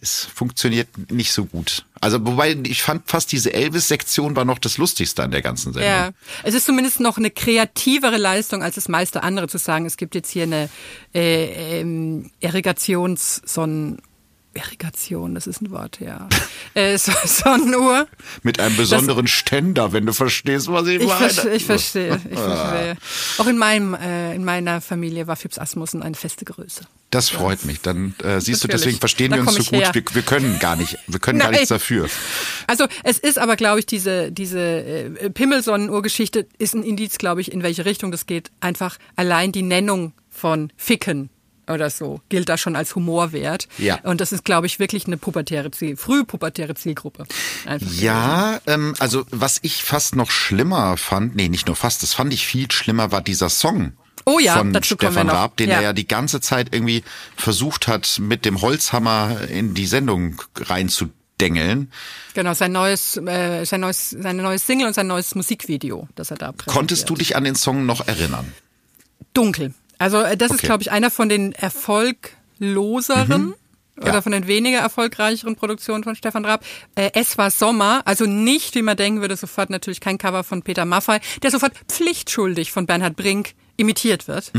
es 0.01 0.25
funktioniert 0.25 0.89
nicht 1.09 1.31
so 1.31 1.45
gut. 1.45 1.85
Also, 2.01 2.25
wobei 2.25 2.51
ich 2.63 2.83
fand 2.83 3.09
fast 3.09 3.31
diese 3.31 3.53
Elvis-Sektion 3.53 4.35
war 4.35 4.43
noch 4.43 4.59
das 4.59 4.77
Lustigste 4.77 5.23
an 5.23 5.31
der 5.31 5.41
ganzen 5.41 5.71
Sendung. 5.73 5.89
Ja, 5.89 6.11
es 6.43 6.53
ist 6.53 6.65
zumindest 6.65 6.99
noch 6.99 7.17
eine 7.17 7.31
kreativere 7.31 8.17
Leistung 8.17 8.61
als 8.61 8.75
das 8.75 8.89
meiste 8.89 9.23
andere 9.23 9.47
zu 9.47 9.57
sagen. 9.57 9.85
Es 9.85 9.95
gibt 9.95 10.15
jetzt 10.15 10.29
hier 10.29 10.43
eine 10.43 10.69
äh, 11.13 11.79
ähm, 11.79 12.29
Irrigations-Sonnen... 12.41 14.01
Irrigation, 14.55 15.35
das 15.35 15.47
ist 15.47 15.61
ein 15.61 15.69
Wort, 15.71 15.99
ja. 15.99 16.27
äh, 16.73 16.97
so, 16.97 17.11
Sonnenuhr. 17.25 18.07
Mit 18.43 18.59
einem 18.59 18.77
besonderen 18.77 19.27
Ständer, 19.27 19.93
wenn 19.93 20.05
du 20.05 20.13
verstehst, 20.13 20.67
was 20.71 20.87
ich, 20.87 21.01
Ich, 21.01 21.07
meine. 21.07 21.29
ver 21.29 21.53
ich 21.53 21.65
verstehe, 21.65 22.19
ich 22.31 22.39
verstehe. 22.39 22.97
Auch 23.37 23.47
in 23.47 23.57
meinem, 23.57 23.93
äh, 23.93 24.33
in 24.33 24.43
meiner 24.43 24.81
Familie 24.81 25.27
war 25.27 25.35
Phipps 25.35 25.59
Asmussen 25.59 26.01
eine 26.01 26.15
feste 26.15 26.45
Größe. 26.45 26.81
Das 27.11 27.29
freut 27.29 27.65
mich. 27.65 27.81
Dann 27.81 28.15
äh, 28.23 28.41
siehst 28.41 28.63
du, 28.63 28.67
Natürlich. 28.67 28.81
deswegen 28.81 28.99
verstehen 28.99 29.31
Da 29.31 29.37
wir 29.37 29.47
uns 29.47 29.55
so 29.55 29.63
gut. 29.63 29.93
Wir, 29.93 30.03
wir 30.11 30.21
können 30.21 30.59
gar 30.59 30.75
nicht, 30.75 30.97
wir 31.07 31.19
können 31.19 31.39
gar 31.39 31.51
nichts 31.51 31.69
dafür. 31.69 32.09
Also 32.67 32.87
es 33.03 33.19
ist 33.19 33.39
aber, 33.39 33.55
glaube 33.55 33.79
ich, 33.79 33.85
diese, 33.85 34.31
diese 34.31 34.59
äh, 34.59 35.29
Pimmelsonnenuhr-Geschichte 35.29 36.47
ist 36.57 36.73
ein 36.73 36.83
Indiz, 36.83 37.17
glaube 37.17 37.41
ich, 37.41 37.51
in 37.51 37.63
welche 37.63 37.85
Richtung 37.85 38.11
das 38.11 38.25
geht. 38.25 38.51
Einfach 38.59 38.97
allein 39.15 39.51
die 39.51 39.61
Nennung 39.61 40.13
von 40.29 40.73
Ficken 40.75 41.29
oder 41.67 41.89
so 41.89 42.21
gilt 42.29 42.49
da 42.49 42.57
schon 42.57 42.75
als 42.75 42.95
Humorwert. 42.95 43.67
Ja. 43.77 43.99
Und 44.03 44.21
das 44.21 44.31
ist, 44.31 44.45
glaube 44.45 44.67
ich, 44.67 44.79
wirklich 44.79 45.07
eine 45.07 45.17
pubertäre 45.17 45.71
Ziel, 45.71 45.97
frühpubertäre 45.97 46.75
Zielgruppe. 46.75 47.25
Einfach 47.65 47.91
Ja, 47.93 48.59
ähm, 48.67 48.93
also 48.99 49.25
was 49.31 49.59
ich 49.61 49.83
fast 49.83 50.15
noch 50.15 50.31
schlimmer 50.31 50.97
fand, 50.97 51.35
nee, 51.35 51.49
nicht 51.49 51.67
nur 51.67 51.75
fast, 51.75 52.03
das 52.03 52.13
fand 52.13 52.33
ich 52.33 52.45
viel 52.45 52.71
schlimmer, 52.71 53.11
war 53.11 53.21
dieser 53.21 53.49
Song. 53.49 53.93
Oh 54.25 54.39
ja, 54.39 54.57
von 54.57 54.73
dazu 54.73 54.95
Stefan. 54.95 55.29
Raab, 55.29 55.55
den 55.57 55.69
Ja. 55.69 55.75
er 55.75 55.81
ja 55.83 55.93
die 55.93 56.07
ganze 56.07 56.41
Zeit 56.41 56.73
irgendwie 56.73 57.03
versucht 57.35 57.87
hat, 57.87 58.17
mit 58.19 58.43
dem 58.45 58.61
Holzhammer 58.61 59.41
in 59.49 59.75
die 59.75 59.85
Sendung 59.85 60.41
reinzudengeln. 60.55 61.91
Genau, 62.33 62.53
sein 62.53 62.71
neues, 62.71 63.17
äh, 63.17 63.65
sein 63.65 63.81
neues, 63.81 64.09
seine 64.09 64.41
neues 64.41 64.65
Single 64.65 64.87
und 64.87 64.93
sein 64.93 65.07
neues 65.07 65.35
Musikvideo, 65.35 66.07
das 66.15 66.31
er 66.31 66.37
da. 66.37 66.53
Konntest 66.65 67.09
du 67.09 67.15
dich 67.15 67.35
an 67.35 67.43
den 67.43 67.55
Song 67.55 67.85
noch 67.85 68.07
erinnern? 68.07 68.51
Dunkel. 69.33 69.73
Also 69.97 70.17
äh, 70.21 70.35
das 70.37 70.51
ist, 70.51 70.57
Okay. 70.59 70.67
glaube 70.67 70.83
ich, 70.83 70.91
einer 70.91 71.09
von 71.11 71.29
den 71.29 71.53
erfolgloseren 72.59 73.53
oder 73.97 74.13
Ja. 74.15 74.21
von 74.21 74.31
den 74.33 74.45
weniger 74.47 74.79
erfolgreicheren 74.79 75.55
Produktionen 75.55 76.03
von 76.03 76.15
Stefan 76.15 76.43
Raab. 76.43 76.63
Äh, 76.95 77.11
es 77.13 77.37
war 77.37 77.49
Sommer, 77.49 78.01
also 78.05 78.25
nicht, 78.25 78.75
wie 78.75 78.81
man 78.81 78.97
denken 78.97 79.21
würde, 79.21 79.37
sofort 79.37 79.69
natürlich 79.69 80.01
kein 80.01 80.17
Cover 80.17 80.43
von 80.43 80.63
Peter 80.63 80.83
Maffay, 80.85 81.19
der 81.43 81.51
sofort 81.51 81.71
pflichtschuldig 81.87 82.71
von 82.73 82.85
Bernhard 82.85 83.15
Brink 83.15 83.53
imitiert 83.77 84.27
wird. 84.29 84.51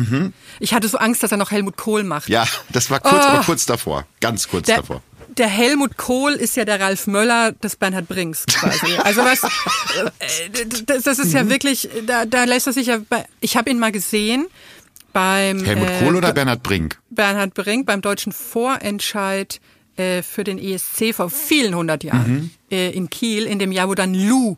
Ich 0.60 0.74
hatte 0.74 0.88
so 0.88 0.98
Angst, 0.98 1.22
dass 1.22 1.32
er 1.32 1.38
noch 1.38 1.50
Helmut 1.50 1.76
Kohl 1.78 2.02
macht. 2.04 2.28
Mhm. 2.28 2.34
Ja, 2.34 2.46
das 2.70 2.90
war 2.90 3.00
kurz, 3.00 3.24
Oh. 3.24 3.28
aber 3.28 3.44
kurz 3.44 3.64
davor. 3.66 4.06
Ganz 4.20 4.46
kurz 4.48 4.66
Der, 4.66 4.76
davor. 4.78 5.02
der 5.28 5.48
Helmut 5.48 5.96
Kohl 5.96 6.32
ist 6.32 6.54
ja 6.56 6.66
der 6.66 6.80
Ralf 6.80 7.06
Möller 7.06 7.52
des 7.52 7.76
Bernhard 7.76 8.08
Brinks 8.08 8.44
quasi. 8.46 8.94
Also 9.04 9.22
was, 9.24 9.42
äh, 9.44 10.66
das, 10.86 11.02
das 11.04 11.18
ist 11.18 11.28
Mhm. 11.28 11.34
ja 11.36 11.48
wirklich, 11.48 11.88
da, 12.06 12.26
da 12.26 12.44
lässt 12.44 12.66
er 12.66 12.74
sich 12.74 12.88
ja, 12.88 12.98
bei, 13.08 13.24
ich 13.40 13.56
habe 13.56 13.70
ihn 13.70 13.78
mal 13.78 13.92
gesehen 13.92 14.46
beim 15.16 15.64
Helmut 15.64 15.88
äh, 15.88 15.98
Kohl 16.04 16.14
oder 16.16 16.32
Bernhard 16.34 16.62
Brink? 16.62 16.98
Bernhard 17.08 17.54
Brink 17.54 17.86
beim 17.86 18.02
deutschen 18.02 18.32
Vorentscheid 18.32 19.60
äh, 19.96 20.20
für 20.22 20.44
den 20.44 20.58
ESC 20.58 21.14
vor 21.14 21.30
vielen 21.30 21.74
hundert 21.74 22.04
Jahren 22.04 22.32
Mhm. 22.34 22.50
äh, 22.70 22.90
in 22.90 23.08
Kiel, 23.08 23.46
in 23.46 23.58
dem 23.58 23.72
Jahr, 23.72 23.88
wo 23.88 23.94
dann 23.94 24.12
Lou 24.12 24.56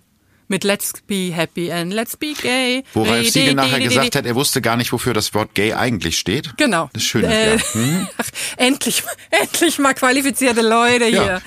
mit 0.49 0.65
Let's 0.65 0.93
Be 1.07 1.31
Happy 1.33 1.71
and 1.71 1.93
Let's 1.93 2.17
Be 2.17 2.33
Gay. 2.33 2.83
Wo 2.95 3.03
Ralf 3.05 3.25
Di- 3.25 3.31
Siegel 3.31 3.55
nachher 3.55 3.81
gesagt 3.81 4.17
hat, 4.17 4.27
er 4.27 4.35
wusste 4.35 4.61
gar 4.61 4.77
nicht, 4.77 4.93
wofür 4.93 5.15
das 5.15 5.35
Wort 5.35 5.55
gay 5.55 5.75
eigentlich 5.75 6.19
steht. 6.19 6.57
Genau. 6.57 6.91
Das 6.93 7.03
ist 7.03 7.09
schön. 7.09 7.25
Äh, 7.25 7.57
ja. 7.57 7.63
Hm? 7.73 8.09
Ach, 8.19 8.29
endlich, 8.57 9.03
endlich 9.31 9.79
mal 9.79 9.95
qualifizierte 9.95 10.63
Leute 10.63 11.05
hier. 11.07 11.25
Ja. 11.25 11.41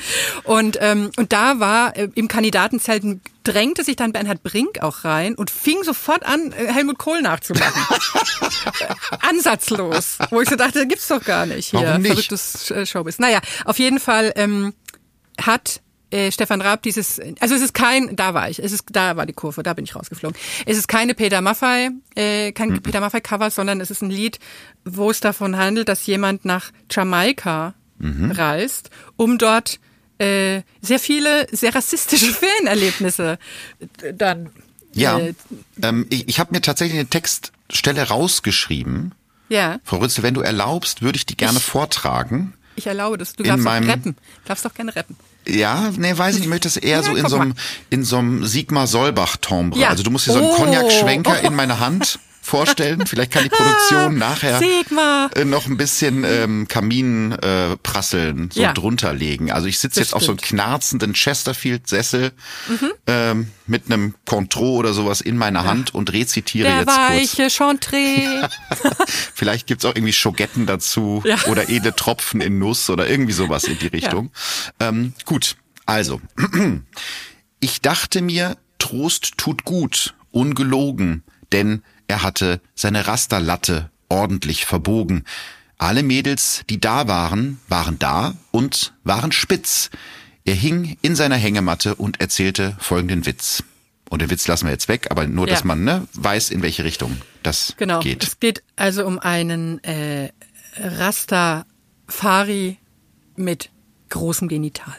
Und, 0.43 0.78
ähm, 0.82 1.12
und 1.18 1.34
da 1.34 1.60
war 1.60 1.97
äh, 1.97 2.10
im 2.16 2.28
Kandidatenzelt 2.28 3.04
drängte 3.43 3.84
sich 3.84 3.95
dann 3.95 4.12
Bernhard 4.12 4.43
Brink 4.43 4.84
auch 4.84 5.04
rein 5.04 5.34
und 5.34 5.49
fing 5.49 5.84
sofort 5.84 6.24
an, 6.24 6.52
äh, 6.52 6.72
Helmut 6.72 6.99
Kohl 6.99 7.22
nachzumachen. 7.24 7.82
Ansatzlos. 9.22 10.18
Wo 10.30 10.41
ich 10.41 10.49
so 10.49 10.56
dachte, 10.56 10.86
gibt's 10.88 11.08
doch 11.08 11.24
gar 11.24 11.45
nicht 11.45 11.70
hier. 11.70 11.82
Warum 11.82 12.02
nicht? 12.04 12.12
Verrücktes 12.12 12.70
äh, 12.72 12.86
Showbiz. 12.86 13.20
Naja, 13.20 13.39
auf 13.66 13.80
jeden 13.80 13.99
Fall 13.99 14.32
ähm, 14.36 14.74
hat 15.39 15.82
äh, 16.12 16.32
Stefan 16.32 16.62
Raab 16.62 16.84
dieses, 16.84 17.20
also 17.39 17.55
es 17.55 17.62
ist 17.62 17.74
kein, 17.74 18.16
da 18.16 18.34
war 18.34 18.49
ich, 18.49 18.59
es 18.59 18.72
ist, 18.72 18.84
da 18.91 19.16
war 19.18 19.26
die 19.26 19.34
Kurve, 19.34 19.64
da 19.64 19.74
bin 19.74 19.86
ich 19.86 19.95
rausgeflogen. 19.95 20.38
Es 20.66 20.78
ist 20.78 20.88
keine 20.88 21.14
Peter 21.16 21.41
Maffay, 21.41 21.89
äh, 22.16 22.51
kein 22.51 22.70
Hm. 22.76 22.82
Peter 22.82 22.99
Maffay 22.99 23.22
Cover, 23.22 23.49
sondern 23.51 23.82
es 23.82 23.89
ist 23.91 24.01
ein 24.03 24.09
Lied, 24.12 24.39
wo 24.86 25.09
es 25.09 25.20
davon 25.20 25.57
handelt, 25.57 25.89
dass 25.89 26.05
jemand 26.05 26.45
nach 26.45 26.72
Jamaika 26.89 27.74
Mhm. 27.99 28.32
reist, 28.32 28.89
um 29.16 29.38
dort 29.38 29.80
äh, 30.18 30.62
sehr 30.82 30.99
viele, 30.99 31.47
sehr 31.51 31.74
rassistische 31.76 32.34
Fanerlebnisse 32.62 33.38
äh, 34.01 34.14
dann. 34.14 34.49
Ja, 34.93 35.18
Äh, 35.20 35.34
ähm, 35.84 36.05
ich, 36.09 36.28
ich 36.28 36.39
habe 36.39 36.51
mir 36.53 36.62
tatsächlich 36.62 36.99
eine 36.99 37.07
Textstelle 37.09 38.07
rausgeschrieben. 38.09 39.14
ja, 39.49 39.80
Frau 39.84 39.97
Rützel, 39.97 40.24
wenn 40.24 40.34
du 40.34 40.41
erlaubst, 40.41 41.01
würde 41.01 41.16
ich 41.18 41.26
die 41.26 41.38
gerne 41.38 41.59
Ich- 41.59 41.64
vortragen. 41.64 42.53
ich 42.76 42.88
erlaube 42.88 43.18
das. 43.18 43.34
Du 43.34 43.43
darfst 43.43 43.66
doch 43.66 43.72
rappen. 43.72 44.16
Du 44.16 44.47
darfst 44.47 44.66
doch 44.66 44.74
gerne 44.74 44.95
rappen. 44.95 45.16
Ja, 45.52 45.91
nee, 45.97 46.18
weiß 46.18 46.30
ich 46.36 46.39
nicht, 46.39 46.43
ich 46.45 46.49
möchte 46.49 46.68
es 46.68 46.78
eher 46.78 46.97
Ja, 46.97 47.04
so 47.04 47.16
in 47.16 47.28
so 47.28 47.36
einem, 47.38 47.54
in 47.89 48.04
so 48.04 48.18
einem 48.18 48.45
Sigmar 48.45 48.88
Solbach-Timbre. 48.88 49.80
Ja. 49.80 49.89
Also 49.89 50.04
du 50.04 50.12
musst 50.12 50.28
dir 50.28 50.34
so 50.34 50.39
einen 50.39 50.47
Oh. 50.49 50.56
Cognac-Schwenker 50.56 51.41
in 51.41 51.56
meine 51.56 51.80
Hand 51.80 52.20
vorstellen. 52.52 53.06
Vielleicht 53.08 53.32
kann 53.32 53.43
die 53.43 53.49
Produktion 53.49 54.18
nachher 54.20 54.60
Sigmar. 54.60 55.30
äh, 55.36 55.45
noch 55.45 55.66
ein 55.68 55.78
bisschen 55.78 56.24
ähm, 56.26 56.68
Kamin 56.68 57.32
äh, 57.32 57.78
prasseln 57.78 58.52
so 58.54 58.62
Ja. 58.62 58.74
drunter 58.74 59.14
legen. 59.14 59.52
Also 59.52 59.68
ich 59.68 59.80
sitze 59.80 59.99
jetzt 60.02 60.14
auf 60.14 60.22
so 60.22 60.32
einem. 60.32 60.38
Mhm. 60.38 60.41
knarzenden 60.41 61.14
Chesterfield-Sessel 61.14 62.32
ähm, 63.08 63.47
mit 63.68 63.86
einem 63.86 64.16
Contro 64.26 64.76
oder 64.76 64.93
sowas 64.93 65.22
in 65.22 65.38
meiner 65.38 65.64
Hand 65.66 65.93
und 65.95 66.12
rezitiere 66.14 66.68
Der 66.68 66.78
jetzt 66.80 66.88
kurz. 66.88 66.97
weiche 67.10 67.49
Chantre. 67.49 67.97
Vielleicht 69.34 69.68
gibt's 69.68 69.86
auch 69.86 69.95
irgendwie 69.95 70.14
Schogetten 70.14 70.66
dazu 70.66 71.22
Ja. 71.26 71.38
oder 71.47 71.70
edle 71.70 71.95
Tropfen 71.95 72.41
in 72.41 72.60
Nuss 72.60 72.89
oder 72.89 73.10
irgendwie 73.10 73.34
sowas 73.34 73.64
in 73.64 73.80
die 73.80 73.88
Richtung. 73.88 74.32
Ähm, 74.80 75.14
gut, 75.26 75.56
also. 75.86 76.22
Ich 77.60 77.80
dachte 77.82 78.22
mir, 78.24 78.58
Trost 78.80 79.34
tut 79.38 79.66
gut, 79.66 80.16
ungelogen, 80.32 81.24
denn 81.52 81.84
er 82.12 82.24
hatte 82.24 82.59
seine 82.76 83.07
Rasterlatte 83.07 83.89
ordentlich 84.09 84.66
verbogen. 84.66 85.24
Alle 85.78 86.03
Mädels, 86.03 86.64
die 86.70 86.80
da 86.80 87.07
waren, 87.07 87.59
waren 87.70 87.97
da 87.99 88.36
und 88.51 88.93
waren 89.05 89.32
spitz. 89.32 89.89
Er 90.43 90.53
hing 90.55 90.97
in 91.01 91.16
seiner 91.16 91.38
Hängematte 91.38 91.95
und 91.95 92.20
erzählte 92.20 92.76
folgenden 92.80 93.26
Witz. 93.26 93.64
Und 94.09 94.22
den 94.22 94.30
Witz 94.30 94.45
lassen 94.47 94.66
wir 94.66 94.74
jetzt 94.74 94.89
weg, 94.89 95.07
aber 95.09 95.26
nur, 95.26 95.47
dass 95.47 95.62
Ja. 95.62 95.66
man 95.68 95.86
ne, 95.86 96.05
weiß, 96.14 96.49
in 96.49 96.62
welche 96.62 96.84
Richtung 96.84 97.16
das 97.43 97.76
Genau. 97.78 98.01
geht. 98.01 98.24
Es 98.24 98.39
geht 98.41 98.62
also 98.76 99.05
um 99.05 99.18
einen 99.20 99.82
äh, 99.86 100.32
Rastafari 102.07 102.78
mit 103.36 103.70
großem 104.09 104.49
Genital 104.49 104.93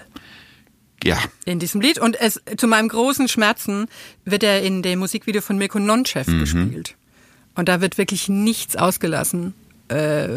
Ja, 1.04 1.18
in 1.44 1.58
diesem 1.58 1.80
Lied. 1.80 1.98
Und 1.98 2.18
es 2.18 2.40
zu 2.56 2.66
meinem 2.66 2.88
großen 2.88 3.28
Schmerzen 3.28 3.86
wird 4.24 4.42
er 4.44 4.62
in 4.62 4.82
dem 4.82 5.00
Musikvideo 5.00 5.42
von 5.42 5.58
Mirko 5.58 5.78
Nonchev 5.78 6.28
Mhm. 6.30 6.38
gespielt. 6.40 6.96
Und 7.54 7.68
da 7.68 7.80
wird 7.80 7.98
wirklich 7.98 8.28
nichts 8.28 8.76
ausgelassen, 8.76 9.54
äh, 9.88 10.28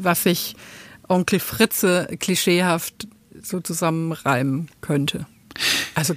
was 0.00 0.24
sich 0.24 0.56
Onkel 1.08 1.40
Fritze 1.40 2.08
klischeehaft 2.18 3.08
so 3.42 3.60
zusammenreimen 3.60 4.68
könnte. 4.80 5.26
Also 5.94 6.14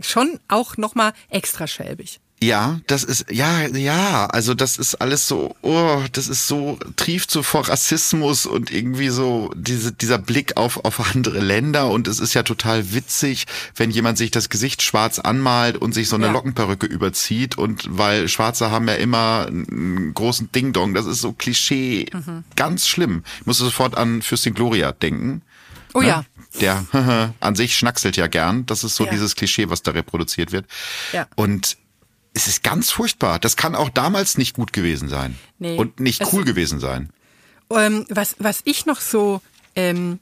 schon 0.00 0.38
auch 0.48 0.76
nochmal 0.76 1.12
extra 1.30 1.66
schäbig. 1.66 2.20
Ja, 2.44 2.80
das 2.86 3.04
ist, 3.04 3.30
ja, 3.30 3.66
ja, 3.68 4.26
also 4.26 4.52
das 4.52 4.76
ist 4.76 4.96
alles 4.96 5.26
so, 5.26 5.56
oh, 5.62 6.02
das 6.12 6.28
ist 6.28 6.46
so, 6.46 6.78
trieft 6.96 7.30
so 7.30 7.42
vor 7.42 7.68
Rassismus 7.68 8.44
und 8.44 8.70
irgendwie 8.70 9.08
so 9.08 9.50
diese, 9.56 9.92
dieser 9.92 10.18
Blick 10.18 10.58
auf, 10.58 10.84
auf 10.84 11.14
andere 11.14 11.40
Länder 11.40 11.88
und 11.88 12.06
es 12.06 12.20
ist 12.20 12.34
ja 12.34 12.42
total 12.42 12.92
witzig, 12.92 13.46
wenn 13.76 13.90
jemand 13.90 14.18
sich 14.18 14.30
das 14.30 14.50
Gesicht 14.50 14.82
schwarz 14.82 15.18
anmalt 15.18 15.78
und 15.78 15.94
sich 15.94 16.08
so 16.08 16.16
eine 16.16 16.26
ja. 16.26 16.32
Lockenperücke 16.32 16.86
überzieht 16.86 17.56
und 17.56 17.86
weil 17.88 18.28
Schwarze 18.28 18.70
haben 18.70 18.88
ja 18.88 18.94
immer 18.94 19.46
einen 19.46 20.12
großen 20.12 20.52
Ding-Dong, 20.52 20.92
das 20.92 21.06
ist 21.06 21.22
so 21.22 21.32
Klischee, 21.32 22.06
mhm. 22.12 22.44
ganz 22.56 22.86
schlimm. 22.86 23.24
Ich 23.40 23.46
musste 23.46 23.64
sofort 23.64 23.96
an 23.96 24.20
Fürstin 24.20 24.52
Gloria 24.52 24.92
denken. 24.92 25.40
Oh 25.94 26.00
ne? 26.00 26.08
ja. 26.08 26.24
Der 26.60 26.84
an 27.40 27.56
sich 27.56 27.76
schnackselt 27.76 28.16
ja 28.16 28.26
gern. 28.26 28.66
Das 28.66 28.84
ist 28.84 28.96
so 28.96 29.04
ja. 29.06 29.10
dieses 29.10 29.34
Klischee, 29.34 29.70
was 29.70 29.82
da 29.82 29.92
reproduziert 29.92 30.52
wird. 30.52 30.66
Ja. 31.12 31.26
Und 31.36 31.78
es 32.34 32.48
ist 32.48 32.62
ganz 32.62 32.90
furchtbar. 32.90 33.38
Das 33.38 33.56
kann 33.56 33.74
auch 33.74 33.88
damals 33.88 34.36
nicht 34.36 34.54
gut 34.54 34.72
gewesen 34.72 35.08
sein. 35.08 35.38
Nee, 35.58 35.76
und 35.76 36.00
nicht 36.00 36.22
cool 36.32 36.44
gewesen 36.44 36.80
sein. 36.80 37.10
Ähm, 37.70 38.04
was, 38.10 38.36
was 38.38 38.60
ich 38.64 38.86
noch 38.86 39.00
so, 39.00 39.40
ähm, 39.76 40.18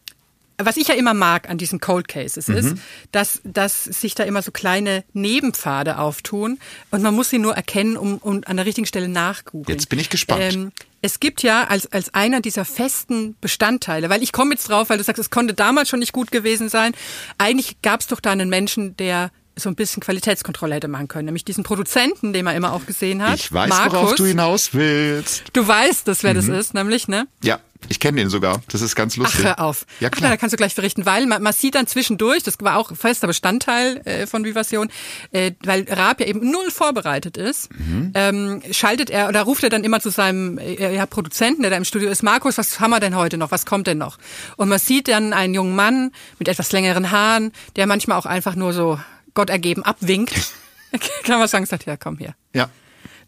was 0.58 0.76
ich 0.76 0.88
ja 0.88 0.94
immer 0.94 1.14
mag 1.14 1.48
an 1.48 1.58
diesen 1.58 1.80
Cold 1.80 2.06
Cases 2.06 2.46
mhm. 2.48 2.56
ist, 2.56 2.74
dass, 3.10 3.40
dass 3.44 3.84
sich 3.84 4.14
da 4.14 4.24
immer 4.24 4.42
so 4.42 4.52
kleine 4.52 5.04
Nebenpfade 5.14 5.98
auftun 5.98 6.58
und 6.90 7.02
man 7.02 7.14
muss 7.14 7.30
sie 7.30 7.38
nur 7.38 7.54
erkennen 7.54 7.96
und 7.96 8.22
um, 8.22 8.36
um 8.36 8.40
an 8.44 8.56
der 8.56 8.66
richtigen 8.66 8.86
Stelle 8.86 9.08
nachgoogeln. 9.08 9.76
Jetzt 9.76 9.88
bin 9.88 9.98
ich 9.98 10.10
gespannt. 10.10 10.54
Ähm, 10.54 10.72
es 11.00 11.18
gibt 11.18 11.42
ja 11.42 11.64
als, 11.64 11.90
als 11.90 12.14
einer 12.14 12.40
dieser 12.40 12.64
festen 12.64 13.34
Bestandteile, 13.40 14.08
weil 14.08 14.22
ich 14.22 14.32
komme 14.32 14.52
jetzt 14.52 14.68
drauf, 14.68 14.90
weil 14.90 14.98
du 14.98 15.04
sagst, 15.04 15.18
es 15.18 15.30
konnte 15.30 15.54
damals 15.54 15.88
schon 15.88 15.98
nicht 15.98 16.12
gut 16.12 16.30
gewesen 16.30 16.68
sein. 16.68 16.92
Eigentlich 17.38 17.82
gab 17.82 18.00
es 18.00 18.06
doch 18.06 18.20
da 18.20 18.30
einen 18.30 18.48
Menschen, 18.48 18.96
der 18.98 19.32
so 19.56 19.68
ein 19.68 19.74
bisschen 19.74 20.02
Qualitätskontrolle 20.02 20.74
hätte 20.74 20.88
machen 20.88 21.08
können, 21.08 21.26
nämlich 21.26 21.44
diesen 21.44 21.64
Produzenten, 21.64 22.32
den 22.32 22.44
man 22.44 22.56
immer 22.56 22.72
auch 22.72 22.86
gesehen 22.86 23.22
hat. 23.22 23.36
Ich 23.36 23.52
weiß, 23.52 23.68
Markus. 23.68 23.92
worauf 23.92 24.14
du 24.14 24.24
hinaus 24.24 24.72
willst. 24.72 25.44
Du 25.52 25.66
weißt, 25.66 26.08
dass 26.08 26.22
wer 26.22 26.32
mhm. 26.32 26.36
das 26.36 26.48
ist, 26.48 26.74
nämlich, 26.74 27.08
ne? 27.08 27.26
Ja. 27.42 27.60
Ich 27.88 28.00
kenne 28.00 28.18
den 28.18 28.28
sogar. 28.28 28.62
Das 28.70 28.80
ist 28.80 28.94
ganz 28.94 29.16
lustig. 29.16 29.40
Ach, 29.40 29.44
hör 29.44 29.60
auf. 29.60 29.86
Ja, 30.00 30.08
klar. 30.08 30.28
Ach, 30.28 30.34
da 30.34 30.36
kannst 30.36 30.52
du 30.52 30.56
gleich 30.56 30.74
berichten, 30.74 31.04
weil 31.04 31.26
man, 31.26 31.42
man 31.42 31.52
sieht 31.52 31.74
dann 31.74 31.86
zwischendurch, 31.86 32.42
das 32.42 32.56
war 32.60 32.76
auch 32.76 32.94
fester 32.96 33.26
Bestandteil 33.26 34.00
äh, 34.04 34.26
von 34.26 34.44
Vivasion, 34.44 34.88
äh, 35.32 35.52
weil 35.64 35.84
Raab 35.88 36.20
ja 36.20 36.26
eben 36.26 36.48
null 36.48 36.70
vorbereitet 36.70 37.36
ist, 37.36 37.70
mhm. 37.76 38.12
ähm, 38.14 38.62
schaltet 38.70 39.10
er 39.10 39.28
oder 39.28 39.42
ruft 39.42 39.64
er 39.64 39.70
dann 39.70 39.84
immer 39.84 40.00
zu 40.00 40.10
seinem 40.10 40.58
äh, 40.58 40.94
ja, 40.94 41.06
Produzenten, 41.06 41.62
der 41.62 41.70
da 41.70 41.76
im 41.76 41.84
Studio 41.84 42.08
ist, 42.08 42.22
Markus, 42.22 42.58
was 42.58 42.80
haben 42.80 42.90
wir 42.90 43.00
denn 43.00 43.16
heute 43.16 43.36
noch? 43.36 43.50
Was 43.50 43.66
kommt 43.66 43.86
denn 43.86 43.98
noch? 43.98 44.18
Und 44.56 44.68
man 44.68 44.78
sieht 44.78 45.08
dann 45.08 45.32
einen 45.32 45.54
jungen 45.54 45.74
Mann 45.74 46.12
mit 46.38 46.48
etwas 46.48 46.72
längeren 46.72 47.10
Haaren, 47.10 47.52
der 47.76 47.86
manchmal 47.86 48.18
auch 48.18 48.26
einfach 48.26 48.54
nur 48.54 48.72
so 48.72 48.98
Gott 49.34 49.50
ergeben 49.50 49.82
abwinkt, 49.82 50.34
kann 51.24 51.38
man 51.38 51.48
sagen, 51.48 51.66
sagt, 51.66 51.86
ja, 51.86 51.96
komm 51.96 52.18
hier. 52.18 52.34
Ja. 52.54 52.68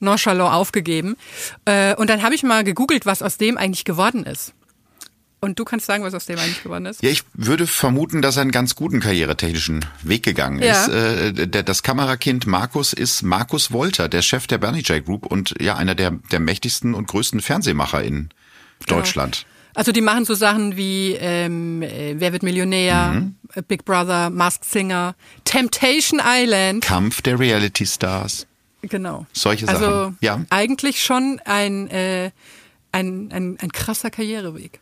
Nonchalant 0.01 0.53
aufgegeben. 0.53 1.17
Äh, 1.65 1.95
und 1.95 2.11
dann 2.11 2.23
habe 2.23 2.35
ich 2.35 2.43
mal 2.43 2.65
gegoogelt, 2.65 3.07
was 3.07 3.23
aus 3.23 3.39
dem 3.39 3.57
eigentlich 3.57 3.85
geworden 3.85 4.25
ist. 4.25 4.53
Und 5.41 5.59
du 5.59 5.65
kannst 5.67 5.85
sagen, 5.85 6.03
was 6.03 6.15
aus 6.15 6.25
dem 6.25 6.39
eigentlich 6.39 6.63
geworden 6.63 6.87
ist? 6.87 7.03
Ja, 7.03 7.11
ich 7.11 7.23
würde 7.35 7.67
vermuten, 7.67 8.23
dass 8.23 8.37
er 8.37 8.43
einen 8.43 8.51
ganz 8.51 8.77
guten 8.77 9.01
karrieretechnischen 9.01 9.85
Weg 10.03 10.23
gegangen 10.23 10.63
ja. 10.63 10.85
ist. 10.85 10.89
Äh, 10.89 11.63
das 11.63 11.83
Kamerakind 11.83 12.47
Markus 12.47 12.95
ist 12.95 13.23
Markus 13.23 13.71
Wolter, 13.71 14.09
der 14.09 14.23
Chef 14.23 14.47
der 14.47 14.57
Bernie 14.57 14.81
J 14.81 15.05
Group 15.05 15.27
und 15.27 15.55
ja 15.61 15.77
einer 15.77 15.95
der, 15.95 16.13
der 16.33 16.41
mächtigsten 16.41 16.95
und 16.95 17.09
größten 17.09 17.43
Fernsehmacher 17.43 18.03
in 18.03 18.31
genau. 18.87 19.01
Deutschland. 19.01 19.45
Genau. 19.45 19.54
Also 19.75 19.93
die 19.93 20.01
machen 20.01 20.25
so 20.25 20.35
Sachen 20.35 20.77
wie 20.77 21.13
ähm, 21.13 21.83
äh, 21.83 22.15
Wer 22.17 22.33
wird 22.33 22.43
Millionär, 22.43 23.13
mhm. 23.13 23.35
Big 23.69 23.85
Brother, 23.85 24.31
Masked 24.31 24.65
Singer, 24.65 25.15
Temptation 25.45 26.21
Island. 26.25 26.85
Kampf 26.85 27.23
der 27.23 27.39
Reality 27.39 27.87
Stars. 27.87 28.47
Genau. 28.83 29.27
Solche 29.33 29.67
also 29.69 29.81
Sachen. 29.81 29.95
Also 29.95 30.15
ja. 30.21 30.45
eigentlich 30.51 31.03
schon 31.03 31.41
ein 31.45 31.89
äh, 31.89 32.31
ein, 32.95 33.31
ein, 33.33 33.59
ein 33.61 33.73
krasser 33.73 34.09
Karriereweg. 34.09 34.79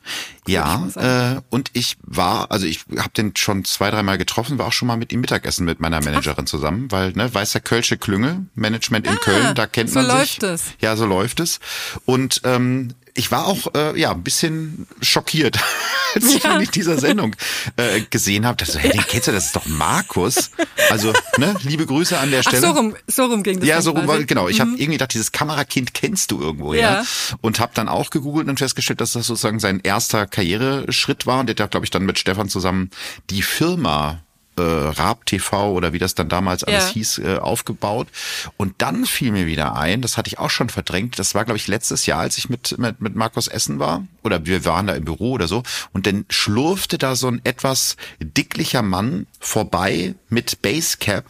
Ja, 0.47 0.86
äh, 0.97 1.40
und 1.49 1.70
ich 1.72 1.97
war, 2.03 2.51
also 2.51 2.66
ich 2.66 2.84
habe 2.99 3.11
den 3.16 3.34
schon 3.36 3.64
zwei, 3.64 3.90
dreimal 3.90 4.18
getroffen, 4.18 4.59
war 4.59 4.66
auch 4.66 4.72
schon 4.72 4.88
mal 4.88 4.99
mit 4.99 5.12
ihm 5.12 5.22
Mittagessen 5.22 5.64
mit 5.64 5.80
meiner 5.80 6.03
Managerin 6.03 6.45
Ach. 6.45 6.51
zusammen, 6.51 6.90
weil, 6.90 7.12
ne, 7.12 7.32
weißer 7.32 7.61
Kölsche 7.61 7.97
Klünge, 7.97 8.47
Management 8.55 9.07
in 9.07 9.14
ah, 9.14 9.20
Köln, 9.20 9.55
da 9.55 9.66
kennt 9.66 9.90
so 9.90 10.01
man 10.01 10.05
sich. 10.05 10.12
So 10.12 10.18
läuft 10.18 10.43
es. 10.43 10.74
Ja, 10.80 10.95
so 10.95 11.07
läuft 11.07 11.40
es. 11.40 11.59
Und 12.05 12.43
ähm, 12.45 12.93
ich 13.14 13.30
war 13.30 13.46
auch 13.46 13.74
äh, 13.74 13.98
ja 13.98 14.12
ein 14.12 14.22
bisschen 14.22 14.86
schockiert, 15.00 15.58
als 16.14 16.34
ich 16.34 16.42
ja. 16.42 16.58
in 16.58 16.70
dieser 16.70 16.98
Sendung 16.98 17.36
äh, 17.76 18.00
gesehen 18.08 18.46
habe. 18.46 18.64
So, 18.64 18.78
hey, 18.78 18.90
den 18.90 19.04
kennst 19.06 19.28
du, 19.28 19.32
das 19.32 19.46
ist 19.46 19.56
doch 19.56 19.66
Markus. 19.66 20.50
Also, 20.90 21.12
ne, 21.36 21.54
liebe 21.62 21.86
Grüße 21.86 22.18
an 22.18 22.30
der 22.30 22.42
Stelle. 22.42 22.66
Ach, 22.66 22.74
so 22.74 22.80
rum, 22.80 22.96
so 23.06 23.24
rum 23.26 23.42
ging 23.42 23.60
das. 23.60 23.68
Ja, 23.68 23.82
so 23.82 23.90
rum, 23.90 24.06
war, 24.06 24.22
genau. 24.24 24.48
Ich 24.48 24.58
mhm. 24.58 24.60
habe 24.60 24.70
irgendwie 24.72 24.92
gedacht, 24.92 25.14
dieses 25.14 25.32
Kamerakind 25.32 25.94
kennst 25.94 26.30
du 26.30 26.40
irgendwo, 26.40 26.74
ja. 26.74 26.80
ja. 26.80 27.04
Und 27.40 27.60
habe 27.60 27.72
dann 27.74 27.88
auch 27.88 28.10
gegoogelt 28.10 28.48
und 28.48 28.58
festgestellt, 28.58 29.00
dass 29.00 29.12
das 29.12 29.26
sozusagen 29.26 29.60
sein 29.60 29.80
erster 29.82 30.26
Karriereschritt 30.26 31.26
war. 31.26 31.40
Und 31.40 31.46
der 31.48 31.64
hat, 31.64 31.70
glaube 31.70 31.84
ich, 31.84 31.90
dann 31.90 32.04
mit 32.04 32.18
Stefan 32.18 32.48
zusammen 32.48 32.90
die 33.30 33.42
Firma 33.42 34.22
äh, 34.62 34.88
Raab 35.00 35.26
TV 35.26 35.72
oder 35.72 35.92
wie 35.92 35.98
das 35.98 36.14
dann 36.14 36.28
damals 36.28 36.64
alles 36.64 36.88
ja. 36.88 36.92
hieß, 36.92 37.18
äh, 37.18 37.38
aufgebaut. 37.38 38.08
Und 38.56 38.74
dann 38.78 39.04
fiel 39.06 39.32
mir 39.32 39.46
wieder 39.46 39.74
ein, 39.76 40.02
das 40.02 40.16
hatte 40.16 40.28
ich 40.28 40.38
auch 40.38 40.50
schon 40.50 40.68
verdrängt, 40.68 41.18
das 41.18 41.34
war, 41.34 41.44
glaube 41.44 41.58
ich, 41.58 41.66
letztes 41.66 42.06
Jahr, 42.06 42.20
als 42.20 42.38
ich 42.38 42.48
mit, 42.48 42.78
mit, 42.78 43.00
mit 43.00 43.14
Markus 43.14 43.48
Essen 43.48 43.78
war, 43.78 44.06
oder 44.22 44.46
wir 44.46 44.64
waren 44.64 44.86
da 44.86 44.94
im 44.94 45.04
Büro 45.04 45.32
oder 45.32 45.48
so, 45.48 45.62
und 45.92 46.06
dann 46.06 46.24
schlurfte 46.30 46.98
da 46.98 47.16
so 47.16 47.28
ein 47.28 47.40
etwas 47.44 47.96
dicklicher 48.20 48.82
Mann 48.82 49.26
vorbei 49.40 50.14
mit 50.28 50.62
Basecap 50.62 51.24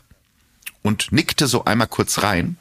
und 0.82 1.12
nickte 1.12 1.46
so 1.46 1.64
einmal 1.64 1.88
kurz 1.88 2.22
rein. 2.22 2.56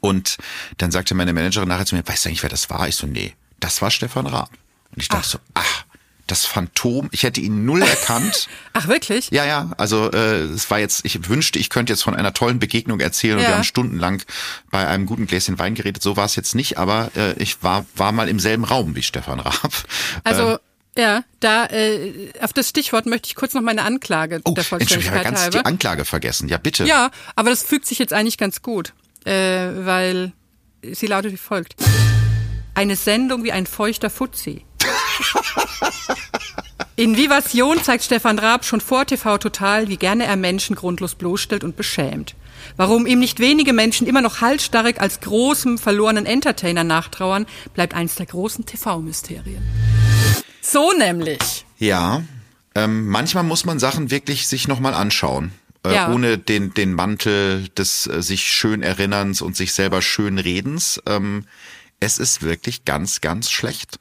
Und 0.00 0.36
dann 0.76 0.90
sagte 0.90 1.14
meine 1.14 1.32
Managerin 1.32 1.68
nachher 1.68 1.86
zu 1.86 1.94
mir, 1.94 2.06
weißt 2.06 2.24
du 2.24 2.28
eigentlich, 2.28 2.42
wer 2.42 2.50
das 2.50 2.68
war? 2.70 2.88
Ich 2.88 2.96
so, 2.96 3.06
nee, 3.06 3.34
das 3.60 3.80
war 3.80 3.90
Stefan 3.90 4.26
Raab. 4.26 4.50
Und 4.94 5.02
ich 5.02 5.08
dachte 5.08 5.24
ach. 5.24 5.30
so, 5.30 5.38
ach, 5.54 5.84
das 6.26 6.46
Phantom, 6.46 7.08
ich 7.12 7.22
hätte 7.22 7.40
ihn 7.40 7.64
null 7.66 7.82
erkannt. 7.82 8.48
Ach 8.72 8.88
wirklich? 8.88 9.30
Ja, 9.30 9.44
ja, 9.44 9.70
also 9.76 10.10
äh, 10.10 10.42
es 10.44 10.70
war 10.70 10.78
jetzt, 10.78 11.04
ich 11.04 11.28
wünschte, 11.28 11.58
ich 11.58 11.68
könnte 11.68 11.92
jetzt 11.92 12.02
von 12.02 12.14
einer 12.14 12.32
tollen 12.32 12.58
Begegnung 12.58 13.00
erzählen 13.00 13.38
ja. 13.38 13.44
und 13.44 13.50
wir 13.50 13.54
haben 13.56 13.64
stundenlang 13.64 14.22
bei 14.70 14.86
einem 14.86 15.06
guten 15.06 15.26
Gläschen 15.26 15.58
Wein 15.58 15.74
geredet. 15.74 16.02
So 16.02 16.16
war 16.16 16.24
es 16.24 16.36
jetzt 16.36 16.54
nicht, 16.54 16.78
aber 16.78 17.10
äh, 17.16 17.34
ich 17.34 17.62
war, 17.62 17.84
war 17.96 18.12
mal 18.12 18.28
im 18.28 18.40
selben 18.40 18.64
Raum 18.64 18.96
wie 18.96 19.02
Stefan 19.02 19.40
Raab. 19.40 19.72
Also 20.24 20.54
äh, 20.54 20.58
ja, 20.96 21.24
da 21.40 21.66
äh, 21.66 22.30
auf 22.40 22.52
das 22.52 22.68
Stichwort 22.68 23.06
möchte 23.06 23.26
ich 23.26 23.34
kurz 23.34 23.52
noch 23.54 23.62
meine 23.62 23.82
Anklage 23.82 24.40
oh, 24.44 24.52
der 24.52 24.64
Vollständigkeit 24.64 25.12
ich 25.12 25.18
habe 25.18 25.24
ganz 25.24 25.40
halber. 25.42 25.58
die 25.58 25.64
Anklage 25.64 26.04
vergessen. 26.04 26.48
Ja, 26.48 26.56
bitte. 26.56 26.84
Ja, 26.84 27.10
aber 27.36 27.50
das 27.50 27.62
fügt 27.62 27.86
sich 27.86 27.98
jetzt 27.98 28.12
eigentlich 28.12 28.38
ganz 28.38 28.62
gut, 28.62 28.92
äh, 29.24 29.32
weil 29.32 30.32
sie 30.92 31.06
lautet 31.06 31.32
wie 31.32 31.36
folgt. 31.36 31.74
Eine 32.74 32.96
Sendung 32.96 33.44
wie 33.44 33.52
ein 33.52 33.66
feuchter 33.66 34.10
Fuzzi. 34.10 34.64
In 36.96 37.16
Vivation 37.16 37.82
zeigt 37.82 38.04
Stefan 38.04 38.38
Raab 38.38 38.64
schon 38.64 38.80
vor 38.80 39.04
TV 39.04 39.38
Total, 39.38 39.88
wie 39.88 39.96
gerne 39.96 40.24
er 40.26 40.36
Menschen 40.36 40.76
grundlos 40.76 41.16
bloßstellt 41.16 41.64
und 41.64 41.76
beschämt. 41.76 42.36
Warum 42.76 43.06
ihm 43.06 43.18
nicht 43.18 43.40
wenige 43.40 43.72
Menschen 43.72 44.06
immer 44.06 44.20
noch 44.20 44.40
halsstarrig 44.40 45.00
als 45.00 45.20
großem, 45.20 45.78
verlorenen 45.78 46.24
Entertainer 46.24 46.84
nachtrauern, 46.84 47.46
bleibt 47.74 47.94
eins 47.94 48.14
der 48.14 48.26
großen 48.26 48.64
TV-Mysterien. 48.64 49.62
So 50.60 50.92
nämlich. 50.96 51.64
Ja, 51.78 52.22
ähm, 52.74 53.08
manchmal 53.08 53.44
muss 53.44 53.64
man 53.64 53.78
Sachen 53.78 54.10
wirklich 54.10 54.46
sich 54.46 54.68
nochmal 54.68 54.94
anschauen. 54.94 55.52
Äh, 55.84 55.94
ja. 55.94 56.12
Ohne 56.12 56.38
den, 56.38 56.72
den 56.74 56.94
Mantel 56.94 57.68
des 57.76 58.06
äh, 58.06 58.22
sich 58.22 58.50
schön 58.50 58.82
Erinnerns 58.82 59.42
und 59.42 59.56
sich 59.56 59.72
selber 59.72 60.00
schön 60.00 60.38
Redens. 60.38 61.00
Ähm, 61.06 61.44
es 62.00 62.18
ist 62.18 62.42
wirklich 62.42 62.84
ganz, 62.84 63.20
ganz 63.20 63.50
schlecht. 63.50 63.98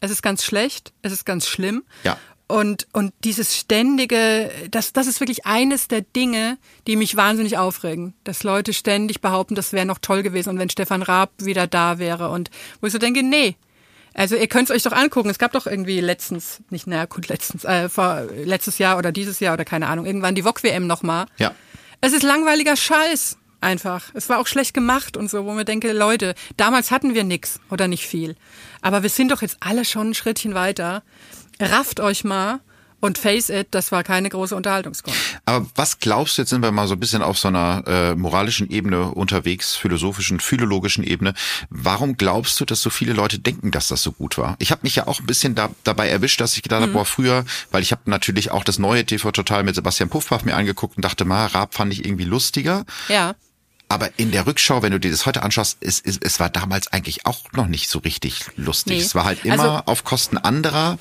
Es 0.00 0.10
ist 0.10 0.22
ganz 0.22 0.44
schlecht, 0.44 0.92
es 1.02 1.12
ist 1.12 1.24
ganz 1.24 1.46
schlimm. 1.46 1.84
Ja. 2.04 2.16
Und, 2.46 2.86
und 2.92 3.12
dieses 3.24 3.58
ständige, 3.58 4.50
das, 4.70 4.94
das 4.94 5.06
ist 5.06 5.20
wirklich 5.20 5.44
eines 5.44 5.86
der 5.86 6.00
Dinge, 6.00 6.56
die 6.86 6.96
mich 6.96 7.14
wahnsinnig 7.14 7.58
aufregen. 7.58 8.14
Dass 8.24 8.42
Leute 8.42 8.72
ständig 8.72 9.20
behaupten, 9.20 9.54
das 9.54 9.74
wäre 9.74 9.84
noch 9.84 9.98
toll 9.98 10.22
gewesen 10.22 10.50
und 10.50 10.58
wenn 10.58 10.70
Stefan 10.70 11.02
Raab 11.02 11.30
wieder 11.38 11.66
da 11.66 11.98
wäre. 11.98 12.30
Und 12.30 12.50
wo 12.80 12.86
ich 12.86 12.92
so 12.92 12.98
denke, 12.98 13.22
nee. 13.22 13.56
Also 14.14 14.34
ihr 14.34 14.48
könnt 14.48 14.70
es 14.70 14.74
euch 14.74 14.82
doch 14.82 14.92
angucken. 14.92 15.28
Es 15.28 15.38
gab 15.38 15.52
doch 15.52 15.66
irgendwie 15.66 16.00
letztens, 16.00 16.60
nicht 16.70 16.86
naja, 16.86 17.04
gut, 17.04 17.28
letztens, 17.28 17.64
äh, 17.64 17.88
vor 17.88 18.26
letztes 18.44 18.78
Jahr 18.78 18.96
oder 18.98 19.12
dieses 19.12 19.40
Jahr 19.40 19.54
oder 19.54 19.64
keine 19.64 19.86
Ahnung, 19.86 20.06
irgendwann 20.06 20.34
die 20.34 20.42
VOG-WM 20.42 20.86
nochmal. 20.86 21.26
Ja. 21.36 21.54
Es 22.00 22.12
ist 22.12 22.22
langweiliger 22.22 22.76
Scheiß 22.76 23.37
einfach. 23.60 24.10
Es 24.14 24.28
war 24.28 24.38
auch 24.38 24.46
schlecht 24.46 24.74
gemacht 24.74 25.16
und 25.16 25.30
so, 25.30 25.44
wo 25.44 25.52
man 25.52 25.66
denke, 25.66 25.92
Leute, 25.92 26.34
damals 26.56 26.90
hatten 26.90 27.14
wir 27.14 27.24
nix 27.24 27.60
oder 27.70 27.88
nicht 27.88 28.06
viel. 28.06 28.36
Aber 28.80 29.02
wir 29.02 29.10
sind 29.10 29.30
doch 29.30 29.42
jetzt 29.42 29.58
alle 29.60 29.84
schon 29.84 30.10
ein 30.10 30.14
Schrittchen 30.14 30.54
weiter. 30.54 31.02
Rafft 31.60 32.00
euch 32.00 32.24
mal 32.24 32.60
Und 33.00 33.16
face 33.16 33.48
it, 33.48 33.68
das 33.70 33.92
war 33.92 34.02
keine 34.02 34.28
große 34.28 34.56
Unterhaltungskunst. 34.56 35.18
Aber 35.44 35.66
was 35.76 36.00
glaubst 36.00 36.36
du, 36.36 36.42
jetzt 36.42 36.50
sind 36.50 36.62
wir 36.62 36.72
mal 36.72 36.88
so 36.88 36.94
ein 36.94 37.00
bisschen 37.00 37.22
auf 37.22 37.38
so 37.38 37.46
einer 37.46 37.84
äh, 37.86 38.14
moralischen 38.16 38.68
Ebene 38.70 39.12
unterwegs, 39.12 39.76
philosophischen, 39.76 40.40
philologischen 40.40 41.04
Ebene. 41.04 41.34
Warum 41.70 42.16
glaubst 42.16 42.58
du, 42.58 42.64
dass 42.64 42.82
so 42.82 42.90
viele 42.90 43.12
Leute 43.12 43.38
denken, 43.38 43.70
dass 43.70 43.86
das 43.86 44.02
so 44.02 44.10
gut 44.10 44.36
war? 44.36 44.56
Ich 44.58 44.72
habe 44.72 44.80
mich 44.82 44.96
ja 44.96 45.06
auch 45.06 45.20
ein 45.20 45.26
bisschen 45.26 45.54
da, 45.54 45.70
dabei 45.84 46.08
erwischt, 46.08 46.40
dass 46.40 46.56
ich 46.56 46.62
gedacht 46.64 46.82
habe, 46.82 46.92
boah, 46.92 47.04
früher, 47.04 47.44
weil 47.70 47.82
ich 47.82 47.92
habe 47.92 48.02
natürlich 48.06 48.50
auch 48.50 48.64
das 48.64 48.80
neue 48.80 49.06
TV 49.06 49.30
Total 49.30 49.62
mit 49.62 49.76
Sebastian 49.76 50.08
Puffpaff 50.08 50.44
mir 50.44 50.56
angeguckt 50.56 50.96
und 50.96 51.04
dachte, 51.04 51.24
mal, 51.24 51.46
Raab 51.46 51.74
fand 51.74 51.92
ich 51.92 52.04
irgendwie 52.04 52.24
lustiger. 52.24 52.84
Ja. 53.08 53.34
Aber 53.88 54.10
in 54.18 54.30
der 54.32 54.46
Rückschau, 54.46 54.82
wenn 54.82 54.92
du 54.92 55.00
dir 55.00 55.10
das 55.10 55.24
heute 55.26 55.42
anschaust, 55.42 55.78
es, 55.80 56.00
es, 56.04 56.18
es 56.20 56.40
war 56.40 56.50
damals 56.50 56.92
eigentlich 56.92 57.24
auch 57.26 57.52
noch 57.52 57.66
nicht 57.66 57.88
so 57.88 58.00
richtig 58.00 58.40
lustig. 58.56 58.98
Nee. 58.98 59.02
Es 59.02 59.14
war 59.14 59.24
halt 59.24 59.44
immer 59.44 59.62
Also- 59.62 59.82
auf 59.86 60.04
Kosten 60.04 60.36
anderer 60.36 60.98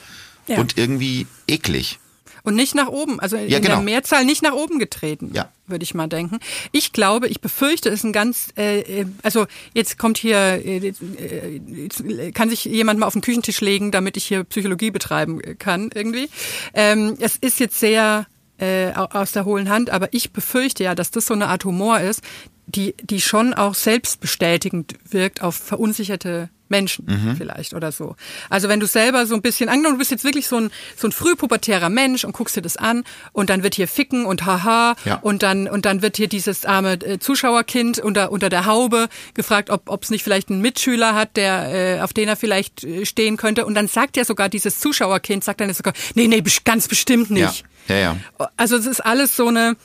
Ja. 0.48 0.58
und 0.60 0.78
irgendwie 0.78 1.28
eklig. 1.48 2.00
Und 2.44 2.56
nicht 2.56 2.76
nach 2.76 2.88
oben, 2.88 3.20
also 3.20 3.36
in 3.36 3.50
Ja, 3.50 3.60
genau. 3.60 3.76
der 3.76 3.84
Mehrzahl 3.84 4.24
nicht 4.24 4.42
nach 4.42 4.54
oben 4.54 4.80
getreten, 4.80 5.32
Ja. 5.34 5.52
würde 5.66 5.84
ich 5.84 5.94
mal 5.94 6.08
denken. 6.08 6.40
Ich 6.72 6.94
glaube, 6.94 7.28
ich 7.28 7.42
befürchte, 7.42 7.90
es 7.90 7.96
ist 7.96 8.04
ein 8.06 8.14
ganz, 8.14 8.48
äh, 8.56 9.02
äh, 9.02 9.06
also 9.22 9.48
jetzt 9.74 9.98
kommt 9.98 10.18
hier, 10.18 10.38
äh, 10.38 10.78
äh, 10.78 11.62
jetzt 11.68 12.02
kann 12.34 12.50
sich 12.50 12.64
jemand 12.64 13.02
mal 13.02 13.06
auf 13.08 13.12
den 13.14 13.22
Küchentisch 13.22 13.60
legen, 13.60 13.92
damit 13.92 14.16
ich 14.16 14.24
hier 14.26 14.46
Psychologie 14.46 14.92
betreiben 14.92 15.42
kann 15.60 15.90
irgendwie. 15.94 16.30
Ähm, 16.74 17.18
es 17.20 17.36
ist 17.36 17.60
jetzt 17.60 17.82
sehr 17.82 18.28
äh, 18.60 18.94
au- 18.96 19.10
aus 19.12 19.34
der 19.34 19.44
hohlen 19.46 19.70
Hand, 19.70 19.90
aber 19.92 20.14
ich 20.14 20.32
befürchte 20.32 20.84
ja, 20.86 20.96
dass 20.96 21.12
das 21.12 21.28
so 21.28 21.34
eine 21.36 21.48
Art 21.50 21.64
Humor 21.66 22.00
ist, 22.00 22.22
die, 22.68 22.94
die 23.02 23.22
schon 23.22 23.54
auch 23.54 23.74
selbstbestätigend 23.76 24.96
wirkt 25.10 25.42
auf 25.42 25.56
verunsicherte 25.56 26.50
Menschen 26.70 27.06
Mhm. 27.06 27.38
vielleicht 27.38 27.74
oder 27.74 27.94
so. 27.94 28.18
Also 28.50 28.68
wenn 28.68 28.82
du 28.82 28.88
selber 28.88 29.26
so 29.26 29.36
ein 29.36 29.42
bisschen, 29.42 29.70
angenommen, 29.70 29.96
du 29.96 30.00
bist 30.00 30.12
jetzt 30.12 30.26
wirklich 30.26 30.48
so 30.50 30.58
ein, 30.58 30.70
so 30.98 31.08
ein 31.08 31.14
frühpubertärer 31.14 31.88
Mensch 31.88 32.26
und 32.26 32.34
guckst 32.34 32.58
dir 32.58 32.62
das 32.62 32.76
an 32.76 33.06
und 33.32 33.50
dann 33.50 33.64
wird 33.64 33.76
hier 33.76 33.88
ficken 33.88 34.26
und 34.26 34.46
haha 34.46 34.98
Ja. 35.06 35.16
und 35.22 35.44
dann 35.44 35.70
und 35.70 35.86
dann 35.86 36.02
wird 36.02 36.18
hier 36.18 36.28
dieses 36.28 36.66
arme 36.66 36.96
äh, 37.06 37.20
Zuschauerkind 37.20 38.00
unter 38.00 38.34
unter 38.34 38.50
der 38.50 38.66
Haube 38.66 39.08
gefragt, 39.34 39.70
ob 39.70 40.04
es 40.04 40.10
nicht 40.10 40.24
vielleicht 40.24 40.50
einen 40.50 40.60
Mitschüler 40.60 41.16
hat, 41.16 41.38
der 41.38 42.00
äh, 42.00 42.02
auf 42.02 42.12
den 42.12 42.28
er 42.28 42.36
vielleicht 42.36 42.84
äh, 42.84 43.06
stehen 43.06 43.38
könnte 43.38 43.66
und 43.66 43.74
dann 43.74 43.88
sagt 43.88 44.18
ja 44.18 44.26
sogar 44.26 44.50
dieses 44.50 44.80
Zuschauerkind 44.80 45.46
sagt 45.46 45.62
dann 45.62 45.74
sogar, 45.74 45.94
nee 46.16 46.28
nee 46.28 46.44
ganz 46.66 46.90
bestimmt 46.90 47.32
nicht. 47.32 47.64
Ja, 47.88 47.96
ja, 47.96 48.02
ja. 48.40 48.50
Also 48.58 48.76
es 48.76 48.86
ist 48.88 49.00
alles 49.06 49.38
so 49.38 49.48
eine 49.48 49.78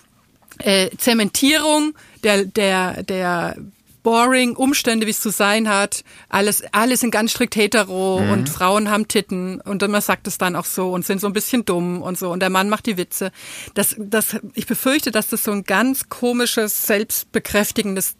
äh, 0.59 0.91
Zementierung 0.99 1.95
der 2.23 2.45
der 2.45 3.03
der 3.03 3.57
boring 4.03 4.57
Umstände, 4.57 5.07
wie 5.07 5.11
es 5.11 5.21
zu 5.21 5.31
sein 5.31 5.69
hat. 5.69 6.03
Alles 6.29 6.65
alles 6.73 7.01
sind 7.01 7.13
ganz 7.13 7.31
strikt 7.31 7.55
hetero 7.55 8.21
Mhm. 8.21 8.31
und 8.33 8.49
Frauen 8.49 8.91
haben 8.91 9.07
Titten 9.07 9.61
und 9.61 9.87
man 9.89 10.01
sagt 10.01 10.27
es 10.27 10.39
dann 10.39 10.57
auch 10.57 10.65
so 10.65 10.91
und 10.93 11.07
sind 11.07 11.21
so 11.21 11.29
ein 11.29 11.33
bisschen 11.33 11.65
dumm 11.65 12.03
und 12.03 12.19
so 12.19 12.33
und 12.33 12.41
der 12.41 12.51
Mann 12.51 12.69
macht 12.69 12.87
die 12.87 12.97
Witze. 12.97 13.31
Das 13.75 13.95
das 13.99 14.37
ich 14.55 14.67
befürchte, 14.67 15.13
dass 15.13 15.29
das 15.29 15.45
so 15.45 15.53
ein 15.53 15.63
ganz 15.65 16.09
komisches 16.09 16.87
selbstbekräftigendes 16.89 18.17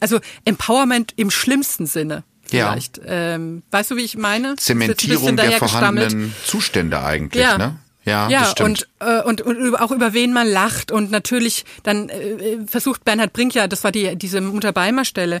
also 0.00 0.20
Empowerment 0.44 1.12
im 1.16 1.30
schlimmsten 1.30 1.86
Sinne. 1.86 2.24
Ja. 2.50 2.70
Vielleicht. 2.70 3.00
Ähm, 3.04 3.62
weißt 3.72 3.90
du, 3.90 3.96
wie 3.96 4.04
ich 4.04 4.16
meine? 4.16 4.56
Zementierung 4.56 5.36
der 5.36 5.52
vorhandenen 5.52 6.32
Zustände 6.44 7.02
eigentlich, 7.02 7.42
Ja. 7.42 7.58
ne? 7.58 7.78
Ja, 8.06 8.28
ja 8.28 8.54
und, 8.60 8.88
äh, 9.00 9.20
und, 9.22 9.42
und 9.42 9.74
auch 9.74 9.90
über 9.90 10.14
wen 10.14 10.32
man 10.32 10.46
lacht 10.46 10.92
und 10.92 11.10
natürlich 11.10 11.64
dann 11.82 12.08
äh, 12.08 12.58
versucht 12.66 13.04
Bernhard 13.04 13.32
Brink 13.32 13.54
ja, 13.54 13.66
das 13.66 13.84
war 13.84 13.90
die 13.90 14.16
diese 14.16 14.40
Mutter-Beimer-Stelle, 14.40 15.40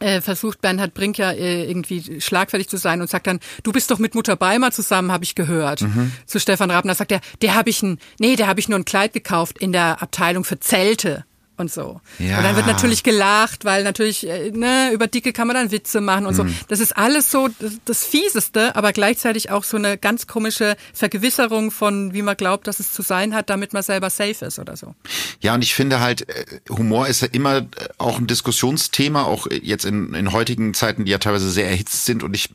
äh, 0.00 0.20
versucht 0.20 0.60
Bernhard 0.60 0.92
Brink 0.94 1.16
ja 1.18 1.32
äh, 1.32 1.64
irgendwie 1.64 2.20
schlagfertig 2.20 2.68
zu 2.68 2.76
sein 2.76 3.00
und 3.00 3.08
sagt 3.08 3.26
dann, 3.26 3.40
du 3.62 3.72
bist 3.72 3.90
doch 3.90 3.98
mit 3.98 4.14
Mutter 4.14 4.36
Beimer 4.36 4.70
zusammen, 4.70 5.10
habe 5.10 5.24
ich 5.24 5.34
gehört. 5.34 5.80
Mhm. 5.80 6.12
Zu 6.26 6.38
Stefan 6.38 6.70
Rabner 6.70 6.94
sagt 6.94 7.10
er, 7.10 7.20
der 7.40 7.54
habe 7.54 7.70
ich 7.70 7.82
ein, 7.82 7.98
nee, 8.20 8.36
der 8.36 8.46
habe 8.46 8.60
ich 8.60 8.68
nur 8.68 8.78
ein 8.78 8.84
Kleid 8.84 9.14
gekauft 9.14 9.58
in 9.58 9.72
der 9.72 10.02
Abteilung 10.02 10.44
für 10.44 10.60
Zelte 10.60 11.24
und 11.58 11.70
so. 11.70 12.00
Ja. 12.18 12.38
Und 12.38 12.44
dann 12.44 12.56
wird 12.56 12.66
natürlich 12.66 13.02
gelacht, 13.02 13.64
weil 13.64 13.84
natürlich 13.84 14.26
äh, 14.26 14.50
ne, 14.50 14.90
über 14.92 15.06
Dicke 15.06 15.32
kann 15.32 15.46
man 15.46 15.56
dann 15.56 15.70
Witze 15.70 16.00
machen 16.00 16.26
und 16.26 16.34
so. 16.34 16.44
Mhm. 16.44 16.54
Das 16.68 16.80
ist 16.80 16.96
alles 16.96 17.30
so 17.30 17.48
das, 17.84 18.04
Fieseste, 18.04 18.76
aber 18.76 18.92
gleichzeitig 18.92 19.50
auch 19.50 19.64
so 19.64 19.76
eine 19.76 19.98
ganz 19.98 20.26
komische 20.26 20.76
Vergewisserung 20.94 21.70
von, 21.70 22.14
wie 22.14 22.22
man 22.22 22.36
glaubt, 22.36 22.66
dass 22.66 22.80
es 22.80 22.92
zu 22.92 23.02
sein 23.02 23.34
hat, 23.34 23.50
damit 23.50 23.72
man 23.72 23.82
selber 23.82 24.08
safe 24.08 24.44
ist 24.44 24.58
oder 24.58 24.76
so. 24.76 24.94
Ja, 25.40 25.54
und 25.54 25.62
ich 25.62 25.74
finde 25.74 26.00
halt, 26.00 26.28
äh, 26.28 26.44
Humor 26.70 27.08
ist 27.08 27.22
ja 27.22 27.28
immer 27.32 27.58
äh, 27.58 27.64
auch 27.98 28.18
ein 28.18 28.26
Diskussionsthema, 28.26 29.24
auch 29.24 29.46
jetzt 29.50 29.84
in, 29.84 30.14
in 30.14 30.32
heutigen 30.32 30.74
Zeiten, 30.74 31.04
die 31.04 31.10
ja 31.10 31.18
teilweise 31.18 31.50
sehr 31.50 31.68
erhitzt 31.68 32.04
sind. 32.04 32.22
Und 32.22 32.34
ich 32.34 32.50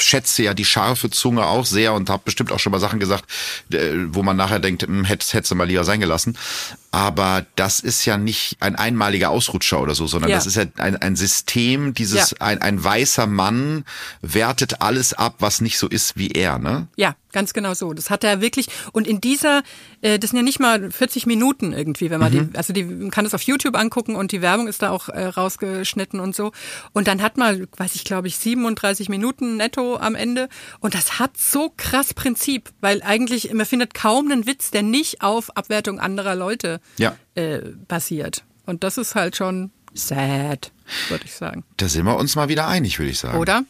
schätze 0.00 0.42
ja 0.44 0.54
die 0.54 0.64
scharfe 0.64 1.10
Zunge 1.10 1.46
auch 1.46 1.66
sehr 1.66 1.92
und 1.94 2.08
habe 2.10 2.22
bestimmt 2.24 2.52
auch 2.52 2.58
schon 2.58 2.70
mal 2.72 2.78
Sachen 2.80 3.00
gesagt, 3.00 3.24
äh, 3.72 3.92
wo 4.08 4.22
man 4.22 4.36
nachher 4.36 4.58
denkt, 4.60 4.82
hm, 4.84 5.04
hätte 5.04 5.26
hätte 5.32 5.54
mal 5.54 5.64
lieber 5.64 5.84
sein 5.84 6.00
gelassen. 6.00 6.36
Aber 6.94 7.46
das 7.56 7.80
ist 7.80 8.04
ja 8.04 8.18
nicht 8.18 8.56
ein 8.60 8.76
einmaliger 8.76 9.30
Ausrutscher 9.30 9.80
oder 9.80 9.94
so, 9.94 10.06
sondern 10.06 10.30
Ja. 10.30 10.36
das 10.36 10.46
ist 10.46 10.56
ja 10.56 10.64
ein, 10.76 10.96
ein 10.96 11.16
System, 11.16 11.94
dieses, 11.94 12.30
Ja. 12.32 12.36
ein, 12.40 12.60
ein 12.60 12.82
weißer 12.84 13.26
Mann 13.26 13.84
wertet 14.20 14.82
alles 14.82 15.14
ab, 15.14 15.36
was 15.38 15.60
nicht 15.62 15.78
so 15.78 15.88
ist 15.88 16.16
wie 16.16 16.28
er, 16.32 16.58
ne? 16.58 16.88
Ja, 16.96 17.16
ganz 17.32 17.54
genau 17.54 17.72
so. 17.74 17.94
Das 17.94 18.10
hat 18.10 18.24
er 18.24 18.40
wirklich. 18.42 18.66
Und 18.92 19.06
in 19.06 19.20
dieser, 19.22 19.62
äh, 20.02 20.18
das 20.18 20.30
sind 20.30 20.36
ja 20.36 20.42
nicht 20.42 20.60
mal 20.60 20.90
40 20.90 21.24
Minuten 21.26 21.72
irgendwie, 21.72 22.10
wenn 22.10 22.20
man 22.20 22.32
Mhm. 22.32 22.50
die, 22.52 22.58
also 22.58 22.72
die 22.72 22.84
man 22.84 23.10
kann 23.10 23.24
das 23.24 23.32
auf 23.34 23.42
YouTube 23.42 23.76
angucken 23.76 24.14
und 24.14 24.30
die 24.32 24.42
Werbung 24.42 24.68
ist 24.68 24.82
da 24.82 24.90
auch 24.90 25.08
äh, 25.08 25.24
rausgeschnitten 25.26 26.20
und 26.20 26.36
so. 26.36 26.52
Und 26.92 27.08
dann 27.08 27.22
hat 27.22 27.38
man, 27.38 27.66
weiß 27.76 27.94
ich, 27.94 28.04
glaube 28.04 28.28
ich, 28.28 28.36
37 28.36 29.08
Minuten 29.08 29.56
netto 29.56 29.96
am 29.96 30.14
Ende. 30.14 30.48
Und 30.80 30.94
das 30.94 31.18
hat 31.18 31.36
so 31.38 31.72
krass 31.76 32.12
Prinzip, 32.14 32.70
weil 32.80 33.02
eigentlich, 33.02 33.52
man 33.54 33.64
findet 33.66 33.94
kaum 33.94 34.30
einen 34.30 34.46
Witz, 34.46 34.70
der 34.70 34.82
nicht 34.82 35.22
auf 35.22 35.56
Abwertung 35.56 35.98
anderer 35.98 36.34
Leute 36.34 36.80
Ja. 36.98 37.16
äh, 37.34 37.60
basiert. 37.88 38.44
Und 38.66 38.84
das 38.84 38.98
ist 38.98 39.14
halt 39.14 39.36
schon 39.36 39.70
sad, 39.94 40.72
würde 41.08 41.24
ich 41.24 41.34
sagen. 41.34 41.64
Da 41.76 41.88
sind 41.88 42.04
wir 42.06 42.16
uns 42.16 42.36
mal 42.36 42.48
wieder 42.48 42.66
einig, 42.68 42.98
würde 42.98 43.10
ich 43.10 43.18
sagen. 43.18 43.38
Oder? 43.38 43.64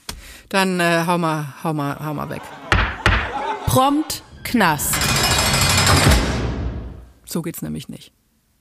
Dann 0.49 0.81
äh, 0.81 1.05
hau 1.07 1.19
mal, 1.19 1.55
hau 1.65 1.73
mal, 1.73 1.99
hau 1.99 2.15
mal 2.15 2.29
weg. 2.31 2.43
Prompt 3.67 4.23
Knast. 4.45 4.95
So 7.33 7.43
geht's 7.43 7.63
nämlich 7.63 7.89
nicht. 7.89 8.13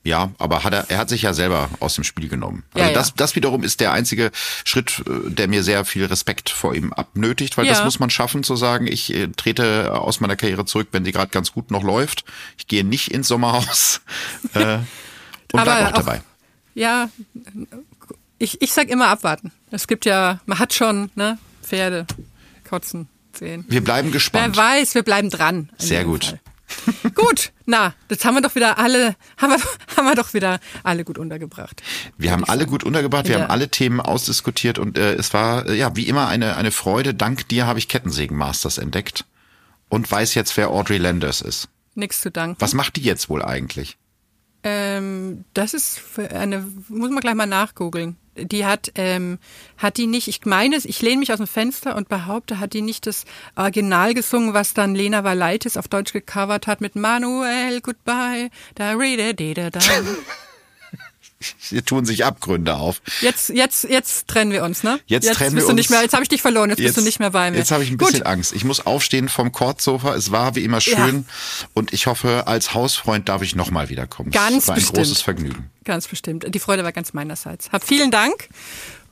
Ja, 0.04 0.32
aber 0.38 0.64
hat 0.64 0.72
er, 0.74 0.90
er 0.90 0.98
hat 0.98 1.08
sich 1.08 1.22
ja 1.22 1.32
selber 1.32 1.70
aus 1.78 1.94
dem 1.94 2.02
Spiel 2.02 2.28
genommen. 2.28 2.64
Also 2.74 2.84
Ja, 2.86 2.90
ja. 2.90 2.98
das, 2.98 3.14
das 3.14 3.36
wiederum 3.36 3.62
ist 3.62 3.78
der 3.78 3.92
einzige 3.92 4.32
Schritt, 4.64 5.00
äh, 5.06 5.30
der 5.30 5.46
mir 5.46 5.62
sehr 5.62 5.84
viel 5.84 6.04
Respekt 6.06 6.50
vor 6.50 6.74
ihm 6.74 6.92
abnötigt, 6.92 7.56
weil 7.56 7.66
Ja. 7.66 7.72
das 7.72 7.84
muss 7.84 8.00
man 8.00 8.10
schaffen 8.10 8.42
zu 8.42 8.56
sagen, 8.56 8.88
ich 8.88 9.14
äh, 9.14 9.28
trete 9.28 9.92
aus 9.96 10.18
meiner 10.18 10.34
Karriere 10.34 10.64
zurück, 10.64 10.88
wenn 10.90 11.04
sie 11.04 11.12
gerade 11.12 11.30
ganz 11.30 11.52
gut 11.52 11.70
noch 11.70 11.84
läuft. 11.84 12.24
Ich 12.58 12.66
gehe 12.66 12.82
nicht 12.82 13.12
ins 13.12 13.28
Sommerhaus 13.28 14.00
äh, 14.54 14.78
und 14.78 14.86
Aber 15.60 15.64
bleib 15.66 15.84
auch 15.86 15.92
auch- 15.92 15.96
dabei. 16.04 16.22
Ja, 16.74 17.08
ich, 18.38 18.60
ich 18.60 18.72
sag 18.72 18.88
immer 18.88 19.06
abwarten. 19.08 19.52
Es 19.70 19.86
gibt 19.86 20.04
ja, 20.04 20.40
man 20.46 20.58
hat 20.58 20.74
schon, 20.74 21.10
ne, 21.14 21.38
Pferde, 21.62 22.06
Kotzen, 22.68 23.08
sehen. 23.38 23.64
Wir 23.68 23.84
bleiben 23.84 24.08
Wer 24.08 24.12
gespannt. 24.14 24.56
weiß, 24.56 24.94
wir 24.96 25.02
bleiben 25.04 25.30
dran. 25.30 25.70
Sehr 25.78 26.04
gut. 26.04 26.24
Fall. 26.24 26.40
gut, 27.14 27.52
na, 27.66 27.94
jetzt 28.10 28.24
haben 28.24 28.34
wir 28.34 28.42
doch 28.42 28.54
wieder 28.54 28.78
alle, 28.78 29.14
haben 29.38 29.50
wir, 29.52 29.58
haben 29.96 30.04
wir 30.06 30.14
doch 30.14 30.34
wieder 30.34 30.58
alle 30.82 31.04
gut 31.04 31.18
untergebracht. 31.18 31.82
Wir 32.18 32.32
haben 32.32 32.44
alle 32.44 32.66
gut 32.66 32.84
untergebracht, 32.84 33.26
wir 33.28 33.36
Ja. 33.36 33.42
haben 33.42 33.50
alle 33.50 33.68
Themen 33.68 34.00
ausdiskutiert 34.00 34.78
und 34.78 34.98
äh, 34.98 35.14
es 35.14 35.32
war 35.34 35.66
äh, 35.66 35.74
ja 35.76 35.94
wie 35.96 36.06
immer 36.08 36.28
eine, 36.28 36.56
eine 36.56 36.70
Freude. 36.70 37.14
Dank 37.14 37.48
dir 37.48 37.66
habe 37.66 37.78
ich 37.78 37.88
Kettensägen-Masters 37.88 38.78
entdeckt 38.78 39.24
und 39.88 40.10
weiß 40.10 40.34
jetzt, 40.34 40.56
wer 40.56 40.70
Audrey 40.70 40.98
Landers 40.98 41.40
ist. 41.40 41.68
Nichts 41.94 42.20
zu 42.22 42.30
danken. 42.30 42.56
Was 42.60 42.74
macht 42.74 42.96
die 42.96 43.02
jetzt 43.02 43.28
wohl 43.28 43.42
eigentlich? 43.42 43.98
Ähm, 44.64 45.44
das 45.54 45.74
ist 45.74 46.00
eine, 46.18 46.64
muss 46.88 47.10
man 47.10 47.20
gleich 47.20 47.34
mal 47.34 47.46
nachgoogeln. 47.46 48.16
Die 48.34 48.64
hat, 48.64 48.92
ähm, 48.94 49.38
hat 49.76 49.98
die 49.98 50.06
nicht, 50.06 50.26
ich 50.26 50.46
meine 50.46 50.76
es, 50.76 50.86
ich 50.86 51.02
lehne 51.02 51.18
mich 51.18 51.32
aus 51.32 51.38
dem 51.38 51.46
Fenster 51.46 51.96
und 51.96 52.08
behaupte, 52.08 52.60
hat 52.60 52.72
die 52.72 52.80
nicht 52.80 53.06
das 53.06 53.26
Original 53.56 54.14
gesungen, 54.14 54.54
was 54.54 54.72
dann 54.72 54.94
Lena 54.94 55.22
Valaitis 55.22 55.76
auf 55.76 55.88
Deutsch 55.88 56.14
gecovert 56.14 56.66
hat 56.66 56.80
mit 56.80 56.96
Manuel, 56.96 57.82
Goodbye, 57.82 58.50
da 58.74 58.92
rede, 58.92 59.54
da, 59.54 59.68
da. 59.68 59.80
Hier 61.58 61.84
tun 61.84 62.04
sich 62.04 62.24
Abgründe 62.24 62.74
auf. 62.76 63.00
Jetzt, 63.20 63.48
jetzt, 63.50 63.84
jetzt 63.84 64.28
trennen 64.28 64.50
wir 64.52 64.64
uns, 64.64 64.82
ne? 64.82 65.00
Jetzt 65.06 65.32
trennen 65.32 65.54
bist 65.54 65.66
wir 65.66 65.70
du 65.72 65.76
nicht 65.76 65.90
mehr, 65.90 66.02
jetzt 66.02 66.12
habe 66.12 66.22
ich 66.22 66.28
dich 66.28 66.42
verloren, 66.42 66.70
jetzt, 66.70 66.78
bist 66.78 66.96
du 66.96 67.00
nicht 67.02 67.18
mehr 67.18 67.30
bei 67.30 67.50
mir. 67.50 67.58
Jetzt 67.58 67.70
habe 67.70 67.82
ich 67.84 67.90
ein 67.90 67.96
bisschen 67.96 68.18
Gut. 68.18 68.26
Angst. 68.26 68.52
Ich 68.52 68.64
muss 68.64 68.84
aufstehen 68.86 69.28
vom 69.28 69.52
Kordsofa. 69.52 70.14
Es 70.14 70.30
war 70.30 70.54
wie 70.54 70.64
immer 70.64 70.80
schön. 70.80 71.26
Und 71.74 71.92
ich 71.92 72.06
hoffe, 72.06 72.46
als 72.46 72.74
Hausfreund 72.74 73.28
darf 73.28 73.42
ich 73.42 73.54
nochmal 73.54 73.88
wiederkommen. 73.88 74.30
Ganz 74.30 74.64
es 74.64 74.68
war 74.68 74.74
ein 74.74 74.80
bestimmt. 74.80 74.96
großes 74.98 75.20
Vergnügen. 75.22 75.70
Ganz 75.84 76.08
bestimmt. 76.08 76.46
Die 76.54 76.58
Freude 76.58 76.84
war 76.84 76.92
ganz 76.92 77.12
meinerseits. 77.12 77.70
Hab 77.72 77.84
vielen 77.84 78.10
Dank 78.10 78.48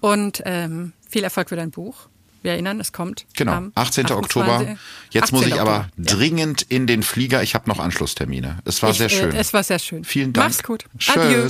und 0.01 0.43
ähm, 0.45 0.93
viel 1.09 1.25
Erfolg 1.25 1.49
für 1.49 1.57
dein 1.57 1.71
Buch. 1.71 2.09
Wir 2.43 2.53
erinnern, 2.53 2.81
es 2.81 2.93
kommt. 2.93 3.27
Genau, 3.37 3.53
am 3.53 3.73
18. 3.75 4.07
28. 4.07 4.17
Oktober. 4.17 4.77
Jetzt 5.11 5.31
muss 5.33 5.43
18. 5.43 5.55
ich 5.55 5.61
aber. 5.61 5.91
Ja. 5.99 6.05
dringend 6.05 6.63
in 6.63 6.87
den 6.87 7.03
Flieger. 7.03 7.43
Ich 7.43 7.55
habe 7.55 7.69
noch 7.69 7.79
Anschlusstermine. 7.79 8.61
Es 8.65 8.83
war 8.83 8.91
Ich, 8.93 8.97
sehr 8.99 9.09
äh, 9.09 9.11
schön. 9.11 9.33
es 9.35 9.53
war 9.53 9.63
sehr 9.63 9.79
schön. 9.79 10.05
Vielen 10.05 10.33
Dank. 10.33 10.49
Mach's 10.49 10.63
gut. 10.63 10.87
Adieu. 11.09 11.47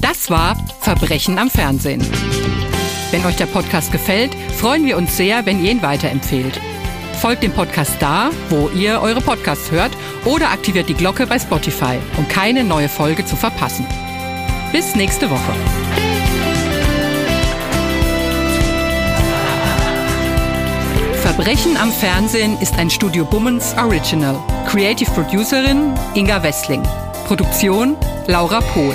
Das 0.00 0.30
war 0.30 0.56
Verbrechen 0.80 1.38
am 1.38 1.50
Fernsehen. 1.50 2.04
Wenn 3.10 3.24
euch 3.24 3.36
der 3.36 3.46
Podcast 3.46 3.92
gefällt, 3.92 4.34
freuen 4.58 4.84
wir 4.84 4.96
uns 4.96 5.16
sehr, 5.16 5.46
wenn 5.46 5.64
ihr 5.64 5.70
ihn 5.70 5.82
weiterempfehlt. 5.82 6.60
folgt 7.20 7.42
dem 7.42 7.52
Podcast 7.52 7.96
da, 8.00 8.30
wo 8.48 8.68
ihr 8.68 9.00
eure 9.00 9.20
Podcasts 9.20 9.70
hört 9.70 9.90
oder 10.24 10.50
aktiviert 10.50 10.88
die 10.88 10.94
Glocke 10.94 11.26
bei 11.26 11.38
Spotify, 11.38 11.98
um 12.16 12.28
keine 12.28 12.62
neue 12.62 12.88
Folge 12.88 13.24
zu 13.24 13.34
verpassen. 13.34 13.86
Bis 14.72 14.94
nächste 14.94 15.28
Woche. 15.28 15.52
Verbrechen 21.22 21.76
am 21.76 21.90
Fernsehen 21.92 22.58
ist 22.60 22.78
ein 22.78 22.90
Studio 22.90 23.24
Bummens 23.24 23.74
Original. 23.76 24.38
Creative 24.66 25.10
Producerin 25.10 25.94
Inga 26.14 26.42
Wessling. 26.42 26.82
Produktion 27.28 27.94
Laura 28.26 28.60
Pohl. 28.72 28.94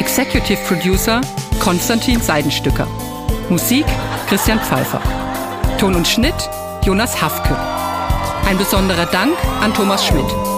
Executive 0.00 0.56
Producer 0.66 1.20
Konstantin 1.60 2.18
Seidenstücker. 2.18 2.86
Musik 3.50 3.84
Christian 4.26 4.58
Pfeiffer. 4.58 5.02
Ton 5.78 5.94
und 5.94 6.08
Schnitt 6.08 6.48
Jonas 6.82 7.20
Hafke. 7.20 7.54
Ein 8.48 8.56
besonderer 8.56 9.04
Dank 9.04 9.36
an 9.60 9.74
Thomas 9.74 10.06
Schmidt. 10.06 10.53